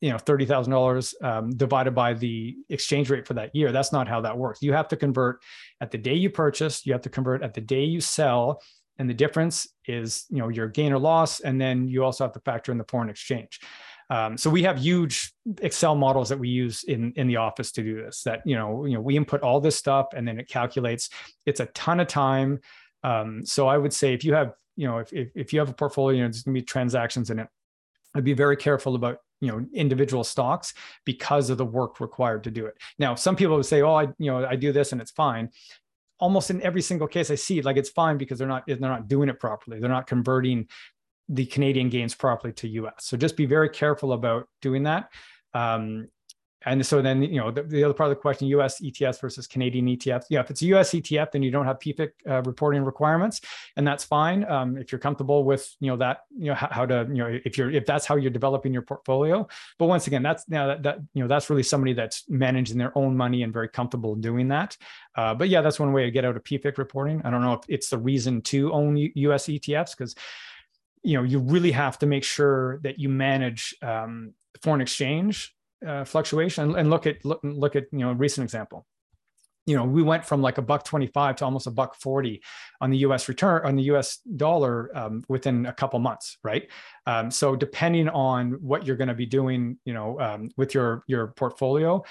you 0.00 0.10
know 0.10 0.18
thirty 0.18 0.44
thousand 0.44 0.72
um, 0.72 0.78
dollars 0.78 1.14
divided 1.56 1.94
by 1.94 2.12
the 2.14 2.56
exchange 2.68 3.08
rate 3.08 3.26
for 3.26 3.34
that 3.34 3.54
year. 3.54 3.72
That's 3.72 3.92
not 3.92 4.08
how 4.08 4.20
that 4.22 4.36
works. 4.36 4.60
You 4.60 4.72
have 4.72 4.88
to 4.88 4.96
convert 4.96 5.40
at 5.80 5.90
the 5.90 5.98
day 5.98 6.14
you 6.14 6.28
purchase. 6.28 6.84
You 6.84 6.92
have 6.92 7.02
to 7.02 7.10
convert 7.10 7.42
at 7.42 7.54
the 7.54 7.60
day 7.60 7.84
you 7.84 8.00
sell, 8.00 8.60
and 8.98 9.08
the 9.08 9.14
difference 9.14 9.68
is 9.86 10.26
you 10.30 10.38
know 10.38 10.48
your 10.48 10.68
gain 10.68 10.92
or 10.92 10.98
loss 10.98 11.40
and 11.40 11.60
then 11.60 11.88
you 11.88 12.04
also 12.04 12.24
have 12.24 12.32
to 12.32 12.40
factor 12.40 12.72
in 12.72 12.78
the 12.78 12.84
foreign 12.88 13.08
exchange 13.08 13.60
um, 14.10 14.36
so 14.36 14.50
we 14.50 14.62
have 14.62 14.78
huge 14.78 15.32
excel 15.60 15.94
models 15.94 16.28
that 16.28 16.38
we 16.38 16.48
use 16.48 16.84
in 16.84 17.12
in 17.16 17.26
the 17.26 17.36
office 17.36 17.72
to 17.72 17.82
do 17.82 18.02
this 18.02 18.22
that 18.22 18.42
you 18.44 18.54
know 18.54 18.84
you 18.84 18.94
know 18.94 19.00
we 19.00 19.16
input 19.16 19.40
all 19.42 19.60
this 19.60 19.76
stuff 19.76 20.06
and 20.14 20.26
then 20.26 20.38
it 20.38 20.48
calculates 20.48 21.08
it's 21.46 21.60
a 21.60 21.66
ton 21.66 22.00
of 22.00 22.06
time 22.06 22.58
um, 23.02 23.44
so 23.44 23.66
i 23.66 23.76
would 23.76 23.92
say 23.92 24.14
if 24.14 24.24
you 24.24 24.34
have 24.34 24.52
you 24.76 24.86
know 24.86 24.98
if, 24.98 25.12
if, 25.12 25.28
if 25.34 25.52
you 25.52 25.58
have 25.58 25.70
a 25.70 25.74
portfolio 25.74 26.16
you 26.16 26.22
know, 26.22 26.28
there's 26.28 26.42
going 26.42 26.54
to 26.54 26.60
be 26.60 26.64
transactions 26.64 27.30
in 27.30 27.38
it 27.38 27.48
i'd 28.14 28.24
be 28.24 28.34
very 28.34 28.56
careful 28.56 28.94
about 28.94 29.18
you 29.40 29.48
know 29.48 29.64
individual 29.74 30.24
stocks 30.24 30.74
because 31.04 31.50
of 31.50 31.58
the 31.58 31.64
work 31.64 32.00
required 32.00 32.44
to 32.44 32.50
do 32.50 32.66
it 32.66 32.74
now 32.98 33.14
some 33.14 33.36
people 33.36 33.56
would 33.56 33.66
say 33.66 33.82
oh 33.82 33.94
i 33.94 34.02
you 34.18 34.30
know 34.30 34.44
i 34.46 34.56
do 34.56 34.72
this 34.72 34.92
and 34.92 35.00
it's 35.00 35.10
fine 35.10 35.48
almost 36.22 36.50
in 36.50 36.62
every 36.62 36.80
single 36.80 37.08
case 37.08 37.32
I 37.32 37.34
see, 37.34 37.60
like 37.62 37.76
it's 37.76 37.90
fine 37.90 38.16
because 38.16 38.38
they're 38.38 38.46
not 38.46 38.64
they're 38.64 38.78
not 38.78 39.08
doing 39.08 39.28
it 39.28 39.40
properly. 39.40 39.80
They're 39.80 39.90
not 39.90 40.06
converting 40.06 40.68
the 41.28 41.46
Canadian 41.46 41.88
gains 41.88 42.14
properly 42.14 42.52
to 42.54 42.68
US. 42.68 42.94
So 43.00 43.16
just 43.16 43.36
be 43.36 43.44
very 43.44 43.68
careful 43.68 44.12
about 44.12 44.48
doing 44.60 44.84
that. 44.84 45.08
Um, 45.52 46.06
and 46.64 46.84
so 46.84 47.02
then 47.02 47.22
you 47.22 47.40
know 47.40 47.50
the, 47.50 47.62
the, 47.62 47.84
other 47.84 47.94
part 47.94 48.10
of 48.10 48.16
the 48.16 48.20
question 48.20 48.48
us 48.48 48.80
etfs 48.80 49.20
versus 49.20 49.46
canadian 49.46 49.86
etfs 49.86 50.24
yeah 50.28 50.40
if 50.40 50.50
it's 50.50 50.62
a 50.62 50.66
us 50.66 50.92
etf 50.92 51.30
then 51.32 51.42
you 51.42 51.50
don't 51.50 51.66
have 51.66 51.78
pfic 51.78 52.10
uh, 52.28 52.42
reporting 52.42 52.82
requirements 52.82 53.40
and 53.76 53.86
that's 53.86 54.04
fine 54.04 54.44
um, 54.50 54.76
if 54.76 54.92
you're 54.92 54.98
comfortable 54.98 55.44
with 55.44 55.74
you 55.80 55.90
know 55.90 55.96
that 55.96 56.22
you 56.36 56.46
know 56.46 56.54
how, 56.54 56.68
how, 56.70 56.86
to 56.86 57.06
you 57.08 57.18
know 57.18 57.40
if 57.44 57.56
you're 57.56 57.70
if 57.70 57.86
that's 57.86 58.06
how 58.06 58.16
you're 58.16 58.30
developing 58.30 58.72
your 58.72 58.82
portfolio. 58.82 59.46
But 59.78 59.86
once 59.86 60.06
again 60.06 60.22
that's 60.22 60.48
now 60.48 60.66
that, 60.68 60.82
that 60.82 60.98
you 61.14 61.22
know 61.22 61.28
that's 61.28 61.50
really 61.50 61.62
somebody 61.62 61.92
that's 61.92 62.28
managing 62.28 62.78
their 62.78 62.96
own 62.96 63.16
money 63.16 63.42
and 63.42 63.52
very 63.52 63.68
comfortable 63.68 64.14
doing 64.14 64.48
that. 64.48 64.76
Uh, 65.16 65.34
but 65.34 65.48
yeah 65.48 65.60
that's 65.60 65.80
one 65.80 65.92
way 65.92 66.04
to 66.04 66.10
get 66.10 66.24
out 66.24 66.36
of 66.36 66.44
pfic 66.44 66.78
reporting. 66.78 67.22
I 67.24 67.30
don't 67.30 67.42
know 67.42 67.54
if 67.54 67.60
it's 67.68 67.90
the 67.90 67.98
reason 67.98 68.42
to 68.42 68.72
own 68.72 68.96
us 68.96 69.46
etfs 69.46 69.96
because 69.96 70.14
you 71.02 71.16
know 71.16 71.22
you 71.22 71.38
really 71.38 71.72
have 71.72 71.98
to 71.98 72.06
make 72.06 72.24
sure 72.24 72.78
that 72.82 72.98
you 72.98 73.08
manage 73.08 73.74
um, 73.82 74.34
foreign 74.62 74.80
exchange 74.80 75.54
uh, 75.86 76.04
fluctuation 76.04 76.76
and 76.76 76.90
look 76.90 77.06
at 77.06 77.24
look, 77.24 77.40
look 77.42 77.76
at 77.76 77.84
you 77.92 78.00
know 78.00 78.10
a 78.10 78.14
recent 78.14 78.44
example. 78.44 78.86
You 79.66 79.76
know 79.76 79.84
we 79.84 80.02
went 80.02 80.24
from 80.24 80.42
like 80.42 80.58
a 80.58 80.62
buck 80.62 80.84
25 80.84 81.36
to 81.36 81.44
almost 81.44 81.66
a 81.66 81.70
buck 81.70 81.94
40 81.94 82.42
on 82.80 82.90
the 82.90 82.98
us 82.98 83.28
return 83.28 83.64
on 83.64 83.76
the 83.76 83.84
us 83.84 84.18
dollar 84.36 84.90
um, 84.96 85.24
within 85.28 85.66
a 85.66 85.72
couple 85.72 85.98
months 86.00 86.38
right? 86.42 86.68
Um, 87.06 87.30
so 87.30 87.54
depending 87.54 88.08
on 88.08 88.52
what 88.60 88.86
you're 88.86 88.96
going 88.96 89.08
to 89.08 89.14
be 89.14 89.26
doing 89.26 89.78
you 89.84 89.94
know 89.94 90.20
um, 90.20 90.50
with 90.56 90.74
your 90.74 91.04
your 91.06 91.28
portfolio 91.28 92.02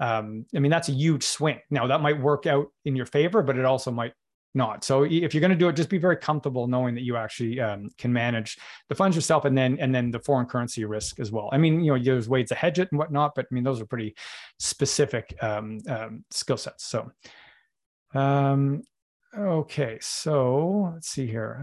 um, 0.00 0.46
i 0.54 0.60
mean 0.60 0.70
that's 0.70 0.88
a 0.88 0.92
huge 0.92 1.24
swing. 1.24 1.58
Now 1.70 1.86
that 1.86 2.00
might 2.02 2.20
work 2.20 2.46
out 2.46 2.66
in 2.84 2.94
your 2.94 3.06
favor 3.06 3.42
but 3.42 3.56
it 3.56 3.64
also 3.64 3.90
might 3.90 4.12
not. 4.54 4.84
So 4.84 5.04
if 5.04 5.34
you're 5.34 5.40
going 5.40 5.50
to 5.50 5.56
do 5.56 5.68
it, 5.68 5.76
just 5.76 5.90
be 5.90 5.98
very 5.98 6.16
comfortable 6.16 6.66
knowing 6.66 6.94
that 6.94 7.02
you 7.02 7.16
actually 7.16 7.60
um, 7.60 7.90
can 7.98 8.12
manage 8.12 8.58
the 8.88 8.94
funds 8.94 9.16
yourself, 9.16 9.44
and 9.44 9.56
then 9.56 9.78
and 9.80 9.94
then 9.94 10.10
the 10.10 10.20
foreign 10.20 10.46
currency 10.46 10.84
risk 10.84 11.20
as 11.20 11.30
well. 11.30 11.48
I 11.52 11.58
mean, 11.58 11.82
you 11.84 11.94
know, 11.94 12.02
there's 12.02 12.28
ways 12.28 12.48
to 12.48 12.54
hedge 12.54 12.78
it 12.78 12.88
and 12.90 12.98
whatnot, 12.98 13.34
but 13.34 13.46
I 13.50 13.54
mean, 13.54 13.64
those 13.64 13.80
are 13.80 13.86
pretty 13.86 14.14
specific 14.58 15.36
um, 15.42 15.80
um, 15.88 16.24
skill 16.30 16.56
sets. 16.56 16.84
So, 16.84 17.10
um, 18.14 18.82
okay, 19.36 19.98
so 20.00 20.92
let's 20.94 21.08
see 21.08 21.26
here. 21.26 21.60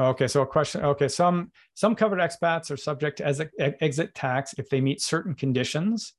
Okay, 0.00 0.28
so 0.28 0.42
a 0.42 0.46
question. 0.46 0.82
Okay, 0.82 1.08
some 1.08 1.52
some 1.74 1.94
covered 1.94 2.20
expats 2.20 2.70
are 2.70 2.76
subject 2.76 3.18
to 3.18 3.26
exit, 3.26 3.50
exit 3.58 4.14
tax 4.14 4.54
if 4.56 4.68
they 4.70 4.80
meet 4.80 5.02
certain 5.02 5.34
conditions. 5.34 6.14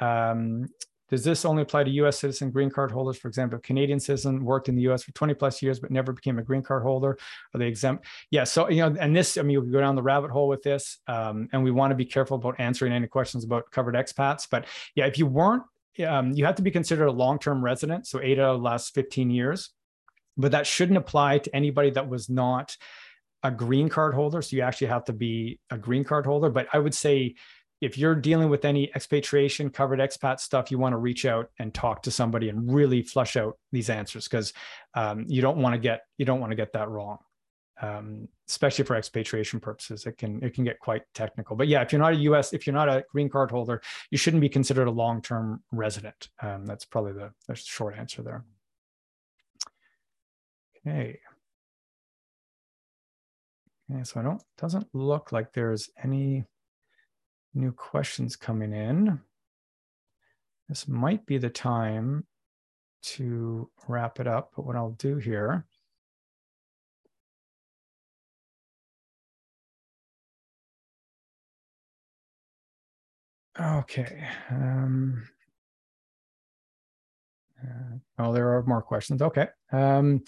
Um, 0.00 0.66
does 1.10 1.22
this 1.22 1.44
only 1.44 1.62
apply 1.62 1.84
to 1.84 1.90
U.S. 1.90 2.18
citizen 2.18 2.50
green 2.50 2.70
card 2.70 2.90
holders? 2.90 3.18
For 3.18 3.28
example, 3.28 3.58
Canadian 3.62 4.00
citizen 4.00 4.42
worked 4.42 4.70
in 4.70 4.74
the 4.74 4.82
U.S. 4.82 5.04
for 5.04 5.12
20 5.12 5.34
plus 5.34 5.60
years 5.60 5.78
but 5.78 5.90
never 5.90 6.12
became 6.12 6.38
a 6.38 6.42
green 6.42 6.62
card 6.62 6.82
holder. 6.82 7.18
Are 7.52 7.58
they 7.58 7.66
exempt? 7.66 8.06
Yeah. 8.30 8.44
So 8.44 8.70
you 8.70 8.78
know, 8.78 8.96
and 8.98 9.14
this, 9.14 9.36
I 9.36 9.42
mean, 9.42 9.62
we 9.62 9.70
go 9.70 9.80
down 9.80 9.96
the 9.96 10.02
rabbit 10.02 10.30
hole 10.30 10.48
with 10.48 10.62
this, 10.62 10.98
um, 11.06 11.48
and 11.52 11.62
we 11.62 11.70
want 11.70 11.90
to 11.90 11.94
be 11.94 12.06
careful 12.06 12.38
about 12.38 12.58
answering 12.58 12.92
any 12.94 13.06
questions 13.06 13.44
about 13.44 13.70
covered 13.70 13.96
expats. 13.96 14.48
But 14.50 14.64
yeah, 14.94 15.04
if 15.04 15.18
you 15.18 15.26
weren't, 15.26 15.64
um, 16.06 16.32
you 16.32 16.46
have 16.46 16.56
to 16.56 16.62
be 16.62 16.70
considered 16.70 17.06
a 17.06 17.12
long-term 17.12 17.62
resident, 17.62 18.06
so 18.06 18.20
eight 18.20 18.38
out 18.38 18.54
of 18.54 18.60
the 18.60 18.64
last 18.64 18.94
15 18.94 19.30
years 19.30 19.70
but 20.36 20.52
that 20.52 20.66
shouldn't 20.66 20.98
apply 20.98 21.38
to 21.38 21.54
anybody 21.54 21.90
that 21.90 22.08
was 22.08 22.28
not 22.28 22.76
a 23.42 23.50
green 23.50 23.88
card 23.88 24.14
holder. 24.14 24.42
So 24.42 24.56
you 24.56 24.62
actually 24.62 24.88
have 24.88 25.04
to 25.04 25.12
be 25.12 25.60
a 25.70 25.78
green 25.78 26.02
card 26.02 26.26
holder. 26.26 26.48
But 26.48 26.66
I 26.72 26.78
would 26.78 26.94
say 26.94 27.34
if 27.80 27.98
you're 27.98 28.14
dealing 28.14 28.48
with 28.48 28.64
any 28.64 28.90
expatriation 28.94 29.68
covered 29.68 29.98
expat 29.98 30.40
stuff, 30.40 30.70
you 30.70 30.78
want 30.78 30.94
to 30.94 30.96
reach 30.96 31.26
out 31.26 31.50
and 31.58 31.72
talk 31.72 32.02
to 32.04 32.10
somebody 32.10 32.48
and 32.48 32.72
really 32.72 33.02
flush 33.02 33.36
out 33.36 33.58
these 33.72 33.90
answers 33.90 34.26
because 34.26 34.54
um, 34.94 35.26
you 35.28 35.42
don't 35.42 35.58
want 35.58 35.74
to 35.74 35.78
get 35.78 36.02
you 36.16 36.24
don't 36.24 36.40
want 36.40 36.50
to 36.50 36.56
get 36.56 36.72
that 36.72 36.88
wrong. 36.88 37.18
Um, 37.82 38.28
especially 38.48 38.84
for 38.84 38.96
expatriation 38.96 39.60
purposes, 39.60 40.06
it 40.06 40.16
can 40.16 40.42
it 40.42 40.54
can 40.54 40.64
get 40.64 40.78
quite 40.78 41.02
technical. 41.12 41.56
But 41.56 41.68
yeah, 41.68 41.82
if 41.82 41.92
you're 41.92 42.00
not 42.00 42.14
a 42.14 42.16
U.S. 42.16 42.54
if 42.54 42.66
you're 42.66 42.74
not 42.74 42.88
a 42.88 43.04
green 43.10 43.28
card 43.28 43.50
holder, 43.50 43.82
you 44.10 44.16
shouldn't 44.16 44.40
be 44.40 44.48
considered 44.48 44.86
a 44.86 44.92
long-term 44.92 45.62
resident. 45.70 46.28
Um, 46.40 46.64
that's 46.64 46.86
probably 46.86 47.12
the, 47.12 47.32
the 47.48 47.54
short 47.54 47.98
answer 47.98 48.22
there. 48.22 48.44
Okay. 50.86 51.18
Okay, 53.90 54.04
so 54.04 54.20
I 54.20 54.22
don't, 54.22 54.42
doesn't 54.58 54.86
look 54.94 55.32
like 55.32 55.52
there's 55.52 55.90
any 56.02 56.44
new 57.54 57.72
questions 57.72 58.36
coming 58.36 58.72
in. 58.72 59.20
This 60.68 60.88
might 60.88 61.26
be 61.26 61.38
the 61.38 61.50
time 61.50 62.26
to 63.02 63.70
wrap 63.86 64.20
it 64.20 64.26
up, 64.26 64.52
but 64.56 64.64
what 64.64 64.76
I'll 64.76 64.96
do 64.98 65.16
here 65.16 65.66
Okay. 73.60 74.26
Um, 74.50 75.22
uh, 77.62 77.98
oh, 78.18 78.32
there 78.32 78.52
are 78.56 78.64
more 78.64 78.82
questions. 78.82 79.22
Okay. 79.22 79.46
Um, 79.72 80.22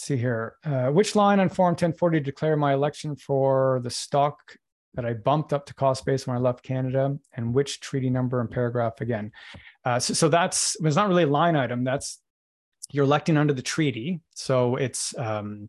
see 0.00 0.16
here. 0.16 0.56
Uh, 0.64 0.88
which 0.88 1.16
line 1.16 1.40
on 1.40 1.48
Form 1.48 1.72
1040 1.72 2.20
declare 2.20 2.56
my 2.56 2.74
election 2.74 3.16
for 3.16 3.80
the 3.82 3.90
stock 3.90 4.56
that 4.94 5.04
I 5.04 5.14
bumped 5.14 5.52
up 5.52 5.66
to 5.66 5.74
cost 5.74 6.04
base 6.04 6.26
when 6.26 6.36
I 6.36 6.40
left 6.40 6.62
Canada, 6.62 7.16
and 7.34 7.54
which 7.54 7.80
treaty 7.80 8.10
number 8.10 8.40
and 8.40 8.50
paragraph 8.50 9.00
again? 9.00 9.32
Uh, 9.84 9.98
so, 9.98 10.14
so 10.14 10.28
that's 10.28 10.76
it's 10.82 10.96
not 10.96 11.08
really 11.08 11.24
a 11.24 11.28
line 11.28 11.56
item. 11.56 11.84
That's 11.84 12.20
you're 12.90 13.04
electing 13.04 13.36
under 13.36 13.52
the 13.52 13.62
treaty. 13.62 14.20
So 14.34 14.76
it's 14.76 15.16
um, 15.18 15.68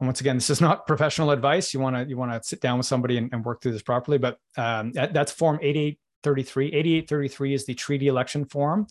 and 0.00 0.08
once 0.08 0.20
again, 0.20 0.36
this 0.36 0.50
is 0.50 0.60
not 0.60 0.86
professional 0.86 1.30
advice. 1.30 1.74
You 1.74 1.80
want 1.80 1.96
to 1.96 2.04
you 2.08 2.16
want 2.16 2.32
to 2.32 2.46
sit 2.46 2.60
down 2.60 2.78
with 2.78 2.86
somebody 2.86 3.18
and, 3.18 3.32
and, 3.32 3.44
work 3.44 3.62
through 3.62 3.72
this 3.72 3.82
properly. 3.82 4.18
But 4.18 4.38
um, 4.56 4.92
that, 4.92 5.12
that's 5.12 5.32
Form 5.32 5.58
8833. 5.60 6.68
8833 6.68 7.54
is 7.54 7.66
the 7.66 7.74
treaty 7.74 8.08
election 8.08 8.44
form. 8.44 8.86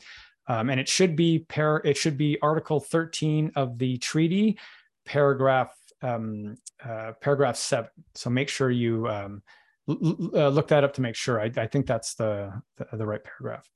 Um, 0.49 0.69
and 0.71 0.79
it 0.79 0.89
should 0.89 1.15
be 1.15 1.39
par- 1.47 1.81
it 1.85 1.95
should 1.95 2.17
be 2.17 2.37
Article 2.41 2.79
13 2.79 3.51
of 3.55 3.77
the 3.77 3.97
treaty, 3.99 4.57
paragraph 5.05 5.71
um, 6.01 6.55
uh, 6.83 7.11
paragraph 7.21 7.55
seven. 7.55 7.89
So 8.15 8.29
make 8.29 8.49
sure 8.49 8.71
you 8.71 9.07
um, 9.07 9.41
l- 9.87 10.31
uh, 10.33 10.49
look 10.49 10.69
that 10.69 10.83
up 10.83 10.93
to 10.95 11.01
make 11.01 11.15
sure. 11.15 11.39
I, 11.39 11.51
I 11.57 11.67
think 11.67 11.85
that's 11.85 12.15
the, 12.15 12.61
the, 12.77 12.97
the 12.97 13.05
right 13.05 13.21
paragraph. 13.23 13.69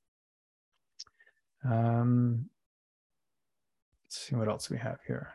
Um, 1.64 2.48
let's 4.04 4.18
see 4.18 4.36
what 4.36 4.48
else 4.48 4.70
we 4.70 4.78
have 4.78 4.98
here. 5.06 5.32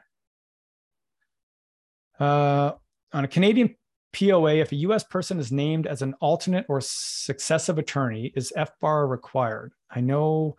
Uh, 2.19 2.73
on 3.13 3.23
a 3.23 3.27
Canadian 3.27 3.75
POA, 4.13 4.55
if 4.55 4.71
a 4.71 4.77
US 4.77 5.03
person 5.03 5.39
is 5.39 5.51
named 5.51 5.87
as 5.87 6.01
an 6.01 6.15
alternate 6.19 6.65
or 6.67 6.81
successive 6.81 7.77
attorney, 7.77 8.33
is 8.35 8.51
FBAR 8.57 9.09
required? 9.09 9.73
I 9.89 10.01
know 10.01 10.57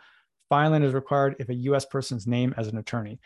filing 0.50 0.82
is 0.82 0.92
required 0.92 1.36
if 1.38 1.48
a 1.48 1.54
U.S. 1.54 1.86
person's 1.86 2.26
name 2.26 2.54
as 2.58 2.68
an 2.68 2.76
attorney? 2.76 3.18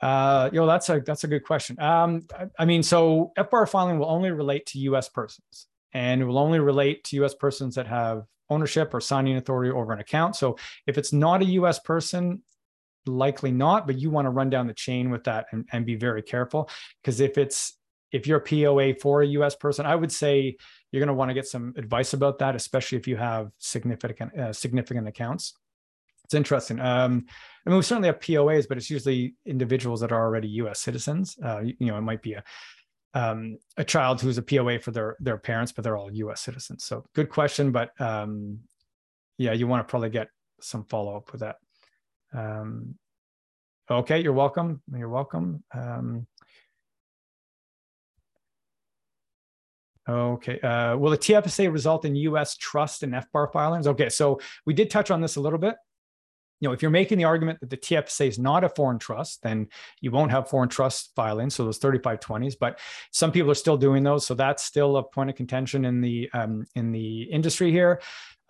Uh, 0.00 0.48
yo, 0.52 0.64
that's 0.64 0.88
a 0.90 1.00
that's 1.00 1.24
a 1.24 1.28
good 1.28 1.44
question. 1.44 1.80
Um, 1.80 2.28
I, 2.38 2.46
I, 2.60 2.64
mean, 2.64 2.84
so 2.84 3.32
FBAR 3.36 3.68
filing 3.68 3.98
will 3.98 4.08
only 4.08 4.30
relate 4.30 4.66
to 4.66 4.78
U.S. 4.80 5.08
persons, 5.08 5.66
and 5.92 6.20
it 6.20 6.24
will 6.24 6.38
only 6.38 6.60
relate 6.60 7.02
to 7.04 7.16
U.S. 7.16 7.34
persons 7.34 7.74
that 7.74 7.88
have 7.88 8.22
ownership 8.48 8.94
or 8.94 9.00
signing 9.00 9.36
authority 9.36 9.72
over 9.72 9.92
an 9.92 9.98
account. 9.98 10.36
So 10.36 10.56
if 10.86 10.96
it's 10.96 11.12
not 11.12 11.42
a 11.42 11.46
U.S. 11.46 11.80
person, 11.80 12.42
likely 13.06 13.50
not. 13.50 13.86
But 13.86 13.98
you 13.98 14.10
want 14.10 14.26
to 14.26 14.30
run 14.30 14.50
down 14.50 14.66
the 14.66 14.74
chain 14.74 15.10
with 15.10 15.24
that 15.24 15.46
and, 15.50 15.66
and 15.72 15.84
be 15.84 15.96
very 15.96 16.22
careful 16.22 16.70
because 17.02 17.20
if 17.20 17.36
it's 17.38 17.74
if 18.12 18.26
you're 18.26 18.38
a 18.38 18.40
POA 18.40 18.94
for 18.94 19.22
a 19.22 19.26
U.S. 19.26 19.54
person, 19.54 19.84
I 19.84 19.94
would 19.94 20.12
say 20.12 20.56
you're 20.90 21.00
going 21.00 21.08
to 21.08 21.14
want 21.14 21.28
to 21.28 21.34
get 21.34 21.46
some 21.46 21.74
advice 21.76 22.14
about 22.14 22.38
that, 22.38 22.56
especially 22.56 22.96
if 22.98 23.06
you 23.06 23.16
have 23.16 23.50
significant 23.58 24.38
uh, 24.38 24.52
significant 24.52 25.08
accounts. 25.08 25.54
It's 26.28 26.34
interesting. 26.34 26.78
Um, 26.78 27.24
I 27.66 27.70
mean, 27.70 27.78
we 27.78 27.82
certainly 27.82 28.08
have 28.08 28.20
POAs, 28.20 28.68
but 28.68 28.76
it's 28.76 28.90
usually 28.90 29.34
individuals 29.46 30.00
that 30.00 30.12
are 30.12 30.20
already 30.20 30.48
U.S. 30.48 30.78
citizens. 30.78 31.38
Uh, 31.42 31.60
you, 31.60 31.86
know, 31.86 31.96
it 31.96 32.02
might 32.02 32.20
be 32.20 32.34
a 32.34 32.44
um, 33.14 33.56
a 33.78 33.84
child 33.84 34.20
who's 34.20 34.36
a 34.36 34.42
POA 34.42 34.80
for 34.80 34.90
their 34.90 35.16
their 35.20 35.38
parents, 35.38 35.72
but 35.72 35.84
they're 35.84 35.96
all 35.96 36.12
U.S. 36.12 36.42
citizens. 36.42 36.84
So, 36.84 37.06
good 37.14 37.30
question, 37.30 37.72
but 37.72 37.98
um, 37.98 38.58
yeah, 39.38 39.54
you 39.54 39.66
want 39.66 39.88
to 39.88 39.90
probably 39.90 40.10
get 40.10 40.28
some 40.60 40.84
follow 40.84 41.16
up 41.16 41.32
with 41.32 41.40
that. 41.40 41.56
Um, 42.34 42.96
okay, 43.90 44.20
you're 44.20 44.34
welcome. 44.34 44.82
You're 44.94 45.08
welcome. 45.08 45.64
Um, 45.72 46.26
Okay. 50.10 50.58
Uh, 50.60 50.96
will 50.96 51.10
the 51.10 51.18
TFSA 51.18 51.70
result 51.70 52.06
in 52.06 52.16
U.S. 52.16 52.56
trust 52.56 53.02
and 53.02 53.12
FBAR 53.12 53.52
filings? 53.52 53.86
Okay, 53.86 54.08
so 54.08 54.40
we 54.64 54.72
did 54.72 54.88
touch 54.88 55.10
on 55.10 55.20
this 55.20 55.36
a 55.36 55.40
little 55.40 55.58
bit 55.58 55.74
you 56.60 56.68
know, 56.68 56.72
if 56.72 56.82
you're 56.82 56.90
making 56.90 57.18
the 57.18 57.24
argument 57.24 57.60
that 57.60 57.70
the 57.70 57.76
TFSA 57.76 58.28
is 58.28 58.38
not 58.38 58.64
a 58.64 58.68
foreign 58.68 58.98
trust, 58.98 59.42
then 59.42 59.68
you 60.00 60.10
won't 60.10 60.30
have 60.30 60.48
foreign 60.48 60.68
trust 60.68 61.12
filings. 61.14 61.54
So 61.54 61.64
those 61.64 61.78
3520s, 61.78 62.56
but 62.58 62.80
some 63.12 63.30
people 63.30 63.50
are 63.50 63.56
still 63.56 63.76
doing 63.76 64.02
those. 64.02 64.26
So 64.26 64.34
that's 64.34 64.64
still 64.64 64.96
a 64.96 65.02
point 65.02 65.30
of 65.30 65.36
contention 65.36 65.84
in 65.84 66.00
the 66.00 66.28
um, 66.32 66.66
in 66.74 66.90
the 66.92 67.22
industry 67.22 67.70
here. 67.70 68.00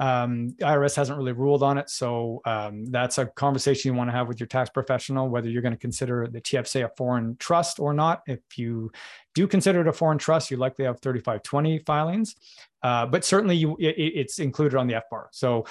Um, 0.00 0.54
IRS 0.60 0.94
hasn't 0.94 1.18
really 1.18 1.32
ruled 1.32 1.64
on 1.64 1.76
it, 1.76 1.90
so 1.90 2.40
um, 2.44 2.84
that's 2.86 3.18
a 3.18 3.26
conversation 3.26 3.92
you 3.92 3.98
want 3.98 4.08
to 4.08 4.16
have 4.16 4.28
with 4.28 4.38
your 4.38 4.46
tax 4.46 4.70
professional 4.70 5.28
whether 5.28 5.48
you're 5.48 5.60
going 5.60 5.74
to 5.74 5.78
consider 5.78 6.28
the 6.28 6.40
TFSA 6.40 6.84
a 6.84 6.90
foreign 6.96 7.36
trust 7.38 7.80
or 7.80 7.92
not. 7.92 8.22
If 8.28 8.38
you 8.56 8.92
do 9.34 9.48
consider 9.48 9.80
it 9.80 9.88
a 9.88 9.92
foreign 9.92 10.18
trust, 10.18 10.52
you 10.52 10.56
likely 10.56 10.84
have 10.84 11.00
3520 11.00 11.80
filings, 11.80 12.36
uh, 12.84 13.06
but 13.06 13.24
certainly 13.24 13.56
you 13.56 13.76
it, 13.80 13.96
it's 13.98 14.38
included 14.38 14.78
on 14.78 14.86
the 14.86 14.94
FBAR. 14.94 15.26
So 15.32 15.66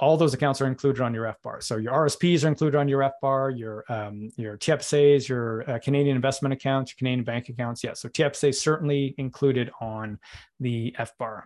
all 0.00 0.16
those 0.16 0.34
accounts 0.34 0.60
are 0.60 0.66
included 0.66 1.02
on 1.02 1.14
your 1.14 1.32
FBAR. 1.44 1.62
So 1.62 1.76
your 1.76 1.92
RSPs 1.92 2.44
are 2.44 2.48
included 2.48 2.76
on 2.76 2.88
your 2.88 3.10
FBAR, 3.22 3.56
your 3.56 3.84
um, 3.88 4.30
your 4.36 4.58
TFSAs, 4.58 5.28
your 5.28 5.68
uh, 5.70 5.78
Canadian 5.78 6.16
investment 6.16 6.52
accounts, 6.52 6.92
your 6.92 6.98
Canadian 6.98 7.24
bank 7.24 7.48
accounts. 7.48 7.84
Yeah, 7.84 7.92
so 7.94 8.08
TFSA 8.08 8.54
certainly 8.54 9.14
included 9.18 9.70
on 9.80 10.18
the 10.58 10.94
FBAR. 10.98 11.42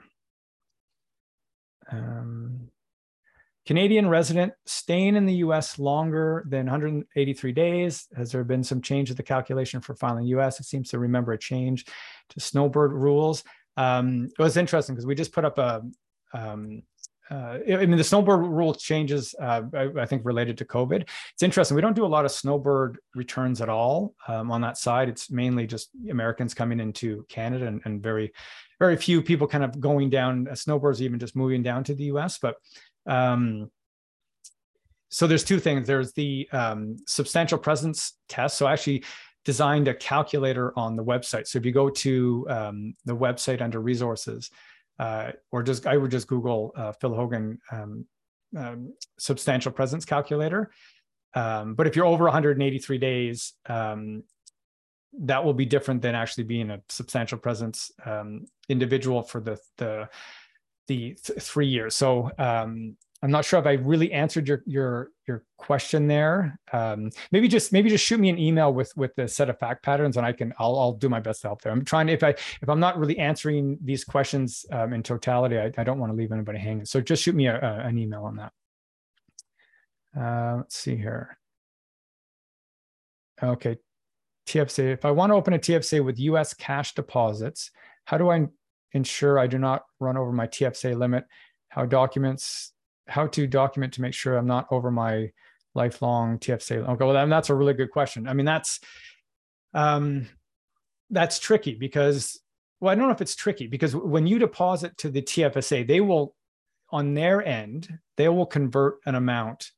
Um, 1.91 2.71
Canadian 3.67 4.09
resident 4.09 4.55
staying 4.65 5.15
in 5.15 5.27
the 5.27 5.35
US 5.35 5.79
longer 5.79 6.43
than 6.49 6.65
183 6.65 7.53
days. 7.53 8.09
Has 8.17 8.33
there 8.33 8.43
been 8.43 8.65
some 8.65 8.81
change 8.81 9.09
to 9.09 9.15
the 9.15 9.23
calculation 9.23 9.83
for 9.83 9.95
filing 9.95 10.25
US? 10.29 10.59
It 10.59 10.65
seems 10.65 10.89
to 10.89 10.99
remember 10.99 11.33
a 11.33 11.39
change 11.39 11.85
to 12.31 12.41
snowbird 12.41 12.95
rules. 12.95 13.45
Um, 13.77 14.31
it 14.39 14.43
was 14.43 14.57
interesting 14.57 14.95
because 14.95 15.05
we 15.05 15.15
just 15.15 15.33
put 15.33 15.45
up 15.45 15.59
a, 15.59 15.83
um, 16.33 16.83
uh, 17.31 17.59
I 17.67 17.85
mean, 17.85 17.97
the 17.97 18.05
snowbird 18.05 18.41
rule 18.41 18.75
changes, 18.75 19.35
uh, 19.41 19.63
I, 19.75 19.89
I, 20.01 20.07
think, 20.07 20.25
related 20.25 20.57
to 20.59 20.65
COVID. 20.65 21.03
It's 21.03 21.43
interesting. 21.43 21.75
We 21.75 21.83
don't 21.83 21.97
do 21.97 22.07
a 22.07 22.07
lot 22.07 22.25
of 22.25 22.31
snowbird 22.31 22.99
returns 23.15 23.61
at 23.61 23.69
all 23.69 24.15
um, 24.27 24.51
on 24.51 24.63
that 24.63 24.79
side. 24.79 25.09
It's 25.09 25.31
mainly 25.31 25.67
just 25.67 25.91
Americans 26.11 26.55
coming 26.55 26.81
into 26.81 27.27
Canada 27.29 27.67
and, 27.67 27.83
and, 27.85 28.03
very, 28.03 28.33
very 28.79 28.97
few 28.97 29.21
people 29.21 29.47
kind 29.47 29.65
of 29.65 29.79
going 29.79 30.09
down, 30.09 30.49
uh, 30.49 30.55
snowbirds 30.55 31.03
even 31.03 31.19
just 31.19 31.37
moving 31.37 31.63
down 31.63 31.85
to 31.85 31.95
the 31.95 32.05
US. 32.05 32.39
But 32.39 32.57
um, 33.07 33.71
so 35.11 35.27
there's 35.27 35.45
two 35.45 35.61
things. 35.61 35.87
There's 35.87 36.13
the 36.13 36.49
um, 36.53 36.97
substantial 37.07 37.59
presence 37.59 38.15
test. 38.29 38.57
So 38.57 38.67
I 38.67 38.73
actually 38.73 39.05
designed 39.45 39.89
a 39.89 39.95
calculator 39.95 40.73
on 40.79 40.97
the 40.97 41.05
website. 41.05 41.47
So 41.47 41.59
if 41.59 41.67
you 41.67 41.73
go 41.73 41.89
to 41.91 42.47
um, 42.49 42.95
the 43.05 43.17
website 43.17 43.63
under 43.63 43.81
resources, 43.81 44.51
uh, 44.99 45.33
or 45.53 45.63
just 45.63 45.87
I 45.87 45.97
would 45.97 46.11
just 46.11 46.27
Google 46.27 46.73
uh, 46.77 46.93
Phil 46.93 47.15
Hogan 47.15 47.59
um, 47.71 48.07
um, 48.57 48.95
substantial 49.19 49.73
presence 49.73 50.05
calculator. 50.05 50.71
Um, 51.35 51.75
but 51.75 51.87
if 51.87 51.95
you're 51.95 52.07
over 52.07 52.25
183 52.25 52.99
days, 52.99 53.53
um, 53.67 54.25
that 55.21 55.45
will 55.45 55.55
be 55.55 55.67
different 55.67 56.03
than 56.03 56.15
actually 56.15 56.45
being 56.45 56.71
a 56.71 56.81
substantial 56.89 57.39
presence 57.39 57.91
um, 58.05 58.47
individual 58.69 59.23
for 59.23 59.41
the 59.41 59.59
the 59.77 60.09
the 60.87 61.17
th- 61.23 61.41
three 61.41 61.67
years. 61.67 61.95
So 61.95 62.31
um, 62.39 62.97
I'm 63.21 63.33
not 63.33 63.45
sure 63.45 63.59
if 63.59 63.67
I 63.67 63.73
really 63.73 64.13
answered 64.13 64.47
your 64.47 64.63
your 64.65 65.11
your 65.27 65.43
question 65.57 66.07
there. 66.07 66.59
Um, 66.73 67.11
maybe 67.33 67.49
just 67.49 67.73
maybe 67.73 67.91
just 67.91 68.05
shoot 68.05 68.21
me 68.21 68.29
an 68.29 68.39
email 68.39 68.73
with 68.73 68.93
with 68.97 69.15
the 69.17 69.27
set 69.27 69.51
of 69.51 69.59
fact 69.59 69.83
patterns, 69.83 70.17
and 70.17 70.25
I 70.25 70.33
can 70.33 70.55
I'll 70.59 70.79
I'll 70.79 70.93
do 70.93 71.09
my 71.09 71.19
best 71.19 71.43
to 71.43 71.49
help 71.49 71.63
there. 71.63 71.73
I'm 71.73 71.85
trying 71.85 72.07
to, 72.07 72.13
if 72.13 72.23
I 72.23 72.31
if 72.31 72.69
I'm 72.69 72.79
not 72.79 72.97
really 72.97 73.19
answering 73.19 73.77
these 73.83 74.05
questions 74.05 74.65
um, 74.71 74.93
in 74.93 75.03
totality, 75.03 75.59
I, 75.59 75.73
I 75.77 75.85
don't 75.85 75.99
want 75.99 76.13
to 76.13 76.17
leave 76.17 76.31
anybody 76.31 76.59
hanging. 76.59 76.85
So 76.85 77.01
just 77.01 77.25
shoot 77.25 77.35
me 77.35 77.49
a, 77.49 77.57
a, 77.57 77.89
an 77.89 77.99
email 77.99 78.23
on 78.23 78.37
that. 78.37 78.53
Uh, 80.17 80.57
let's 80.59 80.77
see 80.77 80.97
here. 80.97 81.37
Okay, 83.43 83.79
TFSA. 84.47 84.93
If 84.93 85.05
I 85.05 85.11
want 85.11 85.31
to 85.31 85.35
open 85.35 85.55
a 85.55 85.59
TFSA 85.59 86.05
with 86.05 86.21
U.S. 86.21 86.55
cash 86.55 86.95
deposits, 86.95 87.73
how 88.05 88.17
do 88.17 88.31
I 88.31 88.47
ensure 88.93 89.41
I 89.41 89.49
do 89.49 89.59
not 89.59 89.83
run 89.99 90.17
over 90.17 90.31
my 90.31 90.47
TFSA 90.47 90.97
limit? 90.97 91.25
How 91.69 91.85
documents 91.85 92.73
how 93.09 93.27
to 93.29 93.47
document 93.47 93.95
to 93.95 94.03
make 94.03 94.15
sure 94.15 94.37
I'm 94.37 94.47
not 94.47 94.67
over 94.71 94.91
my 94.91 95.31
lifelong 95.75 96.39
TFSA. 96.39 96.89
Okay, 96.89 97.05
well, 97.05 97.29
that's 97.29 97.51
a 97.51 97.55
really 97.55 97.75
good 97.75 97.91
question. 97.91 98.29
I 98.29 98.33
mean, 98.33 98.47
that's 98.47 98.81
um, 99.75 100.29
that's 101.11 101.39
tricky 101.39 101.75
because, 101.75 102.41
well, 102.81 102.93
I 102.93 102.95
don't 102.95 103.07
know 103.07 103.15
if 103.15 103.21
it's 103.21 103.37
tricky 103.37 103.67
because 103.67 103.95
when 103.95 104.27
you 104.27 104.39
deposit 104.39 104.97
to 104.99 105.11
the 105.11 105.23
TFSA, 105.23 105.87
they 105.87 106.01
will, 106.01 106.35
on 106.91 107.15
their 107.15 107.45
end, 107.45 107.99
they 108.17 108.29
will 108.29 108.47
convert 108.47 108.99
an 109.07 109.15
amount 109.15 109.71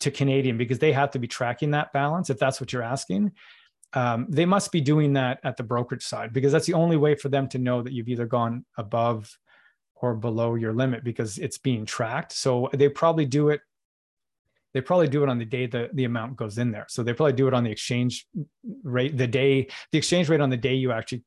to 0.00 0.10
Canadian 0.10 0.58
because 0.58 0.78
they 0.78 0.92
have 0.92 1.10
to 1.12 1.18
be 1.18 1.26
tracking 1.26 1.72
that 1.72 1.92
balance. 1.92 2.30
If 2.30 2.38
that's 2.38 2.60
what 2.60 2.72
you're 2.72 2.82
asking, 2.82 3.32
um, 3.94 4.26
they 4.28 4.44
must 4.44 4.70
be 4.70 4.80
doing 4.80 5.14
that 5.14 5.40
at 5.44 5.56
the 5.56 5.62
brokerage 5.62 6.04
side 6.04 6.32
because 6.32 6.52
that's 6.52 6.66
the 6.66 6.74
only 6.74 6.96
way 6.96 7.14
for 7.14 7.28
them 7.28 7.48
to 7.48 7.58
know 7.58 7.82
that 7.82 7.92
you've 7.92 8.08
either 8.08 8.26
gone 8.26 8.64
above 8.76 9.36
or 10.00 10.14
below 10.14 10.54
your 10.54 10.72
limit 10.72 11.04
because 11.04 11.38
it's 11.38 11.58
being 11.58 11.84
tracked. 11.84 12.32
So 12.32 12.70
they 12.72 12.88
probably 12.88 13.26
do 13.26 13.48
it. 13.48 13.60
They 14.74 14.80
probably 14.80 15.08
do 15.08 15.22
it 15.22 15.28
on 15.28 15.38
the 15.38 15.44
day 15.44 15.66
that 15.66 15.96
the 15.96 16.04
amount 16.04 16.36
goes 16.36 16.58
in 16.58 16.70
there. 16.70 16.86
So 16.88 17.02
they 17.02 17.12
probably 17.12 17.32
do 17.32 17.48
it 17.48 17.54
on 17.54 17.64
the 17.64 17.70
exchange 17.70 18.26
rate, 18.84 19.16
the 19.16 19.26
day, 19.26 19.68
the 19.92 19.98
exchange 19.98 20.28
rate 20.28 20.40
on 20.40 20.50
the 20.50 20.56
day 20.56 20.74
you 20.74 20.92
actually 20.92 21.24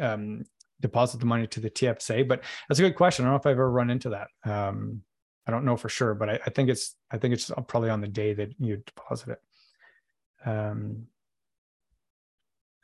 um, 0.00 0.44
deposit 0.80 1.18
the 1.18 1.26
money 1.26 1.46
to 1.48 1.60
the 1.60 1.70
TFSA. 1.70 2.26
But 2.28 2.42
that's 2.68 2.78
a 2.78 2.84
good 2.84 2.96
question. 2.96 3.24
I 3.24 3.26
don't 3.26 3.32
know 3.32 3.40
if 3.40 3.46
I've 3.46 3.52
ever 3.52 3.70
run 3.70 3.90
into 3.90 4.10
that. 4.10 4.28
Um, 4.44 5.02
I 5.46 5.50
don't 5.50 5.64
know 5.64 5.76
for 5.76 5.88
sure, 5.88 6.14
but 6.14 6.28
I, 6.28 6.40
I, 6.46 6.50
think 6.50 6.68
it's 6.68 6.94
I 7.10 7.16
think 7.16 7.32
it's 7.32 7.50
probably 7.66 7.90
on 7.90 8.00
the 8.00 8.06
day 8.08 8.34
that 8.34 8.50
you 8.58 8.82
deposit 8.84 9.30
it. 9.30 10.48
Um, 10.48 11.06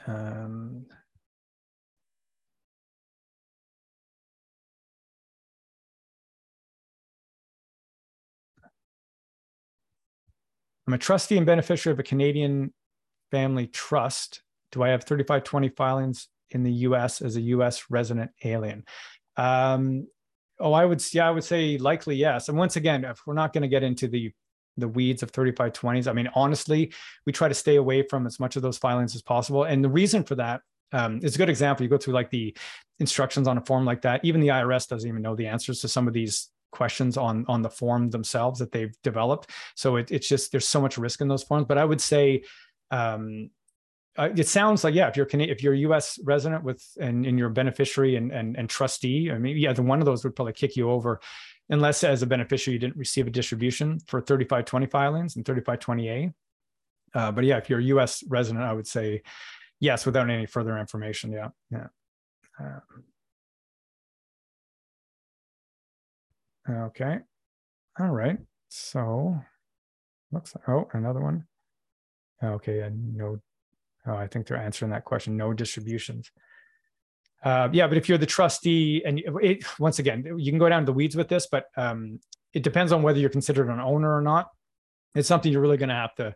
um, 0.07 0.87
I'm 10.87 10.95
a 10.95 10.99
trustee 10.99 11.37
and 11.37 11.47
beneficiary 11.47 11.93
of 11.95 11.99
a 11.99 12.03
Canadian 12.03 12.73
family 13.31 13.67
trust. 13.67 14.43
Do 14.73 14.83
I 14.83 14.91
have 14.91 15.05
3520 15.05 15.69
filings 15.71 16.29
in 16.51 16.63
the 16.63 16.73
US 16.73 17.23
as 17.23 17.37
a 17.37 17.41
US 17.41 17.85
resident 17.91 18.31
alien? 18.45 18.85
Um, 19.37 20.07
oh, 20.61 20.73
I 20.73 20.85
would, 20.85 21.03
yeah, 21.15 21.29
I 21.29 21.31
would 21.31 21.45
say 21.45 21.79
likely 21.79 22.17
yes. 22.17 22.49
And 22.49 22.59
once 22.59 22.77
again, 22.77 23.05
if 23.05 23.21
we're 23.27 23.35
not 23.35 23.53
going 23.53 23.63
to 23.63 23.69
get 23.69 23.83
into 23.83 24.09
the 24.09 24.33
the 24.77 24.89
weeds 24.89 25.23
of 25.23 25.31
3520s, 25.31 26.09
I 26.09 26.13
mean, 26.13 26.29
honestly, 26.35 26.93
we 27.27 27.33
try 27.33 27.47
to 27.47 27.55
stay 27.55 27.77
away 27.77 28.03
from 28.03 28.27
as 28.27 28.41
much 28.41 28.57
of 28.57 28.63
those 28.63 28.77
filings 28.77 29.15
as 29.15 29.23
possible. 29.23 29.63
And 29.63 29.85
the 29.85 29.89
reason 29.89 30.25
for 30.25 30.35
that 30.35 30.63
um, 30.95 31.21
a 31.23 31.31
good 31.31 31.51
example. 31.51 31.83
You 31.83 31.91
go 31.91 31.99
through 31.99 32.15
like 32.15 32.31
the 32.31 32.57
instructions 33.01 33.49
on 33.49 33.59
a 33.59 33.61
form 33.61 33.85
like 33.85 34.03
that. 34.03 34.25
Even 34.25 34.41
the 34.41 34.49
IRS 34.49 34.89
doesn't 34.89 35.09
even 35.09 35.23
know 35.23 35.35
the 35.35 35.49
answers 35.49 35.81
to 35.81 35.89
some 35.89 36.07
of 36.07 36.15
these 36.15 36.51
questions 36.75 37.17
on 37.17 37.45
on 37.49 37.63
the 37.63 37.71
form 37.71 38.11
themselves 38.11 38.59
that 38.59 38.73
they've 38.73 38.95
developed. 39.03 39.51
So 39.75 39.97
it, 39.97 40.11
it's 40.11 40.29
just 40.29 40.53
there's 40.53 40.69
so 40.69 40.81
much 40.81 40.99
risk 40.99 41.21
in 41.21 41.29
those 41.29 41.43
forms. 41.43 41.67
But 41.67 41.79
I 41.79 41.85
would 41.85 42.01
say 42.01 42.43
um, 42.91 43.51
uh, 44.17 44.29
it 44.37 44.47
sounds 44.47 44.85
like 44.85 44.95
yeah, 44.95 45.09
if 45.09 45.17
you're 45.17 45.29
if 45.33 45.63
you're 45.63 45.75
a 45.75 45.79
U.S. 45.79 46.19
resident 46.25 46.63
with 46.63 46.85
and, 47.01 47.25
you're 47.39 47.49
a 47.49 47.53
beneficiary 47.53 48.17
and, 48.17 48.31
and 48.31 48.57
and 48.57 48.69
trustee, 48.69 49.31
I 49.31 49.39
mean 49.39 49.57
yeah, 49.57 49.73
one 49.81 50.01
of 50.01 50.07
those 50.07 50.25
would 50.25 50.37
probably 50.37 50.53
kick 50.53 50.77
you 50.77 50.91
over, 50.91 51.21
unless 51.69 52.05
as 52.05 52.23
a 52.23 52.27
beneficiary 52.27 52.75
you 52.75 52.79
didn't 52.79 52.97
receive 52.97 53.27
a 53.27 53.31
distribution 53.31 53.99
for 54.07 54.21
3520 54.21 54.87
filings 54.87 55.37
and 55.37 55.45
3520A. 55.45 56.33
Uh, 57.15 57.33
but 57.33 57.45
yeah, 57.45 57.57
if 57.59 57.71
you're 57.71 57.81
a 57.81 57.85
U.S. 57.85 58.23
resident, 58.29 58.65
I 58.65 58.73
would 58.73 58.87
say 58.87 59.23
yes, 59.81 60.07
without 60.07 60.31
any 60.31 60.47
further 60.47 60.79
information. 60.79 61.33
Yeah, 61.33 61.49
yeah. 61.71 61.87
Um, 62.61 63.05
Okay. 66.69 67.19
All 67.99 68.11
right. 68.11 68.39
So 68.69 69.39
looks 70.33 70.55
like, 70.55 70.69
oh, 70.69 70.89
another 70.93 71.21
one. 71.21 71.47
Okay. 72.43 72.81
And 72.81 73.17
no, 73.17 73.41
oh, 74.07 74.15
I 74.15 74.27
think 74.27 74.47
they're 74.47 74.57
answering 74.57 74.91
that 74.93 75.05
question. 75.05 75.37
No 75.37 75.53
distributions. 75.53 76.31
Uh, 77.45 77.69
yeah, 77.73 77.87
but 77.87 77.99
if 77.99 78.09
you're 78.09 78.19
the 78.19 78.27
trustee, 78.27 79.03
and 79.05 79.19
it, 79.43 79.65
once 79.79 79.99
again, 79.99 80.25
you 80.39 80.51
can 80.51 80.59
go 80.59 80.69
down 80.69 80.83
to 80.83 80.87
the 80.87 80.93
weeds 80.93 81.15
with 81.15 81.29
this, 81.29 81.47
but 81.47 81.67
um, 81.77 82.19
it 82.55 82.63
depends 82.63 82.91
on 82.91 83.03
whether 83.03 83.19
you're 83.19 83.29
considered 83.29 83.69
an 83.69 83.81
owner 83.81 84.17
or 84.17 84.23
not. 84.23 84.49
It's 85.15 85.29
something 85.29 85.53
you're 85.53 85.61
really 85.61 85.77
going 85.77 85.91
to 85.91 85.95
have 85.95 86.15
to 86.15 86.35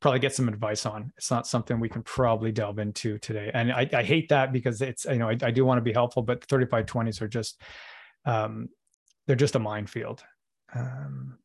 probably 0.00 0.18
get 0.18 0.34
some 0.34 0.48
advice 0.48 0.84
on. 0.84 1.12
It's 1.16 1.30
not 1.30 1.46
something 1.46 1.78
we 1.78 1.88
can 1.88 2.02
probably 2.02 2.50
delve 2.50 2.80
into 2.80 3.18
today. 3.18 3.50
And 3.54 3.72
I, 3.72 3.88
I 3.92 4.02
hate 4.02 4.28
that 4.30 4.52
because 4.52 4.82
it's, 4.82 5.04
you 5.04 5.18
know, 5.18 5.28
I, 5.28 5.36
I 5.42 5.50
do 5.52 5.64
want 5.64 5.78
to 5.78 5.82
be 5.82 5.92
helpful, 5.92 6.22
but 6.22 6.46
3520s 6.46 7.20
are 7.22 7.28
just, 7.28 7.60
um, 8.24 8.68
they're 9.28 9.36
just 9.36 9.54
a 9.54 9.60
minefield. 9.60 10.24
Um, 10.74 11.38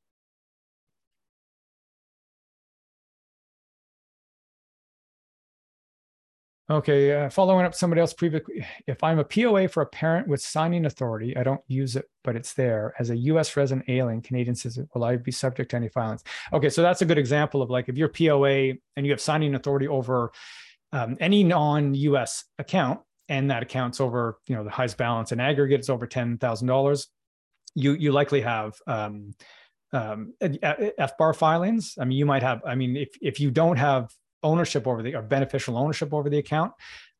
Okay, 6.70 7.12
uh, 7.26 7.30
following 7.30 7.66
up 7.66 7.76
somebody 7.76 8.00
else 8.00 8.14
previously, 8.14 8.66
if 8.88 9.04
I'm 9.04 9.20
a 9.20 9.26
POA 9.26 9.68
for 9.68 9.84
a 9.84 9.86
parent 9.86 10.30
with 10.30 10.42
signing 10.42 10.86
authority, 10.86 11.36
I 11.36 11.44
don't 11.44 11.60
use 11.68 11.98
it, 11.98 12.06
but 12.24 12.38
it's 12.38 12.54
there 12.54 12.94
as 12.98 13.10
a 13.10 13.18
US 13.18 13.58
resident 13.58 13.90
alien, 13.90 14.22
Canadian 14.22 14.56
citizen, 14.56 14.88
will 14.96 15.04
I 15.04 15.18
be 15.18 15.30
subject 15.30 15.72
to 15.72 15.76
any 15.76 15.90
filings? 15.90 16.24
Okay, 16.54 16.70
so 16.70 16.82
that's 16.82 17.02
a 17.02 17.06
good 17.06 17.18
example 17.18 17.62
of 17.62 17.70
like 17.70 17.90
if 17.90 17.98
you're 17.98 18.08
POA 18.08 18.76
and 18.96 19.06
you 19.06 19.12
have 19.12 19.20
signing 19.20 19.56
authority 19.56 19.90
over 19.90 20.32
um, 20.94 21.18
any 21.20 21.44
non-US 21.44 22.46
account, 22.58 23.02
and 23.28 23.52
that 23.52 23.62
account's 23.62 24.00
over, 24.00 24.40
you 24.48 24.56
know, 24.56 24.64
the 24.64 24.70
highest 24.70 24.98
balance 24.98 25.34
in 25.34 25.42
aggregate 25.42 25.82
is 25.82 25.90
over 25.90 26.08
$10,000, 26.08 27.08
you 27.76 27.94
you 27.94 28.12
likely 28.12 28.41
have 28.41 28.74
um, 28.88 29.34
um, 29.91 30.34
FBAR 30.41 31.36
filings. 31.36 31.95
I 32.00 32.06
mean, 32.06 32.18
you 32.18 32.26
might 32.26 32.44
have. 32.44 32.62
I 32.66 32.76
mean, 32.76 32.98
if 32.98 33.10
if 33.22 33.40
you 33.40 33.52
don't 33.52 33.78
have 33.78 34.10
ownership 34.41 34.88
over 34.88 35.02
the 35.02 35.16
or 35.16 35.22
beneficial 35.22 35.78
ownership 35.78 36.14
over 36.14 36.30
the 36.30 36.38
account, 36.38 36.74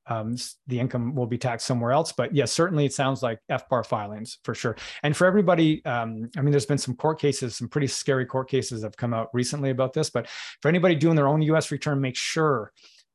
um, 0.08 0.36
the 0.68 0.80
income 0.80 1.16
will 1.16 1.28
be 1.28 1.38
taxed 1.38 1.66
somewhere 1.66 1.92
else. 1.92 2.12
But 2.12 2.36
yes, 2.36 2.52
certainly 2.52 2.86
it 2.86 2.94
sounds 2.94 3.24
like 3.24 3.40
FBAR 3.50 3.86
filings 3.86 4.40
for 4.44 4.54
sure. 4.54 4.76
And 5.02 5.16
for 5.16 5.26
everybody, 5.26 5.84
um, 5.86 6.30
I 6.38 6.42
mean, 6.42 6.52
there's 6.52 6.66
been 6.66 6.78
some 6.78 6.96
court 6.96 7.20
cases, 7.20 7.56
some 7.56 7.70
pretty 7.70 7.88
scary 7.88 8.26
court 8.26 8.50
cases 8.50 8.84
have 8.84 8.98
come 8.98 9.14
out 9.14 9.30
recently 9.34 9.70
about 9.70 9.94
this. 9.94 10.10
But 10.10 10.28
for 10.62 10.68
anybody 10.68 10.96
doing 10.96 11.16
their 11.16 11.28
own 11.28 11.42
US 11.44 11.72
return, 11.72 12.02
make 12.02 12.18
sure 12.18 12.72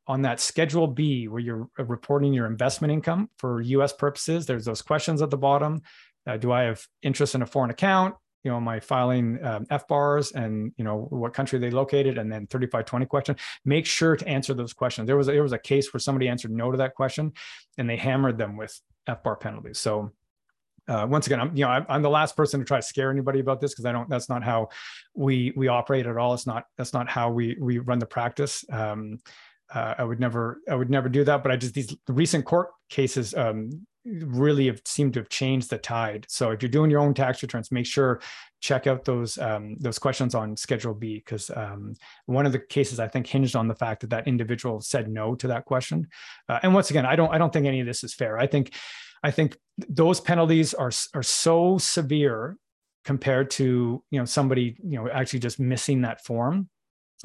on 0.07 0.23
that 0.23 0.41
Schedule 0.41 0.87
B 0.87 1.29
where 1.29 1.41
you're 1.41 1.69
uh, 1.79 1.85
reporting 1.85 2.33
your 2.33 2.47
investment 2.47 2.93
income 2.93 3.29
for 3.37 3.61
US 3.61 3.93
purposes, 3.93 4.47
there's 4.47 4.65
those 4.65 4.81
questions 4.81 5.21
at 5.21 5.31
the 5.31 5.37
bottom. 5.37 5.83
Uh, 6.29 6.37
do 6.37 6.53
I 6.53 6.63
have 6.63 6.87
interest 7.03 7.35
in 7.35 7.43
a 7.43 7.47
foreign 7.47 7.71
account? 7.71 8.15
you 8.45 8.51
know, 8.51 8.61
my 8.61 8.79
filing 8.81 9.45
um, 9.45 9.67
bars, 9.89 10.33
and, 10.33 10.73
you 10.77 10.85
know, 10.85 11.07
what 11.11 11.35
country 11.35 11.59
they 11.59 11.71
located 11.71 12.19
and 12.19 12.31
then 12.31 12.47
3520 12.47 13.07
question, 13.07 13.37
make 13.65 13.85
sure 13.85 14.17
to 14.17 14.27
answer 14.29 14.55
those 14.55 14.73
questions. 14.73 15.07
There 15.07 15.17
was, 15.17 15.29
a, 15.29 15.33
there 15.33 15.43
was 15.43 15.53
a 15.53 15.59
case 15.59 15.93
where 15.93 16.01
somebody 16.01 16.29
answered 16.29 16.53
no 16.53 16.71
to 16.71 16.79
that 16.79 16.95
question 16.95 17.33
and 17.79 17.91
they 17.91 17.97
hammered 17.97 18.39
them 18.39 18.57
with 18.57 18.81
FBAR 19.09 19.41
penalties. 19.41 19.79
So 19.79 20.13
uh, 20.87 21.07
once 21.11 21.27
again, 21.27 21.41
I'm, 21.41 21.57
you 21.57 21.65
know, 21.65 21.71
I'm, 21.71 21.85
I'm, 21.89 22.03
the 22.03 22.09
last 22.09 22.37
person 22.37 22.61
to 22.61 22.65
try 22.65 22.79
to 22.79 22.83
scare 22.83 23.11
anybody 23.11 23.41
about 23.41 23.61
this 23.61 23.73
because 23.73 23.85
I 23.85 23.93
don't, 23.93 24.09
that's 24.09 24.29
not 24.29 24.43
how 24.43 24.69
we, 25.15 25.53
we 25.55 25.69
operate 25.69 26.07
at 26.07 26.17
all. 26.17 26.33
It's 26.33 26.47
not, 26.47 26.65
that's 26.79 26.95
not 26.95 27.11
how 27.11 27.31
we, 27.31 27.57
we 27.61 27.79
run 27.79 27.99
the 27.99 28.07
practice. 28.07 28.65
Um, 28.73 29.19
uh, 29.75 29.97
I 29.99 30.05
would 30.05 30.21
never, 30.21 30.61
I 30.71 30.75
would 30.75 30.89
never 30.89 31.11
do 31.11 31.25
that. 31.25 31.43
But 31.43 31.53
I 31.53 31.57
just 31.57 31.75
these 31.75 31.95
recent 32.09 32.47
court 32.47 32.69
cases 32.89 33.35
um, 33.35 33.87
really 34.05 34.67
have 34.67 34.81
seemed 34.85 35.15
to 35.15 35.21
have 35.21 35.29
changed 35.29 35.71
the 35.71 35.79
tide. 35.79 36.27
So 36.29 36.51
if 36.51 36.63
you're 36.63 36.71
doing 36.71 36.91
your 36.91 37.01
own 37.01 37.15
tax 37.15 37.43
returns, 37.43 37.71
make 37.73 37.87
sure 37.87 38.21
check 38.61 38.87
out 38.87 39.05
those 39.05 39.39
um, 39.39 39.77
those 39.79 39.99
questions 39.99 40.35
on 40.35 40.57
Schedule 40.57 40.95
B 40.95 41.17
because 41.17 41.51
um, 41.55 41.95
one 42.27 42.47
of 42.47 42.53
the 42.53 42.59
cases 42.59 43.01
I 43.01 43.09
think 43.09 43.27
hinged 43.27 43.57
on 43.57 43.69
the 43.69 43.75
fact 43.75 44.01
that 44.01 44.11
that 44.11 44.27
individual 44.27 44.81
said 44.81 45.09
no 45.09 45.35
to 45.37 45.49
that 45.49 45.65
question. 45.65 46.09
Uh, 46.49 46.59
and 46.63 46.75
once 46.75 46.91
again, 46.91 47.07
I 47.07 47.17
don't 47.17 47.33
I 47.33 47.39
don't 47.39 47.53
think 47.53 47.67
any 47.67 47.81
of 47.81 47.87
this 47.87 48.05
is 48.05 48.15
fair. 48.15 48.39
I 48.39 48.47
think 48.47 48.75
I 49.23 49.31
think 49.31 49.57
those 49.89 50.21
penalties 50.21 50.75
are 50.75 50.93
are 51.15 51.23
so 51.23 51.79
severe 51.79 52.57
compared 53.05 53.51
to 53.51 54.03
you 54.11 54.19
know 54.19 54.25
somebody 54.25 54.77
you 54.83 54.99
know 54.99 55.09
actually 55.11 55.39
just 55.39 55.59
missing 55.61 56.03
that 56.03 56.25
form 56.25 56.69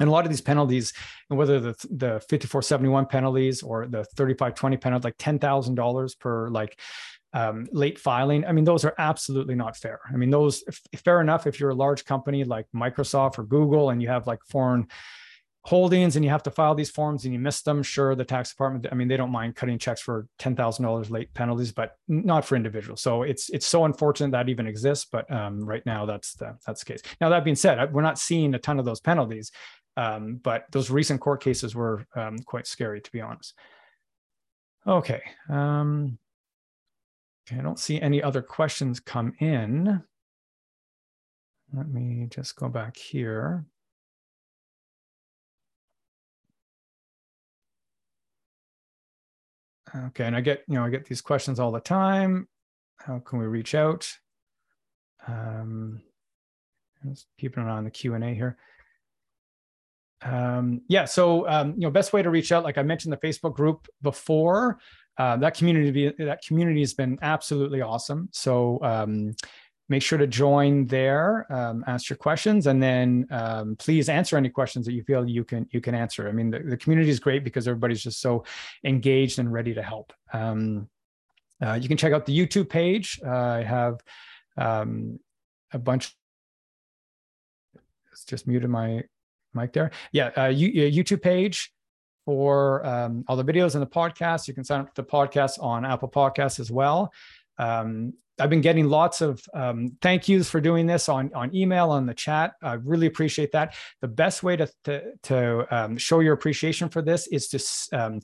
and 0.00 0.08
a 0.08 0.12
lot 0.12 0.24
of 0.24 0.30
these 0.30 0.40
penalties, 0.40 0.92
and 1.30 1.38
whether 1.38 1.60
the 1.60 1.72
the 1.90 2.20
5471 2.28 3.06
penalties 3.06 3.62
or 3.62 3.86
the 3.86 4.04
3520 4.16 4.76
penalty, 4.76 5.06
like 5.06 5.18
$10,000 5.18 6.18
per 6.18 6.48
like 6.50 6.78
um, 7.32 7.66
late 7.72 7.98
filing, 7.98 8.44
I 8.44 8.52
mean, 8.52 8.64
those 8.64 8.84
are 8.84 8.94
absolutely 8.98 9.54
not 9.54 9.76
fair. 9.76 10.00
I 10.12 10.16
mean, 10.16 10.30
those 10.30 10.62
fair 10.96 11.20
enough 11.20 11.46
if 11.46 11.58
you're 11.58 11.70
a 11.70 11.74
large 11.74 12.04
company 12.04 12.44
like 12.44 12.66
Microsoft 12.74 13.38
or 13.38 13.44
Google 13.44 13.90
and 13.90 14.00
you 14.00 14.08
have 14.08 14.26
like 14.26 14.40
foreign 14.48 14.88
holdings 15.64 16.14
and 16.14 16.24
you 16.24 16.30
have 16.30 16.42
to 16.42 16.50
file 16.50 16.74
these 16.74 16.90
forms 16.90 17.24
and 17.24 17.32
you 17.32 17.40
miss 17.40 17.62
them. 17.62 17.82
Sure, 17.82 18.14
the 18.14 18.24
tax 18.24 18.50
department, 18.50 18.86
I 18.90 18.94
mean, 18.94 19.08
they 19.08 19.16
don't 19.16 19.32
mind 19.32 19.56
cutting 19.56 19.78
checks 19.78 20.00
for 20.00 20.26
$10,000 20.38 21.10
late 21.10 21.32
penalties, 21.34 21.72
but 21.72 21.96
not 22.06 22.44
for 22.44 22.54
individuals. 22.54 23.00
So 23.00 23.22
it's 23.22 23.48
it's 23.50 23.66
so 23.66 23.84
unfortunate 23.84 24.32
that 24.32 24.48
even 24.48 24.66
exists, 24.66 25.06
but 25.10 25.30
um, 25.32 25.64
right 25.64 25.84
now 25.86 26.06
that's 26.06 26.34
the 26.34 26.56
that's 26.66 26.84
the 26.84 26.92
case. 26.92 27.02
Now 27.20 27.30
that 27.30 27.44
being 27.44 27.56
said, 27.56 27.92
we're 27.92 28.02
not 28.02 28.18
seeing 28.18 28.54
a 28.54 28.58
ton 28.58 28.78
of 28.78 28.84
those 28.84 29.00
penalties. 29.00 29.50
Um, 29.96 30.40
but 30.42 30.66
those 30.72 30.90
recent 30.90 31.20
court 31.20 31.42
cases 31.42 31.74
were 31.74 32.06
um, 32.16 32.38
quite 32.38 32.66
scary, 32.66 33.00
to 33.00 33.12
be 33.12 33.20
honest. 33.20 33.54
Okay. 34.86 35.22
Um, 35.48 36.18
okay. 37.46 37.60
I 37.60 37.62
don't 37.62 37.78
see 37.78 38.00
any 38.00 38.22
other 38.22 38.42
questions 38.42 39.00
come 39.00 39.34
in. 39.38 40.02
Let 41.72 41.88
me 41.88 42.26
just 42.30 42.56
go 42.56 42.68
back 42.68 42.96
here. 42.96 43.64
Okay, 49.96 50.24
and 50.24 50.34
I 50.34 50.40
get, 50.40 50.64
you 50.66 50.74
know, 50.74 50.84
I 50.84 50.90
get 50.90 51.06
these 51.06 51.20
questions 51.20 51.60
all 51.60 51.70
the 51.70 51.78
time. 51.78 52.48
How 52.96 53.20
can 53.20 53.38
we 53.38 53.46
reach 53.46 53.76
out? 53.76 54.10
Um, 55.28 56.02
just 57.08 57.26
keeping 57.38 57.62
an 57.62 57.68
eye 57.68 57.76
on 57.76 57.84
the 57.84 57.90
Q&A 57.90 58.34
here 58.34 58.56
um, 60.24 60.80
yeah, 60.88 61.04
so 61.04 61.48
um, 61.48 61.74
you 61.74 61.80
know, 61.80 61.90
best 61.90 62.12
way 62.12 62.22
to 62.22 62.30
reach 62.30 62.50
out, 62.50 62.64
like 62.64 62.78
I 62.78 62.82
mentioned, 62.82 63.12
the 63.12 63.18
Facebook 63.18 63.54
group 63.54 63.86
before. 64.02 64.78
Uh, 65.16 65.36
that 65.36 65.56
community, 65.56 66.12
that 66.18 66.42
community 66.44 66.80
has 66.80 66.94
been 66.94 67.18
absolutely 67.22 67.80
awesome. 67.82 68.28
So 68.32 68.80
um, 68.82 69.34
make 69.88 70.02
sure 70.02 70.18
to 70.18 70.26
join 70.26 70.86
there, 70.86 71.46
um, 71.52 71.84
ask 71.86 72.10
your 72.10 72.16
questions, 72.16 72.66
and 72.66 72.82
then 72.82 73.26
um, 73.30 73.76
please 73.76 74.08
answer 74.08 74.36
any 74.36 74.48
questions 74.48 74.86
that 74.86 74.92
you 74.92 75.04
feel 75.04 75.28
you 75.28 75.44
can 75.44 75.68
you 75.70 75.80
can 75.80 75.94
answer. 75.94 76.28
I 76.28 76.32
mean, 76.32 76.50
the, 76.50 76.60
the 76.60 76.76
community 76.76 77.10
is 77.10 77.20
great 77.20 77.44
because 77.44 77.68
everybody's 77.68 78.02
just 78.02 78.20
so 78.20 78.44
engaged 78.84 79.38
and 79.38 79.52
ready 79.52 79.74
to 79.74 79.82
help. 79.82 80.12
Um, 80.32 80.88
uh, 81.64 81.78
you 81.80 81.88
can 81.88 81.96
check 81.96 82.12
out 82.12 82.26
the 82.26 82.36
YouTube 82.36 82.68
page. 82.68 83.20
Uh, 83.24 83.30
I 83.30 83.62
have 83.62 84.00
a 84.56 85.78
bunch. 85.78 86.16
It's 88.10 88.24
just 88.24 88.48
muted 88.48 88.70
my 88.70 89.02
mic 89.54 89.72
there. 89.72 89.90
Yeah, 90.12 90.28
uh, 90.36 90.48
YouTube 90.48 91.22
page 91.22 91.72
for 92.24 92.84
um, 92.86 93.24
all 93.28 93.36
the 93.36 93.44
videos 93.44 93.74
and 93.74 93.82
the 93.82 93.86
podcast. 93.86 94.48
You 94.48 94.54
can 94.54 94.64
sign 94.64 94.80
up 94.80 94.88
for 94.94 95.02
the 95.02 95.08
podcast 95.08 95.62
on 95.62 95.84
Apple 95.84 96.08
Podcasts 96.08 96.60
as 96.60 96.70
well. 96.70 97.12
Um, 97.58 98.14
I've 98.40 98.50
been 98.50 98.62
getting 98.62 98.88
lots 98.88 99.20
of 99.20 99.40
um, 99.54 99.96
thank 100.02 100.28
yous 100.28 100.50
for 100.50 100.60
doing 100.60 100.86
this 100.86 101.08
on 101.08 101.32
on 101.34 101.54
email 101.54 101.90
on 101.90 102.04
the 102.04 102.14
chat. 102.14 102.54
I 102.62 102.74
really 102.74 103.06
appreciate 103.06 103.52
that. 103.52 103.76
The 104.00 104.08
best 104.08 104.42
way 104.42 104.56
to 104.56 104.68
to, 104.84 105.02
to 105.24 105.66
um, 105.76 105.96
show 105.96 106.20
your 106.20 106.34
appreciation 106.34 106.88
for 106.88 107.00
this 107.00 107.28
is 107.28 107.48
to 107.48 108.20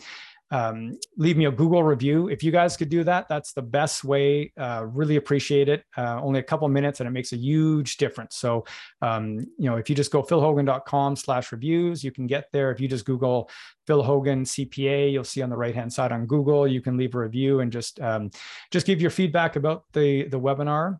um, 0.50 0.98
leave 1.16 1.36
me 1.36 1.44
a 1.44 1.50
Google 1.50 1.82
review. 1.82 2.28
If 2.28 2.42
you 2.42 2.50
guys 2.50 2.76
could 2.76 2.88
do 2.88 3.04
that, 3.04 3.28
that's 3.28 3.52
the 3.52 3.62
best 3.62 4.02
way. 4.02 4.52
Uh, 4.56 4.84
really 4.88 5.16
appreciate 5.16 5.68
it. 5.68 5.84
Uh, 5.96 6.20
only 6.20 6.40
a 6.40 6.42
couple 6.42 6.66
minutes 6.68 7.00
and 7.00 7.06
it 7.06 7.12
makes 7.12 7.32
a 7.32 7.36
huge 7.36 7.98
difference. 7.98 8.36
So, 8.36 8.64
um, 9.00 9.38
you 9.58 9.70
know, 9.70 9.76
if 9.76 9.88
you 9.88 9.94
just 9.94 10.10
go 10.10 10.22
philhogan.com 10.22 11.16
slash 11.16 11.52
reviews, 11.52 12.02
you 12.02 12.10
can 12.10 12.26
get 12.26 12.46
there. 12.52 12.72
If 12.72 12.80
you 12.80 12.88
just 12.88 13.04
Google 13.04 13.48
Phil 13.86 14.02
Hogan 14.02 14.42
CPA, 14.42 15.12
you'll 15.12 15.24
see 15.24 15.42
on 15.42 15.50
the 15.50 15.56
right-hand 15.56 15.92
side 15.92 16.10
on 16.10 16.26
Google, 16.26 16.66
you 16.66 16.80
can 16.80 16.96
leave 16.96 17.14
a 17.14 17.18
review 17.18 17.60
and 17.60 17.70
just, 17.70 18.00
um, 18.00 18.30
just 18.72 18.86
give 18.86 19.00
your 19.00 19.10
feedback 19.10 19.54
about 19.54 19.84
the, 19.92 20.26
the 20.28 20.40
webinar. 20.40 20.98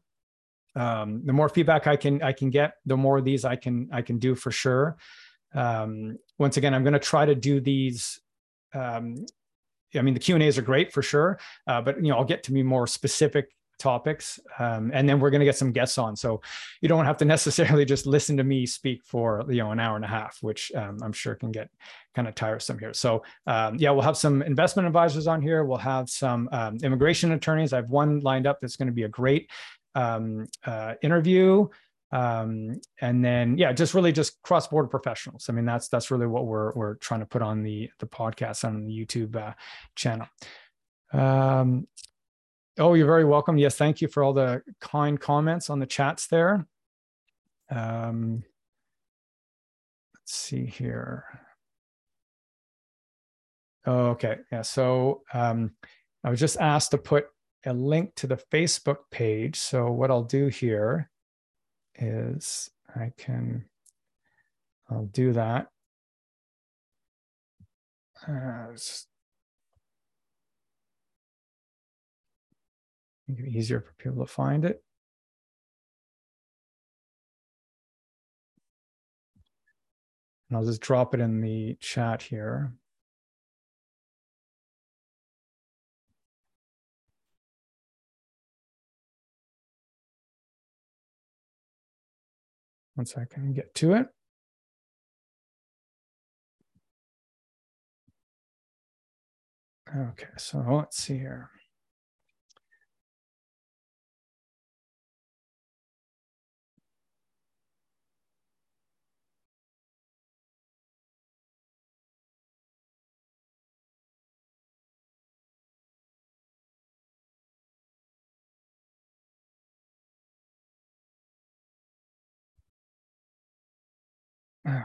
Um, 0.77 1.23
the 1.25 1.33
more 1.33 1.49
feedback 1.49 1.89
I 1.89 1.97
can, 1.97 2.23
I 2.23 2.33
can 2.33 2.51
get, 2.51 2.75
the 2.87 2.97
more 2.97 3.19
of 3.19 3.25
these 3.25 3.45
I 3.45 3.57
can, 3.57 3.89
I 3.93 4.03
can 4.03 4.19
do 4.21 4.37
for 4.37 4.53
sure. 4.53 4.97
Um, 5.53 6.19
once 6.39 6.57
again, 6.57 6.73
I'm 6.73 6.85
going 6.85 6.93
to 6.93 7.01
try 7.01 7.27
to 7.27 7.35
do 7.35 7.61
these 7.61 8.21
um, 8.73 9.27
I 9.95 10.03
mean, 10.03 10.15
the 10.15 10.21
Q 10.21 10.35
and 10.35 10.43
A's 10.43 10.59
are 10.59 10.63
great 10.63 10.93
for 10.93 11.03
sure, 11.03 11.39
uh, 11.67 11.81
but 11.81 11.97
you 11.97 12.11
know, 12.11 12.17
I'll 12.17 12.25
get 12.25 12.43
to 12.45 12.53
be 12.53 12.63
more 12.63 12.87
specific 12.87 13.51
topics, 13.79 14.39
um, 14.59 14.91
and 14.95 15.09
then 15.09 15.19
we're 15.19 15.31
going 15.31 15.41
to 15.41 15.47
get 15.47 15.57
some 15.57 15.73
guests 15.73 15.99
on. 15.99 16.15
So 16.15 16.41
you 16.81 16.89
don't 16.89 17.07
have 17.07 17.17
to 17.19 17.25
necessarily 17.37 17.85
just 17.85 18.07
listen 18.07 18.37
to 18.37 18.45
me 18.45 18.67
speak 18.67 19.03
for 19.05 19.45
you 19.49 19.59
know 19.59 19.73
an 19.73 19.81
hour 19.81 19.97
and 19.97 20.05
a 20.05 20.09
half, 20.09 20.39
which 20.43 20.71
um, 20.77 20.99
I'm 21.03 21.13
sure 21.13 21.35
can 21.35 21.51
get 21.51 21.71
kind 22.15 22.29
of 22.29 22.35
tiresome 22.35 22.79
here. 22.79 22.95
So 22.95 23.25
um, 23.47 23.77
yeah, 23.77 23.91
we'll 23.91 24.03
have 24.03 24.17
some 24.17 24.43
investment 24.43 24.87
advisors 24.87 25.27
on 25.27 25.43
here. 25.43 25.65
We'll 25.65 25.79
have 25.79 26.09
some 26.09 26.49
um, 26.53 26.77
immigration 26.83 27.33
attorneys. 27.33 27.73
I 27.73 27.77
have 27.77 27.91
one 27.91 28.21
lined 28.21 28.47
up 28.47 28.59
that's 28.61 28.77
going 28.77 28.89
to 28.89 28.93
be 28.93 29.05
a 29.05 29.09
great 29.09 29.51
um, 29.95 30.47
uh, 30.65 30.95
interview 31.03 31.67
um, 32.13 32.81
and 33.01 33.25
then 33.25 33.57
yeah 33.57 33.73
just 33.73 33.95
really 33.95 34.13
just 34.13 34.43
cross-border 34.43 34.89
professionals. 34.89 35.47
I 35.49 35.53
mean 35.53 35.65
that's 35.65 35.89
that's 35.89 36.11
really 36.11 36.27
what 36.27 36.47
we're 36.47 36.73
we're 36.75 36.95
trying 36.97 37.21
to 37.21 37.27
put 37.27 37.43
on 37.43 37.63
the 37.63 37.91
the 37.99 38.07
podcast 38.07 38.65
on 38.65 38.85
the 38.85 38.93
youtube 38.93 39.37
uh, 39.37 39.53
channel. 39.95 40.27
Um, 41.13 41.87
oh 42.79 42.95
you're 42.95 43.07
very 43.07 43.25
welcome. 43.25 43.59
Yes 43.59 43.77
thank 43.77 44.01
you 44.01 44.09
for 44.09 44.23
all 44.23 44.33
the 44.33 44.63
kind 44.81 45.21
comments 45.21 45.71
on 45.71 45.79
the 45.79 45.87
chats 45.87 46.27
there. 46.27 46.67
Um, 47.71 48.43
let's 50.15 50.35
see 50.35 50.67
here. 50.67 51.25
Oh, 53.87 54.09
okay. 54.09 54.39
Yeah 54.51 54.63
so 54.63 55.23
um, 55.33 55.73
i 56.25 56.31
was 56.31 56.41
just 56.41 56.59
asked 56.59 56.91
to 56.91 56.99
put 56.99 57.27
a 57.67 57.73
link 57.73 58.15
to 58.17 58.27
the 58.27 58.41
facebook 58.51 58.99
page. 59.13 59.61
So 59.61 59.93
what 59.93 60.11
i'll 60.11 60.25
do 60.25 60.49
here 60.49 61.10
is 61.97 62.71
I 62.95 63.13
can, 63.17 63.67
I'll 64.91 65.07
do 65.07 65.33
that. 65.33 65.69
Uh, 68.27 68.67
make 73.29 73.39
it 73.41 73.49
easier 73.49 73.81
for 73.81 73.93
people 73.95 74.25
to 74.25 74.31
find 74.31 74.65
it. 74.65 74.83
And 80.49 80.59
I'll 80.59 80.65
just 80.65 80.81
drop 80.81 81.15
it 81.15 81.21
in 81.21 81.41
the 81.41 81.77
chat 81.81 82.23
here. 82.23 82.73
Once 93.01 93.17
I 93.17 93.25
can 93.25 93.55
get 93.55 93.75
to 93.77 93.95
it. 93.95 94.09
Okay, 99.97 100.27
so 100.37 100.63
let's 100.69 100.99
see 100.99 101.17
here. 101.17 101.49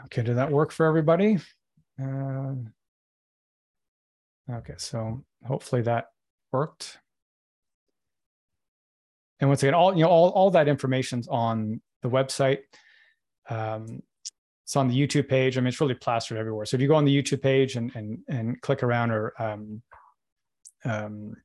Okay, 0.06 0.24
did 0.24 0.38
that 0.38 0.52
work 0.52 0.72
for 0.72 0.86
everybody? 0.86 1.38
Um, 1.99 2.74
okay, 4.49 4.76
so 4.78 5.24
hopefully 5.45 5.82
that 5.84 6.07
worked. 6.52 6.98
And 9.40 9.49
once 9.49 9.64
again, 9.64 9.74
all 9.74 9.94
you 9.94 10.03
know, 10.03 10.10
all, 10.10 10.30
all 10.30 10.52
that 10.52 10.68
information's 10.68 11.28
on 11.28 11.82
the 12.02 12.10
website. 12.10 12.60
Um, 13.49 14.02
it's 14.64 14.76
on 14.76 14.88
the 14.88 14.95
YouTube 14.95 15.28
page. 15.28 15.57
I 15.57 15.62
mean, 15.62 15.68
it's 15.68 15.82
really 15.82 15.94
plastered 15.94 16.38
everywhere. 16.38 16.66
So 16.66 16.76
if 16.76 16.82
you 16.82 16.88
go 16.88 16.95
on 16.95 17.06
the 17.06 17.16
YouTube 17.16 17.41
page 17.41 17.76
and 17.76 17.91
and 17.95 18.20
and 18.28 18.60
click 18.62 18.82
around 18.82 19.12
or 19.12 19.34
um, 19.40 19.82
um, 20.84 21.36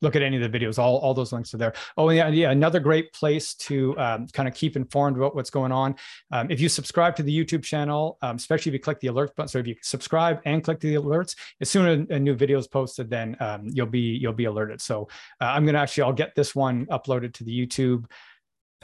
look 0.00 0.16
at 0.16 0.22
any 0.22 0.40
of 0.40 0.52
the 0.52 0.58
videos. 0.58 0.78
All, 0.78 0.98
all 0.98 1.14
those 1.14 1.32
links 1.32 1.52
are 1.54 1.58
there. 1.58 1.72
Oh, 1.96 2.10
yeah, 2.10 2.28
yeah. 2.28 2.50
Another 2.50 2.80
great 2.80 3.12
place 3.12 3.54
to 3.54 3.98
um, 3.98 4.26
kind 4.28 4.48
of 4.48 4.54
keep 4.54 4.76
informed 4.76 5.16
about 5.16 5.34
what's 5.34 5.50
going 5.50 5.72
on. 5.72 5.96
Um, 6.30 6.50
if 6.50 6.60
you 6.60 6.68
subscribe 6.68 7.16
to 7.16 7.22
the 7.22 7.44
YouTube 7.44 7.62
channel, 7.62 8.18
um, 8.22 8.36
especially 8.36 8.70
if 8.70 8.74
you 8.74 8.80
click 8.80 9.00
the 9.00 9.08
alert 9.08 9.34
button, 9.34 9.48
so 9.48 9.58
if 9.58 9.66
you 9.66 9.74
subscribe 9.82 10.40
and 10.44 10.62
click 10.62 10.80
the 10.80 10.94
alerts, 10.94 11.36
as 11.60 11.68
soon 11.68 11.86
as 11.86 12.16
a 12.16 12.18
new 12.18 12.34
video 12.34 12.58
is 12.58 12.68
posted, 12.68 13.10
then 13.10 13.36
um, 13.40 13.66
you'll 13.66 13.86
be 13.86 14.18
you'll 14.20 14.32
be 14.32 14.44
alerted. 14.44 14.80
So 14.80 15.08
uh, 15.40 15.46
I'm 15.46 15.66
gonna 15.66 15.78
actually 15.78 16.04
I'll 16.04 16.12
get 16.12 16.34
this 16.34 16.54
one 16.54 16.86
uploaded 16.86 17.34
to 17.34 17.44
the 17.44 17.66
YouTube 17.66 18.04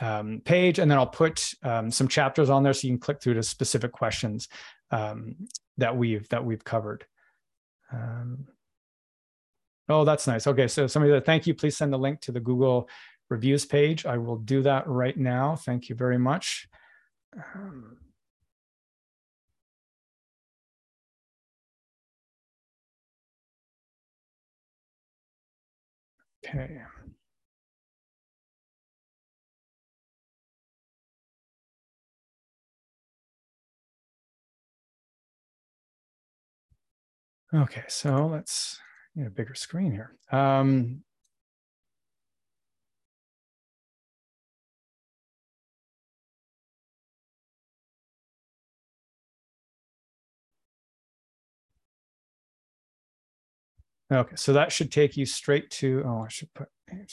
um, 0.00 0.40
page, 0.44 0.78
and 0.78 0.90
then 0.90 0.98
I'll 0.98 1.06
put 1.06 1.54
um, 1.62 1.90
some 1.90 2.08
chapters 2.08 2.50
on 2.50 2.62
there 2.62 2.72
so 2.72 2.86
you 2.88 2.92
can 2.94 3.00
click 3.00 3.22
through 3.22 3.34
to 3.34 3.42
specific 3.42 3.92
questions 3.92 4.48
that 4.90 5.96
we've 5.96 6.28
that 6.28 6.44
we've 6.44 6.64
covered. 6.64 7.04
Um, 7.92 8.46
Oh, 9.88 10.04
that's 10.04 10.26
nice. 10.26 10.46
Okay, 10.46 10.66
so 10.66 10.86
somebody 10.86 11.12
that 11.12 11.26
thank 11.26 11.46
you. 11.46 11.54
Please 11.54 11.76
send 11.76 11.92
the 11.92 11.98
link 11.98 12.20
to 12.22 12.32
the 12.32 12.40
Google 12.40 12.88
reviews 13.28 13.66
page. 13.66 14.06
I 14.06 14.18
will 14.18 14.36
do 14.36 14.62
that 14.62 14.86
right 14.86 15.16
now. 15.16 15.56
Thank 15.56 15.88
you 15.88 15.94
very 15.94 16.18
much. 16.18 16.68
Um, 17.54 17.98
okay. 26.46 26.82
Okay, 37.52 37.84
so 37.88 38.26
let's 38.26 38.80
need 39.14 39.26
a 39.26 39.30
bigger 39.30 39.54
screen 39.54 39.92
here. 39.92 40.16
Um, 40.30 41.02
Okay, 54.12 54.36
so 54.36 54.52
that 54.52 54.70
should 54.70 54.92
take 54.92 55.16
you 55.16 55.26
straight 55.26 55.70
to, 55.70 56.02
oh, 56.06 56.24
I 56.24 56.28
should 56.28 56.52
put, 56.54 56.68
yeah, 56.90 57.04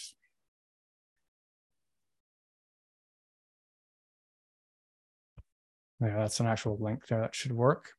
that's 5.99 6.39
an 6.39 6.47
actual 6.47 6.77
link 6.79 7.07
there. 7.07 7.21
That 7.21 7.33
should 7.33 7.53
work. 7.53 7.93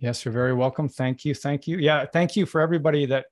Yes, 0.00 0.24
you're 0.24 0.32
very 0.32 0.54
welcome. 0.54 0.88
Thank 0.88 1.24
you. 1.26 1.34
Thank 1.34 1.66
you. 1.66 1.76
Yeah, 1.78 2.06
thank 2.06 2.34
you 2.34 2.46
for 2.46 2.60
everybody 2.60 3.06
that 3.06 3.26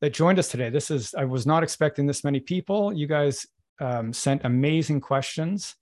that 0.00 0.12
joined 0.12 0.38
us 0.38 0.48
today. 0.48 0.70
This 0.70 0.90
is 0.90 1.14
I 1.14 1.24
was 1.24 1.46
not 1.46 1.62
expecting 1.62 2.06
this 2.06 2.22
many 2.22 2.38
people. 2.38 2.92
You 2.92 3.08
guys 3.08 3.44
um, 3.80 4.12
sent 4.12 4.44
amazing 4.44 5.00
questions. 5.00 5.74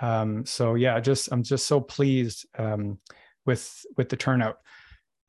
Um, 0.00 0.46
so 0.46 0.74
yeah, 0.74 0.98
just 1.00 1.28
I'm 1.30 1.42
just 1.42 1.66
so 1.66 1.80
pleased 1.80 2.46
um, 2.58 2.98
with 3.44 3.84
with 3.98 4.08
the 4.08 4.16
turnout. 4.16 4.58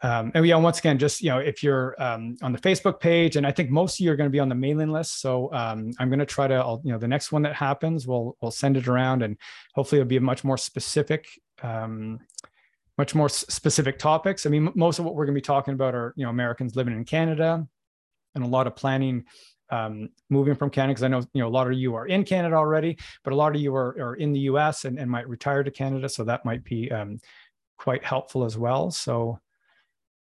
Um, 0.02 0.32
and 0.36 0.46
yeah, 0.46 0.56
once 0.58 0.80
again, 0.80 0.98
just 0.98 1.22
you 1.22 1.30
know, 1.30 1.40
if 1.40 1.62
you're 1.62 2.02
um, 2.02 2.38
on 2.42 2.54
the 2.54 2.60
Facebook 2.60 3.00
page, 3.02 3.36
and 3.36 3.46
I 3.46 3.52
think 3.52 3.70
most 3.70 4.00
of 4.00 4.06
you 4.06 4.12
are 4.12 4.16
going 4.16 4.30
to 4.30 4.32
be 4.32 4.40
on 4.40 4.48
the 4.48 4.56
mailing 4.56 4.92
list, 4.92 5.20
so 5.20 5.52
um, 5.54 5.92
I'm 6.00 6.10
going 6.10 6.20
to 6.20 6.26
try 6.26 6.48
to, 6.48 6.54
I'll, 6.54 6.82
you 6.84 6.92
know, 6.92 7.00
the 7.00 7.08
next 7.08 7.32
one 7.32 7.42
that 7.42 7.56
happens, 7.56 8.08
we'll 8.08 8.38
we'll 8.40 8.52
send 8.52 8.78
it 8.78 8.88
around, 8.88 9.24
and 9.24 9.38
hopefully 9.74 10.00
it'll 10.00 10.08
be 10.08 10.18
a 10.18 10.22
much 10.22 10.44
more 10.44 10.58
specific 10.58 11.28
um, 11.64 12.20
much 12.98 13.14
more 13.14 13.30
specific 13.30 14.00
topics. 14.00 14.46
I 14.46 14.50
mean, 14.50 14.72
most 14.76 15.00
of 15.00 15.06
what 15.06 15.16
we're 15.16 15.26
going 15.26 15.36
to 15.36 15.42
be 15.42 15.46
talking 15.46 15.74
about 15.74 15.94
are, 15.94 16.14
you 16.16 16.26
know, 16.26 16.30
Americans 16.30 16.76
living 16.76 16.94
in 16.94 17.06
Canada 17.06 17.68
and 18.36 18.44
a 18.44 18.48
lot 18.48 18.68
of 18.68 18.76
planning 18.76 19.26
um, 19.70 20.10
moving 20.30 20.56
from 20.56 20.70
Canada. 20.70 20.94
Because 20.94 21.04
I 21.04 21.08
know, 21.10 21.20
you 21.34 21.42
know, 21.42 21.48
a 21.48 21.50
lot 21.50 21.68
of 21.68 21.74
you 21.74 21.96
are 21.96 22.08
in 22.08 22.24
Canada 22.24 22.56
already, 22.56 22.98
but 23.24 23.34
a 23.34 23.36
lot 23.36 23.56
of 23.56 23.62
you 23.62 23.76
are, 23.76 23.90
are 24.00 24.16
in 24.16 24.32
the 24.32 24.40
US 24.42 24.86
and, 24.86 24.98
and 24.98 25.12
might 25.12 25.30
retire 25.30 25.64
to 25.64 25.72
Canada. 25.72 26.10
So 26.10 26.24
that 26.24 26.46
might 26.46 26.64
be 26.64 26.92
um, 26.92 27.20
quite 27.78 28.04
helpful 28.04 28.46
as 28.46 28.58
well. 28.58 28.90
So, 28.90 29.40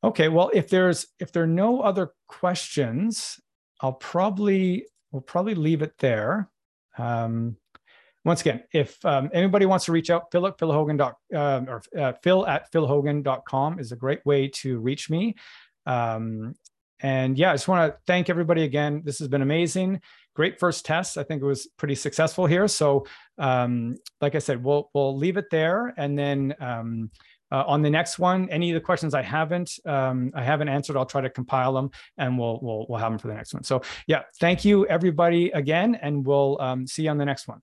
okay, 0.03 0.27
well, 0.27 0.51
if 0.53 0.69
there's, 0.69 1.07
if 1.19 1.31
there 1.31 1.43
are 1.43 1.47
no 1.47 1.81
other 1.81 2.11
questions, 2.27 3.39
I'll 3.81 3.93
probably, 3.93 4.85
we'll 5.11 5.21
probably 5.21 5.55
leave 5.55 5.81
it 5.81 5.97
there. 5.99 6.49
Um, 6.97 7.55
once 8.25 8.41
again, 8.41 8.63
if 8.73 9.03
um, 9.05 9.29
anybody 9.33 9.65
wants 9.65 9.85
to 9.85 9.91
reach 9.91 10.09
out, 10.09 10.31
phil 10.31 10.45
at 10.47 10.57
philhogan. 10.57 10.99
Um, 11.01 11.69
or 11.69 11.81
uh, 11.97 12.13
phil 12.21 12.45
at 12.45 12.71
philhogan.com 12.71 13.79
is 13.79 13.91
a 13.91 13.95
great 13.95 14.25
way 14.25 14.47
to 14.47 14.79
reach 14.79 15.09
me. 15.09 15.35
Um, 15.85 16.55
and 17.01 17.37
yeah, 17.37 17.51
I 17.51 17.53
just 17.53 17.67
want 17.67 17.91
to 17.91 17.99
thank 18.07 18.29
everybody 18.29 18.63
again. 18.63 19.01
This 19.05 19.19
has 19.19 19.27
been 19.27 19.41
amazing. 19.41 20.01
Great 20.35 20.59
first 20.59 20.85
test. 20.85 21.17
I 21.17 21.23
think 21.23 21.41
it 21.41 21.45
was 21.45 21.67
pretty 21.77 21.95
successful 21.95 22.45
here. 22.45 22.67
So, 22.67 23.05
um, 23.37 23.95
like 24.21 24.35
I 24.35 24.39
said, 24.39 24.63
we'll 24.63 24.89
we'll 24.93 25.15
leave 25.15 25.37
it 25.37 25.49
there, 25.49 25.93
and 25.97 26.17
then 26.17 26.55
um, 26.59 27.09
uh, 27.51 27.63
on 27.65 27.81
the 27.81 27.89
next 27.89 28.19
one, 28.19 28.49
any 28.49 28.69
of 28.69 28.75
the 28.75 28.81
questions 28.81 29.13
I 29.13 29.21
haven't 29.21 29.79
um, 29.85 30.31
I 30.35 30.43
haven't 30.43 30.69
answered, 30.69 30.97
I'll 30.97 31.05
try 31.05 31.21
to 31.21 31.29
compile 31.29 31.73
them, 31.73 31.89
and 32.17 32.37
we'll 32.37 32.59
we'll 32.61 32.85
we'll 32.89 32.99
have 32.99 33.11
them 33.11 33.19
for 33.19 33.27
the 33.27 33.33
next 33.33 33.53
one. 33.53 33.63
So 33.63 33.81
yeah, 34.07 34.23
thank 34.39 34.65
you 34.65 34.85
everybody 34.87 35.51
again, 35.51 35.95
and 35.95 36.25
we'll 36.25 36.59
um, 36.61 36.85
see 36.85 37.03
you 37.03 37.09
on 37.09 37.17
the 37.17 37.25
next 37.25 37.47
one. 37.47 37.61